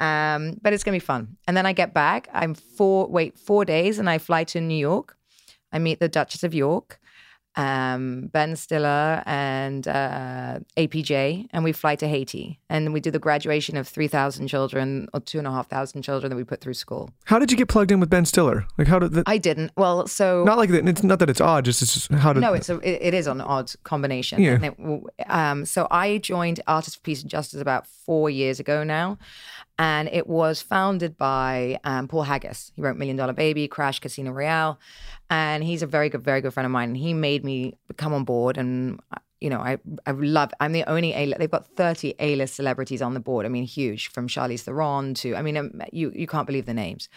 Um, 0.00 0.56
but 0.62 0.72
it's 0.72 0.82
going 0.84 0.94
to 0.98 1.02
be 1.02 1.04
fun. 1.04 1.36
And 1.46 1.54
then 1.54 1.66
I 1.66 1.74
get 1.74 1.92
back. 1.92 2.28
I'm 2.32 2.54
four 2.54 3.06
wait 3.08 3.38
four 3.38 3.66
days, 3.66 3.98
and 3.98 4.08
I 4.08 4.16
fly 4.18 4.44
to 4.44 4.60
New 4.60 4.74
York. 4.90 5.16
I 5.70 5.78
meet 5.78 6.00
the 6.00 6.08
Duchess 6.08 6.42
of 6.44 6.54
York, 6.54 6.98
um, 7.56 8.28
Ben 8.32 8.54
Stiller, 8.56 9.22
and 9.26 9.86
uh, 9.88 10.60
APJ, 10.76 11.46
and 11.52 11.64
we 11.64 11.72
fly 11.72 11.96
to 11.96 12.06
Haiti, 12.08 12.60
and 12.68 12.92
we 12.92 13.00
do 13.00 13.10
the 13.10 13.18
graduation 13.18 13.76
of 13.76 13.88
three 13.88 14.08
thousand 14.08 14.46
children 14.48 15.08
or 15.12 15.20
two 15.20 15.38
and 15.38 15.46
a 15.46 15.50
half 15.50 15.68
thousand 15.68 16.02
children 16.02 16.30
that 16.30 16.36
we 16.36 16.44
put 16.44 16.60
through 16.60 16.74
school. 16.74 17.10
How 17.24 17.38
did 17.38 17.50
you 17.50 17.56
get 17.56 17.68
plugged 17.68 17.90
in 17.90 18.00
with 18.00 18.08
Ben 18.10 18.24
Stiller? 18.24 18.66
Like 18.78 18.86
how 18.88 18.98
did 18.98 19.12
that? 19.12 19.24
I 19.26 19.38
didn't. 19.38 19.72
Well, 19.76 20.06
so 20.06 20.44
not 20.44 20.58
like 20.58 20.70
that. 20.70 20.86
It's 20.88 21.02
not 21.02 21.18
that 21.18 21.28
it's 21.30 21.40
odd. 21.40 21.64
Just 21.64 21.82
it's 21.82 21.94
just 21.94 22.10
how 22.12 22.32
did. 22.32 22.40
no, 22.40 22.52
it's 22.54 22.68
a 22.70 22.78
it, 22.78 23.08
it 23.08 23.14
is 23.14 23.26
an 23.26 23.40
odd 23.40 23.72
combination. 23.84 24.40
Yeah. 24.42 24.52
And 24.54 24.64
it- 24.64 24.76
um, 25.28 25.64
so 25.66 25.86
I 25.90 26.18
joined 26.18 26.60
Artists 26.66 26.94
for 26.96 27.02
Peace 27.02 27.22
and 27.22 27.30
Justice 27.30 27.60
about 27.60 27.86
four 27.86 28.30
years 28.30 28.58
ago 28.60 28.82
now, 28.84 29.18
and 29.80 30.10
it 30.12 30.26
was 30.26 30.60
founded 30.60 31.16
by 31.16 31.80
um, 31.84 32.06
Paul 32.06 32.24
Haggis. 32.24 32.70
He 32.76 32.82
wrote 32.82 32.98
Million 32.98 33.16
Dollar 33.16 33.32
Baby, 33.32 33.66
Crash, 33.66 33.98
Casino 33.98 34.30
Royale, 34.30 34.78
and 35.30 35.64
he's 35.64 35.82
a 35.82 35.86
very 35.86 36.10
good, 36.10 36.22
very 36.22 36.42
good 36.42 36.52
friend 36.52 36.66
of 36.66 36.70
mine. 36.70 36.90
And 36.90 36.96
he 36.98 37.14
made 37.14 37.46
me 37.46 37.78
come 37.96 38.12
on 38.12 38.24
board, 38.24 38.58
and 38.58 39.00
you 39.40 39.48
know, 39.48 39.58
I 39.58 39.78
I 40.04 40.10
love. 40.10 40.52
I'm 40.60 40.72
the 40.72 40.84
only 40.84 41.14
A. 41.14 41.32
They've 41.32 41.50
got 41.50 41.66
30 41.76 42.14
A-list 42.18 42.56
celebrities 42.56 43.00
on 43.00 43.14
the 43.14 43.20
board. 43.20 43.46
I 43.46 43.48
mean, 43.48 43.64
huge 43.64 44.08
from 44.08 44.28
Charlize 44.28 44.60
Theron 44.60 45.14
to. 45.14 45.34
I 45.34 45.40
mean, 45.40 45.56
um, 45.56 45.80
you 45.92 46.12
you 46.14 46.26
can't 46.26 46.46
believe 46.46 46.66
the 46.66 46.74
names. 46.74 47.08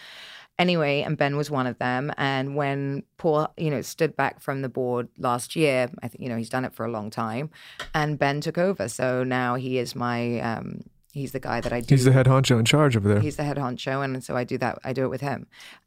Anyway, 0.58 1.02
and 1.02 1.18
Ben 1.18 1.36
was 1.36 1.50
one 1.50 1.66
of 1.66 1.76
them. 1.78 2.12
And 2.16 2.56
when 2.56 3.02
Paul, 3.18 3.52
you 3.58 3.70
know, 3.70 3.82
stood 3.82 4.16
back 4.16 4.40
from 4.40 4.62
the 4.62 4.68
board 4.70 5.08
last 5.18 5.56
year, 5.56 5.90
I 6.00 6.08
think, 6.08 6.22
you 6.22 6.28
know, 6.30 6.36
he's 6.36 6.48
done 6.48 6.64
it 6.64 6.72
for 6.72 6.86
a 6.86 6.90
long 6.90 7.10
time, 7.10 7.50
and 7.92 8.18
Ben 8.18 8.40
took 8.40 8.56
over. 8.56 8.88
So 8.88 9.22
now 9.22 9.56
he 9.56 9.78
is 9.78 9.94
my, 9.94 10.40
um, 10.40 10.84
he's 11.14 11.32
the 11.32 11.40
guy 11.40 11.60
that 11.60 11.72
I 11.72 11.80
do. 11.80 11.94
He's 11.94 12.04
the 12.04 12.12
head 12.12 12.26
honcho 12.26 12.58
in 12.58 12.64
charge 12.64 12.96
over 12.96 13.08
there. 13.08 13.20
He's 13.20 13.36
the 13.36 13.44
head 13.44 13.56
honcho, 13.56 14.04
and 14.04 14.22
so 14.22 14.36
I 14.36 14.44
do 14.44 14.58
that. 14.58 14.78
I 14.84 14.92
do 14.92 15.04
it 15.04 15.08
with 15.08 15.20
him. 15.20 15.46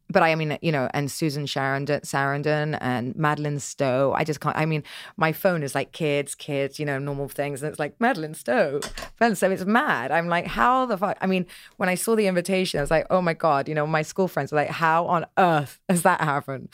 But 0.09 0.23
I 0.23 0.35
mean, 0.35 0.57
you 0.61 0.71
know, 0.71 0.89
and 0.93 1.11
Susan 1.11 1.45
Sarandon, 1.45 2.01
Sarandon 2.01 2.77
and 2.79 3.13
Madeleine 3.17 3.59
Stowe. 3.59 4.13
I 4.15 4.23
just 4.23 4.39
can't. 4.39 4.55
I 4.55 4.65
mean, 4.65 4.83
my 5.17 5.33
phone 5.33 5.63
is 5.63 5.75
like 5.75 5.91
kids, 5.91 6.33
kids, 6.33 6.79
you 6.79 6.85
know, 6.85 6.97
normal 6.97 7.27
things, 7.27 7.61
and 7.61 7.69
it's 7.69 7.79
like 7.79 7.99
Madeleine 7.99 8.33
Stowe. 8.33 8.79
And 9.19 9.37
so 9.37 9.51
it's 9.51 9.65
mad. 9.65 10.11
I'm 10.11 10.27
like, 10.27 10.47
how 10.47 10.85
the 10.85 10.97
fuck? 10.97 11.17
I 11.19 11.27
mean, 11.27 11.45
when 11.75 11.89
I 11.89 11.95
saw 11.95 12.15
the 12.15 12.27
invitation, 12.27 12.79
I 12.79 12.81
was 12.81 12.91
like, 12.91 13.05
oh 13.09 13.21
my 13.21 13.33
god, 13.33 13.67
you 13.67 13.75
know, 13.75 13.85
my 13.85 14.01
school 14.01 14.27
friends 14.27 14.51
were 14.51 14.57
like, 14.57 14.69
how 14.69 15.07
on 15.07 15.25
earth 15.37 15.79
has 15.89 16.03
that 16.03 16.21
happened? 16.21 16.69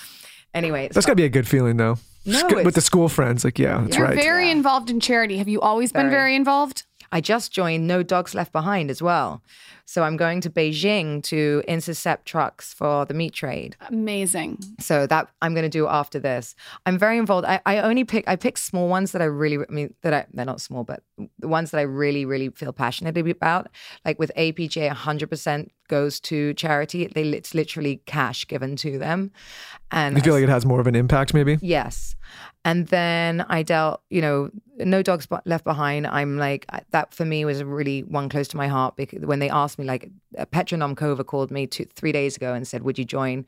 Anyway, 0.53 0.85
it's 0.85 0.93
That's 0.93 1.07
got 1.07 1.13
to 1.13 1.15
be 1.15 1.25
a 1.25 1.29
good 1.29 1.47
feeling 1.47 1.77
though. 1.77 1.97
No, 2.25 2.47
with 2.63 2.75
the 2.75 2.81
school 2.81 3.09
friends, 3.09 3.43
like 3.43 3.59
yeah, 3.59 3.81
that's 3.81 3.97
You're 3.97 4.07
right. 4.07 4.15
very 4.15 4.49
involved 4.49 4.89
in 4.89 4.99
charity. 5.01 5.37
Have 5.39 5.49
you 5.49 5.59
always 5.59 5.91
been 5.91 6.03
Very. 6.03 6.13
very 6.13 6.35
involved? 6.35 6.83
I 7.13 7.21
just 7.21 7.51
joined 7.51 7.85
No 7.85 8.01
Dogs 8.01 8.33
Left 8.33 8.51
Behind 8.51 8.89
as 8.89 8.99
well. 8.99 9.43
So 9.85 10.03
I'm 10.03 10.15
going 10.17 10.39
to 10.41 10.49
Beijing 10.49 11.21
to 11.23 11.61
intercept 11.67 12.25
trucks 12.25 12.73
for 12.73 13.05
the 13.05 13.13
meat 13.13 13.33
trade. 13.33 13.75
Amazing. 13.89 14.59
So 14.79 15.05
that 15.07 15.27
I'm 15.41 15.53
going 15.53 15.63
to 15.63 15.69
do 15.69 15.87
after 15.87 16.19
this. 16.19 16.55
I'm 16.85 16.97
very 16.97 17.17
involved. 17.17 17.45
I, 17.45 17.59
I 17.65 17.79
only 17.79 18.03
pick 18.03 18.23
I 18.27 18.35
pick 18.35 18.57
small 18.57 18.87
ones 18.87 19.11
that 19.11 19.21
I 19.21 19.25
really 19.25 19.57
I 19.57 19.71
mean 19.71 19.93
that 20.01 20.13
I 20.13 20.25
they're 20.33 20.45
not 20.45 20.61
small, 20.61 20.83
but 20.83 21.03
the 21.39 21.47
ones 21.47 21.71
that 21.71 21.79
I 21.79 21.83
really 21.83 22.25
really 22.25 22.49
feel 22.49 22.71
passionate 22.73 23.17
about. 23.17 23.67
Like 24.05 24.19
with 24.19 24.31
APJ, 24.37 24.89
100% 24.89 25.67
goes 25.89 26.19
to 26.21 26.53
charity. 26.53 27.07
They 27.07 27.23
it's 27.23 27.53
literally 27.53 28.01
cash 28.05 28.47
given 28.47 28.75
to 28.77 28.97
them, 28.97 29.31
and 29.91 30.15
You 30.15 30.23
feel 30.23 30.33
I- 30.33 30.37
like 30.37 30.43
it 30.43 30.49
has 30.49 30.65
more 30.65 30.79
of 30.79 30.87
an 30.87 30.95
impact, 30.95 31.33
maybe. 31.33 31.57
Yes. 31.61 32.15
And 32.65 32.87
then 32.87 33.45
I 33.49 33.61
dealt, 33.61 34.01
you 34.09 34.21
know, 34.21 34.49
No 34.77 35.03
Dogs 35.03 35.27
Left 35.45 35.65
Behind. 35.65 36.07
I'm 36.07 36.37
like, 36.37 36.65
that 36.91 37.13
for 37.13 37.25
me 37.25 37.43
was 37.43 37.61
really 37.61 38.03
one 38.03 38.29
close 38.29 38.47
to 38.49 38.57
my 38.57 38.67
heart 38.69 38.95
because 38.95 39.25
when 39.25 39.39
they 39.39 39.49
asked 39.49 39.72
me, 39.77 39.85
like, 39.85 40.09
Petra 40.51 40.77
Nemcova 40.77 41.25
called 41.25 41.51
me 41.51 41.67
two, 41.67 41.85
three 41.95 42.11
days 42.11 42.35
ago 42.35 42.53
and 42.53 42.67
said, 42.67 42.83
Would 42.83 42.97
you 42.97 43.05
join? 43.05 43.45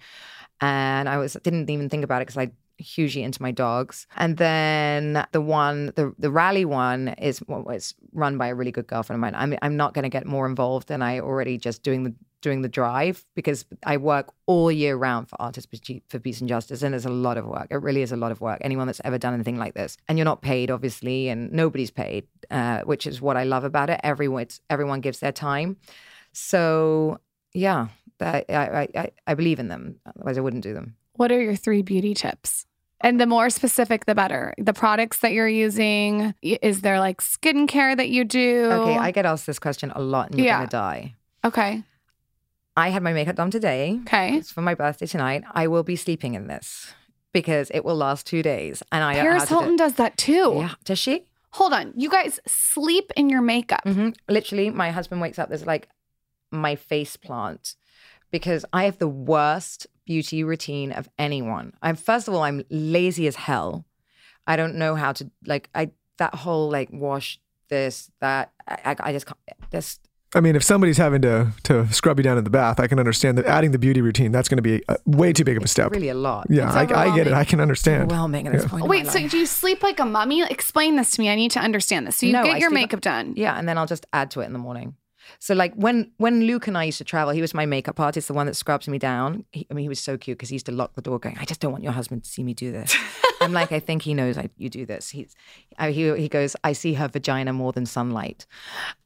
And 0.61 1.09
I 1.09 1.17
was 1.17 1.37
didn't 1.43 1.69
even 1.69 1.89
think 1.89 2.03
about 2.03 2.21
it 2.21 2.27
because 2.27 2.37
I 2.37 2.51
hugely 2.77 3.23
into 3.23 3.41
my 3.41 3.51
dogs. 3.51 4.07
And 4.17 4.37
then 4.37 5.25
the 5.31 5.41
one, 5.41 5.87
the 5.95 6.13
the 6.17 6.31
rally 6.31 6.65
one 6.65 7.09
is 7.17 7.41
well, 7.47 7.67
it's 7.69 7.93
run 8.13 8.37
by 8.37 8.47
a 8.47 8.55
really 8.55 8.71
good 8.71 8.87
girlfriend 8.87 9.17
of 9.17 9.21
mine. 9.21 9.35
I'm 9.35 9.57
I'm 9.61 9.77
not 9.77 9.93
going 9.93 10.03
to 10.03 10.09
get 10.09 10.25
more 10.25 10.45
involved 10.45 10.87
than 10.87 11.01
I 11.01 11.19
already 11.19 11.57
just 11.57 11.83
doing 11.83 12.03
the 12.03 12.13
doing 12.41 12.61
the 12.61 12.69
drive 12.69 13.25
because 13.33 13.65
I 13.85 13.97
work 13.97 14.31
all 14.45 14.71
year 14.71 14.95
round 14.95 15.29
for 15.29 15.41
Artists 15.41 15.67
for 16.09 16.19
Peace 16.19 16.41
and 16.41 16.49
Justice, 16.49 16.83
and 16.83 16.93
it's 16.93 17.05
a 17.05 17.09
lot 17.09 17.37
of 17.37 17.45
work. 17.45 17.67
It 17.71 17.81
really 17.81 18.01
is 18.01 18.11
a 18.11 18.17
lot 18.17 18.31
of 18.31 18.39
work. 18.39 18.59
Anyone 18.61 18.87
that's 18.87 19.01
ever 19.03 19.17
done 19.17 19.33
anything 19.33 19.57
like 19.57 19.73
this, 19.73 19.97
and 20.07 20.17
you're 20.17 20.25
not 20.25 20.41
paid, 20.41 20.69
obviously, 20.69 21.29
and 21.29 21.51
nobody's 21.51 21.91
paid, 21.91 22.27
uh, 22.51 22.81
which 22.81 23.07
is 23.07 23.21
what 23.21 23.35
I 23.35 23.45
love 23.45 23.63
about 23.63 23.89
it. 23.89 23.99
Everyone, 24.03 24.47
everyone 24.69 25.01
gives 25.01 25.19
their 25.19 25.31
time. 25.31 25.77
So 26.35 27.19
yeah, 27.53 27.87
I, 28.19 28.43
I 28.49 28.87
I 28.95 29.09
I 29.27 29.33
believe 29.33 29.59
in 29.59 29.69
them. 29.69 29.95
Otherwise, 30.05 30.37
I 30.37 30.41
wouldn't 30.41 30.63
do 30.63 30.73
them. 30.73 30.95
What 31.13 31.31
are 31.31 31.41
your 31.41 31.55
three 31.55 31.81
beauty 31.81 32.13
tips? 32.13 32.65
And 33.01 33.19
the 33.19 33.25
more 33.25 33.49
specific, 33.49 34.05
the 34.05 34.15
better. 34.15 34.53
The 34.57 34.73
products 34.73 35.19
that 35.19 35.31
you're 35.31 35.47
using, 35.47 36.33
is 36.41 36.81
there 36.81 36.99
like 36.99 37.21
skincare 37.21 37.95
that 37.95 38.09
you 38.09 38.23
do? 38.25 38.69
Okay, 38.71 38.97
I 38.97 39.11
get 39.11 39.25
asked 39.25 39.45
this 39.47 39.59
question 39.59 39.91
a 39.95 40.01
lot, 40.01 40.29
and 40.29 40.37
you're 40.39 40.47
Yeah. 40.47 40.57
gonna 40.57 40.69
die. 40.69 41.15
Okay. 41.45 41.83
I 42.77 42.89
had 42.89 43.03
my 43.03 43.13
makeup 43.13 43.37
done 43.37 43.51
today. 43.51 43.99
Okay. 44.01 44.35
It's 44.35 44.51
for 44.51 44.61
my 44.61 44.75
birthday 44.75 45.05
tonight. 45.05 45.43
I 45.53 45.67
will 45.67 45.83
be 45.83 45.95
sleeping 45.95 46.33
in 46.33 46.47
this 46.47 46.93
because 47.31 47.71
it 47.73 47.85
will 47.85 47.95
last 47.95 48.25
two 48.27 48.43
days, 48.43 48.83
and 48.91 49.03
I 49.03 49.13
Paris 49.15 49.43
how 49.43 49.47
do- 49.47 49.55
Hilton 49.55 49.75
does 49.77 49.93
that 49.95 50.17
too. 50.17 50.55
Yeah, 50.57 50.73
does 50.83 50.99
she? 50.99 51.23
Hold 51.51 51.71
on. 51.71 51.93
You 51.95 52.09
guys 52.09 52.39
sleep 52.47 53.11
in 53.15 53.29
your 53.29 53.41
makeup. 53.41 53.81
hmm 53.85 54.09
Literally, 54.27 54.69
my 54.71 54.91
husband 54.91 55.21
wakes 55.21 55.39
up. 55.39 55.47
There's 55.47 55.65
like 55.65 55.87
my 56.51 56.75
face 56.75 57.17
plant 57.17 57.75
because 58.31 58.65
I 58.73 58.83
have 58.85 58.97
the 58.97 59.07
worst 59.07 59.87
beauty 60.05 60.43
routine 60.43 60.91
of 60.91 61.09
anyone. 61.17 61.73
I'm 61.81 61.95
first 61.95 62.27
of 62.27 62.33
all, 62.33 62.43
I'm 62.43 62.63
lazy 62.69 63.27
as 63.27 63.35
hell. 63.35 63.85
I 64.47 64.55
don't 64.55 64.75
know 64.75 64.95
how 64.95 65.11
to 65.13 65.29
like 65.45 65.69
I 65.73 65.91
that 66.17 66.35
whole 66.35 66.69
like 66.69 66.89
wash 66.91 67.39
this 67.69 68.11
that 68.21 68.51
I, 68.67 68.77
I, 68.91 68.95
I 69.09 69.11
just 69.11 69.25
can't. 69.25 69.39
This 69.71 69.99
I 70.35 70.41
mean, 70.41 70.55
if 70.57 70.63
somebody's 70.63 70.97
having 70.97 71.21
to 71.21 71.51
to 71.63 71.87
scrub 71.93 72.19
you 72.19 72.23
down 72.23 72.37
in 72.37 72.43
the 72.43 72.49
bath, 72.49 72.79
I 72.79 72.87
can 72.87 72.99
understand 72.99 73.37
that 73.37 73.45
adding 73.45 73.71
the 73.71 73.79
beauty 73.79 74.01
routine 74.01 74.31
that's 74.33 74.49
going 74.49 74.57
to 74.57 74.61
be 74.61 74.83
uh, 74.89 74.97
way 75.05 75.31
too 75.33 75.43
big 75.45 75.55
of 75.57 75.63
a 75.63 75.67
step. 75.67 75.91
really 75.91 76.09
a 76.09 76.13
lot. 76.13 76.47
yeah, 76.49 76.69
I, 76.71 76.81
I 77.11 77.15
get 77.15 77.25
it. 77.27 77.33
I 77.33 77.45
can 77.45 77.59
understand. 77.61 78.03
Overwhelming 78.03 78.47
at 78.47 78.53
this 78.53 78.63
Yeah. 78.63 78.69
point. 78.69 78.83
in 78.83 78.89
Wait, 78.89 79.05
my 79.05 79.11
so 79.13 79.19
life. 79.19 79.31
do 79.31 79.37
you 79.37 79.45
sleep 79.45 79.81
like 79.81 79.99
a 79.99 80.05
mummy? 80.05 80.43
Explain 80.43 80.97
this 80.97 81.11
to 81.11 81.21
me. 81.21 81.29
I 81.29 81.35
need 81.35 81.51
to 81.51 81.59
understand 81.59 82.05
this. 82.05 82.17
So 82.17 82.25
you 82.25 82.33
No, 82.33 82.43
get 82.43 82.55
I 82.55 82.57
your 82.57 82.69
sleep- 82.69 82.81
makeup 82.81 83.01
done. 83.01 83.33
Yeah, 83.37 83.57
and 83.57 83.67
then 83.67 83.77
I'll 83.77 83.87
just 83.87 84.05
add 84.13 84.29
to 84.31 84.41
it 84.41 84.45
in 84.45 84.53
the 84.53 84.59
morning. 84.59 84.95
So 85.39 85.53
like 85.53 85.73
when 85.75 86.11
when 86.17 86.43
Luke 86.45 86.67
and 86.67 86.77
I 86.77 86.85
used 86.85 86.97
to 86.99 87.03
travel, 87.03 87.33
he 87.33 87.41
was 87.41 87.53
my 87.53 87.65
makeup 87.65 87.99
artist, 87.99 88.27
the 88.27 88.33
one 88.33 88.45
that 88.47 88.55
scrubs 88.55 88.87
me 88.87 88.97
down. 88.97 89.45
He, 89.51 89.67
I 89.69 89.73
mean, 89.73 89.83
he 89.83 89.89
was 89.89 89.99
so 89.99 90.17
cute 90.17 90.37
because 90.37 90.49
he 90.49 90.55
used 90.55 90.65
to 90.67 90.71
lock 90.71 90.95
the 90.95 91.01
door, 91.01 91.19
going, 91.19 91.37
"I 91.39 91.45
just 91.45 91.59
don't 91.59 91.71
want 91.71 91.83
your 91.83 91.93
husband 91.93 92.23
to 92.23 92.29
see 92.29 92.43
me 92.43 92.53
do 92.53 92.71
this." 92.71 92.95
I'm 93.41 93.51
like, 93.53 93.71
I 93.71 93.79
think 93.79 94.01
he 94.01 94.13
knows 94.13 94.37
I, 94.37 94.49
you 94.57 94.69
do 94.69 94.85
this. 94.85 95.09
He's 95.09 95.35
I, 95.77 95.91
he 95.91 96.15
he 96.17 96.29
goes, 96.29 96.55
I 96.63 96.73
see 96.73 96.93
her 96.93 97.07
vagina 97.07 97.53
more 97.53 97.71
than 97.71 97.85
sunlight, 97.85 98.45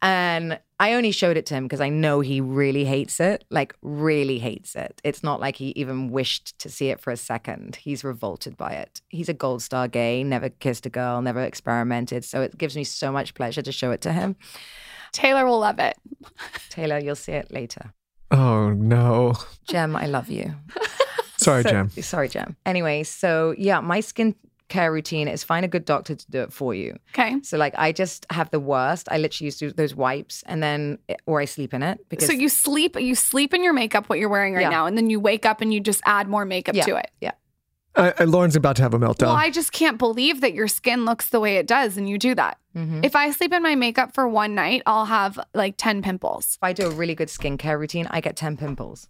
and 0.02 0.60
I 0.80 0.94
only 0.94 1.12
showed 1.12 1.36
it 1.36 1.46
to 1.48 1.56
him 1.56 1.66
because 1.66 1.82
I 1.82 1.90
know 1.90 2.22
he 2.22 2.40
really 2.40 2.86
hates 2.86 3.20
it, 3.20 3.44
like 3.50 3.76
really 3.82 4.40
hates 4.40 4.76
it. 4.76 5.02
It's 5.04 5.24
not 5.24 5.42
like 5.42 5.58
he 5.58 5.70
even 5.76 6.10
wished 6.10 6.58
to 6.60 6.70
see 6.70 6.90
it 6.90 7.02
for 7.02 7.12
a 7.12 7.18
second. 7.18 7.76
He's 7.76 8.04
revolted 8.04 8.56
by 8.56 8.72
it. 8.74 9.02
He's 9.10 9.28
a 9.28 9.34
gold 9.34 9.62
star 9.62 9.90
gay, 9.90 10.24
never 10.24 10.50
kissed 10.50 10.86
a 10.86 10.90
girl, 10.90 11.22
never 11.22 11.42
experimented. 11.42 12.24
So 12.24 12.42
it 12.42 12.58
gives 12.58 12.78
me 12.78 12.86
so 12.86 13.12
much 13.12 13.34
pleasure 13.34 13.62
to 13.62 13.72
show 13.74 13.92
it 13.92 14.02
to 14.02 14.14
him. 14.14 14.38
Taylor 15.12 15.46
will 15.46 15.60
love 15.60 15.80
it. 15.80 15.98
Taylor, 16.70 17.00
you'll 17.00 17.16
see 17.16 17.34
it 17.34 17.52
later. 17.52 17.94
Oh 18.32 18.70
no. 18.72 19.34
Jem, 19.68 19.96
I 19.96 20.06
love 20.06 20.30
you. 20.30 20.54
Sorry, 21.38 21.64
So- 21.64 21.70
Jem. 21.70 21.90
Sorry, 21.90 22.28
Jem. 22.30 22.56
Anyway, 22.66 23.04
so 23.04 23.56
yeah, 23.58 23.80
my 23.80 24.00
skincare 24.02 24.92
routine 24.92 25.28
is 25.28 25.44
find 25.44 25.66
a 25.66 25.68
good 25.68 25.86
doctor 25.86 26.14
to 26.16 26.32
do 26.32 26.42
it 26.42 26.54
for 26.54 26.76
you. 26.76 26.98
Okay. 27.14 27.38
So 27.44 27.58
like 27.58 27.74
I 27.78 27.92
just 27.92 28.26
have 28.30 28.52
the 28.52 28.60
worst. 28.60 29.08
I 29.12 29.18
literally 29.18 29.46
use 29.46 29.74
those 29.76 29.96
wipes 29.96 30.44
and 30.46 30.62
then 30.62 31.00
or 31.26 31.40
I 31.42 31.46
sleep 31.46 31.74
in 31.74 31.82
it 31.82 32.00
because 32.10 32.28
So 32.28 32.34
you 32.34 32.50
sleep 32.50 33.00
you 33.00 33.16
sleep 33.16 33.54
in 33.54 33.64
your 33.64 33.74
makeup 33.74 34.10
what 34.10 34.20
you're 34.20 34.30
wearing 34.30 34.54
right 34.54 34.62
Yeah. 34.64 34.70
now 34.70 34.86
and 34.86 34.98
then 34.98 35.10
you 35.10 35.20
wake 35.20 35.46
up 35.46 35.62
and 35.62 35.74
you 35.74 35.80
just 35.80 36.02
add 36.06 36.28
more 36.28 36.46
makeup 36.46 36.76
yeah, 36.76 36.86
to 36.86 36.96
it. 36.98 37.10
Yeah. 37.22 37.32
I, 38.00 38.10
I, 38.10 38.26
Lauryn's 38.26 38.56
about 38.56 38.76
to 38.78 38.82
have 38.82 38.94
a 38.94 39.00
meltdown. 39.00 39.28
Well, 39.28 39.36
I 39.36 39.50
just 39.50 39.72
can't 39.72 39.98
believe 39.98 40.42
that 40.42 40.54
your 40.54 40.68
skin 40.68 41.06
looks 41.06 41.30
the 41.30 41.40
way 41.40 41.58
it 41.58 41.68
does 41.68 41.98
and 41.98 42.08
you 42.10 42.18
do 42.18 42.34
that. 42.36 42.58
Mhm. 42.76 43.04
If 43.06 43.16
I 43.16 43.32
sleep 43.32 43.52
in 43.54 43.62
my 43.62 43.76
makeup 43.76 44.14
for 44.14 44.28
one 44.28 44.56
night, 44.56 44.82
I'll 44.86 45.06
have 45.06 45.40
like 45.54 45.76
10 45.78 46.02
pimples. 46.02 46.56
If 46.56 46.64
I 46.64 46.74
do 46.74 46.88
a 46.88 46.92
really 46.92 47.16
good 47.16 47.28
skincare 47.28 47.78
routine, 47.80 48.08
I 48.10 48.22
get 48.22 48.36
10 48.36 48.58
pimples. 48.58 49.10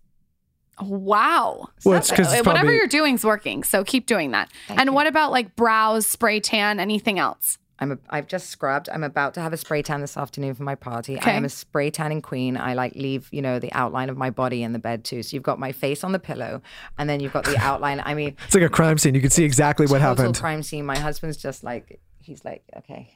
Wow. 0.81 1.67
Well, 1.83 1.97
it's 1.97 2.09
'cause 2.11 2.31
it's 2.33 2.45
Whatever 2.45 2.73
you're 2.73 2.87
doing's 2.87 3.25
working. 3.25 3.63
So 3.63 3.83
keep 3.83 4.05
doing 4.05 4.31
that. 4.31 4.49
Thank 4.67 4.79
and 4.79 4.87
you. 4.89 4.93
what 4.93 5.07
about 5.07 5.31
like 5.31 5.55
brows, 5.55 6.07
spray 6.07 6.39
tan, 6.39 6.79
anything 6.79 7.19
else? 7.19 7.57
I'm 7.79 7.93
a, 7.93 7.97
I've 8.09 8.27
just 8.27 8.49
scrubbed. 8.49 8.89
I'm 8.89 9.03
about 9.03 9.33
to 9.35 9.41
have 9.41 9.53
a 9.53 9.57
spray 9.57 9.81
tan 9.81 10.01
this 10.01 10.17
afternoon 10.17 10.53
for 10.53 10.63
my 10.63 10.75
party. 10.75 11.17
Okay. 11.17 11.31
I 11.31 11.33
am 11.35 11.45
a 11.45 11.49
spray 11.49 11.89
tanning 11.89 12.21
queen. 12.21 12.57
I 12.57 12.73
like 12.73 12.93
leave, 12.95 13.29
you 13.31 13.41
know, 13.41 13.57
the 13.57 13.71
outline 13.71 14.09
of 14.09 14.17
my 14.17 14.29
body 14.29 14.63
in 14.63 14.73
the 14.73 14.79
bed 14.79 15.05
too. 15.05 15.23
So 15.23 15.35
you've 15.35 15.43
got 15.43 15.59
my 15.59 15.71
face 15.71 16.03
on 16.03 16.11
the 16.11 16.19
pillow 16.19 16.61
and 16.97 17.09
then 17.09 17.21
you've 17.21 17.33
got 17.33 17.45
the 17.45 17.57
outline. 17.57 18.01
I 18.03 18.13
mean, 18.13 18.35
it's 18.45 18.53
like 18.53 18.63
a 18.63 18.69
crime 18.69 18.97
scene. 18.97 19.15
You 19.15 19.21
can 19.21 19.29
see 19.29 19.45
exactly 19.45 19.85
what 19.87 20.01
happened. 20.01 20.37
crime 20.37 20.61
scene. 20.61 20.85
My 20.85 20.97
husband's 20.97 21.37
just 21.37 21.63
like, 21.63 22.01
he's 22.19 22.43
like, 22.43 22.63
okay. 22.77 23.13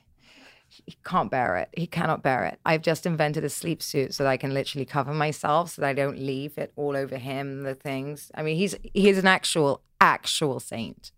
He 0.70 0.98
can't 1.06 1.30
bear 1.30 1.58
it. 1.58 1.70
He 1.74 1.86
cannot 1.86 2.24
bear 2.24 2.46
it. 2.46 2.60
I've 2.66 2.82
just 2.82 3.06
invented 3.06 3.44
a 3.44 3.50
sleep 3.50 3.84
suit 3.84 4.14
so 4.14 4.24
that 4.24 4.30
I 4.30 4.38
can 4.38 4.56
literally 4.56 4.86
cover 4.86 5.14
myself 5.14 5.72
so 5.72 5.82
that 5.82 5.88
I 5.90 5.94
don't 5.94 6.18
leave 6.18 6.58
it 6.58 6.72
all 6.76 6.98
over 6.98 7.18
him, 7.18 7.62
the 7.62 7.76
things. 7.76 8.32
I 8.34 8.42
mean, 8.42 8.58
he's 8.58 8.76
he 8.92 9.08
is 9.08 9.20
an 9.20 9.28
actual, 9.28 9.84
actual 10.02 10.60
saint. 10.60 11.12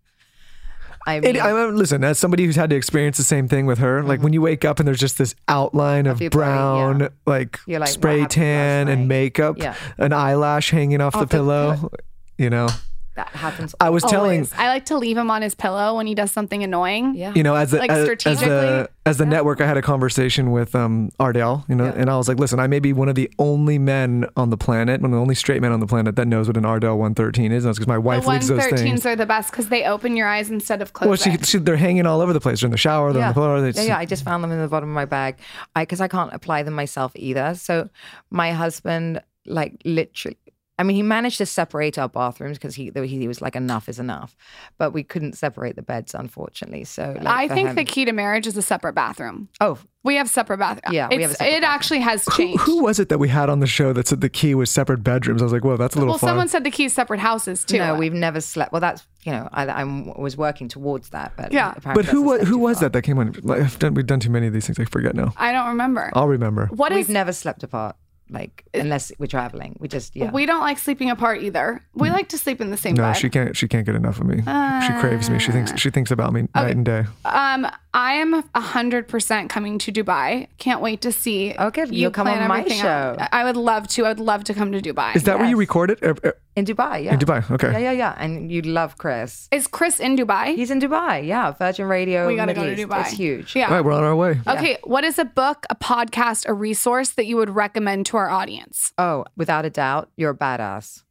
I 1.06 1.20
mean, 1.20 1.36
It, 1.36 1.42
I 1.42 1.52
mean, 1.52 1.76
listen, 1.76 2.02
as 2.02 2.18
somebody 2.18 2.44
who's 2.44 2.56
had 2.56 2.70
to 2.70 2.76
experience 2.76 3.16
the 3.16 3.22
same 3.24 3.46
thing 3.48 3.64
with 3.66 3.78
her, 3.78 4.02
like 4.02 4.20
when 4.22 4.32
you 4.32 4.42
wake 4.42 4.64
up 4.64 4.78
and 4.80 4.88
there's 4.88 4.98
just 4.98 5.18
this 5.18 5.34
outline 5.48 6.06
of 6.06 6.16
Mm-hmm. 6.16 6.22
your 6.24 6.30
body, 6.30 6.40
brown, 6.40 7.00
yeah. 7.00 7.08
like, 7.26 7.58
like, 7.68 7.88
spray 7.88 8.26
tan 8.26 8.88
and 8.88 9.06
makeup, 9.08 9.56
Yeah. 9.58 9.74
an 9.98 10.12
eyelash 10.12 10.70
hanging 10.70 11.00
off, 11.00 11.12
the, 11.12 11.18
Off 11.20 11.28
the 11.28 11.36
pillow, 11.36 11.90
you 12.38 12.50
know. 12.50 12.68
That 13.16 13.28
happens. 13.30 13.74
I 13.80 13.90
was 13.90 14.02
telling, 14.04 14.48
I 14.56 14.68
like 14.68 14.86
to 14.86 14.96
leave 14.96 15.16
him 15.16 15.30
on 15.30 15.42
his 15.42 15.54
pillow 15.54 15.96
when 15.96 16.06
he 16.06 16.14
does 16.14 16.30
something 16.30 16.62
annoying. 16.62 17.14
Yeah. 17.14 17.32
you 17.34 17.42
know, 17.42 17.54
as 17.56 17.72
the 17.72 17.78
Like 17.78 17.90
as, 17.90 17.98
as 17.98 18.04
strategically? 18.04 18.48
the 18.48 18.90
as 19.04 19.18
the 19.18 19.26
network, 19.26 19.60
I 19.60 19.66
had 19.66 19.76
a 19.76 19.82
conversation 19.82 20.50
with 20.52 20.74
um 20.74 21.10
Ardell, 21.18 21.64
you 21.68 21.74
know, 21.74 21.84
and 21.84 22.10
I 22.10 22.16
was 22.16 22.28
like, 22.28 22.38
listen, 22.38 22.60
I 22.60 22.66
may 22.66 22.78
be 22.78 22.92
one 22.92 23.08
of 23.08 23.14
the 23.14 23.30
only 23.38 23.78
men 23.78 24.26
on 24.36 24.50
the 24.50 24.56
planet, 24.56 25.00
one 25.00 25.12
of 25.12 25.16
the 25.16 25.20
only 25.20 25.34
straight 25.34 25.60
men 25.62 25.72
on 25.72 25.80
the 25.80 25.86
planet 25.86 26.16
that 26.16 26.26
knows 26.26 26.46
what 26.46 26.56
an 26.56 26.64
Ardell 26.64 26.98
113 26.98 27.52
is. 27.52 27.64
That's 27.64 27.78
because 27.78 27.88
my 27.88 27.94
The 27.94 28.00
wife 28.00 28.26
leaves 28.26 28.48
those 28.48 28.60
113s 28.62 28.78
things. 28.78 29.06
are 29.06 29.16
the 29.16 29.26
best 29.26 29.50
because 29.50 29.68
they 29.68 29.84
open 29.84 30.16
your 30.16 30.28
eyes 30.28 30.50
instead 30.50 30.82
of 30.82 30.92
closing. 30.92 31.32
Well, 31.32 31.38
she, 31.38 31.44
she, 31.44 31.58
they're 31.58 31.76
hanging 31.76 32.06
all 32.06 32.20
over 32.20 32.32
the 32.32 32.40
place. 32.40 32.60
They're 32.60 32.68
in 32.68 32.72
the 32.72 32.76
shower. 32.76 33.12
They're 33.12 33.22
on 33.22 33.28
yeah. 33.28 33.30
the 33.32 33.34
floor. 33.34 33.60
They, 33.60 33.70
yeah, 33.70 33.88
yeah. 33.88 33.98
I 33.98 34.04
just 34.04 34.24
found 34.24 34.44
them 34.44 34.52
in 34.52 34.60
the 34.60 34.68
bottom 34.68 34.88
of 34.88 34.94
my 34.94 35.04
bag. 35.04 35.36
I 35.74 35.82
because 35.82 36.00
I 36.00 36.08
can't 36.08 36.32
apply 36.32 36.62
them 36.64 36.74
myself 36.74 37.12
either. 37.14 37.54
So 37.54 37.88
my 38.30 38.52
husband, 38.52 39.22
like 39.46 39.80
literally, 39.84 40.36
I 40.78 40.82
mean, 40.82 40.94
he 40.96 41.02
managed 41.02 41.38
to 41.38 41.46
separate 41.46 41.96
our 41.98 42.08
bathrooms 42.08 42.58
because 42.58 42.74
he 42.74 42.92
he 42.94 43.26
was 43.28 43.40
like 43.40 43.56
enough 43.56 43.88
is 43.88 43.98
enough, 43.98 44.36
but 44.76 44.92
we 44.92 45.02
couldn't 45.02 45.32
separate 45.32 45.74
the 45.74 45.82
beds 45.82 46.14
unfortunately. 46.14 46.84
So 46.84 47.14
like, 47.16 47.26
I 47.26 47.48
think 47.48 47.68
him- 47.70 47.76
the 47.76 47.84
key 47.84 48.04
to 48.04 48.12
marriage 48.12 48.46
is 48.46 48.56
a 48.58 48.62
separate 48.62 48.92
bathroom. 48.94 49.48
oh 49.62 49.78
We 50.04 50.16
have 50.16 50.28
separate 50.28 50.58
bathrooms. 50.58 50.94
Yeah, 50.94 51.08
we 51.08 51.22
have 51.22 51.30
a 51.30 51.34
separate 51.34 51.54
It 51.54 51.64
actually 51.64 52.00
has 52.00 52.26
changed. 52.36 52.60
who 52.62 52.82
was 52.82 53.00
it 53.00 53.08
that 53.08 53.18
we 53.18 53.28
had 53.28 53.48
on 53.48 53.60
the 53.60 53.66
show 53.66 53.94
that 53.94 54.06
said 54.06 54.20
the 54.20 54.28
key 54.28 54.54
was 54.54 54.70
separate 54.70 55.02
bedrooms? 55.02 55.40
I 55.40 55.44
was 55.46 55.52
like, 55.54 55.64
whoa, 55.64 55.78
that's 55.78 55.94
a 55.96 55.98
little 55.98 56.12
well, 56.12 56.18
far. 56.18 56.28
someone 56.28 56.48
said 56.48 56.62
the 56.62 56.70
key 56.70 56.84
is 56.84 56.92
separate 56.92 57.20
houses 57.20 57.64
too. 57.64 57.78
no, 57.78 57.94
we've 57.94 58.12
never 58.12 58.42
slept. 58.42 58.70
Well, 58.72 58.80
that's 58.82 59.06
you 59.24 59.32
know 59.32 59.48
I 59.52 59.66
I 59.66 59.84
was 60.18 60.36
working 60.36 60.68
towards 60.68 61.08
that, 61.08 61.32
but 61.38 61.52
Yeah. 61.52 61.72
apparently 61.74 62.02
but 62.04 62.10
who 62.12 62.20
was 62.22 62.46
who 62.46 62.58
was 62.58 62.80
that 62.80 62.92
that 62.92 63.00
came 63.02 63.18
on? 63.18 63.34
Like, 63.42 63.62
I've 63.62 63.78
done, 63.78 63.94
we've 63.94 64.04
done 64.06 64.20
too 64.20 64.30
many 64.30 64.46
of 64.46 64.52
these 64.52 64.66
things. 64.66 64.78
I 64.78 64.84
forget 64.84 65.14
now. 65.16 65.32
I 65.38 65.52
don't 65.52 65.68
remember. 65.68 66.10
I'll 66.14 66.28
remember. 66.28 66.66
What 66.66 66.92
We've 66.92 67.00
is? 67.00 67.08
never 67.08 67.32
slept 67.32 67.62
apart, 67.62 67.96
like 68.30 68.64
unless 68.74 69.12
we're 69.18 69.26
traveling. 69.26 69.76
We 69.78 69.88
just 69.88 70.16
yeah. 70.16 70.30
We 70.30 70.46
don't 70.46 70.60
like 70.60 70.78
sleeping 70.78 71.10
apart 71.10 71.42
either. 71.42 71.82
We 71.94 72.10
like 72.10 72.28
to 72.30 72.38
sleep 72.38 72.60
in 72.60 72.70
the 72.70 72.76
same 72.76 72.94
No, 72.94 73.04
bed. 73.04 73.12
she 73.14 73.28
can't. 73.30 73.56
She 73.56 73.68
can't 73.68 73.86
get 73.86 73.94
enough 73.94 74.18
of 74.20 74.26
me. 74.26 74.36
she 74.38 74.92
craves 75.00 75.30
me. 75.30 75.38
She 75.38 75.52
thinks 75.52 75.78
she 75.78 75.90
thinks 75.90 76.10
about 76.10 76.32
me 76.32 76.48
night 76.54 76.74
and 76.76 76.84
day. 76.84 77.04
Um, 77.24 77.66
I 77.96 78.12
am 78.16 78.44
hundred 78.54 79.08
percent 79.08 79.48
coming 79.48 79.78
to 79.78 79.90
Dubai. 79.90 80.48
Can't 80.58 80.82
wait 80.82 81.00
to 81.00 81.10
see. 81.10 81.54
Okay, 81.58 81.86
you 81.86 81.92
you'll 81.92 82.10
come 82.10 82.26
plan 82.26 82.42
on 82.42 82.48
my 82.48 82.60
everything 82.60 82.82
show. 82.82 82.88
out. 82.88 83.28
I 83.32 83.42
would 83.42 83.56
love 83.56 83.88
to. 83.88 84.04
I 84.04 84.08
would 84.08 84.20
love 84.20 84.44
to 84.44 84.54
come 84.54 84.70
to 84.72 84.82
Dubai. 84.82 85.16
Is 85.16 85.22
that 85.22 85.38
where 85.38 85.48
you 85.48 85.56
yes. 85.56 85.66
record 85.66 85.90
it? 85.92 86.02
Uh, 86.02 86.14
uh, 86.22 86.32
in 86.56 86.66
Dubai, 86.66 87.04
yeah. 87.04 87.14
In 87.14 87.18
Dubai, 87.18 87.50
okay. 87.50 87.72
Yeah, 87.72 87.78
yeah, 87.78 87.92
yeah. 87.92 88.14
And 88.18 88.52
you'd 88.52 88.66
love 88.66 88.98
Kris. 88.98 89.48
Is 89.50 89.66
Kris 89.66 89.98
in 89.98 90.14
Dubai? 90.14 90.54
He's 90.54 90.70
in 90.70 90.78
Dubai, 90.78 91.26
yeah. 91.26 91.52
Virgin 91.52 91.86
Radio. 91.86 92.26
we 92.26 92.36
gotta 92.36 92.48
Middle 92.48 92.64
go 92.64 92.74
to 92.74 92.80
East. 92.80 92.88
Dubai. 92.88 93.00
It's 93.00 93.12
huge. 93.12 93.56
Yeah. 93.56 93.68
All 93.68 93.74
right, 93.76 93.84
we're 93.84 93.92
on 93.92 94.04
our 94.04 94.16
way. 94.16 94.40
Okay, 94.46 94.76
what 94.84 95.04
is 95.04 95.18
a 95.18 95.24
book, 95.24 95.64
a 95.70 95.74
podcast, 95.74 96.46
a 96.46 96.52
resource 96.52 97.10
that 97.10 97.24
you 97.24 97.36
would 97.36 97.50
recommend 97.50 98.04
to 98.06 98.18
our 98.18 98.28
audience? 98.28 98.92
Oh, 98.98 99.24
without 99.36 99.64
a 99.64 99.70
doubt, 99.70 100.10
you're 100.16 100.32
a 100.32 100.36
badass. 100.36 101.02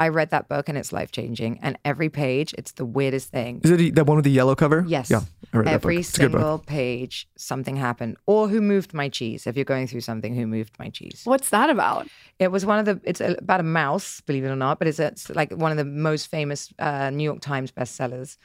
I 0.00 0.08
read 0.08 0.30
that 0.30 0.48
book 0.48 0.68
and 0.68 0.76
it's 0.76 0.92
life 0.92 1.12
changing. 1.12 1.58
And 1.62 1.78
every 1.84 2.08
page, 2.08 2.54
it's 2.58 2.72
the 2.72 2.84
weirdest 2.84 3.30
thing. 3.30 3.60
Is 3.62 3.70
it 3.70 3.94
that 3.94 4.06
one 4.06 4.16
with 4.16 4.24
the 4.24 4.30
yellow 4.30 4.54
cover? 4.54 4.84
Yes. 4.86 5.10
Yeah, 5.10 5.20
I 5.52 5.58
read. 5.58 5.68
Every 5.68 5.98
It's 5.98 6.10
book. 6.10 6.16
single 6.16 6.58
page, 6.58 7.28
something 7.36 7.76
happened. 7.76 8.16
Or 8.26 8.48
who 8.48 8.60
moved 8.60 8.94
my 8.94 9.08
cheese? 9.08 9.46
If 9.46 9.56
you're 9.56 9.64
going 9.64 9.86
through 9.86 10.00
something, 10.00 10.34
who 10.34 10.46
moved 10.46 10.78
my 10.78 10.88
cheese? 10.88 11.22
What's 11.24 11.50
that 11.50 11.70
about? 11.70 12.08
It 12.38 12.50
was 12.50 12.66
one 12.66 12.78
of 12.78 12.84
the. 12.84 13.00
It's 13.04 13.20
about 13.20 13.60
a 13.60 13.64
mouse, 13.64 14.20
believe 14.22 14.44
it 14.44 14.48
or 14.48 14.56
not, 14.56 14.78
but 14.78 14.88
it's, 14.88 14.98
it's 14.98 15.30
like 15.30 15.52
one 15.52 15.70
of 15.70 15.76
the 15.76 15.84
most 15.84 16.28
famous 16.28 16.72
uh, 16.78 17.10
New 17.10 17.24
York 17.24 17.40
Times 17.40 17.70
bestsellers, 17.70 18.36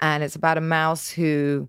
and 0.00 0.22
it's 0.24 0.36
about 0.36 0.58
a 0.58 0.60
mouse 0.60 1.08
who, 1.10 1.68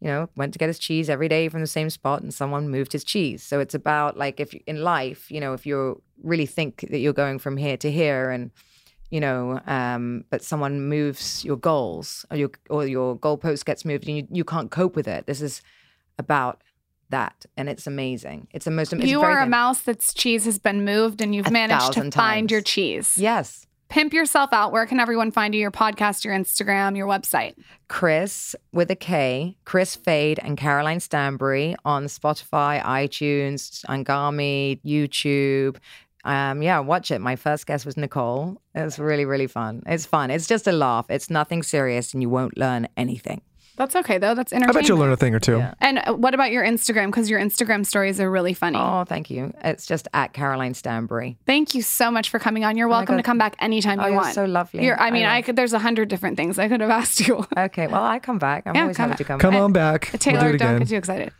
you 0.00 0.08
know, 0.08 0.28
went 0.36 0.52
to 0.52 0.58
get 0.58 0.68
his 0.68 0.78
cheese 0.78 1.10
every 1.10 1.28
day 1.28 1.48
from 1.48 1.60
the 1.60 1.66
same 1.66 1.90
spot, 1.90 2.22
and 2.22 2.32
someone 2.32 2.68
moved 2.68 2.92
his 2.92 3.04
cheese. 3.04 3.42
So 3.42 3.58
it's 3.58 3.74
about 3.74 4.16
like 4.16 4.38
if 4.38 4.54
in 4.66 4.82
life, 4.84 5.30
you 5.30 5.40
know, 5.40 5.54
if 5.54 5.66
you 5.66 6.02
really 6.22 6.46
think 6.46 6.86
that 6.90 6.98
you're 6.98 7.12
going 7.12 7.38
from 7.40 7.56
here 7.56 7.76
to 7.78 7.90
here, 7.90 8.30
and 8.30 8.52
you 9.14 9.20
know, 9.20 9.60
um, 9.68 10.24
but 10.28 10.42
someone 10.42 10.88
moves 10.88 11.44
your 11.44 11.56
goals 11.56 12.26
or 12.32 12.36
your 12.36 12.50
or 12.68 12.84
your 12.84 13.16
goalpost 13.16 13.64
gets 13.64 13.84
moved, 13.84 14.08
and 14.08 14.16
you 14.16 14.26
you 14.28 14.44
can't 14.44 14.72
cope 14.72 14.96
with 14.96 15.06
it. 15.06 15.26
This 15.26 15.40
is 15.40 15.62
about 16.18 16.62
that, 17.10 17.46
and 17.56 17.68
it's 17.68 17.86
amazing. 17.86 18.48
It's 18.50 18.64
the 18.64 18.72
most. 18.72 18.92
It's 18.92 19.06
you 19.06 19.22
are 19.22 19.38
a 19.38 19.46
mouse 19.46 19.82
that's 19.82 20.12
cheese 20.14 20.44
has 20.46 20.58
been 20.58 20.84
moved 20.84 21.20
and 21.20 21.32
you've 21.32 21.52
managed 21.52 21.92
to 21.92 22.00
thousand 22.00 22.14
find 22.14 22.50
your 22.50 22.60
cheese. 22.60 23.16
Yes. 23.16 23.68
Pimp 23.88 24.12
yourself 24.12 24.52
out. 24.52 24.72
Where 24.72 24.86
can 24.86 24.98
everyone 24.98 25.30
find 25.30 25.54
you? 25.54 25.60
Your 25.60 25.70
podcast, 25.70 26.24
your 26.24 26.34
Instagram, 26.34 26.96
your 26.96 27.06
website. 27.06 27.54
Kris 27.86 28.56
with 28.72 28.90
a 28.90 28.96
K, 28.96 29.56
Kris 29.64 29.94
Fade 29.94 30.40
and 30.42 30.56
Caroline 30.56 30.98
Stanbury 30.98 31.76
on 31.84 32.06
Spotify, 32.06 32.82
iTunes, 32.82 33.84
Anghami, 33.84 34.80
YouTube. 34.84 35.76
Um, 36.24 36.62
yeah, 36.62 36.78
watch 36.80 37.10
it. 37.10 37.20
My 37.20 37.36
first 37.36 37.66
guest 37.66 37.84
was 37.86 37.96
Nicole. 37.96 38.60
It 38.74 38.82
was 38.82 38.98
really, 38.98 39.24
really 39.24 39.46
fun. 39.46 39.82
It's 39.86 40.06
fun. 40.06 40.30
It's 40.30 40.46
just 40.46 40.66
a 40.66 40.72
laugh. 40.72 41.06
It's 41.10 41.28
nothing 41.30 41.62
serious, 41.62 42.12
and 42.14 42.22
you 42.22 42.30
won't 42.30 42.56
learn 42.56 42.88
anything. 42.96 43.42
That's 43.76 43.96
okay 43.96 44.18
though. 44.18 44.36
That's 44.36 44.52
interesting. 44.52 44.62
I 44.76 44.78
entertaining. 44.78 44.82
bet 44.82 44.88
you'll 44.88 44.98
learn 44.98 45.12
a 45.12 45.16
thing 45.16 45.34
or 45.34 45.40
two. 45.40 45.60
And 45.80 45.98
uh, 45.98 46.14
what 46.14 46.32
about 46.32 46.52
your 46.52 46.62
Instagram? 46.64 47.06
Because 47.06 47.28
your 47.28 47.40
Instagram 47.40 47.84
stories 47.84 48.20
are 48.20 48.30
really 48.30 48.54
funny. 48.54 48.78
Oh, 48.80 49.02
thank 49.04 49.30
you. 49.30 49.52
It's 49.64 49.84
just 49.84 50.06
at 50.14 50.32
Caroline 50.32 50.74
Stanbury. 50.74 51.36
Thank 51.44 51.74
you 51.74 51.82
so 51.82 52.08
much 52.08 52.30
for 52.30 52.38
coming 52.38 52.64
on. 52.64 52.76
You're 52.76 52.86
welcome 52.86 53.14
God. 53.14 53.22
to 53.22 53.22
come 53.24 53.36
back 53.36 53.56
anytime 53.58 53.98
Oh, 53.98 54.04
you 54.04 54.12
you're 54.12 54.20
want. 54.22 54.32
so 54.32 54.44
lovely. 54.44 54.84
You're, 54.84 55.00
I 55.00 55.08
I 55.08 55.10
mean, 55.10 55.26
I, 55.26 55.38
love- 55.38 55.44
could. 55.46 55.56
There's 55.56 55.72
a 55.72 55.80
hundred 55.80 56.08
different 56.08 56.36
things 56.36 56.56
I 56.56 56.68
could 56.68 56.80
have 56.82 56.90
asked 56.90 57.26
you. 57.26 57.44
Okay, 57.58 57.88
well, 57.88 58.04
I 58.04 58.20
come 58.20 58.38
back. 58.38 58.62
I'm 58.66 58.76
Yeah, 58.76 58.82
always 58.82 58.96
come 58.96 59.10
happy 59.10 59.24
to 59.24 59.26
come 59.26 59.38
back. 59.38 59.42
Come 59.42 59.54
back. 59.54 59.62
on 59.62 59.72
back. 60.12 60.20
Taylor, 60.20 60.38
we'll 60.40 60.48
do 60.50 60.54
it 60.54 60.58
don't 60.58 60.78
get 60.78 60.88
too 60.88 60.96
excited. 60.96 61.32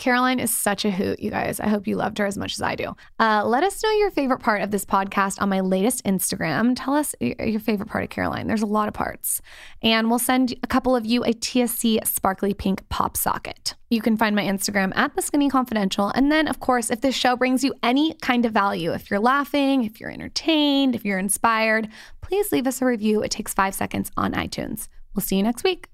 Caroline 0.00 0.40
is 0.40 0.50
such 0.50 0.86
a 0.86 0.90
hoot, 0.90 1.20
you 1.20 1.30
guys. 1.30 1.60
I 1.60 1.68
hope 1.68 1.86
you 1.86 1.94
loved 1.94 2.16
her 2.16 2.24
as 2.24 2.38
much 2.38 2.54
as 2.54 2.62
I 2.62 2.74
do. 2.74 2.96
Uh, 3.20 3.44
let 3.44 3.62
us 3.62 3.82
know 3.82 3.90
your 3.90 4.10
favorite 4.10 4.40
part 4.40 4.62
of 4.62 4.70
this 4.70 4.86
podcast 4.86 5.42
on 5.42 5.50
my 5.50 5.60
latest 5.60 6.02
Instagram. 6.04 6.72
Tell 6.74 6.94
us 6.94 7.14
your 7.20 7.60
favorite 7.60 7.90
part 7.90 8.04
of 8.04 8.08
Caroline. 8.08 8.46
There's 8.46 8.62
a 8.62 8.66
lot 8.66 8.88
of 8.88 8.94
parts. 8.94 9.42
And 9.82 10.08
we'll 10.08 10.18
send 10.18 10.54
a 10.62 10.66
couple 10.66 10.96
of 10.96 11.04
you 11.04 11.22
a 11.22 11.34
TSC 11.34 12.06
sparkly 12.06 12.54
pink 12.54 12.88
pop 12.88 13.14
socket. 13.14 13.74
You 13.90 14.00
can 14.00 14.16
find 14.16 14.34
my 14.34 14.42
Instagram 14.42 14.96
at 14.96 15.14
The 15.14 15.20
Skinny 15.20 15.50
Confidential. 15.50 16.08
And 16.14 16.32
then, 16.32 16.48
of 16.48 16.60
course, 16.60 16.90
if 16.90 17.02
this 17.02 17.14
show 17.14 17.36
brings 17.36 17.62
you 17.62 17.74
any 17.82 18.14
kind 18.22 18.46
of 18.46 18.52
value, 18.52 18.92
if 18.92 19.10
you're 19.10 19.20
laughing, 19.20 19.84
if 19.84 20.00
you're 20.00 20.10
entertained, 20.10 20.94
if 20.94 21.04
you're 21.04 21.18
inspired, 21.18 21.90
please 22.22 22.52
leave 22.52 22.66
us 22.66 22.80
a 22.80 22.86
review. 22.86 23.22
It 23.22 23.30
takes 23.30 23.52
five 23.52 23.74
seconds 23.74 24.10
on 24.16 24.32
iTunes. 24.32 24.88
We'll 25.14 25.22
see 25.22 25.36
you 25.36 25.42
next 25.42 25.62
week. 25.62 25.88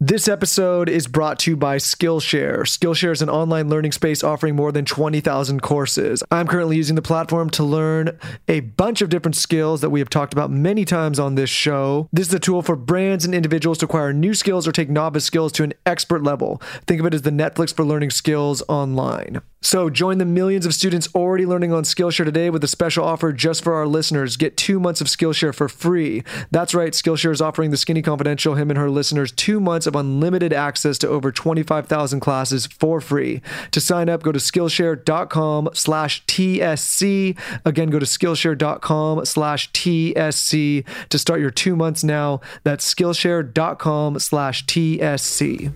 This 0.00 0.28
episode 0.28 0.88
is 0.88 1.08
brought 1.08 1.40
to 1.40 1.50
you 1.50 1.56
by 1.56 1.78
Skillshare. 1.78 2.60
Skillshare 2.60 3.10
is 3.10 3.20
an 3.20 3.28
online 3.28 3.68
learning 3.68 3.90
space 3.90 4.22
offering 4.22 4.54
more 4.54 4.70
than 4.70 4.84
20,000 4.84 5.60
courses. 5.60 6.22
I'm 6.30 6.46
currently 6.46 6.76
using 6.76 6.94
the 6.94 7.02
platform 7.02 7.50
to 7.50 7.64
learn 7.64 8.16
a 8.46 8.60
bunch 8.60 9.02
of 9.02 9.08
different 9.08 9.34
skills 9.34 9.80
that 9.80 9.90
we 9.90 9.98
have 9.98 10.08
talked 10.08 10.32
about 10.32 10.52
many 10.52 10.84
times 10.84 11.18
on 11.18 11.34
this 11.34 11.50
show. 11.50 12.08
This 12.12 12.28
is 12.28 12.34
a 12.34 12.38
tool 12.38 12.62
for 12.62 12.76
brands 12.76 13.24
and 13.24 13.34
individuals 13.34 13.78
to 13.78 13.86
acquire 13.86 14.12
new 14.12 14.34
skills 14.34 14.68
or 14.68 14.72
take 14.72 14.88
novice 14.88 15.24
skills 15.24 15.50
to 15.54 15.64
an 15.64 15.74
expert 15.84 16.22
level. 16.22 16.62
Think 16.86 17.00
of 17.00 17.06
it 17.06 17.14
as 17.14 17.22
the 17.22 17.30
Netflix 17.30 17.74
for 17.74 17.84
learning 17.84 18.10
skills 18.10 18.62
online. 18.68 19.40
So 19.60 19.90
join 19.90 20.18
the 20.18 20.24
millions 20.24 20.66
of 20.66 20.74
students 20.74 21.08
already 21.14 21.44
learning 21.44 21.72
on 21.72 21.82
Skillshare 21.82 22.24
today 22.24 22.48
with 22.48 22.62
a 22.62 22.68
special 22.68 23.04
offer 23.04 23.32
just 23.32 23.64
for 23.64 23.74
our 23.74 23.86
listeners. 23.86 24.36
Get 24.36 24.56
two 24.56 24.78
months 24.78 25.00
of 25.00 25.08
Skillshare 25.08 25.54
for 25.54 25.68
free. 25.68 26.22
That's 26.50 26.74
right, 26.74 26.92
Skillshare 26.92 27.32
is 27.32 27.40
offering 27.40 27.70
the 27.70 27.76
Skinny 27.76 28.02
Confidential, 28.02 28.54
him 28.54 28.70
and 28.70 28.78
her 28.78 28.90
listeners, 28.90 29.32
two 29.32 29.60
months 29.60 29.86
of 29.86 29.96
unlimited 29.96 30.52
access 30.52 30.96
to 30.98 31.08
over 31.08 31.32
25,000 31.32 32.20
classes 32.20 32.66
for 32.66 33.00
free. 33.00 33.42
To 33.72 33.80
sign 33.80 34.08
up, 34.08 34.22
go 34.22 34.32
to 34.32 34.38
Skillshare.com 34.38 35.70
slash 35.72 36.24
TSC. 36.26 37.36
Again, 37.64 37.90
go 37.90 37.98
to 37.98 38.06
Skillshare.com 38.06 39.24
slash 39.24 39.72
TSC 39.72 40.84
to 41.08 41.18
start 41.18 41.40
your 41.40 41.50
two 41.50 41.74
months 41.74 42.04
now. 42.04 42.40
That's 42.62 42.94
Skillshare.com 42.94 44.18
slash 44.20 44.64
TSC. 44.66 45.72